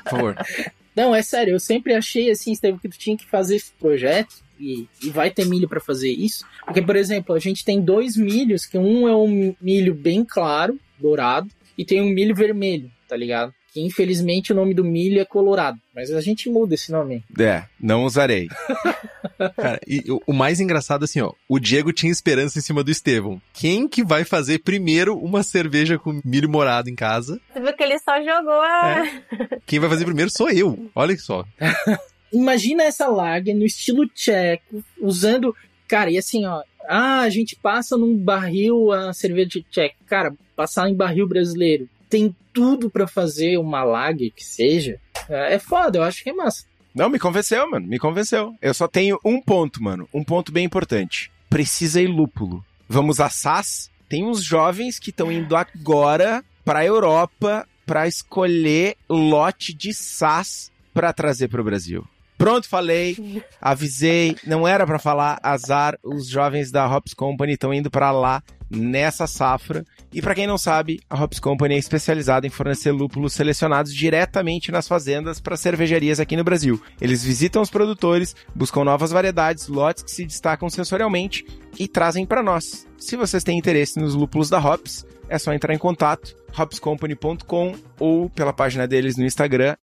Por 0.04 0.10
favor. 0.10 0.36
Não, 0.94 1.14
é 1.14 1.22
sério, 1.22 1.54
eu 1.54 1.60
sempre 1.60 1.94
achei 1.94 2.30
assim, 2.30 2.52
Estevam, 2.52 2.78
que 2.78 2.88
tu 2.88 2.98
tinha 2.98 3.16
que 3.16 3.26
fazer 3.26 3.56
esse 3.56 3.72
projeto 3.72 4.34
e, 4.60 4.86
e 5.02 5.10
vai 5.10 5.30
ter 5.30 5.46
milho 5.46 5.68
para 5.68 5.80
fazer 5.80 6.10
isso. 6.10 6.44
Porque, 6.64 6.82
por 6.82 6.96
exemplo, 6.96 7.34
a 7.34 7.38
gente 7.38 7.64
tem 7.64 7.80
dois 7.80 8.16
milhos, 8.16 8.66
que 8.66 8.78
um 8.78 9.08
é 9.08 9.16
um 9.16 9.54
milho 9.60 9.94
bem 9.94 10.24
claro, 10.24 10.78
dourado, 10.98 11.48
e 11.76 11.84
tem 11.84 12.00
um 12.02 12.10
milho 12.10 12.34
vermelho, 12.34 12.90
tá 13.08 13.16
ligado? 13.16 13.52
Que 13.72 13.80
infelizmente 13.80 14.52
o 14.52 14.54
nome 14.54 14.74
do 14.74 14.84
milho 14.84 15.20
é 15.20 15.24
Colorado, 15.24 15.80
mas 15.94 16.10
a 16.10 16.20
gente 16.20 16.50
muda 16.50 16.74
esse 16.74 16.92
nome. 16.92 17.24
É, 17.38 17.64
não 17.80 18.04
usarei. 18.04 18.48
Cara, 19.56 19.80
e 19.86 20.04
o 20.26 20.32
mais 20.32 20.60
engraçado 20.60 21.04
assim, 21.04 21.20
ó, 21.20 21.32
o 21.48 21.58
Diego 21.58 21.92
tinha 21.92 22.12
esperança 22.12 22.58
em 22.58 22.62
cima 22.62 22.84
do 22.84 22.90
Estevão. 22.90 23.40
Quem 23.54 23.88
que 23.88 24.04
vai 24.04 24.24
fazer 24.24 24.58
primeiro 24.58 25.16
uma 25.16 25.42
cerveja 25.42 25.98
com 25.98 26.20
milho 26.24 26.50
morado 26.50 26.90
em 26.90 26.94
casa? 26.94 27.40
Você 27.52 27.60
viu 27.60 27.72
que 27.72 27.82
ele 27.82 27.98
só 27.98 28.16
jogou 28.22 28.60
a... 28.60 29.06
É. 29.06 29.60
Quem 29.64 29.78
vai 29.78 29.88
fazer 29.88 30.04
primeiro 30.04 30.30
sou 30.30 30.50
eu. 30.50 30.90
Olha 30.94 31.16
só. 31.16 31.44
Imagina 32.32 32.84
essa 32.84 33.08
lager 33.08 33.54
no 33.54 33.64
estilo 33.64 34.06
tcheco, 34.08 34.82
usando, 35.00 35.54
cara, 35.86 36.10
e 36.10 36.16
assim, 36.16 36.46
ó, 36.46 36.62
ah, 36.86 37.20
a 37.20 37.30
gente 37.30 37.56
passa 37.56 37.96
num 37.96 38.16
barril 38.16 38.90
a 38.92 39.12
cerveja 39.12 39.60
tcheca. 39.70 39.96
Cara, 40.06 40.34
passar 40.54 40.88
em 40.88 40.94
barril 40.94 41.28
brasileiro 41.28 41.88
tem 42.12 42.36
tudo 42.52 42.90
para 42.90 43.08
fazer 43.08 43.56
uma 43.56 43.82
lag 43.82 44.30
que 44.36 44.44
seja, 44.44 45.00
é, 45.30 45.58
foda, 45.58 45.96
eu 45.96 46.02
acho 46.02 46.22
que 46.22 46.28
é 46.28 46.32
massa. 46.34 46.66
Não, 46.94 47.08
me 47.08 47.18
convenceu, 47.18 47.70
mano, 47.70 47.86
me 47.86 47.98
convenceu. 47.98 48.54
Eu 48.60 48.74
só 48.74 48.86
tenho 48.86 49.18
um 49.24 49.40
ponto, 49.40 49.82
mano, 49.82 50.06
um 50.12 50.22
ponto 50.22 50.52
bem 50.52 50.66
importante. 50.66 51.32
Precisa 51.48 52.02
ir 52.02 52.08
lúpulo. 52.08 52.62
Vamos 52.86 53.18
a 53.18 53.30
SAS? 53.30 53.90
Tem 54.10 54.22
uns 54.26 54.44
jovens 54.44 54.98
que 54.98 55.08
estão 55.08 55.32
indo 55.32 55.56
agora 55.56 56.44
pra 56.62 56.84
Europa 56.84 57.66
para 57.86 58.06
escolher 58.06 58.94
lote 59.08 59.72
de 59.72 59.94
SAS 59.94 60.70
para 60.92 61.14
trazer 61.14 61.48
para 61.48 61.62
o 61.62 61.64
Brasil. 61.64 62.06
Pronto, 62.42 62.68
falei, 62.68 63.40
avisei, 63.62 64.34
não 64.44 64.66
era 64.66 64.84
para 64.84 64.98
falar, 64.98 65.38
azar, 65.44 65.96
os 66.02 66.26
jovens 66.26 66.72
da 66.72 66.84
Hops 66.84 67.14
Company 67.14 67.52
estão 67.52 67.72
indo 67.72 67.88
para 67.88 68.10
lá 68.10 68.42
nessa 68.68 69.28
safra. 69.28 69.84
E 70.12 70.20
para 70.20 70.34
quem 70.34 70.44
não 70.44 70.58
sabe, 70.58 70.98
a 71.08 71.22
Hops 71.22 71.38
Company 71.38 71.76
é 71.76 71.78
especializada 71.78 72.44
em 72.44 72.50
fornecer 72.50 72.90
lúpulos 72.90 73.32
selecionados 73.32 73.94
diretamente 73.94 74.72
nas 74.72 74.88
fazendas 74.88 75.40
para 75.40 75.56
cervejarias 75.56 76.18
aqui 76.18 76.36
no 76.36 76.42
Brasil. 76.42 76.82
Eles 77.00 77.22
visitam 77.22 77.62
os 77.62 77.70
produtores, 77.70 78.34
buscam 78.52 78.82
novas 78.82 79.12
variedades, 79.12 79.68
lotes 79.68 80.02
que 80.02 80.10
se 80.10 80.24
destacam 80.24 80.68
sensorialmente 80.68 81.46
e 81.78 81.86
trazem 81.86 82.26
para 82.26 82.42
nós. 82.42 82.88
Se 82.98 83.14
vocês 83.16 83.44
têm 83.44 83.56
interesse 83.56 84.00
nos 84.00 84.16
lúpulos 84.16 84.50
da 84.50 84.58
Hops, 84.58 85.06
é 85.28 85.38
só 85.38 85.52
entrar 85.52 85.74
em 85.74 85.78
contato 85.78 86.36
hopscompany.com 86.58 87.76
ou 88.00 88.28
pela 88.28 88.52
página 88.52 88.88
deles 88.88 89.16
no 89.16 89.24
Instagram. 89.24 89.76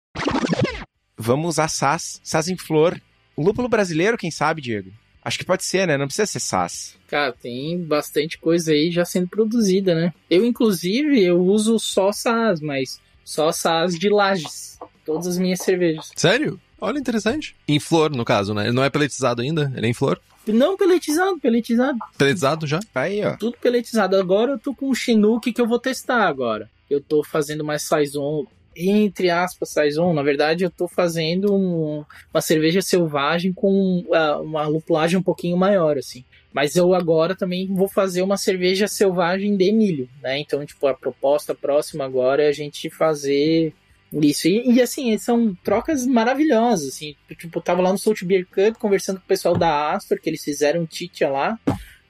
Vamos 1.17 1.55
usar 1.55 1.69
SAS, 1.69 2.21
SAS 2.23 2.49
em 2.49 2.57
flor. 2.57 3.01
Lúpulo 3.37 3.69
brasileiro, 3.69 4.19
quem 4.19 4.31
sabe, 4.31 4.61
Diego? 4.61 4.91
Acho 5.25 5.39
que 5.39 5.45
pode 5.45 5.65
ser, 5.65 5.87
né? 5.87 5.97
Não 5.97 6.07
precisa 6.07 6.27
ser 6.27 6.41
SAS. 6.41 6.97
Cara, 7.09 7.33
tem 7.33 7.83
bastante 7.83 8.39
coisa 8.39 8.73
aí 8.73 8.91
já 8.91 9.05
sendo 9.05 9.27
produzida, 9.27 9.95
né? 9.95 10.15
Eu, 10.31 10.45
inclusive, 10.45 11.21
eu 11.21 11.41
uso 11.41 11.79
só 11.79 12.13
SAS, 12.13 12.61
mas 12.61 13.01
só 13.25 13.51
SAS 13.51 13.99
de 13.99 14.09
lajes. 14.09 14.79
Todas 15.05 15.27
as 15.27 15.39
minhas 15.39 15.61
cervejas. 15.61 16.13
Sério? 16.15 16.61
Olha, 16.81 16.99
interessante. 16.99 17.57
Em 17.67 17.81
flor, 17.81 18.11
no 18.11 18.25
caso, 18.25 18.55
né? 18.55 18.65
Ele 18.65 18.73
não 18.73 18.85
é 18.85 18.91
peletizado 18.91 19.43
ainda? 19.43 19.73
Ele 19.75 19.87
é 19.87 19.91
em 19.91 19.95
flor? 19.95 20.21
Não, 20.47 20.77
peletizado, 20.77 21.39
peletizado. 21.41 21.99
Peletizado 22.17 22.67
já? 22.67 22.79
Aí, 22.95 23.25
ó. 23.25 23.37
Tudo 23.37 23.57
peletizado. 23.61 24.17
Agora 24.17 24.53
eu 24.53 24.59
tô 24.59 24.75
com 24.75 24.91
o 24.91 24.95
Chinook 24.95 25.53
que 25.53 25.61
eu 25.61 25.67
vou 25.67 25.79
testar 25.79 26.27
agora. 26.27 26.71
Eu 26.89 27.01
tô 27.01 27.25
fazendo 27.25 27.65
mais 27.65 27.83
Saison 27.83 28.47
entre 28.77 29.31
aspas, 29.31 29.71
Saison, 29.71 30.13
na 30.13 30.23
verdade 30.23 30.65
eu 30.65 30.71
tô 30.71 30.87
fazendo 30.87 31.55
um, 31.55 32.05
uma 32.33 32.41
cerveja 32.41 32.83
selvagem 32.83 33.53
com 33.53 34.05
uh, 34.09 34.43
uma 34.43 34.67
lupulagem 34.67 35.19
um 35.19 35.23
pouquinho 35.23 35.57
maior, 35.57 35.97
assim. 35.97 36.25
Mas 36.53 36.77
eu 36.77 36.95
agora 36.95 37.35
também 37.35 37.67
vou 37.75 37.89
fazer 37.89 38.23
uma 38.23 38.37
cerveja 38.37 38.87
selvagem 38.87 39.57
de 39.57 39.73
milho, 39.73 40.09
né? 40.23 40.39
Então, 40.39 40.65
tipo, 40.65 40.87
a 40.87 40.95
proposta 40.95 41.55
próxima 41.55 42.05
agora 42.05 42.43
é 42.43 42.49
a 42.49 42.53
gente 42.53 42.89
fazer 42.89 43.75
isso. 44.13 44.49
E, 44.49 44.73
e 44.73 44.83
assim, 44.83 45.17
são 45.19 45.55
trocas 45.63 46.07
maravilhosas, 46.07 46.89
assim. 46.89 47.15
Tipo, 47.37 47.61
tava 47.61 47.83
lá 47.83 47.93
no 47.93 47.99
Salt 47.99 48.23
Beer 48.25 48.47
Cup 48.47 48.79
conversando 48.79 49.19
com 49.19 49.25
o 49.25 49.29
pessoal 49.29 49.57
da 49.57 49.93
Astor, 49.93 50.21
que 50.21 50.31
eles 50.31 50.43
fizeram 50.43 50.87
Titia 50.87 51.29
lá, 51.29 51.59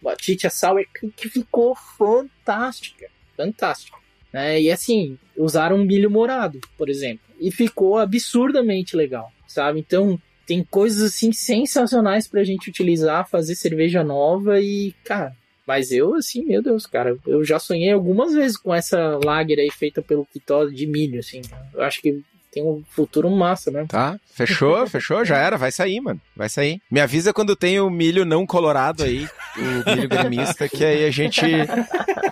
a 0.07 0.17
Titia 0.17 0.51
Sour, 0.51 0.85
que 1.17 1.29
ficou 1.29 1.75
fantástica. 1.75 3.09
Fantástica. 3.37 3.99
Né? 4.37 4.61
E 4.61 4.71
assim, 4.71 5.17
usaram 5.35 5.79
milho 5.79 6.11
morado, 6.11 6.61
por 6.77 6.91
exemplo. 6.91 7.25
E 7.41 7.51
ficou 7.51 7.97
absurdamente 7.97 8.95
legal, 8.95 9.33
sabe? 9.49 9.81
Então, 9.81 10.21
tem 10.47 10.63
coisas 10.63 11.03
assim 11.03 11.33
sensacionais 11.33 12.29
pra 12.29 12.45
gente 12.45 12.69
utilizar, 12.69 13.27
fazer 13.27 13.55
cerveja 13.55 14.05
nova 14.05 14.61
e, 14.61 14.93
cara, 15.03 15.35
mas 15.67 15.91
eu, 15.91 16.15
assim, 16.15 16.45
meu 16.45 16.63
Deus, 16.63 16.85
cara, 16.85 17.17
eu 17.27 17.43
já 17.47 17.59
sonhei 17.59 17.91
algumas 17.91 18.35
vezes 18.35 18.59
com 18.59 18.75
essa 18.75 19.19
lager 19.25 19.59
aí 19.59 19.71
feita 19.71 20.03
pelo 20.03 20.27
Pitó 20.27 20.67
de 20.67 20.87
milho, 20.87 21.19
assim. 21.19 21.41
Eu 21.73 21.81
acho 21.81 22.03
que 22.03 22.23
tem 22.57 22.65
um 22.65 22.83
futuro 22.89 23.31
massa, 23.31 23.71
né? 23.71 23.85
Tá, 23.87 24.19
fechou, 24.33 24.87
fechou, 24.89 25.23
já 25.27 25.37
era, 25.37 25.59
vai 25.59 25.71
sair, 25.71 26.01
mano, 26.01 26.19
vai 26.35 26.49
sair. 26.49 26.81
Me 26.91 27.01
avisa 27.01 27.31
quando 27.31 27.55
tem 27.55 27.79
o 27.79 27.91
milho 27.91 28.25
não 28.25 28.47
colorado 28.47 29.03
aí, 29.03 29.29
o 29.59 29.91
milho 29.95 30.09
gremista, 30.09 30.67
que 30.67 30.83
aí 30.83 31.05
a 31.05 31.11
gente, 31.11 31.43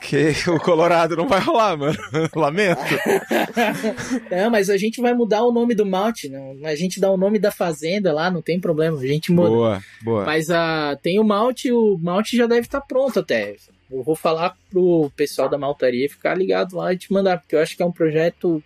que 0.01 0.33
o 0.49 0.59
colorado 0.59 1.15
não 1.15 1.29
vai 1.29 1.41
rolar, 1.41 1.77
mano, 1.77 1.99
lamento. 2.35 2.81
É, 4.31 4.49
mas 4.49 4.71
a 4.71 4.79
gente 4.79 4.99
vai 5.03 5.13
mudar 5.13 5.43
o 5.43 5.53
nome 5.53 5.75
do 5.75 5.85
malte, 5.85 6.31
não, 6.31 6.57
a 6.65 6.75
gente 6.75 6.99
dá 6.99 7.11
o 7.11 7.19
nome 7.19 7.39
da 7.39 7.51
fazenda 7.51 8.11
lá, 8.11 8.31
não 8.31 8.41
tem 8.41 8.59
problema, 8.59 8.99
a 8.99 9.07
gente 9.07 9.31
muda. 9.31 9.51
Boa, 9.51 9.83
boa. 10.03 10.25
Mas 10.25 10.49
uh, 10.49 10.97
tem 11.03 11.21
o 11.21 11.25
malte, 11.25 11.71
o 11.71 11.99
malte 11.99 12.35
já 12.35 12.47
deve 12.47 12.63
estar 12.63 12.81
tá 12.81 12.87
pronto 12.87 13.21
até. 13.21 13.57
Eu 13.91 14.03
vou 14.03 14.17
falar 14.17 14.57
pro 14.71 15.13
pessoal 15.15 15.51
da 15.51 15.59
maltaria 15.59 16.09
ficar 16.09 16.35
ligado 16.35 16.77
lá 16.77 16.95
e 16.95 16.97
te 16.97 17.13
mandar, 17.13 17.39
porque 17.39 17.55
eu 17.55 17.61
acho 17.61 17.77
que 17.77 17.83
é 17.83 17.87
um 17.87 17.93
projeto 17.93 18.63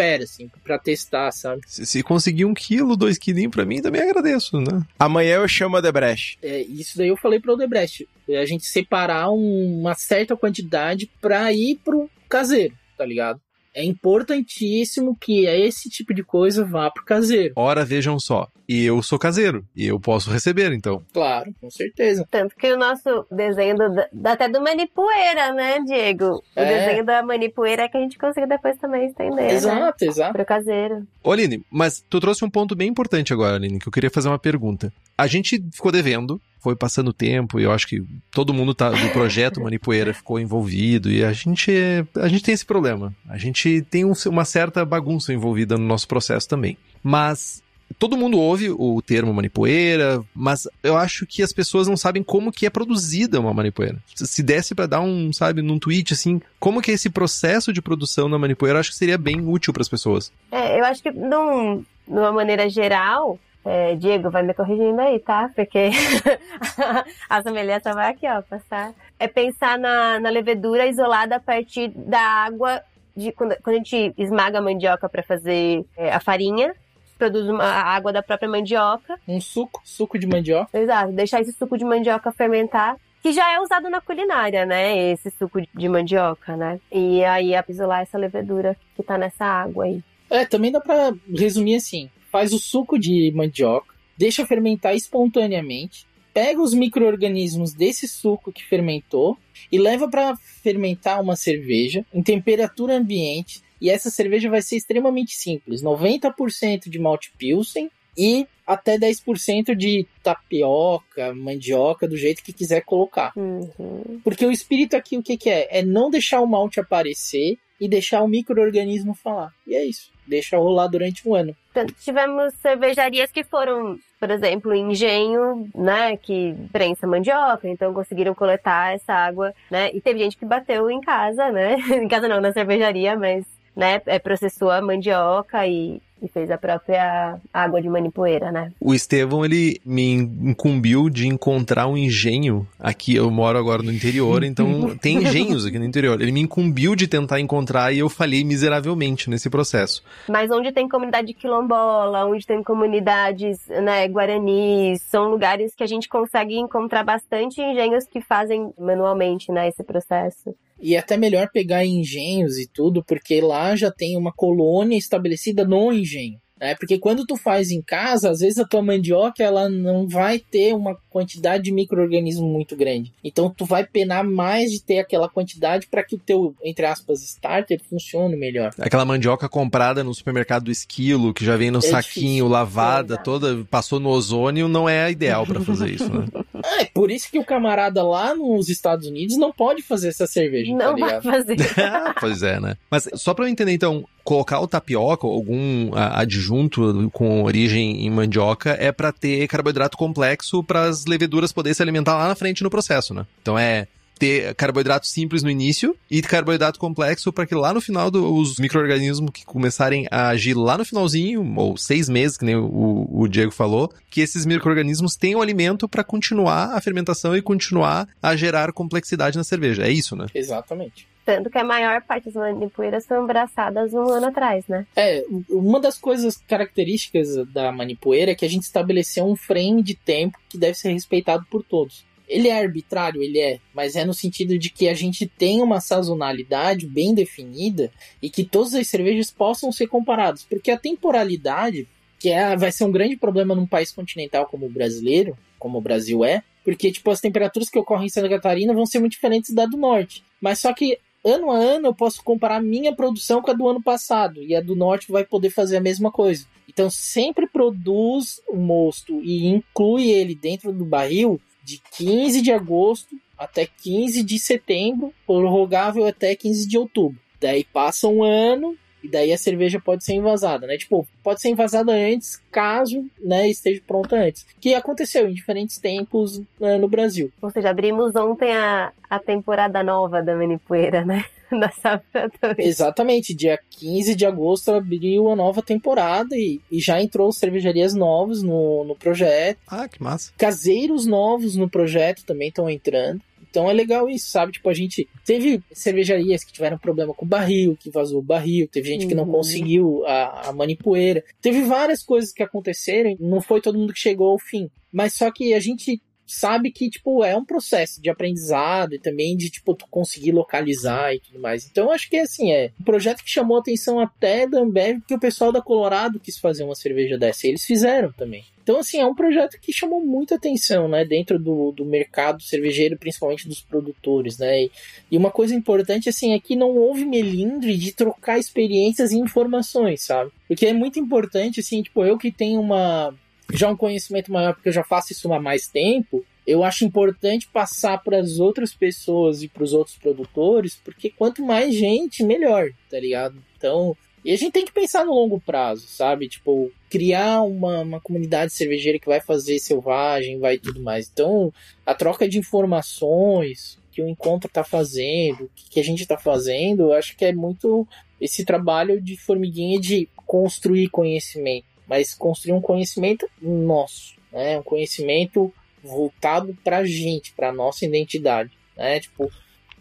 fera, 0.00 0.24
assim, 0.24 0.50
pra 0.64 0.78
testar, 0.78 1.30
sabe? 1.30 1.60
Se, 1.66 1.84
se 1.84 2.02
conseguir 2.02 2.46
um 2.46 2.54
quilo, 2.54 2.96
dois 2.96 3.18
quilinhos 3.18 3.52
pra 3.52 3.66
mim, 3.66 3.82
também 3.82 4.00
agradeço, 4.00 4.58
né? 4.58 4.82
Amanhã 4.98 5.36
eu 5.36 5.48
chamo 5.48 5.76
a 5.76 5.80
Debrecht. 5.80 6.38
É, 6.42 6.62
isso 6.62 6.96
daí 6.96 7.08
eu 7.08 7.16
falei 7.16 7.38
pro 7.38 7.56
Debrecht. 7.56 8.08
É 8.28 8.38
a 8.38 8.46
gente 8.46 8.64
separar 8.64 9.30
um, 9.30 9.80
uma 9.80 9.94
certa 9.94 10.34
quantidade 10.34 11.10
pra 11.20 11.52
ir 11.52 11.78
pro 11.84 12.08
caseiro, 12.28 12.74
tá 12.96 13.04
ligado? 13.04 13.40
É 13.74 13.84
importantíssimo 13.84 15.16
que 15.20 15.46
esse 15.46 15.88
tipo 15.88 16.12
de 16.14 16.22
coisa 16.22 16.64
vá 16.64 16.90
pro 16.90 17.04
caseiro. 17.04 17.52
Ora, 17.56 17.84
vejam 17.84 18.18
só. 18.18 18.48
E 18.68 18.84
eu 18.84 19.02
sou 19.02 19.18
caseiro. 19.18 19.64
E 19.74 19.86
eu 19.86 19.98
posso 19.98 20.30
receber, 20.30 20.72
então. 20.72 21.02
Claro, 21.12 21.52
com 21.60 21.70
certeza. 21.70 22.26
Tanto 22.30 22.54
que 22.56 22.72
o 22.72 22.76
nosso 22.78 23.26
desenho 23.30 23.76
do, 23.76 23.88
da- 24.12 24.32
até 24.32 24.48
do 24.48 24.60
Manipoeira, 24.60 25.52
né, 25.52 25.80
Diego? 25.84 26.36
O 26.36 26.60
É. 26.60 26.64
desenho 26.86 27.04
da 27.04 27.22
Manipoeira 27.22 27.82
é 27.82 27.88
que 27.88 27.96
a 27.96 28.00
gente 28.00 28.16
consegue 28.18 28.46
depois 28.46 28.76
também 28.78 29.06
estender, 29.06 29.34
né? 29.34 29.52
Exato, 29.52 30.04
exato. 30.04 30.32
Pro 30.32 30.44
caseiro. 30.44 31.06
Ô, 31.22 31.32
Aline, 31.32 31.64
mas 31.70 32.04
tu 32.08 32.20
trouxe 32.20 32.44
um 32.44 32.50
ponto 32.50 32.76
bem 32.76 32.88
importante 32.88 33.32
agora, 33.32 33.56
Aline, 33.56 33.78
que 33.80 33.88
eu 33.88 33.92
queria 33.92 34.10
fazer 34.10 34.28
uma 34.28 34.38
pergunta. 34.38 34.92
A 35.18 35.26
gente 35.26 35.62
ficou 35.72 35.90
devendo, 35.90 36.40
foi 36.60 36.76
passando 36.76 37.08
o 37.08 37.12
tempo, 37.12 37.58
e 37.58 37.64
eu 37.64 37.72
acho 37.72 37.86
que 37.86 38.02
todo 38.30 38.52
mundo 38.54 38.74
tá, 38.74 38.90
do 38.90 39.08
projeto 39.10 39.60
Manipoeira 39.62 40.12
ficou 40.14 40.38
envolvido, 40.38 41.10
e 41.10 41.24
a 41.24 41.32
gente, 41.32 41.72
a 42.16 42.28
gente 42.28 42.42
tem 42.44 42.54
esse 42.54 42.64
problema. 42.66 43.14
A 43.28 43.38
gente 43.38 43.82
tem 43.90 44.04
um- 44.04 44.12
uma 44.26 44.44
certa 44.44 44.84
bagunça 44.84 45.32
envolvida 45.32 45.76
no 45.76 45.84
nosso 45.86 46.06
processo 46.06 46.48
também. 46.48 46.76
Mas 47.02 47.62
todo 47.98 48.16
mundo 48.16 48.38
ouve 48.38 48.70
o 48.70 49.02
termo 49.02 49.32
manipoeira, 49.34 50.22
mas 50.34 50.68
eu 50.82 50.96
acho 50.96 51.26
que 51.26 51.42
as 51.42 51.52
pessoas 51.52 51.88
não 51.88 51.96
sabem 51.96 52.22
como 52.22 52.52
que 52.52 52.64
é 52.66 52.70
produzida 52.70 53.40
uma 53.40 53.52
manipoeira. 53.52 53.98
Se- 54.14 54.26
Se 54.26 54.42
desse 54.42 54.74
pra 54.74 54.86
dar 54.86 55.00
um, 55.00 55.32
sabe, 55.32 55.60
num 55.62 55.78
tweet 55.78 56.12
assim, 56.12 56.40
como 56.58 56.80
que 56.80 56.90
é 56.90 56.94
esse 56.94 57.10
processo 57.10 57.72
de 57.72 57.82
produção 57.82 58.30
da 58.30 58.38
manipoeira, 58.38 58.76
eu 58.76 58.80
acho 58.80 58.90
que 58.90 58.96
seria 58.96 59.18
bem 59.18 59.40
útil 59.40 59.72
para 59.72 59.82
as 59.82 59.88
pessoas. 59.88 60.30
É, 60.52 60.78
eu 60.78 60.84
acho 60.84 61.02
que 61.02 61.10
num, 61.10 61.78
de 62.06 62.14
uma 62.18 62.32
maneira 62.32 62.68
geral, 62.68 63.38
é, 63.64 63.94
Diego 63.94 64.30
vai 64.30 64.42
me 64.42 64.54
corrigindo 64.54 65.00
aí, 65.00 65.18
tá? 65.18 65.50
Porque 65.54 65.90
a 67.28 67.42
semelhança 67.42 67.92
vai 67.92 68.10
aqui, 68.10 68.26
ó, 68.26 68.42
passar. 68.42 68.92
É 69.18 69.28
pensar 69.28 69.78
na, 69.78 70.18
na 70.18 70.30
levedura 70.30 70.86
isolada 70.86 71.36
a 71.36 71.40
partir 71.40 71.88
da 71.88 72.20
água 72.20 72.82
de 73.16 73.32
quando, 73.32 73.54
quando 73.62 73.74
a 73.74 73.78
gente 73.78 74.14
esmaga 74.16 74.58
a 74.58 74.62
mandioca 74.62 75.08
para 75.08 75.22
fazer 75.22 75.84
é, 75.96 76.10
a 76.12 76.20
farinha, 76.20 76.74
produz 77.18 77.46
uma, 77.48 77.62
a 77.62 77.94
água 77.94 78.12
da 78.12 78.22
própria 78.22 78.48
mandioca. 78.48 79.18
Um 79.28 79.40
suco, 79.40 79.82
suco 79.84 80.18
de 80.18 80.26
mandioca. 80.26 80.76
Exato, 80.76 81.12
deixar 81.12 81.40
esse 81.40 81.52
suco 81.52 81.76
de 81.76 81.84
mandioca 81.84 82.32
fermentar. 82.32 82.96
Que 83.22 83.32
já 83.32 83.52
é 83.52 83.60
usado 83.60 83.90
na 83.90 84.00
culinária, 84.00 84.64
né? 84.64 85.12
Esse 85.12 85.30
suco 85.32 85.60
de 85.60 85.88
mandioca, 85.90 86.56
né? 86.56 86.80
E 86.90 87.22
aí 87.22 87.52
isolar 87.68 88.00
essa 88.00 88.16
levedura 88.16 88.74
que 88.96 89.02
tá 89.02 89.18
nessa 89.18 89.44
água 89.44 89.84
aí. 89.84 90.02
É, 90.30 90.46
também 90.46 90.72
dá 90.72 90.80
pra 90.80 91.12
resumir 91.28 91.76
assim: 91.76 92.08
faz 92.30 92.52
o 92.52 92.58
suco 92.58 92.98
de 92.98 93.32
mandioca, 93.34 93.94
deixa 94.16 94.46
fermentar 94.46 94.94
espontaneamente, 94.94 96.06
pega 96.32 96.60
os 96.60 96.74
micro-organismos 96.74 97.72
desse 97.72 98.06
suco 98.06 98.52
que 98.52 98.64
fermentou 98.64 99.36
e 99.70 99.78
leva 99.78 100.08
para 100.08 100.36
fermentar 100.36 101.20
uma 101.20 101.36
cerveja 101.36 102.04
em 102.12 102.22
temperatura 102.22 102.96
ambiente. 102.96 103.62
E 103.80 103.88
essa 103.88 104.10
cerveja 104.10 104.50
vai 104.50 104.62
ser 104.62 104.76
extremamente 104.76 105.34
simples: 105.34 105.82
90% 105.82 106.88
de 106.88 106.98
malte 106.98 107.32
pilsen 107.38 107.90
e 108.16 108.46
até 108.66 108.98
10% 108.98 109.74
de 109.74 110.06
tapioca, 110.22 111.34
mandioca, 111.34 112.06
do 112.06 112.16
jeito 112.16 112.42
que 112.42 112.52
quiser 112.52 112.82
colocar. 112.82 113.32
Uhum. 113.34 114.20
Porque 114.22 114.44
o 114.46 114.52
espírito 114.52 114.94
aqui, 114.94 115.16
o 115.16 115.22
que, 115.22 115.36
que 115.36 115.50
é? 115.50 115.78
É 115.78 115.82
não 115.82 116.10
deixar 116.10 116.40
o 116.40 116.46
malte 116.46 116.78
aparecer 116.78 117.58
e 117.80 117.88
deixar 117.88 118.22
o 118.22 118.28
micro-organismo 118.28 119.14
falar. 119.14 119.52
E 119.66 119.74
é 119.74 119.84
isso. 119.84 120.10
Deixa 120.26 120.56
rolar 120.58 120.86
durante 120.86 121.26
um 121.26 121.34
ano. 121.34 121.56
Tanto 121.72 121.94
que 121.94 122.02
tivemos 122.02 122.52
cervejarias 122.54 123.32
que 123.32 123.42
foram, 123.42 123.98
por 124.18 124.30
exemplo, 124.30 124.74
engenho, 124.74 125.68
né, 125.74 126.16
que 126.16 126.54
prensa 126.72 127.06
mandioca, 127.06 127.68
então 127.68 127.94
conseguiram 127.94 128.34
coletar 128.34 128.94
essa 128.94 129.14
água, 129.14 129.54
né, 129.70 129.90
e 129.94 130.00
teve 130.00 130.18
gente 130.18 130.36
que 130.36 130.44
bateu 130.44 130.90
em 130.90 131.00
casa, 131.00 131.50
né, 131.50 131.76
em 132.02 132.08
casa 132.08 132.28
não, 132.28 132.40
na 132.40 132.52
cervejaria, 132.52 133.16
mas, 133.16 133.44
né, 133.80 134.02
é, 134.04 134.18
processou 134.18 134.70
a 134.70 134.82
mandioca 134.82 135.66
e, 135.66 136.02
e 136.20 136.28
fez 136.28 136.50
a 136.50 136.58
própria 136.58 137.38
água 137.50 137.80
de 137.80 137.88
manipoeira, 137.88 138.52
né. 138.52 138.70
O 138.78 138.92
Estevão, 138.92 139.42
ele 139.42 139.80
me 139.86 140.12
incumbiu 140.12 141.08
de 141.08 141.26
encontrar 141.26 141.86
um 141.86 141.96
engenho 141.96 142.68
aqui. 142.78 143.16
Eu 143.16 143.30
moro 143.30 143.56
agora 143.56 143.82
no 143.82 143.90
interior, 143.90 144.44
então 144.44 144.94
tem 145.00 145.16
engenhos 145.16 145.64
aqui 145.64 145.78
no 145.78 145.86
interior. 145.86 146.20
Ele 146.20 146.30
me 146.30 146.42
incumbiu 146.42 146.94
de 146.94 147.08
tentar 147.08 147.40
encontrar 147.40 147.90
e 147.90 148.00
eu 148.00 148.10
falhei 148.10 148.44
miseravelmente 148.44 149.30
nesse 149.30 149.48
processo. 149.48 150.04
Mas 150.28 150.50
onde 150.50 150.70
tem 150.72 150.86
comunidade 150.86 151.32
quilombola, 151.32 152.26
onde 152.26 152.46
tem 152.46 152.62
comunidades, 152.62 153.66
né, 153.82 154.06
guaranis, 154.08 155.00
são 155.00 155.30
lugares 155.30 155.74
que 155.74 155.82
a 155.82 155.86
gente 155.86 156.06
consegue 156.06 156.54
encontrar 156.58 157.02
bastante 157.02 157.62
engenhos 157.62 158.04
que 158.04 158.20
fazem 158.20 158.74
manualmente, 158.78 159.50
né, 159.50 159.68
esse 159.68 159.82
processo. 159.82 160.54
E 160.80 160.94
é 160.94 160.98
até 160.98 161.16
melhor 161.16 161.50
pegar 161.52 161.84
engenhos 161.84 162.58
e 162.58 162.66
tudo, 162.66 163.04
porque 163.04 163.40
lá 163.40 163.76
já 163.76 163.90
tem 163.90 164.16
uma 164.16 164.32
colônia 164.32 164.96
estabelecida 164.96 165.64
no 165.64 165.92
engenho. 165.92 166.40
Né? 166.60 166.74
Porque 166.74 166.98
quando 166.98 167.24
tu 167.26 167.36
faz 167.36 167.70
em 167.70 167.80
casa, 167.80 168.30
às 168.30 168.40
vezes 168.40 168.58
a 168.58 168.66
tua 168.66 168.82
mandioca 168.82 169.42
ela 169.42 169.68
não 169.68 170.06
vai 170.06 170.38
ter 170.38 170.74
uma 170.74 170.94
quantidade 171.08 171.64
de 171.64 171.72
micro-organismo 171.72 172.46
muito 172.46 172.76
grande. 172.76 173.12
Então 173.24 173.48
tu 173.48 173.64
vai 173.64 173.84
penar 173.86 174.22
mais 174.22 174.70
de 174.70 174.82
ter 174.82 174.98
aquela 174.98 175.28
quantidade 175.28 175.86
para 175.90 176.04
que 176.04 176.16
o 176.16 176.18
teu, 176.18 176.54
entre 176.62 176.84
aspas, 176.84 177.22
starter 177.22 177.80
funcione 177.88 178.36
melhor. 178.36 178.72
Aquela 178.78 179.04
mandioca 179.06 179.48
comprada 179.48 180.04
no 180.04 180.14
supermercado 180.14 180.64
do 180.64 180.70
esquilo, 180.70 181.32
que 181.32 181.44
já 181.44 181.56
vem 181.56 181.70
no 181.70 181.78
É 181.78 181.82
saquinho, 181.82 182.24
difícil. 182.26 182.48
lavada, 182.48 183.14
Exato. 183.14 183.24
toda, 183.24 183.64
passou 183.70 183.98
no 183.98 184.10
ozônio, 184.10 184.68
não 184.68 184.86
é 184.88 185.04
a 185.04 185.10
ideal 185.10 185.46
pra 185.46 185.60
fazer 185.60 185.90
isso, 185.90 186.12
né? 186.12 186.26
É 186.78 186.84
por 186.84 187.10
isso 187.10 187.30
que 187.30 187.38
o 187.38 187.44
camarada 187.44 188.02
lá 188.02 188.34
nos 188.34 188.68
Estados 188.68 189.06
Unidos 189.06 189.38
não 189.38 189.50
pode 189.50 189.80
fazer 189.82 190.08
essa 190.08 190.26
cerveja, 190.26 190.70
tá 190.76 190.84
Não 190.84 190.96
vai 190.98 191.08
ligado? 191.08 191.22
fazer. 191.22 191.56
pois 192.20 192.42
é, 192.42 192.60
né? 192.60 192.76
Mas 192.90 193.08
só 193.14 193.32
pra 193.32 193.46
eu 193.46 193.48
entender, 193.48 193.72
então, 193.72 194.04
colocar 194.24 194.60
o 194.60 194.66
tapioca 194.66 195.26
ou 195.26 195.32
algum 195.32 195.90
ah, 195.94 196.20
adjunto 196.20 197.10
com 197.12 197.42
origem 197.42 198.06
em 198.06 198.10
mandioca 198.10 198.76
é 198.78 198.92
pra 198.92 199.12
ter 199.12 199.46
carboidrato 199.48 199.96
complexo 199.96 200.62
para 200.62 200.84
as 200.84 201.06
leveduras 201.06 201.52
poderem 201.52 201.74
se 201.74 201.82
alimentar 201.82 202.16
lá 202.16 202.28
na 202.28 202.34
frente 202.34 202.62
no 202.62 202.70
processo, 202.70 203.14
né? 203.14 203.26
Então 203.42 203.58
é 203.58 203.86
ter 204.20 204.54
carboidrato 204.54 205.06
simples 205.06 205.42
no 205.42 205.50
início 205.50 205.96
e 206.10 206.20
carboidrato 206.22 206.78
complexo 206.78 207.32
para 207.32 207.46
que 207.46 207.54
lá 207.54 207.72
no 207.74 207.80
final 207.80 208.10
do- 208.10 208.32
os 208.34 208.58
micro-organismos 208.58 209.30
que 209.32 209.44
começarem 209.44 210.06
a 210.10 210.28
agir 210.28 210.54
lá 210.54 210.76
no 210.78 210.84
finalzinho, 210.84 211.54
ou 211.56 211.76
seis 211.76 212.08
meses, 212.08 212.36
que 212.36 212.44
nem 212.44 212.54
o, 212.54 213.08
o 213.10 213.26
Diego 213.26 213.50
falou, 213.50 213.90
que 214.10 214.20
esses 214.20 214.44
micro-organismos 214.44 215.16
tenham 215.16 215.40
alimento 215.40 215.88
para 215.88 216.04
continuar 216.04 216.74
a 216.76 216.80
fermentação 216.80 217.34
e 217.36 217.40
continuar 217.42 218.06
a 218.22 218.36
gerar 218.36 218.72
complexidade 218.72 219.38
na 219.38 219.42
cerveja. 219.44 219.84
É 219.86 219.90
isso, 219.90 220.14
né? 220.14 220.26
Exatamente. 220.34 221.08
Tanto 221.24 221.48
que 221.50 221.58
a 221.58 221.64
maior 221.64 222.02
parte 222.02 222.24
das 222.24 222.34
manipoeiras 222.34 223.06
foram 223.06 223.24
abraçadas 223.24 223.92
um 223.94 224.08
ano 224.10 224.26
atrás, 224.26 224.64
né? 224.68 224.86
É, 224.96 225.24
uma 225.48 225.78
das 225.78 225.96
coisas 225.98 226.36
características 226.48 227.28
da 227.52 227.70
manipoeira 227.72 228.32
é 228.32 228.34
que 228.34 228.44
a 228.44 228.48
gente 228.48 228.62
estabeleceu 228.64 229.24
um 229.26 229.36
frame 229.36 229.82
de 229.82 229.94
tempo 229.94 230.38
que 230.48 230.58
deve 230.58 230.74
ser 230.74 230.92
respeitado 230.92 231.44
por 231.50 231.62
todos. 231.62 232.04
Ele 232.30 232.46
é 232.46 232.56
arbitrário, 232.56 233.22
ele 233.22 233.40
é, 233.40 233.58
mas 233.74 233.96
é 233.96 234.04
no 234.04 234.14
sentido 234.14 234.56
de 234.56 234.70
que 234.70 234.88
a 234.88 234.94
gente 234.94 235.26
tem 235.26 235.60
uma 235.60 235.80
sazonalidade 235.80 236.86
bem 236.86 237.12
definida 237.12 237.92
e 238.22 238.30
que 238.30 238.44
todas 238.44 238.72
as 238.74 238.86
cervejas 238.86 239.30
possam 239.32 239.72
ser 239.72 239.88
comparadas, 239.88 240.44
porque 240.48 240.70
a 240.70 240.78
temporalidade, 240.78 241.88
que 242.20 242.28
é, 242.28 242.56
vai 242.56 242.70
ser 242.70 242.84
um 242.84 242.92
grande 242.92 243.16
problema 243.16 243.54
num 243.54 243.66
país 243.66 243.90
continental 243.90 244.46
como 244.46 244.66
o 244.66 244.70
brasileiro, 244.70 245.36
como 245.58 245.78
o 245.78 245.82
Brasil 245.82 246.24
é, 246.24 246.44
porque 246.64 246.92
tipo 246.92 247.10
as 247.10 247.20
temperaturas 247.20 247.68
que 247.68 247.78
ocorrem 247.78 248.06
em 248.06 248.10
Santa 248.10 248.28
Catarina 248.28 248.72
vão 248.72 248.86
ser 248.86 249.00
muito 249.00 249.12
diferentes 249.12 249.52
da 249.52 249.66
do 249.66 249.76
norte. 249.76 250.22
Mas 250.40 250.60
só 250.60 250.72
que 250.72 250.98
ano 251.24 251.50
a 251.50 251.56
ano 251.56 251.88
eu 251.88 251.94
posso 251.94 252.22
comparar 252.22 252.56
a 252.56 252.62
minha 252.62 252.94
produção 252.94 253.42
com 253.42 253.50
a 253.50 253.54
do 253.54 253.68
ano 253.68 253.82
passado 253.82 254.42
e 254.42 254.54
a 254.54 254.60
do 254.60 254.76
norte 254.76 255.10
vai 255.10 255.24
poder 255.24 255.50
fazer 255.50 255.76
a 255.76 255.80
mesma 255.80 256.10
coisa. 256.10 256.46
Então 256.68 256.88
sempre 256.88 257.48
produz 257.48 258.40
o 258.48 258.56
mosto 258.56 259.20
e 259.22 259.46
inclui 259.46 260.10
ele 260.10 260.34
dentro 260.34 260.72
do 260.72 260.84
barril 260.84 261.40
de 261.70 261.82
15 261.96 262.42
de 262.42 262.50
agosto 262.50 263.16
até 263.38 263.66
15 263.66 264.22
de 264.22 264.38
setembro, 264.38 265.14
prorrogável 265.26 266.06
até 266.06 266.34
15 266.34 266.68
de 266.68 266.76
outubro. 266.76 267.18
Daí 267.40 267.64
passa 267.64 268.08
um 268.08 268.22
ano 268.22 268.76
e 269.02 269.08
daí 269.08 269.32
a 269.32 269.38
cerveja 269.38 269.80
pode 269.80 270.04
ser 270.04 270.14
envasada, 270.14 270.66
né? 270.66 270.76
Tipo, 270.76 271.06
pode 271.22 271.40
ser 271.40 271.48
envasada 271.48 271.92
antes, 271.92 272.40
caso, 272.50 273.04
né, 273.18 273.48
esteja 273.48 273.80
pronta 273.86 274.16
antes. 274.16 274.46
Que 274.60 274.74
aconteceu 274.74 275.28
em 275.28 275.34
diferentes 275.34 275.78
tempos 275.78 276.40
né, 276.58 276.78
no 276.78 276.88
Brasil. 276.88 277.32
Ou 277.40 277.50
seja, 277.50 277.70
abrimos 277.70 278.14
ontem 278.14 278.52
a, 278.52 278.92
a 279.08 279.18
temporada 279.18 279.82
nova 279.82 280.22
da 280.22 280.34
manipoeira, 280.34 281.04
né? 281.04 281.24
Da 281.50 281.68
safra 281.68 282.30
2. 282.40 282.58
Exatamente, 282.60 283.34
dia 283.34 283.58
15 283.70 284.14
de 284.14 284.24
agosto 284.24 284.70
abriu 284.70 285.28
a 285.28 285.34
nova 285.34 285.60
temporada 285.60 286.36
e, 286.36 286.60
e 286.70 286.78
já 286.78 287.02
entrou 287.02 287.32
cervejarias 287.32 287.92
novas 287.92 288.40
no, 288.40 288.84
no 288.84 288.94
projeto. 288.94 289.58
Ah, 289.66 289.88
que 289.88 290.00
massa. 290.00 290.32
Caseiros 290.38 291.06
novos 291.06 291.56
no 291.56 291.68
projeto 291.68 292.24
também 292.24 292.50
estão 292.50 292.70
entrando. 292.70 293.20
Então 293.50 293.68
é 293.68 293.72
legal 293.72 294.08
isso, 294.08 294.30
sabe? 294.30 294.52
Tipo, 294.52 294.68
a 294.70 294.74
gente 294.74 295.08
teve 295.24 295.60
cervejarias 295.72 296.44
que 296.44 296.52
tiveram 296.52 296.78
problema 296.78 297.12
com 297.12 297.24
o 297.24 297.28
barril, 297.28 297.76
que 297.78 297.90
vazou 297.90 298.20
o 298.20 298.22
barril, 298.22 298.68
teve 298.68 298.88
gente 298.90 299.06
que 299.06 299.14
não 299.14 299.24
Uhum. 299.24 299.32
conseguiu 299.32 300.04
a, 300.06 300.48
a 300.48 300.52
manipoeira. 300.52 301.22
Teve 301.42 301.62
várias 301.62 302.02
coisas 302.02 302.32
que 302.32 302.42
aconteceram, 302.42 303.16
não 303.20 303.40
foi 303.40 303.60
todo 303.60 303.78
mundo 303.78 303.92
que 303.92 303.98
chegou 304.00 304.28
ao 304.30 304.38
fim. 304.38 304.70
Mas 304.92 305.14
só 305.14 305.30
que 305.30 305.52
a 305.54 305.60
gente 305.60 306.00
sabe 306.30 306.70
que, 306.70 306.88
tipo, 306.88 307.24
é 307.24 307.36
um 307.36 307.44
processo 307.44 308.00
de 308.00 308.08
aprendizado 308.10 308.94
e 308.94 308.98
também 308.98 309.36
de, 309.36 309.50
tipo, 309.50 309.74
tu 309.74 309.86
conseguir 309.90 310.32
localizar 310.32 311.14
e 311.14 311.20
tudo 311.20 311.38
mais. 311.38 311.66
Então, 311.66 311.90
acho 311.90 312.08
que, 312.08 312.16
assim, 312.16 312.52
é 312.52 312.70
um 312.80 312.84
projeto 312.84 313.22
que 313.22 313.30
chamou 313.30 313.58
atenção 313.58 313.98
até 313.98 314.46
da 314.46 314.60
Ambev, 314.60 315.00
porque 315.00 315.14
o 315.14 315.20
pessoal 315.20 315.52
da 315.52 315.62
Colorado 315.62 316.20
quis 316.20 316.38
fazer 316.38 316.64
uma 316.64 316.74
cerveja 316.74 317.18
dessa. 317.18 317.46
E 317.46 317.50
eles 317.50 317.64
fizeram 317.64 318.12
também. 318.12 318.44
Então, 318.62 318.78
assim, 318.78 319.00
é 319.00 319.06
um 319.06 319.14
projeto 319.14 319.58
que 319.60 319.72
chamou 319.72 320.00
muita 320.00 320.36
atenção, 320.36 320.86
né, 320.86 321.04
dentro 321.04 321.38
do, 321.38 321.72
do 321.72 321.84
mercado 321.84 322.40
cervejeiro, 322.42 322.96
principalmente 322.96 323.48
dos 323.48 323.60
produtores, 323.60 324.38
né, 324.38 324.62
e, 324.62 324.70
e 325.10 325.16
uma 325.16 325.30
coisa 325.30 325.54
importante, 325.54 326.08
assim, 326.08 326.34
é 326.34 326.38
que 326.38 326.54
não 326.54 326.76
houve 326.76 327.04
melindre 327.04 327.76
de 327.76 327.90
trocar 327.92 328.38
experiências 328.38 329.10
e 329.10 329.18
informações, 329.18 330.02
sabe? 330.02 330.30
Porque 330.46 330.66
é 330.66 330.72
muito 330.72 331.00
importante, 331.00 331.58
assim, 331.58 331.82
tipo, 331.82 332.04
eu 332.04 332.16
que 332.16 332.30
tenho 332.30 332.60
uma, 332.60 333.12
já 333.58 333.68
um 333.68 333.76
conhecimento 333.76 334.32
maior, 334.32 334.54
porque 334.54 334.68
eu 334.68 334.72
já 334.72 334.84
faço 334.84 335.12
isso 335.12 335.32
há 335.32 335.40
mais 335.40 335.66
tempo, 335.66 336.24
eu 336.46 336.64
acho 336.64 336.84
importante 336.84 337.48
passar 337.48 338.02
para 338.02 338.18
as 338.18 338.38
outras 338.40 338.74
pessoas 338.74 339.42
e 339.42 339.48
para 339.48 339.62
os 339.62 339.72
outros 339.72 339.96
produtores, 339.96 340.80
porque 340.84 341.10
quanto 341.10 341.44
mais 341.44 341.74
gente, 341.74 342.24
melhor, 342.24 342.70
tá 342.90 342.98
ligado? 342.98 343.42
Então, 343.56 343.96
e 344.24 344.32
a 344.32 344.36
gente 344.36 344.52
tem 344.52 344.64
que 344.64 344.72
pensar 344.72 345.04
no 345.04 345.14
longo 345.14 345.40
prazo, 345.40 345.86
sabe? 345.86 346.28
Tipo, 346.28 346.70
criar 346.90 347.42
uma, 347.42 347.80
uma 347.80 348.00
comunidade 348.00 348.52
cervejeira 348.52 348.98
que 348.98 349.06
vai 349.06 349.20
fazer 349.20 349.58
selvagem, 349.58 350.38
vai 350.38 350.58
tudo 350.58 350.80
mais. 350.80 351.08
Então, 351.10 351.52
a 351.86 351.94
troca 351.94 352.28
de 352.28 352.38
informações 352.38 353.78
que 353.92 354.02
o 354.02 354.08
encontro 354.08 354.48
está 354.48 354.62
fazendo, 354.62 355.50
que 355.54 355.80
a 355.80 355.84
gente 355.84 356.02
está 356.02 356.18
fazendo, 356.18 356.84
eu 356.84 356.92
acho 356.92 357.16
que 357.16 357.24
é 357.24 357.32
muito 357.32 357.86
esse 358.20 358.44
trabalho 358.44 359.00
de 359.00 359.16
formiguinha 359.16 359.80
de 359.80 360.08
construir 360.26 360.88
conhecimento 360.88 361.69
mas 361.90 362.14
construir 362.14 362.52
um 362.52 362.60
conhecimento 362.60 363.28
nosso, 363.42 364.14
né? 364.30 364.56
Um 364.56 364.62
conhecimento 364.62 365.52
voltado 365.82 366.56
pra 366.62 366.84
gente, 366.84 367.32
pra 367.32 367.52
nossa 367.52 367.84
identidade, 367.84 368.52
né? 368.76 369.00
Tipo, 369.00 369.28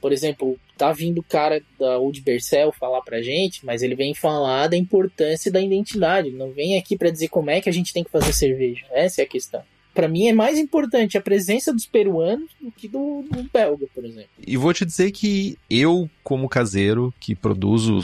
por 0.02 0.12
exemplo, 0.12 0.60
tá 0.76 0.92
vindo 0.92 1.20
o 1.20 1.24
cara 1.24 1.62
da 1.78 2.00
Old 2.00 2.20
Bercel 2.22 2.72
falar 2.72 3.04
pra 3.04 3.22
gente, 3.22 3.64
mas 3.64 3.84
ele 3.84 3.94
vem 3.94 4.16
falar 4.16 4.66
da 4.66 4.76
importância 4.76 5.52
da 5.52 5.62
identidade, 5.62 6.32
não 6.32 6.52
vem 6.52 6.80
aqui 6.80 6.98
para 6.98 7.12
dizer 7.12 7.28
como 7.28 7.52
é 7.52 7.62
que 7.62 7.70
a 7.70 7.74
gente 7.74 7.94
tem 7.94 8.04
que 8.04 8.10
fazer 8.10 8.34
cerveja. 8.34 8.88
Essa 8.92 9.22
é 9.22 9.26
a 9.26 9.28
questão 9.28 9.62
para 9.94 10.08
mim 10.08 10.28
é 10.28 10.34
mais 10.34 10.58
importante 10.58 11.18
a 11.18 11.22
presença 11.22 11.74
dos 11.74 11.86
peruanos 11.86 12.50
do 12.62 12.72
que 12.72 12.88
do, 12.88 13.24
do, 13.30 13.44
belga, 13.52 13.86
por 13.94 14.06
exemplo. 14.06 14.30
E 14.46 14.56
vou 14.56 14.74
te 14.74 14.86
dizer 14.86 15.12
que 15.12 15.58
eu, 15.70 16.10
como 16.24 16.48
caseiro, 16.48 17.14
que 17.20 17.36
produzo, 17.36 18.02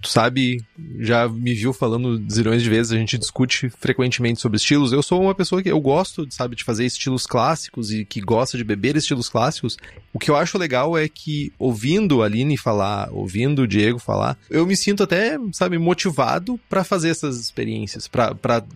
tu 0.00 0.08
sabe, 0.08 0.62
já 0.98 1.28
me 1.28 1.54
viu 1.54 1.72
falando 1.72 2.22
zilhões 2.30 2.62
de 2.62 2.70
vezes, 2.70 2.92
a 2.92 2.96
gente 2.96 3.18
discute 3.18 3.68
frequentemente 3.70 4.40
sobre 4.40 4.58
estilos. 4.58 4.92
Eu 4.92 5.02
sou 5.02 5.20
uma 5.22 5.34
pessoa 5.34 5.62
que 5.62 5.70
eu 5.70 5.80
gosto, 5.80 6.26
sabe, 6.30 6.54
de 6.54 6.64
fazer 6.64 6.84
estilos 6.84 7.26
clássicos 7.26 7.90
e 7.92 8.04
que 8.04 8.20
gosta 8.20 8.56
de 8.56 8.64
beber 8.64 8.96
estilos 8.96 9.28
clássicos. 9.28 9.76
O 10.12 10.18
que 10.18 10.30
eu 10.30 10.36
acho 10.36 10.58
legal 10.58 10.96
é 10.96 11.08
que, 11.08 11.52
ouvindo 11.58 12.22
a 12.22 12.26
Aline 12.26 12.56
falar, 12.56 13.08
ouvindo 13.12 13.62
o 13.62 13.68
Diego 13.68 13.98
falar, 13.98 14.38
eu 14.50 14.66
me 14.66 14.76
sinto 14.76 15.02
até, 15.02 15.38
sabe, 15.52 15.78
motivado 15.78 16.60
para 16.68 16.84
fazer 16.84 17.08
essas 17.08 17.40
experiências. 17.40 18.06
Pra, 18.06 18.34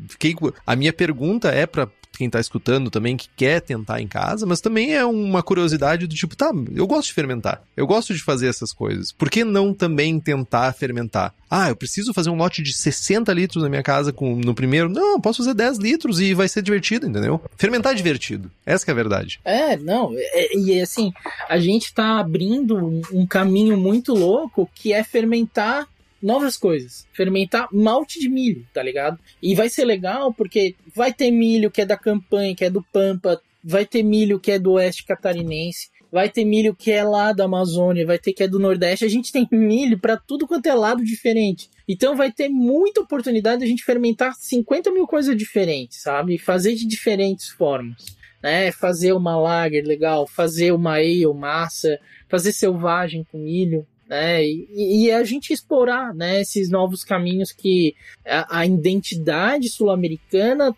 fiquei, 0.08 0.34
a 0.66 0.74
minha 0.74 0.92
pergunta 0.92 1.48
é 1.48 1.66
para 1.66 1.88
quem 2.22 2.30
tá 2.30 2.38
escutando 2.38 2.88
também 2.88 3.16
que 3.16 3.28
quer 3.36 3.60
tentar 3.60 4.00
em 4.00 4.06
casa, 4.06 4.46
mas 4.46 4.60
também 4.60 4.94
é 4.94 5.04
uma 5.04 5.42
curiosidade 5.42 6.06
do 6.06 6.14
tipo, 6.14 6.36
tá, 6.36 6.52
eu 6.72 6.86
gosto 6.86 7.08
de 7.08 7.14
fermentar, 7.14 7.62
eu 7.76 7.84
gosto 7.84 8.14
de 8.14 8.22
fazer 8.22 8.46
essas 8.46 8.72
coisas. 8.72 9.10
Por 9.10 9.28
que 9.28 9.42
não 9.42 9.74
também 9.74 10.20
tentar 10.20 10.72
fermentar? 10.72 11.34
Ah, 11.50 11.68
eu 11.68 11.76
preciso 11.76 12.14
fazer 12.14 12.30
um 12.30 12.36
lote 12.36 12.62
de 12.62 12.72
60 12.72 13.30
litros 13.34 13.62
na 13.62 13.68
minha 13.68 13.82
casa 13.82 14.12
com, 14.12 14.36
no 14.36 14.54
primeiro. 14.54 14.88
Não, 14.88 15.20
posso 15.20 15.42
fazer 15.42 15.52
10 15.52 15.78
litros 15.78 16.20
e 16.20 16.32
vai 16.32 16.48
ser 16.48 16.62
divertido, 16.62 17.06
entendeu? 17.06 17.42
Fermentar 17.56 17.92
é 17.92 17.94
divertido. 17.94 18.50
Essa 18.64 18.90
é 18.90 18.92
a 18.92 18.94
verdade. 18.94 19.38
É, 19.44 19.76
não. 19.76 20.14
É, 20.16 20.56
e 20.56 20.72
é, 20.78 20.82
assim, 20.82 21.12
a 21.48 21.58
gente 21.58 21.92
tá 21.92 22.20
abrindo 22.20 23.02
um 23.12 23.26
caminho 23.26 23.76
muito 23.76 24.14
louco 24.14 24.70
que 24.74 24.94
é 24.94 25.04
fermentar 25.04 25.86
novas 26.22 26.56
coisas. 26.56 27.06
Fermentar 27.12 27.68
malte 27.72 28.20
de 28.20 28.28
milho, 28.28 28.66
tá 28.72 28.82
ligado? 28.82 29.18
E 29.42 29.54
vai 29.54 29.68
ser 29.68 29.84
legal 29.84 30.32
porque 30.32 30.74
vai 30.94 31.12
ter 31.12 31.30
milho 31.30 31.70
que 31.70 31.82
é 31.82 31.86
da 31.86 31.96
campanha, 31.96 32.54
que 32.54 32.64
é 32.64 32.70
do 32.70 32.82
Pampa, 32.92 33.40
vai 33.62 33.84
ter 33.84 34.02
milho 34.02 34.40
que 34.40 34.52
é 34.52 34.58
do 34.58 34.72
oeste 34.72 35.04
catarinense, 35.04 35.90
vai 36.10 36.28
ter 36.28 36.44
milho 36.44 36.74
que 36.74 36.90
é 36.90 37.02
lá 37.02 37.32
da 37.32 37.44
Amazônia, 37.44 38.06
vai 38.06 38.18
ter 38.18 38.32
que 38.32 38.42
é 38.42 38.48
do 38.48 38.58
Nordeste. 38.58 39.04
A 39.04 39.08
gente 39.08 39.32
tem 39.32 39.48
milho 39.50 39.98
para 39.98 40.16
tudo 40.16 40.46
quanto 40.46 40.66
é 40.66 40.74
lado 40.74 41.04
diferente. 41.04 41.70
Então 41.88 42.14
vai 42.14 42.30
ter 42.30 42.48
muita 42.48 43.00
oportunidade 43.00 43.60
de 43.60 43.64
a 43.64 43.68
gente 43.68 43.84
fermentar 43.84 44.34
50 44.34 44.90
mil 44.92 45.06
coisas 45.06 45.36
diferentes, 45.36 46.02
sabe? 46.02 46.38
Fazer 46.38 46.74
de 46.74 46.86
diferentes 46.86 47.48
formas. 47.48 48.16
Né? 48.42 48.72
Fazer 48.72 49.12
uma 49.12 49.38
lager 49.38 49.84
legal, 49.84 50.26
fazer 50.26 50.72
uma 50.72 50.94
ale 50.94 51.26
massa, 51.34 51.98
fazer 52.28 52.52
selvagem 52.52 53.24
com 53.30 53.38
milho 53.38 53.86
né? 54.12 54.44
E, 54.44 55.06
e, 55.06 55.10
a 55.10 55.24
gente 55.24 55.54
explorar, 55.54 56.14
né, 56.14 56.42
esses 56.42 56.68
novos 56.68 57.02
caminhos 57.02 57.50
que 57.50 57.94
a, 58.26 58.58
a 58.58 58.66
identidade 58.66 59.70
sul-americana 59.70 60.76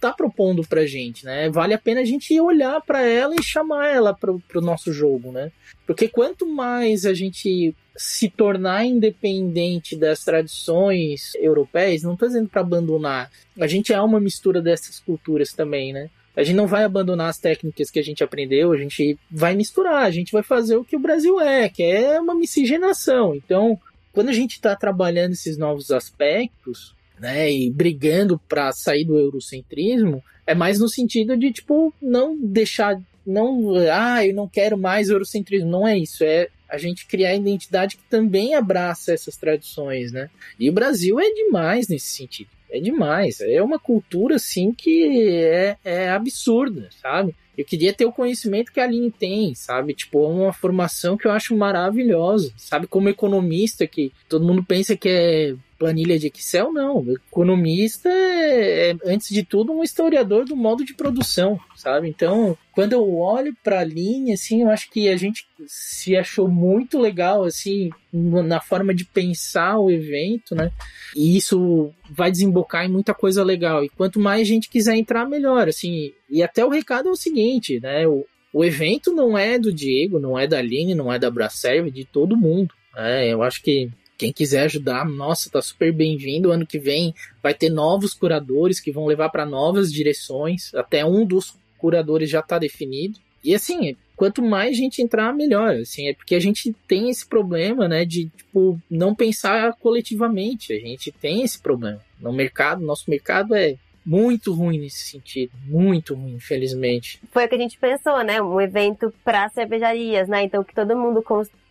tá 0.00 0.12
propondo 0.12 0.62
pra 0.62 0.86
gente, 0.86 1.24
né? 1.24 1.50
Vale 1.50 1.74
a 1.74 1.78
pena 1.78 2.02
a 2.02 2.04
gente 2.04 2.38
olhar 2.40 2.80
para 2.82 3.02
ela 3.02 3.34
e 3.34 3.42
chamar 3.42 3.88
ela 3.88 4.14
pro, 4.14 4.38
pro 4.46 4.60
nosso 4.60 4.92
jogo, 4.92 5.32
né? 5.32 5.50
Porque 5.84 6.06
quanto 6.06 6.46
mais 6.46 7.04
a 7.04 7.12
gente 7.12 7.74
se 7.96 8.30
tornar 8.30 8.84
independente 8.84 9.96
das 9.96 10.22
tradições 10.22 11.34
europeias, 11.34 12.04
não 12.04 12.14
tô 12.14 12.28
dizendo 12.28 12.48
para 12.48 12.60
abandonar, 12.60 13.32
a 13.58 13.66
gente 13.66 13.92
é 13.92 14.00
uma 14.00 14.20
mistura 14.20 14.62
dessas 14.62 15.00
culturas 15.00 15.52
também, 15.52 15.92
né? 15.92 16.08
A 16.36 16.44
gente 16.44 16.56
não 16.56 16.66
vai 16.66 16.84
abandonar 16.84 17.30
as 17.30 17.38
técnicas 17.38 17.90
que 17.90 17.98
a 17.98 18.02
gente 18.02 18.22
aprendeu, 18.22 18.70
a 18.70 18.76
gente 18.76 19.18
vai 19.30 19.56
misturar, 19.56 20.04
a 20.04 20.10
gente 20.10 20.30
vai 20.30 20.42
fazer 20.42 20.76
o 20.76 20.84
que 20.84 20.94
o 20.94 21.00
Brasil 21.00 21.40
é, 21.40 21.68
que 21.68 21.82
é 21.82 22.20
uma 22.20 22.34
miscigenação. 22.34 23.34
Então, 23.34 23.80
quando 24.12 24.28
a 24.28 24.32
gente 24.32 24.52
está 24.52 24.76
trabalhando 24.76 25.32
esses 25.32 25.56
novos 25.56 25.90
aspectos, 25.90 26.94
né, 27.18 27.50
e 27.50 27.70
brigando 27.70 28.38
para 28.38 28.70
sair 28.72 29.04
do 29.04 29.18
eurocentrismo, 29.18 30.22
é 30.46 30.54
mais 30.54 30.78
no 30.78 30.88
sentido 30.88 31.36
de, 31.38 31.50
tipo, 31.50 31.92
não 32.00 32.36
deixar, 32.36 33.00
não, 33.26 33.74
ah, 33.90 34.24
eu 34.24 34.34
não 34.34 34.46
quero 34.46 34.76
mais 34.76 35.08
eurocentrismo, 35.08 35.70
não 35.70 35.88
é 35.88 35.98
isso, 35.98 36.22
é 36.22 36.48
a 36.68 36.76
gente 36.76 37.06
criar 37.06 37.34
identidade 37.34 37.96
que 37.96 38.02
também 38.10 38.54
abraça 38.54 39.12
essas 39.12 39.36
tradições, 39.36 40.12
né? 40.12 40.28
E 40.58 40.68
o 40.68 40.72
Brasil 40.72 41.18
é 41.18 41.30
demais 41.30 41.88
nesse 41.88 42.08
sentido 42.08 42.55
é 42.76 42.80
demais. 42.80 43.40
É 43.40 43.62
uma 43.62 43.78
cultura, 43.78 44.36
assim, 44.36 44.72
que 44.72 45.28
é, 45.42 45.76
é 45.84 46.10
absurda, 46.10 46.88
sabe? 47.00 47.34
Eu 47.56 47.64
queria 47.64 47.92
ter 47.92 48.04
o 48.04 48.12
conhecimento 48.12 48.70
que 48.70 48.78
a 48.78 48.84
Aline 48.84 49.10
tem, 49.10 49.54
sabe? 49.54 49.94
Tipo, 49.94 50.24
é 50.24 50.28
uma 50.28 50.52
formação 50.52 51.16
que 51.16 51.26
eu 51.26 51.30
acho 51.30 51.56
maravilhosa, 51.56 52.52
sabe? 52.56 52.86
Como 52.86 53.08
economista, 53.08 53.86
que 53.86 54.12
todo 54.28 54.44
mundo 54.44 54.62
pensa 54.62 54.94
que 54.94 55.08
é 55.08 55.54
planilha 55.78 56.18
de 56.18 56.26
Excel, 56.26 56.72
não. 56.72 56.98
O 56.98 57.12
economista 57.12 58.08
é, 58.08 58.90
é, 58.90 58.96
antes 59.04 59.28
de 59.28 59.42
tudo, 59.42 59.72
um 59.72 59.82
historiador 59.82 60.44
do 60.44 60.56
modo 60.56 60.84
de 60.84 60.94
produção, 60.94 61.58
sabe? 61.74 62.08
Então, 62.08 62.56
quando 62.72 62.92
eu 62.92 63.16
olho 63.16 63.54
para 63.62 63.80
a 63.80 63.84
linha, 63.84 64.34
assim, 64.34 64.62
eu 64.62 64.70
acho 64.70 64.90
que 64.90 65.08
a 65.08 65.16
gente 65.16 65.46
se 65.66 66.16
achou 66.16 66.48
muito 66.48 66.98
legal, 66.98 67.44
assim, 67.44 67.90
na 68.12 68.60
forma 68.60 68.94
de 68.94 69.04
pensar 69.04 69.78
o 69.78 69.90
evento, 69.90 70.54
né? 70.54 70.70
E 71.14 71.36
isso 71.36 71.92
vai 72.10 72.30
desembocar 72.30 72.84
em 72.84 72.90
muita 72.90 73.14
coisa 73.14 73.42
legal. 73.44 73.84
E 73.84 73.88
quanto 73.88 74.20
mais 74.20 74.46
gente 74.46 74.68
quiser 74.68 74.96
entrar, 74.96 75.28
melhor, 75.28 75.68
assim. 75.68 76.12
E 76.28 76.42
até 76.42 76.64
o 76.64 76.70
recado 76.70 77.08
é 77.08 77.12
o 77.12 77.16
seguinte, 77.16 77.80
né? 77.80 78.06
O, 78.06 78.24
o 78.52 78.64
evento 78.64 79.12
não 79.12 79.36
é 79.36 79.58
do 79.58 79.72
Diego, 79.72 80.18
não 80.18 80.38
é 80.38 80.46
da 80.46 80.58
Aline, 80.58 80.94
não 80.94 81.12
é 81.12 81.18
da 81.18 81.30
Bracerve, 81.30 81.90
de 81.90 82.04
todo 82.04 82.36
mundo. 82.36 82.74
É, 82.96 83.30
eu 83.30 83.42
acho 83.42 83.62
que 83.62 83.90
quem 84.16 84.32
quiser 84.32 84.64
ajudar, 84.64 85.04
nossa, 85.04 85.50
tá 85.50 85.60
super 85.60 85.92
bem-vindo. 85.92 86.50
Ano 86.50 86.66
que 86.66 86.78
vem 86.78 87.14
vai 87.42 87.54
ter 87.54 87.70
novos 87.70 88.14
curadores 88.14 88.80
que 88.80 88.90
vão 88.90 89.06
levar 89.06 89.28
para 89.28 89.44
novas 89.44 89.92
direções. 89.92 90.74
Até 90.74 91.04
um 91.04 91.24
dos 91.24 91.54
curadores 91.78 92.30
já 92.30 92.42
tá 92.42 92.58
definido. 92.58 93.18
E 93.44 93.54
assim, 93.54 93.94
quanto 94.16 94.42
mais 94.42 94.76
gente 94.76 95.02
entrar, 95.02 95.32
melhor. 95.34 95.76
Assim, 95.76 96.08
é 96.08 96.14
porque 96.14 96.34
a 96.34 96.40
gente 96.40 96.74
tem 96.88 97.10
esse 97.10 97.26
problema, 97.26 97.86
né, 97.86 98.04
de 98.04 98.28
tipo 98.28 98.80
não 98.90 99.14
pensar 99.14 99.74
coletivamente. 99.74 100.72
A 100.72 100.80
gente 100.80 101.12
tem 101.12 101.42
esse 101.42 101.58
problema 101.58 102.00
no 102.18 102.32
mercado. 102.32 102.84
Nosso 102.84 103.08
mercado 103.08 103.54
é 103.54 103.76
muito 104.04 104.52
ruim 104.52 104.78
nesse 104.78 105.10
sentido, 105.10 105.50
muito 105.66 106.14
ruim, 106.14 106.34
infelizmente. 106.34 107.20
Foi 107.32 107.44
o 107.44 107.48
que 107.48 107.56
a 107.56 107.58
gente 107.58 107.76
pensou, 107.76 108.22
né? 108.22 108.40
Um 108.40 108.60
evento 108.60 109.12
para 109.24 109.48
cervejarias, 109.48 110.28
né? 110.28 110.44
Então 110.44 110.62
que 110.62 110.74
todo 110.74 110.96
mundo 110.96 111.20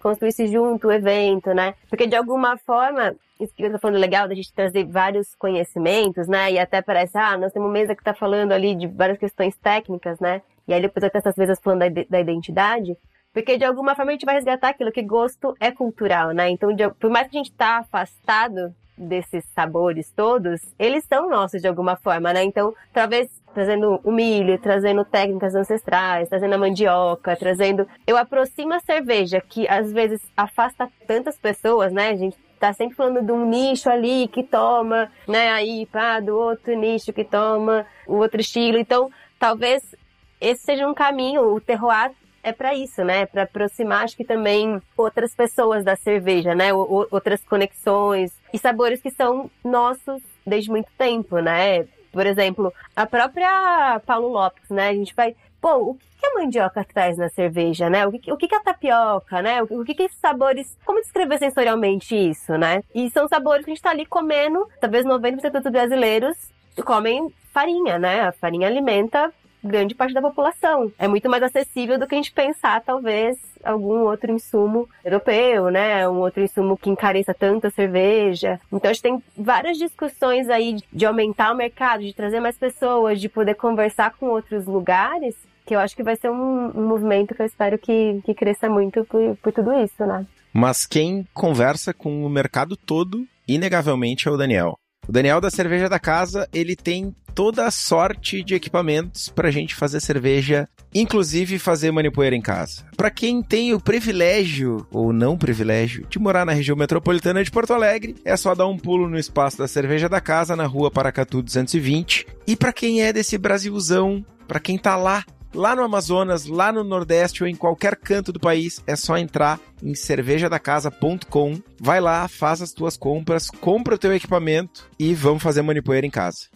construísse 0.05 0.45
junto 0.45 0.87
o 0.87 0.91
evento, 0.91 1.51
né? 1.51 1.73
Porque 1.89 2.05
de 2.05 2.15
alguma 2.15 2.57
forma, 2.57 3.15
isso 3.39 3.51
que 3.55 3.63
eu 3.63 3.71
tô 3.71 3.79
falando 3.79 3.99
legal, 3.99 4.27
da 4.27 4.35
gente 4.35 4.53
trazer 4.53 4.85
vários 4.85 5.33
conhecimentos, 5.33 6.27
né? 6.27 6.51
E 6.51 6.59
até 6.59 6.79
parece, 6.79 7.17
ah, 7.17 7.35
nós 7.35 7.51
temos 7.51 7.67
uma 7.67 7.73
mesa 7.73 7.95
que 7.95 8.03
tá 8.03 8.13
falando 8.13 8.51
ali 8.51 8.75
de 8.75 8.85
várias 8.85 9.17
questões 9.17 9.57
técnicas, 9.57 10.19
né? 10.19 10.43
E 10.67 10.75
aí 10.75 10.79
depois 10.79 11.03
até 11.03 11.17
essas 11.17 11.35
mesas 11.35 11.59
falando 11.59 11.91
da, 11.91 12.03
da 12.07 12.19
identidade. 12.19 12.95
Porque 13.33 13.57
de 13.57 13.65
alguma 13.65 13.95
forma 13.95 14.11
a 14.11 14.13
gente 14.13 14.27
vai 14.27 14.35
resgatar 14.35 14.69
aquilo 14.69 14.91
que 14.91 15.01
gosto 15.01 15.55
é 15.59 15.71
cultural, 15.71 16.29
né? 16.33 16.51
Então, 16.51 16.71
de, 16.71 16.87
por 16.87 17.09
mais 17.09 17.27
que 17.27 17.35
a 17.35 17.39
gente 17.39 17.53
tá 17.53 17.79
afastado 17.79 18.75
desses 18.97 19.43
sabores 19.53 20.11
todos, 20.15 20.61
eles 20.79 21.03
são 21.05 21.29
nossos 21.29 21.61
de 21.61 21.67
alguma 21.67 21.95
forma, 21.95 22.31
né? 22.33 22.43
Então, 22.43 22.73
talvez 22.93 23.29
trazendo 23.53 23.99
o 24.03 24.11
milho, 24.11 24.59
trazendo 24.59 25.05
técnicas 25.05 25.55
ancestrais, 25.55 26.27
trazendo 26.27 26.55
a 26.55 26.57
mandioca, 26.57 27.35
trazendo. 27.35 27.87
Eu 28.05 28.17
aproximo 28.17 28.73
a 28.73 28.79
cerveja, 28.79 29.39
que 29.39 29.67
às 29.67 29.91
vezes 29.91 30.21
afasta 30.35 30.89
tantas 31.07 31.37
pessoas, 31.37 31.91
né? 31.93 32.09
A 32.09 32.15
gente 32.15 32.37
tá 32.59 32.73
sempre 32.73 32.95
falando 32.95 33.21
de 33.21 33.31
um 33.31 33.45
nicho 33.45 33.89
ali 33.89 34.27
que 34.27 34.43
toma, 34.43 35.09
né? 35.27 35.51
Aí, 35.51 35.85
pá, 35.85 36.19
do 36.19 36.37
outro 36.37 36.75
nicho 36.75 37.13
que 37.13 37.23
toma 37.23 37.85
o 38.05 38.15
outro 38.15 38.41
estilo. 38.41 38.77
Então, 38.77 39.09
talvez 39.39 39.95
esse 40.41 40.63
seja 40.63 40.87
um 40.87 40.93
caminho, 40.93 41.53
o 41.53 41.61
terroir 41.61 42.11
é 42.45 42.53
para 42.53 42.75
isso, 42.75 43.03
né? 43.03 43.25
Para 43.25 43.41
aproximar, 43.41 44.03
acho 44.03 44.15
que 44.15 44.23
também 44.23 44.79
outras 44.95 45.33
pessoas 45.33 45.83
da 45.83 45.95
cerveja, 45.95 46.53
né? 46.53 46.71
O, 46.71 47.07
outras 47.09 47.43
conexões 47.43 48.31
e 48.53 48.59
sabores 48.59 49.01
que 49.01 49.09
são 49.09 49.49
nossos 49.63 50.21
desde 50.45 50.69
muito 50.69 50.89
tempo, 50.95 51.39
né? 51.39 51.85
Por 52.11 52.27
exemplo, 52.27 52.71
a 52.95 53.07
própria 53.07 53.99
Paulo 54.05 54.27
Lopes, 54.27 54.69
né? 54.69 54.89
A 54.89 54.93
gente 54.93 55.15
vai, 55.15 55.35
pô, 55.59 55.75
o 55.77 55.95
que 55.95 56.25
a 56.25 56.35
mandioca 56.35 56.85
traz 56.85 57.17
na 57.17 57.29
cerveja, 57.29 57.89
né? 57.89 58.05
O 58.05 58.11
que, 58.11 58.31
o 58.31 58.37
que 58.37 58.53
a 58.53 58.59
tapioca, 58.59 59.41
né? 59.41 59.63
O 59.63 59.83
que, 59.83 59.95
que 59.95 60.03
esses 60.03 60.19
sabores. 60.19 60.77
Como 60.85 61.01
descrever 61.01 61.39
sensorialmente 61.39 62.15
isso, 62.15 62.55
né? 62.59 62.83
E 62.93 63.09
são 63.09 63.27
sabores 63.27 63.65
que 63.65 63.71
a 63.71 63.73
gente 63.73 63.83
tá 63.83 63.89
ali 63.89 64.05
comendo, 64.05 64.69
talvez 64.79 65.03
90% 65.03 65.51
dos 65.61 65.71
brasileiros 65.71 66.37
comem 66.85 67.33
farinha, 67.51 67.97
né? 67.97 68.21
A 68.21 68.31
farinha 68.31 68.67
alimenta 68.67 69.33
grande 69.65 69.95
parte 69.95 70.13
da 70.13 70.21
população. 70.21 70.91
É 70.97 71.07
muito 71.07 71.29
mais 71.29 71.43
acessível 71.43 71.99
do 71.99 72.07
que 72.07 72.15
a 72.15 72.17
gente 72.17 72.31
pensar, 72.31 72.81
talvez, 72.81 73.37
algum 73.63 74.01
outro 74.01 74.31
insumo 74.31 74.87
europeu, 75.03 75.69
né? 75.69 76.07
Um 76.07 76.19
outro 76.19 76.43
insumo 76.43 76.77
que 76.77 76.89
encareça 76.89 77.33
tanto 77.33 77.67
a 77.67 77.71
cerveja. 77.71 78.59
Então 78.71 78.89
a 78.89 78.93
gente 78.93 79.03
tem 79.03 79.23
várias 79.37 79.77
discussões 79.77 80.49
aí 80.49 80.77
de 80.91 81.05
aumentar 81.05 81.51
o 81.51 81.57
mercado, 81.57 82.03
de 82.03 82.13
trazer 82.13 82.39
mais 82.39 82.57
pessoas, 82.57 83.19
de 83.19 83.27
poder 83.27 83.55
conversar 83.55 84.13
com 84.17 84.27
outros 84.27 84.65
lugares, 84.65 85.35
que 85.65 85.75
eu 85.75 85.79
acho 85.79 85.95
que 85.95 86.03
vai 86.03 86.15
ser 86.15 86.29
um, 86.29 86.71
um 86.75 86.87
movimento 86.87 87.33
que 87.33 87.41
eu 87.41 87.45
espero 87.45 87.77
que, 87.77 88.21
que 88.23 88.33
cresça 88.33 88.69
muito 88.69 89.03
por, 89.05 89.35
por 89.37 89.51
tudo 89.51 89.73
isso, 89.73 90.05
né? 90.05 90.25
Mas 90.53 90.85
quem 90.85 91.27
conversa 91.33 91.93
com 91.93 92.23
o 92.25 92.29
mercado 92.29 92.77
todo, 92.77 93.25
inegavelmente, 93.47 94.27
é 94.27 94.31
o 94.31 94.37
Daniel. 94.37 94.77
O 95.07 95.11
Daniel 95.11 95.39
da 95.39 95.51
Cerveja 95.51 95.87
da 95.87 95.99
Casa, 95.99 96.47
ele 96.51 96.75
tem 96.75 97.15
toda 97.35 97.67
a 97.67 97.71
sorte 97.71 98.41
de 98.41 98.55
equipamentos 98.55 99.29
para 99.29 99.49
a 99.49 99.51
gente 99.51 99.75
fazer 99.75 99.99
cerveja, 99.99 100.67
inclusive 100.93 101.59
fazer 101.59 101.91
manipoeira 101.91 102.35
em 102.35 102.41
casa. 102.41 102.85
Para 102.95 103.11
quem 103.11 103.43
tem 103.43 103.73
o 103.73 103.79
privilégio 103.79 104.87
ou 104.89 105.11
não 105.11 105.37
privilégio 105.37 106.07
de 106.09 106.17
morar 106.17 106.45
na 106.45 106.53
região 106.53 106.77
metropolitana 106.77 107.43
de 107.43 107.51
Porto 107.51 107.73
Alegre, 107.73 108.15
é 108.23 108.37
só 108.37 108.55
dar 108.55 108.67
um 108.67 108.77
pulo 108.77 109.09
no 109.09 109.19
espaço 109.19 109.57
da 109.57 109.67
Cerveja 109.67 110.07
da 110.07 110.21
Casa 110.21 110.55
na 110.55 110.65
Rua 110.65 110.89
Paracatu 110.89 111.41
220. 111.41 112.25
E 112.47 112.55
para 112.55 112.71
quem 112.71 113.03
é 113.03 113.11
desse 113.11 113.37
Brasilzão, 113.37 114.25
para 114.47 114.59
quem 114.59 114.77
tá 114.77 114.95
lá 114.95 115.25
lá 115.55 115.75
no 115.75 115.83
Amazonas, 115.83 116.45
lá 116.45 116.71
no 116.71 116.83
Nordeste 116.83 117.43
ou 117.43 117.49
em 117.49 117.55
qualquer 117.55 117.95
canto 117.95 118.31
do 118.31 118.39
país, 118.39 118.83
é 118.85 118.95
só 118.95 119.17
entrar 119.17 119.59
em 119.81 119.95
cervejadacasa.com. 119.95 121.59
Vai 121.79 121.99
lá, 121.99 122.27
faz 122.27 122.61
as 122.61 122.71
tuas 122.71 122.97
compras, 122.97 123.49
compra 123.49 123.95
o 123.95 123.97
teu 123.97 124.13
equipamento 124.13 124.89
e 124.99 125.13
vamos 125.13 125.41
fazer 125.41 125.61
manipoeira 125.61 126.05
em 126.05 126.11
casa. 126.11 126.49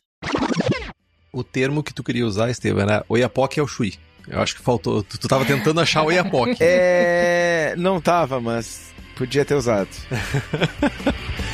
O 1.32 1.44
termo 1.44 1.84
que 1.84 1.94
tu 1.94 2.04
queria 2.04 2.26
usar, 2.26 2.50
Estevam, 2.50 2.84
era 2.84 3.06
Oiapoque 3.08 3.60
é 3.60 3.64
o 3.64 3.68
Chui. 3.68 3.96
Eu 4.28 4.42
acho 4.42 4.56
que 4.56 4.62
faltou. 4.62 5.02
Tu, 5.02 5.18
tu 5.20 5.28
tava 5.28 5.46
tentando 5.46 5.80
achar 5.80 6.04
o 6.04 6.08
Oiapoque. 6.08 6.58
É. 6.60 7.74
Não 7.78 8.00
tava, 8.00 8.40
mas 8.40 8.94
podia 9.16 9.46
ter 9.46 9.56
usado. 9.56 9.90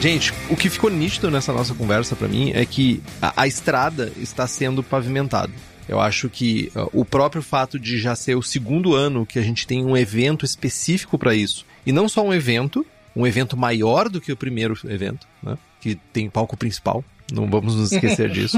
Gente, 0.00 0.32
o 0.48 0.56
que 0.56 0.70
ficou 0.70 0.88
nítido 0.88 1.30
nessa 1.30 1.52
nossa 1.52 1.74
conversa 1.74 2.16
para 2.16 2.26
mim 2.26 2.52
é 2.54 2.64
que 2.64 3.02
a, 3.20 3.42
a, 3.42 3.46
estrada 3.46 4.10
está 4.16 4.46
sendo 4.46 4.82
pavimentada. 4.82 5.52
Eu 5.86 6.00
acho 6.00 6.30
que 6.30 6.72
uh, 6.74 6.88
o 7.00 7.04
próprio 7.04 7.42
fato 7.42 7.78
de 7.78 7.98
já 7.98 8.16
ser 8.16 8.34
o 8.34 8.42
segundo 8.42 8.94
ano 8.94 9.26
que 9.26 9.38
a 9.38 9.42
gente 9.42 9.66
tem 9.66 9.84
um 9.84 9.94
evento 9.94 10.42
específico 10.42 11.18
para 11.18 11.34
isso, 11.34 11.66
e 11.84 11.92
não 11.92 12.08
só 12.08 12.24
um 12.24 12.32
evento, 12.32 12.84
um 13.14 13.26
evento 13.26 13.58
maior 13.58 14.08
do 14.08 14.22
que 14.22 14.32
o 14.32 14.36
primeiro 14.36 14.74
evento, 14.84 15.26
né? 15.42 15.58
Que 15.82 15.94
tem 15.94 16.30
palco 16.30 16.56
principal, 16.56 17.04
não 17.30 17.46
vamos 17.50 17.76
nos 17.76 17.92
esquecer 17.92 18.30
disso. 18.32 18.56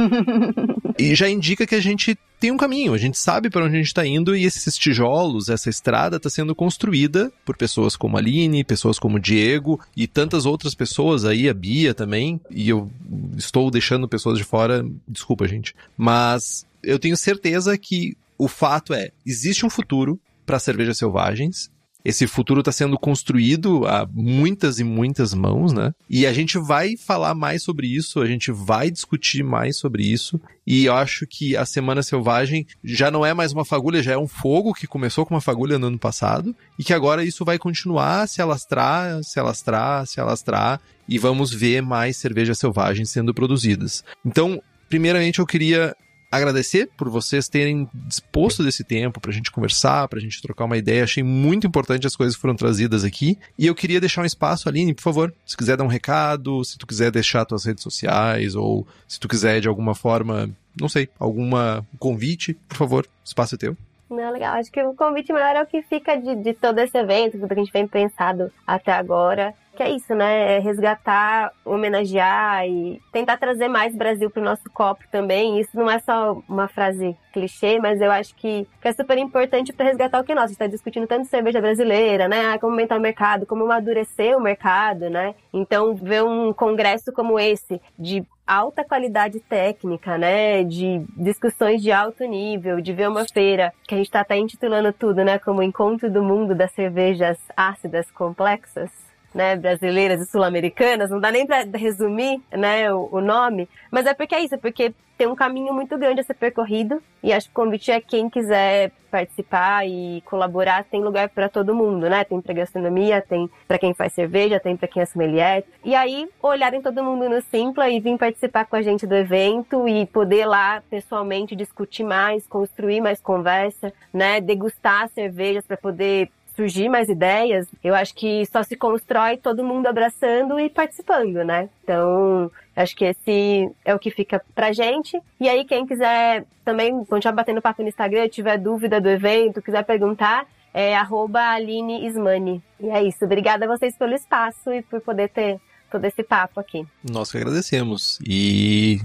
E 0.98 1.14
já 1.14 1.28
indica 1.28 1.66
que 1.66 1.74
a 1.74 1.80
gente 1.80 2.16
tem 2.40 2.50
um 2.50 2.56
caminho, 2.56 2.92
a 2.92 2.98
gente 2.98 3.16
sabe 3.16 3.48
para 3.48 3.64
onde 3.64 3.74
a 3.76 3.78
gente 3.78 3.86
está 3.86 4.04
indo 4.04 4.34
e 4.34 4.44
esses 4.44 4.76
tijolos, 4.76 5.48
essa 5.48 5.70
estrada 5.70 6.16
está 6.16 6.28
sendo 6.28 6.56
construída 6.56 7.32
por 7.44 7.56
pessoas 7.56 7.94
como 7.94 8.16
a 8.16 8.20
Aline, 8.20 8.64
pessoas 8.64 8.98
como 8.98 9.16
o 9.16 9.20
Diego 9.20 9.80
e 9.96 10.08
tantas 10.08 10.44
outras 10.44 10.74
pessoas 10.74 11.24
aí, 11.24 11.48
a 11.48 11.54
Bia 11.54 11.94
também, 11.94 12.40
e 12.50 12.68
eu 12.68 12.90
estou 13.36 13.70
deixando 13.70 14.08
pessoas 14.08 14.38
de 14.38 14.44
fora, 14.44 14.84
desculpa 15.06 15.46
gente, 15.46 15.72
mas 15.96 16.66
eu 16.82 16.98
tenho 16.98 17.16
certeza 17.16 17.78
que 17.78 18.16
o 18.36 18.48
fato 18.48 18.92
é, 18.92 19.12
existe 19.24 19.64
um 19.64 19.70
futuro 19.70 20.18
para 20.44 20.58
cervejas 20.58 20.98
selvagens, 20.98 21.70
esse 22.04 22.26
futuro 22.26 22.60
está 22.60 22.72
sendo 22.72 22.98
construído 22.98 23.86
a 23.86 24.08
muitas 24.12 24.78
e 24.78 24.84
muitas 24.84 25.34
mãos, 25.34 25.72
né? 25.72 25.94
E 26.08 26.26
a 26.26 26.32
gente 26.32 26.58
vai 26.58 26.96
falar 26.96 27.34
mais 27.34 27.62
sobre 27.62 27.86
isso, 27.86 28.20
a 28.20 28.26
gente 28.26 28.50
vai 28.50 28.90
discutir 28.90 29.42
mais 29.42 29.76
sobre 29.76 30.04
isso. 30.04 30.40
E 30.66 30.84
eu 30.84 30.94
acho 30.94 31.26
que 31.26 31.56
a 31.56 31.64
Semana 31.64 32.02
Selvagem 32.02 32.66
já 32.82 33.10
não 33.10 33.24
é 33.24 33.34
mais 33.34 33.52
uma 33.52 33.64
fagulha, 33.64 34.02
já 34.02 34.12
é 34.12 34.18
um 34.18 34.28
fogo 34.28 34.74
que 34.74 34.86
começou 34.86 35.24
com 35.24 35.34
uma 35.34 35.40
fagulha 35.40 35.78
no 35.78 35.88
ano 35.88 35.98
passado 35.98 36.54
e 36.78 36.84
que 36.84 36.92
agora 36.92 37.24
isso 37.24 37.44
vai 37.44 37.58
continuar 37.58 38.22
a 38.22 38.26
se 38.26 38.40
alastrar, 38.42 39.22
se 39.22 39.38
alastrar, 39.38 40.06
se 40.06 40.20
alastrar 40.20 40.80
e 41.08 41.18
vamos 41.18 41.52
ver 41.52 41.82
mais 41.82 42.16
cervejas 42.16 42.58
selvagens 42.58 43.10
sendo 43.10 43.34
produzidas. 43.34 44.04
Então, 44.24 44.62
primeiramente 44.88 45.38
eu 45.38 45.46
queria 45.46 45.94
agradecer 46.32 46.88
por 46.96 47.10
vocês 47.10 47.46
terem 47.46 47.86
disposto 47.92 48.64
desse 48.64 48.82
tempo 48.82 49.20
pra 49.20 49.30
gente 49.30 49.52
conversar, 49.52 50.08
pra 50.08 50.18
gente 50.18 50.40
trocar 50.40 50.64
uma 50.64 50.78
ideia. 50.78 51.04
Achei 51.04 51.22
muito 51.22 51.66
importante 51.66 52.06
as 52.06 52.16
coisas 52.16 52.34
que 52.34 52.40
foram 52.40 52.56
trazidas 52.56 53.04
aqui. 53.04 53.38
E 53.58 53.66
eu 53.66 53.74
queria 53.74 54.00
deixar 54.00 54.22
um 54.22 54.24
espaço, 54.24 54.68
Aline, 54.68 54.94
por 54.94 55.02
favor, 55.02 55.34
se 55.44 55.56
quiser 55.56 55.76
dar 55.76 55.84
um 55.84 55.88
recado, 55.88 56.64
se 56.64 56.78
tu 56.78 56.86
quiser 56.86 57.10
deixar 57.10 57.44
tuas 57.44 57.66
redes 57.66 57.82
sociais, 57.82 58.54
ou 58.54 58.86
se 59.06 59.20
tu 59.20 59.28
quiser 59.28 59.60
de 59.60 59.68
alguma 59.68 59.94
forma, 59.94 60.48
não 60.80 60.88
sei, 60.88 61.10
alguma 61.18 61.86
convite, 61.98 62.54
por 62.66 62.78
favor, 62.78 63.06
espaço 63.22 63.54
é 63.54 63.58
teu. 63.58 63.76
Não, 64.08 64.30
legal. 64.32 64.54
Acho 64.54 64.70
que 64.70 64.82
o 64.82 64.94
convite 64.94 65.32
maior 65.32 65.56
é 65.56 65.62
o 65.62 65.66
que 65.66 65.82
fica 65.82 66.16
de, 66.16 66.34
de 66.36 66.54
todo 66.54 66.78
esse 66.78 66.96
evento, 66.96 67.32
tudo 67.32 67.48
que 67.48 67.54
a 67.54 67.64
gente 67.64 67.72
vem 67.72 67.86
pensado 67.86 68.50
até 68.66 68.92
agora 68.92 69.54
que 69.74 69.82
é 69.82 69.90
isso, 69.90 70.14
né? 70.14 70.56
É 70.56 70.58
resgatar, 70.58 71.52
homenagear 71.64 72.66
e 72.66 73.00
tentar 73.12 73.36
trazer 73.36 73.68
mais 73.68 73.94
Brasil 73.94 74.30
para 74.30 74.40
o 74.40 74.44
nosso 74.44 74.68
copo 74.70 75.02
também. 75.10 75.58
Isso 75.60 75.76
não 75.76 75.90
é 75.90 75.98
só 75.98 76.42
uma 76.48 76.68
frase 76.68 77.16
clichê, 77.32 77.78
mas 77.78 78.00
eu 78.00 78.10
acho 78.10 78.34
que, 78.34 78.66
que 78.80 78.88
é 78.88 78.92
super 78.92 79.16
importante 79.16 79.72
para 79.72 79.86
resgatar 79.86 80.20
o 80.20 80.24
que 80.24 80.32
é 80.32 80.34
nosso. 80.34 80.44
A 80.44 80.48
gente 80.48 80.56
está 80.56 80.66
discutindo 80.66 81.06
tanto 81.06 81.26
cerveja 81.26 81.60
brasileira, 81.60 82.28
né? 82.28 82.52
Ah, 82.52 82.58
como 82.58 82.72
aumentar 82.72 82.98
o 82.98 83.00
mercado, 83.00 83.46
como 83.46 83.64
amadurecer 83.64 84.36
o 84.36 84.40
mercado, 84.40 85.08
né? 85.08 85.34
Então, 85.52 85.94
ver 85.94 86.22
um 86.22 86.52
congresso 86.52 87.12
como 87.12 87.38
esse, 87.38 87.80
de 87.98 88.24
alta 88.46 88.84
qualidade 88.84 89.40
técnica, 89.40 90.18
né? 90.18 90.62
De 90.62 91.02
discussões 91.16 91.82
de 91.82 91.90
alto 91.90 92.24
nível, 92.24 92.80
de 92.80 92.92
ver 92.92 93.08
uma 93.08 93.24
feira 93.24 93.72
que 93.88 93.94
a 93.94 93.98
gente 93.98 94.06
está 94.06 94.20
até 94.20 94.36
intitulando 94.36 94.92
tudo, 94.92 95.24
né? 95.24 95.38
Como 95.38 95.62
Encontro 95.62 96.10
do 96.10 96.22
Mundo 96.22 96.54
das 96.54 96.72
Cervejas 96.72 97.38
Ácidas 97.56 98.10
Complexas 98.10 99.11
né, 99.34 99.56
brasileiras 99.56 100.20
e 100.20 100.26
sul-americanas, 100.26 101.10
não 101.10 101.20
dá 101.20 101.30
nem 101.30 101.46
para 101.46 101.64
resumir, 101.74 102.40
né, 102.50 102.92
o, 102.92 103.08
o, 103.12 103.20
nome, 103.20 103.68
mas 103.90 104.06
é 104.06 104.14
porque 104.14 104.34
é 104.34 104.40
isso, 104.40 104.54
é 104.54 104.58
porque 104.58 104.94
tem 105.16 105.26
um 105.26 105.34
caminho 105.34 105.72
muito 105.72 105.96
grande 105.98 106.20
a 106.20 106.24
ser 106.24 106.34
percorrido 106.34 107.02
e 107.22 107.32
acho 107.32 107.46
que 107.46 107.52
o 107.52 107.62
convite 107.62 107.90
é 107.90 108.00
quem 108.00 108.28
quiser 108.28 108.90
participar 109.10 109.86
e 109.86 110.22
colaborar, 110.22 110.84
tem 110.84 111.02
lugar 111.02 111.28
para 111.28 111.48
todo 111.48 111.74
mundo, 111.74 112.08
né? 112.08 112.24
Tem 112.24 112.40
para 112.40 112.54
gastronomia, 112.54 113.20
tem 113.20 113.48
para 113.68 113.78
quem 113.78 113.92
faz 113.92 114.14
cerveja, 114.14 114.58
tem 114.58 114.74
para 114.74 114.88
quem 114.88 115.02
é 115.02 115.06
sommelier. 115.06 115.64
E 115.84 115.94
aí, 115.94 116.26
olharem 116.42 116.80
todo 116.80 117.04
mundo 117.04 117.28
no 117.28 117.42
Simpla 117.42 117.90
e 117.90 118.00
vir 118.00 118.16
participar 118.16 118.64
com 118.64 118.74
a 118.74 118.82
gente 118.82 119.06
do 119.06 119.14
evento 119.14 119.86
e 119.86 120.06
poder 120.06 120.46
lá 120.46 120.82
pessoalmente 120.88 121.54
discutir 121.54 122.04
mais, 122.04 122.46
construir 122.46 123.02
mais 123.02 123.20
conversa, 123.20 123.92
né? 124.12 124.40
Degustar 124.40 125.08
cervejas 125.10 125.66
para 125.66 125.76
poder 125.76 126.30
surgir 126.54 126.88
mais 126.88 127.08
ideias, 127.08 127.66
eu 127.82 127.94
acho 127.94 128.14
que 128.14 128.44
só 128.46 128.62
se 128.62 128.76
constrói 128.76 129.36
todo 129.36 129.64
mundo 129.64 129.86
abraçando 129.86 130.58
e 130.60 130.68
participando, 130.68 131.44
né? 131.44 131.68
Então, 131.82 132.50
acho 132.76 132.94
que 132.96 133.04
esse 133.04 133.70
é 133.84 133.94
o 133.94 133.98
que 133.98 134.10
fica 134.10 134.42
pra 134.54 134.72
gente. 134.72 135.20
E 135.40 135.48
aí, 135.48 135.64
quem 135.64 135.86
quiser 135.86 136.44
também 136.64 137.04
continuar 137.04 137.34
batendo 137.34 137.62
papo 137.62 137.82
no 137.82 137.88
Instagram, 137.88 138.28
tiver 138.28 138.58
dúvida 138.58 139.00
do 139.00 139.08
evento, 139.08 139.62
quiser 139.62 139.84
perguntar, 139.84 140.46
é 140.72 140.96
arroba 140.96 141.40
Aline 141.40 142.06
Ismani. 142.06 142.62
E 142.80 142.88
é 142.88 143.02
isso. 143.02 143.24
Obrigada 143.24 143.64
a 143.64 143.68
vocês 143.68 143.96
pelo 143.96 144.14
espaço 144.14 144.72
e 144.72 144.82
por 144.82 145.00
poder 145.00 145.28
ter 145.28 145.60
todo 145.90 146.04
esse 146.04 146.22
papo 146.22 146.58
aqui. 146.58 146.86
Nós 147.04 147.30
que 147.30 147.36
agradecemos. 147.36 148.18
E 148.26 149.00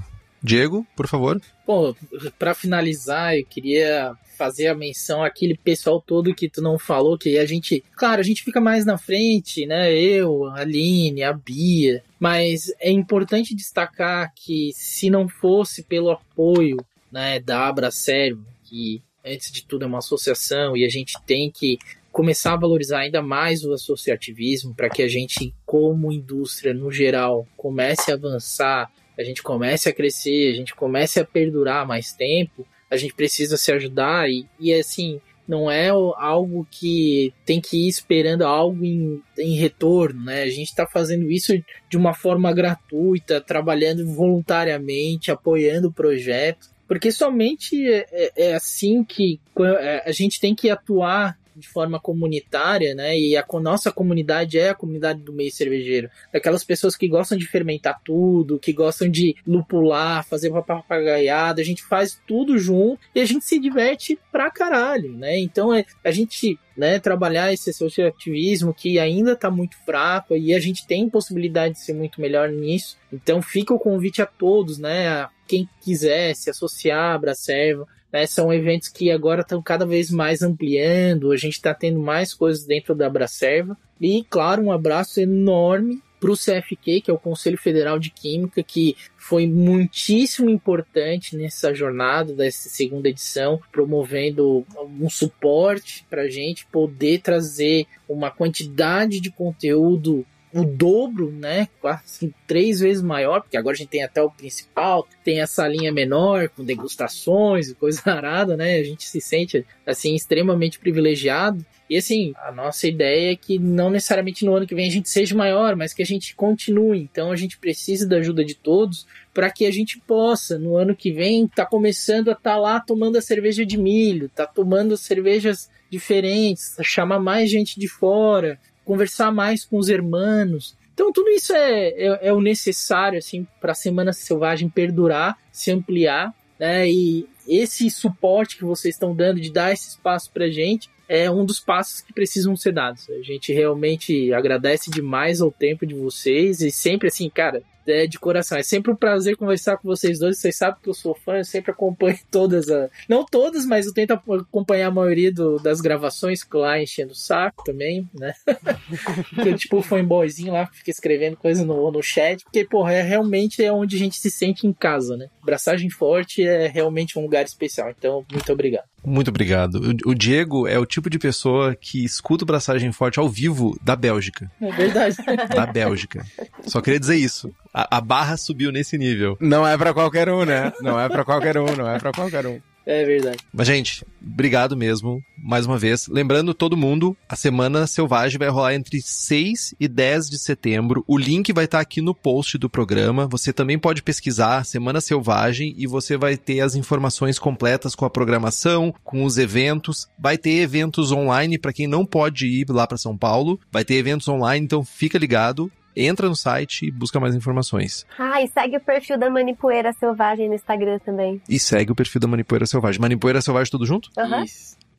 Diego, 0.48 0.88
por 0.96 1.08
favor. 1.08 1.42
Bom, 1.66 1.94
para 2.40 2.56
finalizar, 2.56 3.38
eu 3.38 3.46
queria 3.46 4.16
fazer 4.38 4.68
a 4.68 4.76
menção 4.76 5.24
àquele 5.24 5.58
pessoal 5.58 6.00
todo 6.00 6.34
que 6.34 6.48
tu 6.48 6.62
não 6.62 6.78
falou, 6.78 7.18
que 7.18 7.38
a 7.38 7.46
gente, 7.46 7.84
claro, 7.96 8.22
a 8.22 8.24
gente 8.24 8.44
fica 8.44 8.62
mais 8.62 8.86
na 8.86 8.98
frente, 8.98 9.66
né? 9.66 9.94
Eu, 9.94 10.46
a 10.46 10.62
Aline, 10.62 11.24
a 11.24 11.34
Bia, 11.34 12.04
mas 12.20 12.72
é 12.80 12.92
importante 12.92 13.56
destacar 13.56 14.32
que 14.36 14.72
se 14.74 15.10
não 15.10 15.28
fosse 15.28 15.84
pelo 15.84 16.12
apoio, 16.12 16.78
né, 17.12 17.40
da 17.40 17.68
Abra 17.68 17.90
Sério, 17.90 18.46
que 18.64 19.02
antes 19.26 19.52
de 19.52 19.66
tudo 19.66 19.84
é 19.84 19.88
uma 19.88 20.00
associação 20.00 20.78
e 20.78 20.86
a 20.86 20.90
gente 20.90 21.16
tem 21.26 21.50
que 21.52 21.78
começar 22.12 22.54
a 22.54 22.58
valorizar 22.58 23.00
ainda 23.00 23.22
mais 23.22 23.64
o 23.64 23.74
associativismo 23.74 24.74
para 24.74 24.90
que 24.90 25.04
a 25.04 25.08
gente, 25.08 25.54
como 25.66 26.12
indústria 26.12 26.74
no 26.74 26.92
geral, 26.92 27.48
comece 27.56 28.12
a 28.12 28.16
avançar, 28.16 28.92
a 29.18 29.24
gente 29.24 29.42
comece 29.42 29.90
a 29.90 29.94
crescer, 29.94 30.52
a 30.52 30.56
gente 30.56 30.76
comece 30.76 31.20
a 31.20 31.26
perdurar 31.26 31.88
mais 31.88 32.12
tempo, 32.12 32.68
a 32.90 32.96
gente 32.96 33.14
precisa 33.14 33.58
se 33.58 33.72
ajudar 33.72 34.30
e, 34.30 34.46
e 34.60 34.74
assim, 34.74 35.20
não 35.48 35.72
é 35.72 35.90
algo 35.90 36.68
que 36.70 37.34
tem 37.46 37.62
que 37.62 37.86
ir 37.86 37.88
esperando 37.88 38.44
algo 38.44 38.84
em, 38.84 39.22
em 39.38 39.56
retorno, 39.56 40.26
né? 40.26 40.44
A 40.44 40.50
gente 40.50 40.68
está 40.68 40.86
fazendo 40.86 41.32
isso 41.32 41.54
de 41.90 41.98
uma 41.98 42.14
forma 42.14 42.52
gratuita, 42.54 43.40
trabalhando 43.40 44.06
voluntariamente, 44.06 45.32
apoiando 45.32 45.88
o 45.88 45.94
projeto, 45.94 46.68
porque 46.88 47.12
somente 47.12 47.90
é, 47.90 48.06
é, 48.12 48.32
é 48.50 48.54
assim 48.56 49.04
que 49.04 49.40
é, 49.60 50.04
a 50.06 50.12
gente 50.12 50.40
tem 50.40 50.54
que 50.54 50.70
atuar 50.70 51.38
de 51.58 51.68
forma 51.68 52.00
comunitária, 52.00 52.94
né? 52.94 53.18
E 53.18 53.36
a 53.36 53.46
nossa 53.62 53.92
comunidade 53.92 54.60
é 54.60 54.70
a 54.70 54.76
comunidade 54.76 55.22
do 55.22 55.34
meio 55.34 55.52
cervejeiro. 55.52 56.10
Aquelas 56.34 56.64
pessoas 56.64 56.96
que 56.96 57.08
gostam 57.08 57.38
de 57.38 57.48
fermentar 57.48 58.00
tudo, 58.04 58.60
que 58.60 58.72
gostam 58.72 59.10
de 59.10 59.36
lupular, 59.46 60.24
fazer 60.26 60.52
papagaiada, 60.52 61.62
a 61.62 61.66
gente 61.66 61.84
faz 61.84 62.22
tudo 62.28 62.58
junto 62.58 63.00
e 63.16 63.20
a 63.20 63.26
gente 63.26 63.46
se 63.46 63.60
diverte 63.60 64.20
pra 64.32 64.52
caralho, 64.52 65.14
né? 65.14 65.40
Então 65.40 65.74
é, 65.74 65.86
a 66.04 66.12
gente 66.12 66.60
né, 66.78 67.00
trabalhar 67.00 67.52
esse 67.52 67.72
associativismo 67.72 68.74
que 68.74 69.00
ainda 69.00 69.32
está 69.32 69.50
muito 69.50 69.76
fraco 69.84 70.36
e 70.36 70.54
a 70.54 70.60
gente 70.60 70.86
tem 70.86 71.10
possibilidade 71.10 71.74
de 71.74 71.82
ser 71.82 71.94
muito 71.94 72.22
melhor 72.22 72.50
nisso. 72.50 72.98
Então 73.12 73.42
fica 73.42 73.74
o 73.74 73.80
convite 73.80 74.22
a 74.22 74.28
todos, 74.28 74.78
né, 74.78 75.08
a 75.08 75.30
quem 75.48 75.68
quiser 75.82 76.36
se 76.36 76.50
associar 76.50 77.16
à 77.16 77.18
Bracerva, 77.18 77.88
né? 78.18 78.26
São 78.26 78.52
eventos 78.52 78.90
que 78.90 79.12
agora 79.12 79.42
estão 79.42 79.62
cada 79.62 79.86
vez 79.86 80.10
mais 80.10 80.42
ampliando, 80.42 81.32
a 81.32 81.38
gente 81.38 81.54
está 81.54 81.74
tendo 81.74 82.00
mais 82.00 82.34
coisas 82.34 82.66
dentro 82.66 82.96
da 82.96 83.06
Abracerva. 83.06 83.78
E, 84.02 84.26
claro, 84.28 84.64
um 84.64 84.72
abraço 84.72 85.20
enorme 85.20 86.02
para 86.20 86.32
o 86.32 86.36
CFQ, 86.36 87.02
que 87.02 87.12
é 87.12 87.14
o 87.14 87.20
Conselho 87.20 87.60
Federal 87.60 88.00
de 88.00 88.10
Química, 88.10 88.64
que 88.64 88.98
foi 89.18 89.46
muitíssimo 89.46 90.50
importante 90.50 91.38
nessa 91.38 91.76
jornada 91.76 92.34
dessa 92.34 92.70
segunda 92.70 93.08
edição, 93.08 93.62
promovendo 93.72 94.66
um 95.00 95.10
suporte 95.12 96.04
para 96.10 96.24
a 96.24 96.30
gente 96.30 96.66
poder 96.72 97.22
trazer 97.22 97.86
uma 98.10 98.32
quantidade 98.32 99.20
de 99.20 99.30
conteúdo 99.30 100.26
o 100.58 100.66
dobro, 100.66 101.32
né? 101.32 101.68
Quase 101.80 102.34
três 102.48 102.80
vezes 102.80 103.04
maior, 103.04 103.42
porque 103.42 103.58
agora 103.58 103.76
a 103.76 103.78
gente 103.78 103.90
tem 103.90 104.04
até 104.04 104.22
o 104.22 104.32
principal, 104.32 105.08
tem 105.24 105.42
essa 105.42 105.68
linha 105.68 105.92
menor 105.92 106.50
com 106.50 106.64
degustações 106.64 107.70
e 107.70 107.76
coisa 107.76 108.02
arada, 108.10 108.58
né? 108.58 108.76
A 108.76 108.84
gente 108.84 109.08
se 109.08 109.22
sente 109.22 109.66
assim 109.86 110.16
extremamente 110.16 110.80
privilegiado. 110.80 111.66
E 111.90 111.96
assim, 111.96 112.34
a 112.44 112.52
nossa 112.52 112.86
ideia 112.86 113.32
é 113.32 113.36
que 113.36 113.58
não 113.58 113.90
necessariamente 113.90 114.44
no 114.44 114.54
ano 114.54 114.68
que 114.68 114.76
vem 114.76 114.88
a 114.88 114.92
gente 114.92 115.10
seja 115.10 115.34
maior, 115.36 115.76
mas 115.76 115.94
que 115.94 116.02
a 116.02 116.06
gente 116.06 116.36
continue. 116.36 117.00
Então 117.00 117.32
a 117.32 117.36
gente 117.36 117.58
precisa 117.58 118.08
da 118.08 118.18
ajuda 118.18 118.44
de 118.44 118.56
todos 118.56 119.06
para 119.34 119.50
que 119.50 119.66
a 119.66 119.72
gente 119.72 120.00
possa, 120.00 120.58
no 120.58 120.76
ano 120.76 120.96
que 120.96 121.12
vem, 121.12 121.48
tá 121.48 121.66
começando 121.66 122.30
a 122.30 122.34
estar 122.34 122.56
tá 122.56 122.58
lá 122.58 122.80
tomando 122.80 123.18
a 123.18 123.22
cerveja 123.22 123.66
de 123.66 123.78
milho, 123.78 124.30
tá 124.30 124.46
tomando 124.46 124.98
cervejas 124.98 125.70
diferentes, 125.90 126.76
chamar 126.84 127.20
mais 127.20 127.50
gente 127.50 127.80
de 127.80 127.88
fora, 127.88 128.60
conversar 128.88 129.32
mais 129.32 129.66
com 129.66 129.78
os 129.78 129.90
hermanos. 129.90 130.76
Então 130.94 131.12
tudo 131.12 131.30
isso 131.30 131.54
é, 131.54 131.90
é, 131.90 132.28
é 132.30 132.34
o 132.34 132.40
necessário 132.40 133.20
assim 133.20 133.46
para 133.60 133.74
a 133.74 133.76
Semana 133.76 134.14
Selvagem 134.14 134.70
perdurar, 134.70 135.38
se 135.52 135.70
ampliar, 135.70 136.34
né? 136.58 136.90
E 136.90 137.28
esse 137.48 137.90
suporte 137.92 138.58
que 138.58 138.64
vocês 138.64 138.96
estão 138.96 139.14
dando 139.14 139.40
de 139.40 139.52
dar 139.52 139.74
esse 139.74 139.90
espaço 139.90 140.32
para 140.32 140.50
gente 140.50 140.90
é 141.08 141.30
um 141.30 141.46
dos 141.46 141.60
passos 141.60 142.02
que 142.02 142.14
precisam 142.14 142.56
ser 142.56 142.74
dados. 142.74 143.10
A 143.10 143.22
gente 143.22 143.54
realmente 143.54 144.34
agradece 144.34 144.90
demais 144.90 145.42
ao 145.42 145.52
tempo 145.52 145.86
de 145.86 145.94
vocês 145.94 146.62
e 146.62 146.72
sempre 146.72 147.10
assim, 147.10 147.30
cara, 147.30 147.62
é 147.88 148.08
de 148.08 148.20
coração. 148.20 148.58
É 148.58 148.64
sempre 148.64 148.92
um 148.92 148.96
prazer 148.96 149.36
conversar 149.36 149.78
com 149.78 149.88
vocês 149.88 150.20
dois. 150.20 150.38
Vocês 150.38 150.56
sabem 150.56 150.80
que 150.82 150.90
eu 150.90 150.94
sou 150.94 151.16
fã, 151.16 151.38
eu 151.38 151.46
sempre 151.46 151.72
acompanho 151.72 152.20
todas 152.32 152.70
as. 152.70 152.90
Não 153.08 153.26
todas, 153.26 153.66
mas 153.66 153.86
eu 153.86 153.94
tento 153.94 154.12
acompanhar 154.12 154.88
a 154.88 154.92
maioria 154.92 155.32
do, 155.32 155.58
das 155.58 155.82
gravações, 155.82 156.46
lá 156.54 156.82
enchendo 156.82 157.12
o 157.12 157.16
saco 157.16 157.64
também, 157.64 158.10
né? 158.14 158.34
eu, 159.46 159.56
tipo, 159.56 159.82
fanboyzinho 159.82 160.54
lá, 160.54 160.68
fica 160.68 160.92
escrevendo 160.92 161.38
coisa 161.38 161.66
no, 161.66 161.92
no 161.92 162.02
chat, 162.02 162.44
porque, 162.44 162.66
porra, 162.66 162.94
é 162.94 163.02
realmente 163.02 163.64
é 163.64 163.72
onde 163.72 163.96
a 163.96 164.00
gente 164.00 164.18
se 164.18 164.30
sente 164.30 164.66
em 164.66 164.74
casa, 164.74 165.16
né? 165.16 165.28
Braçagem 165.44 165.90
Forte 165.90 166.44
é 166.44 166.68
realmente 166.68 167.18
um 167.18 167.22
lugar 167.22 167.46
especial. 167.46 167.90
Então, 167.90 168.26
muito 168.32 168.52
obrigado. 168.52 168.86
Muito 169.06 169.30
obrigado. 169.30 169.76
O, 170.06 170.14
Diego 170.14 170.68
é 170.68 170.78
o 170.78 170.86
tipo 170.86 171.10
de 171.10 171.18
pessoa 171.18 171.74
que 171.74 172.04
escuta 172.04 172.44
o 172.44 172.48
Braçagem 172.48 172.92
Forte 172.92 173.20
ao 173.20 173.30
vivo 173.30 173.80
da 173.82 173.96
Bélgica. 173.96 174.52
É 174.60 174.72
verdade. 174.72 175.16
Da 175.56 175.66
Bélgica. 175.66 176.26
Só 176.64 176.82
queria 176.82 177.00
dizer 177.00 177.16
isso. 177.16 177.50
A, 177.78 177.98
a 177.98 178.02
barra 178.02 178.38
subiu 178.38 178.72
nesse 178.72 178.98
nível. 178.98 179.38
Não 179.40 179.68
é 179.68 179.78
para 179.78 179.94
qualquer 179.94 180.28
um, 180.30 180.44
né? 180.44 180.74
Não 180.82 181.00
é 181.00 181.08
para 181.08 181.24
qualquer 181.24 181.60
um, 181.60 181.76
não 181.76 181.88
é 181.88 182.00
para 182.00 182.12
qualquer 182.12 182.48
um. 182.48 182.60
É 182.88 183.06
verdade. 183.06 183.38
Mas, 183.54 183.68
gente, 183.68 184.04
obrigado 184.20 184.76
mesmo, 184.76 185.22
mais 185.38 185.68
uma 185.68 185.78
vez. 185.78 186.08
Lembrando 186.08 186.56
todo 186.56 186.76
mundo, 186.76 187.16
a 187.30 187.36
Semana 187.36 187.86
Selvagem 187.86 188.40
vai 188.40 188.48
rolar 188.48 188.74
entre 188.74 189.00
6 189.00 189.76
e 189.80 189.88
10 189.88 190.28
de 190.28 190.40
setembro. 190.40 191.04
O 191.06 191.20
link 191.20 191.54
vai 191.54 191.66
estar 191.66 191.80
aqui 191.80 192.02
no 192.02 192.16
post 192.16 192.58
do 192.58 192.68
programa. 192.68 193.28
Você 193.28 193.54
também 193.54 193.78
pode 193.78 194.02
pesquisar 194.02 194.66
Semana 194.66 195.00
Selvagem 195.00 195.76
e 195.78 195.86
você 195.86 196.18
vai 196.18 196.36
ter 196.36 196.62
as 196.62 196.74
informações 196.74 197.38
completas 197.38 197.94
com 197.94 198.06
a 198.06 198.10
programação, 198.10 198.92
com 199.04 199.24
os 199.24 199.38
eventos. 199.38 200.08
Vai 200.18 200.36
ter 200.36 200.62
eventos 200.62 201.12
online 201.12 201.60
para 201.60 201.74
quem 201.74 201.86
não 201.86 202.08
pode 202.08 202.48
ir 202.48 202.66
lá 202.70 202.88
para 202.88 202.98
São 202.98 203.16
Paulo. 203.16 203.60
Vai 203.72 203.86
ter 203.86 203.96
eventos 203.96 204.28
online, 204.28 204.66
então 204.66 204.84
fica 204.84 205.20
ligado 205.20 205.72
entra 206.06 206.28
no 206.30 206.36
site 206.36 206.86
e 206.86 206.92
busca 206.92 207.20
mais 207.20 207.34
informações. 207.36 208.06
Ah, 208.18 208.42
e 208.42 208.48
segue 208.48 208.78
o 208.78 208.80
perfil 208.80 209.18
da 209.18 209.30
Manipoeira 209.30 209.94
Selvagem 209.94 210.48
no 210.48 210.56
Instagram 210.56 211.00
também. 211.00 211.42
E 211.50 211.60
segue 211.60 211.92
o 211.92 211.96
perfil 211.96 212.22
da 212.22 212.28
Manipoeira 212.28 212.66
Selvagem. 212.66 213.02
Manipoeira 213.02 213.42
Selvagem 213.42 213.72
tudo 213.72 213.86
junto? 213.86 214.10
Aham. 214.18 214.40
Uhum. 214.40 214.46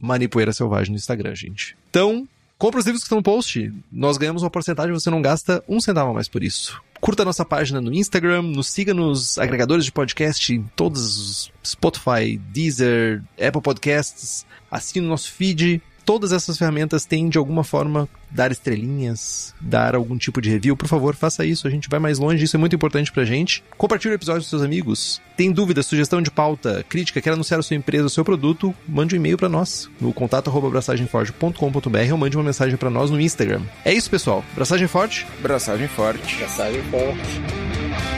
Manipoeira 0.01 0.53
Selvagem 0.53 0.91
no 0.91 0.97
Instagram, 0.97 1.35
gente. 1.35 1.77
Então, 1.91 2.27
compra 2.57 2.81
os 2.81 2.87
livros 2.87 3.03
que 3.03 3.07
estão 3.07 3.19
no 3.19 3.23
post. 3.23 3.73
Nós 3.91 4.17
ganhamos 4.17 4.43
uma 4.43 4.51
porcentagem, 4.51 4.93
você 4.93 5.11
não 5.11 5.23
gasta 5.23 5.63
um 5.69 5.81
centavo 5.81 6.11
a 6.11 6.15
mais 6.15 6.29
por 6.29 6.43
isso. 6.43 6.81
Curta 7.01 7.25
nossa 7.25 7.45
página 7.45 7.81
no 7.81 7.95
Instagram, 7.95 8.43
nos 8.43 8.69
siga 8.69 8.93
nos 8.93 9.39
agregadores 9.39 9.85
de 9.85 9.93
podcast, 9.93 10.53
em 10.53 10.63
todos 10.75 11.19
os 11.19 11.53
Spotify, 11.65 12.37
Deezer, 12.37 13.23
Apple 13.41 13.63
Podcasts, 13.63 14.45
assine 14.71 15.07
o 15.07 15.09
nosso 15.09 15.31
feed 15.33 15.81
todas 16.09 16.33
essas 16.33 16.57
ferramentas 16.57 17.05
têm 17.05 17.29
de 17.29 17.37
alguma 17.37 17.63
forma 17.63 18.09
dar 18.31 18.51
estrelinhas, 18.51 19.55
dar 19.61 19.95
algum 19.95 20.17
tipo 20.17 20.41
de 20.41 20.49
review, 20.49 20.75
por 20.75 20.89
favor, 20.89 21.15
faça 21.15 21.45
isso. 21.45 21.69
A 21.69 21.71
gente 21.71 21.87
vai 21.87 22.01
mais 22.01 22.19
longe, 22.19 22.43
isso 22.43 22.57
é 22.57 22.59
muito 22.59 22.75
importante 22.75 23.13
pra 23.13 23.27
gente. 23.27 23.63
Compartilhe 23.77 24.15
o 24.15 24.17
episódio 24.17 24.41
com 24.41 24.49
seus 24.49 24.63
amigos. 24.63 25.21
Tem 25.37 25.53
dúvida, 25.53 25.83
sugestão 25.83 26.23
de 26.23 26.31
pauta, 26.31 26.83
crítica, 26.89 27.21
quer 27.21 27.35
anunciar 27.35 27.61
a 27.61 27.63
sua 27.63 27.77
empresa, 27.77 28.07
o 28.07 28.11
seu 28.11 28.25
produto, 28.25 28.75
mande 28.89 29.15
um 29.15 29.19
e-mail 29.19 29.37
para 29.37 29.51
nós 29.51 29.91
no 30.01 30.11
contato@braçagemforte.com.br 30.11 32.13
ou 32.13 32.17
mande 32.17 32.39
uma 32.39 32.45
mensagem 32.45 32.79
para 32.79 32.89
nós 32.89 33.11
no 33.11 33.21
Instagram. 33.21 33.61
É 33.85 33.93
isso, 33.93 34.09
pessoal. 34.09 34.43
Braçagem 34.55 34.89
forte. 34.89 35.27
Braçagem 35.43 35.89
forte. 35.89 36.37
Braçagem 36.37 36.83
forte. 36.85 38.18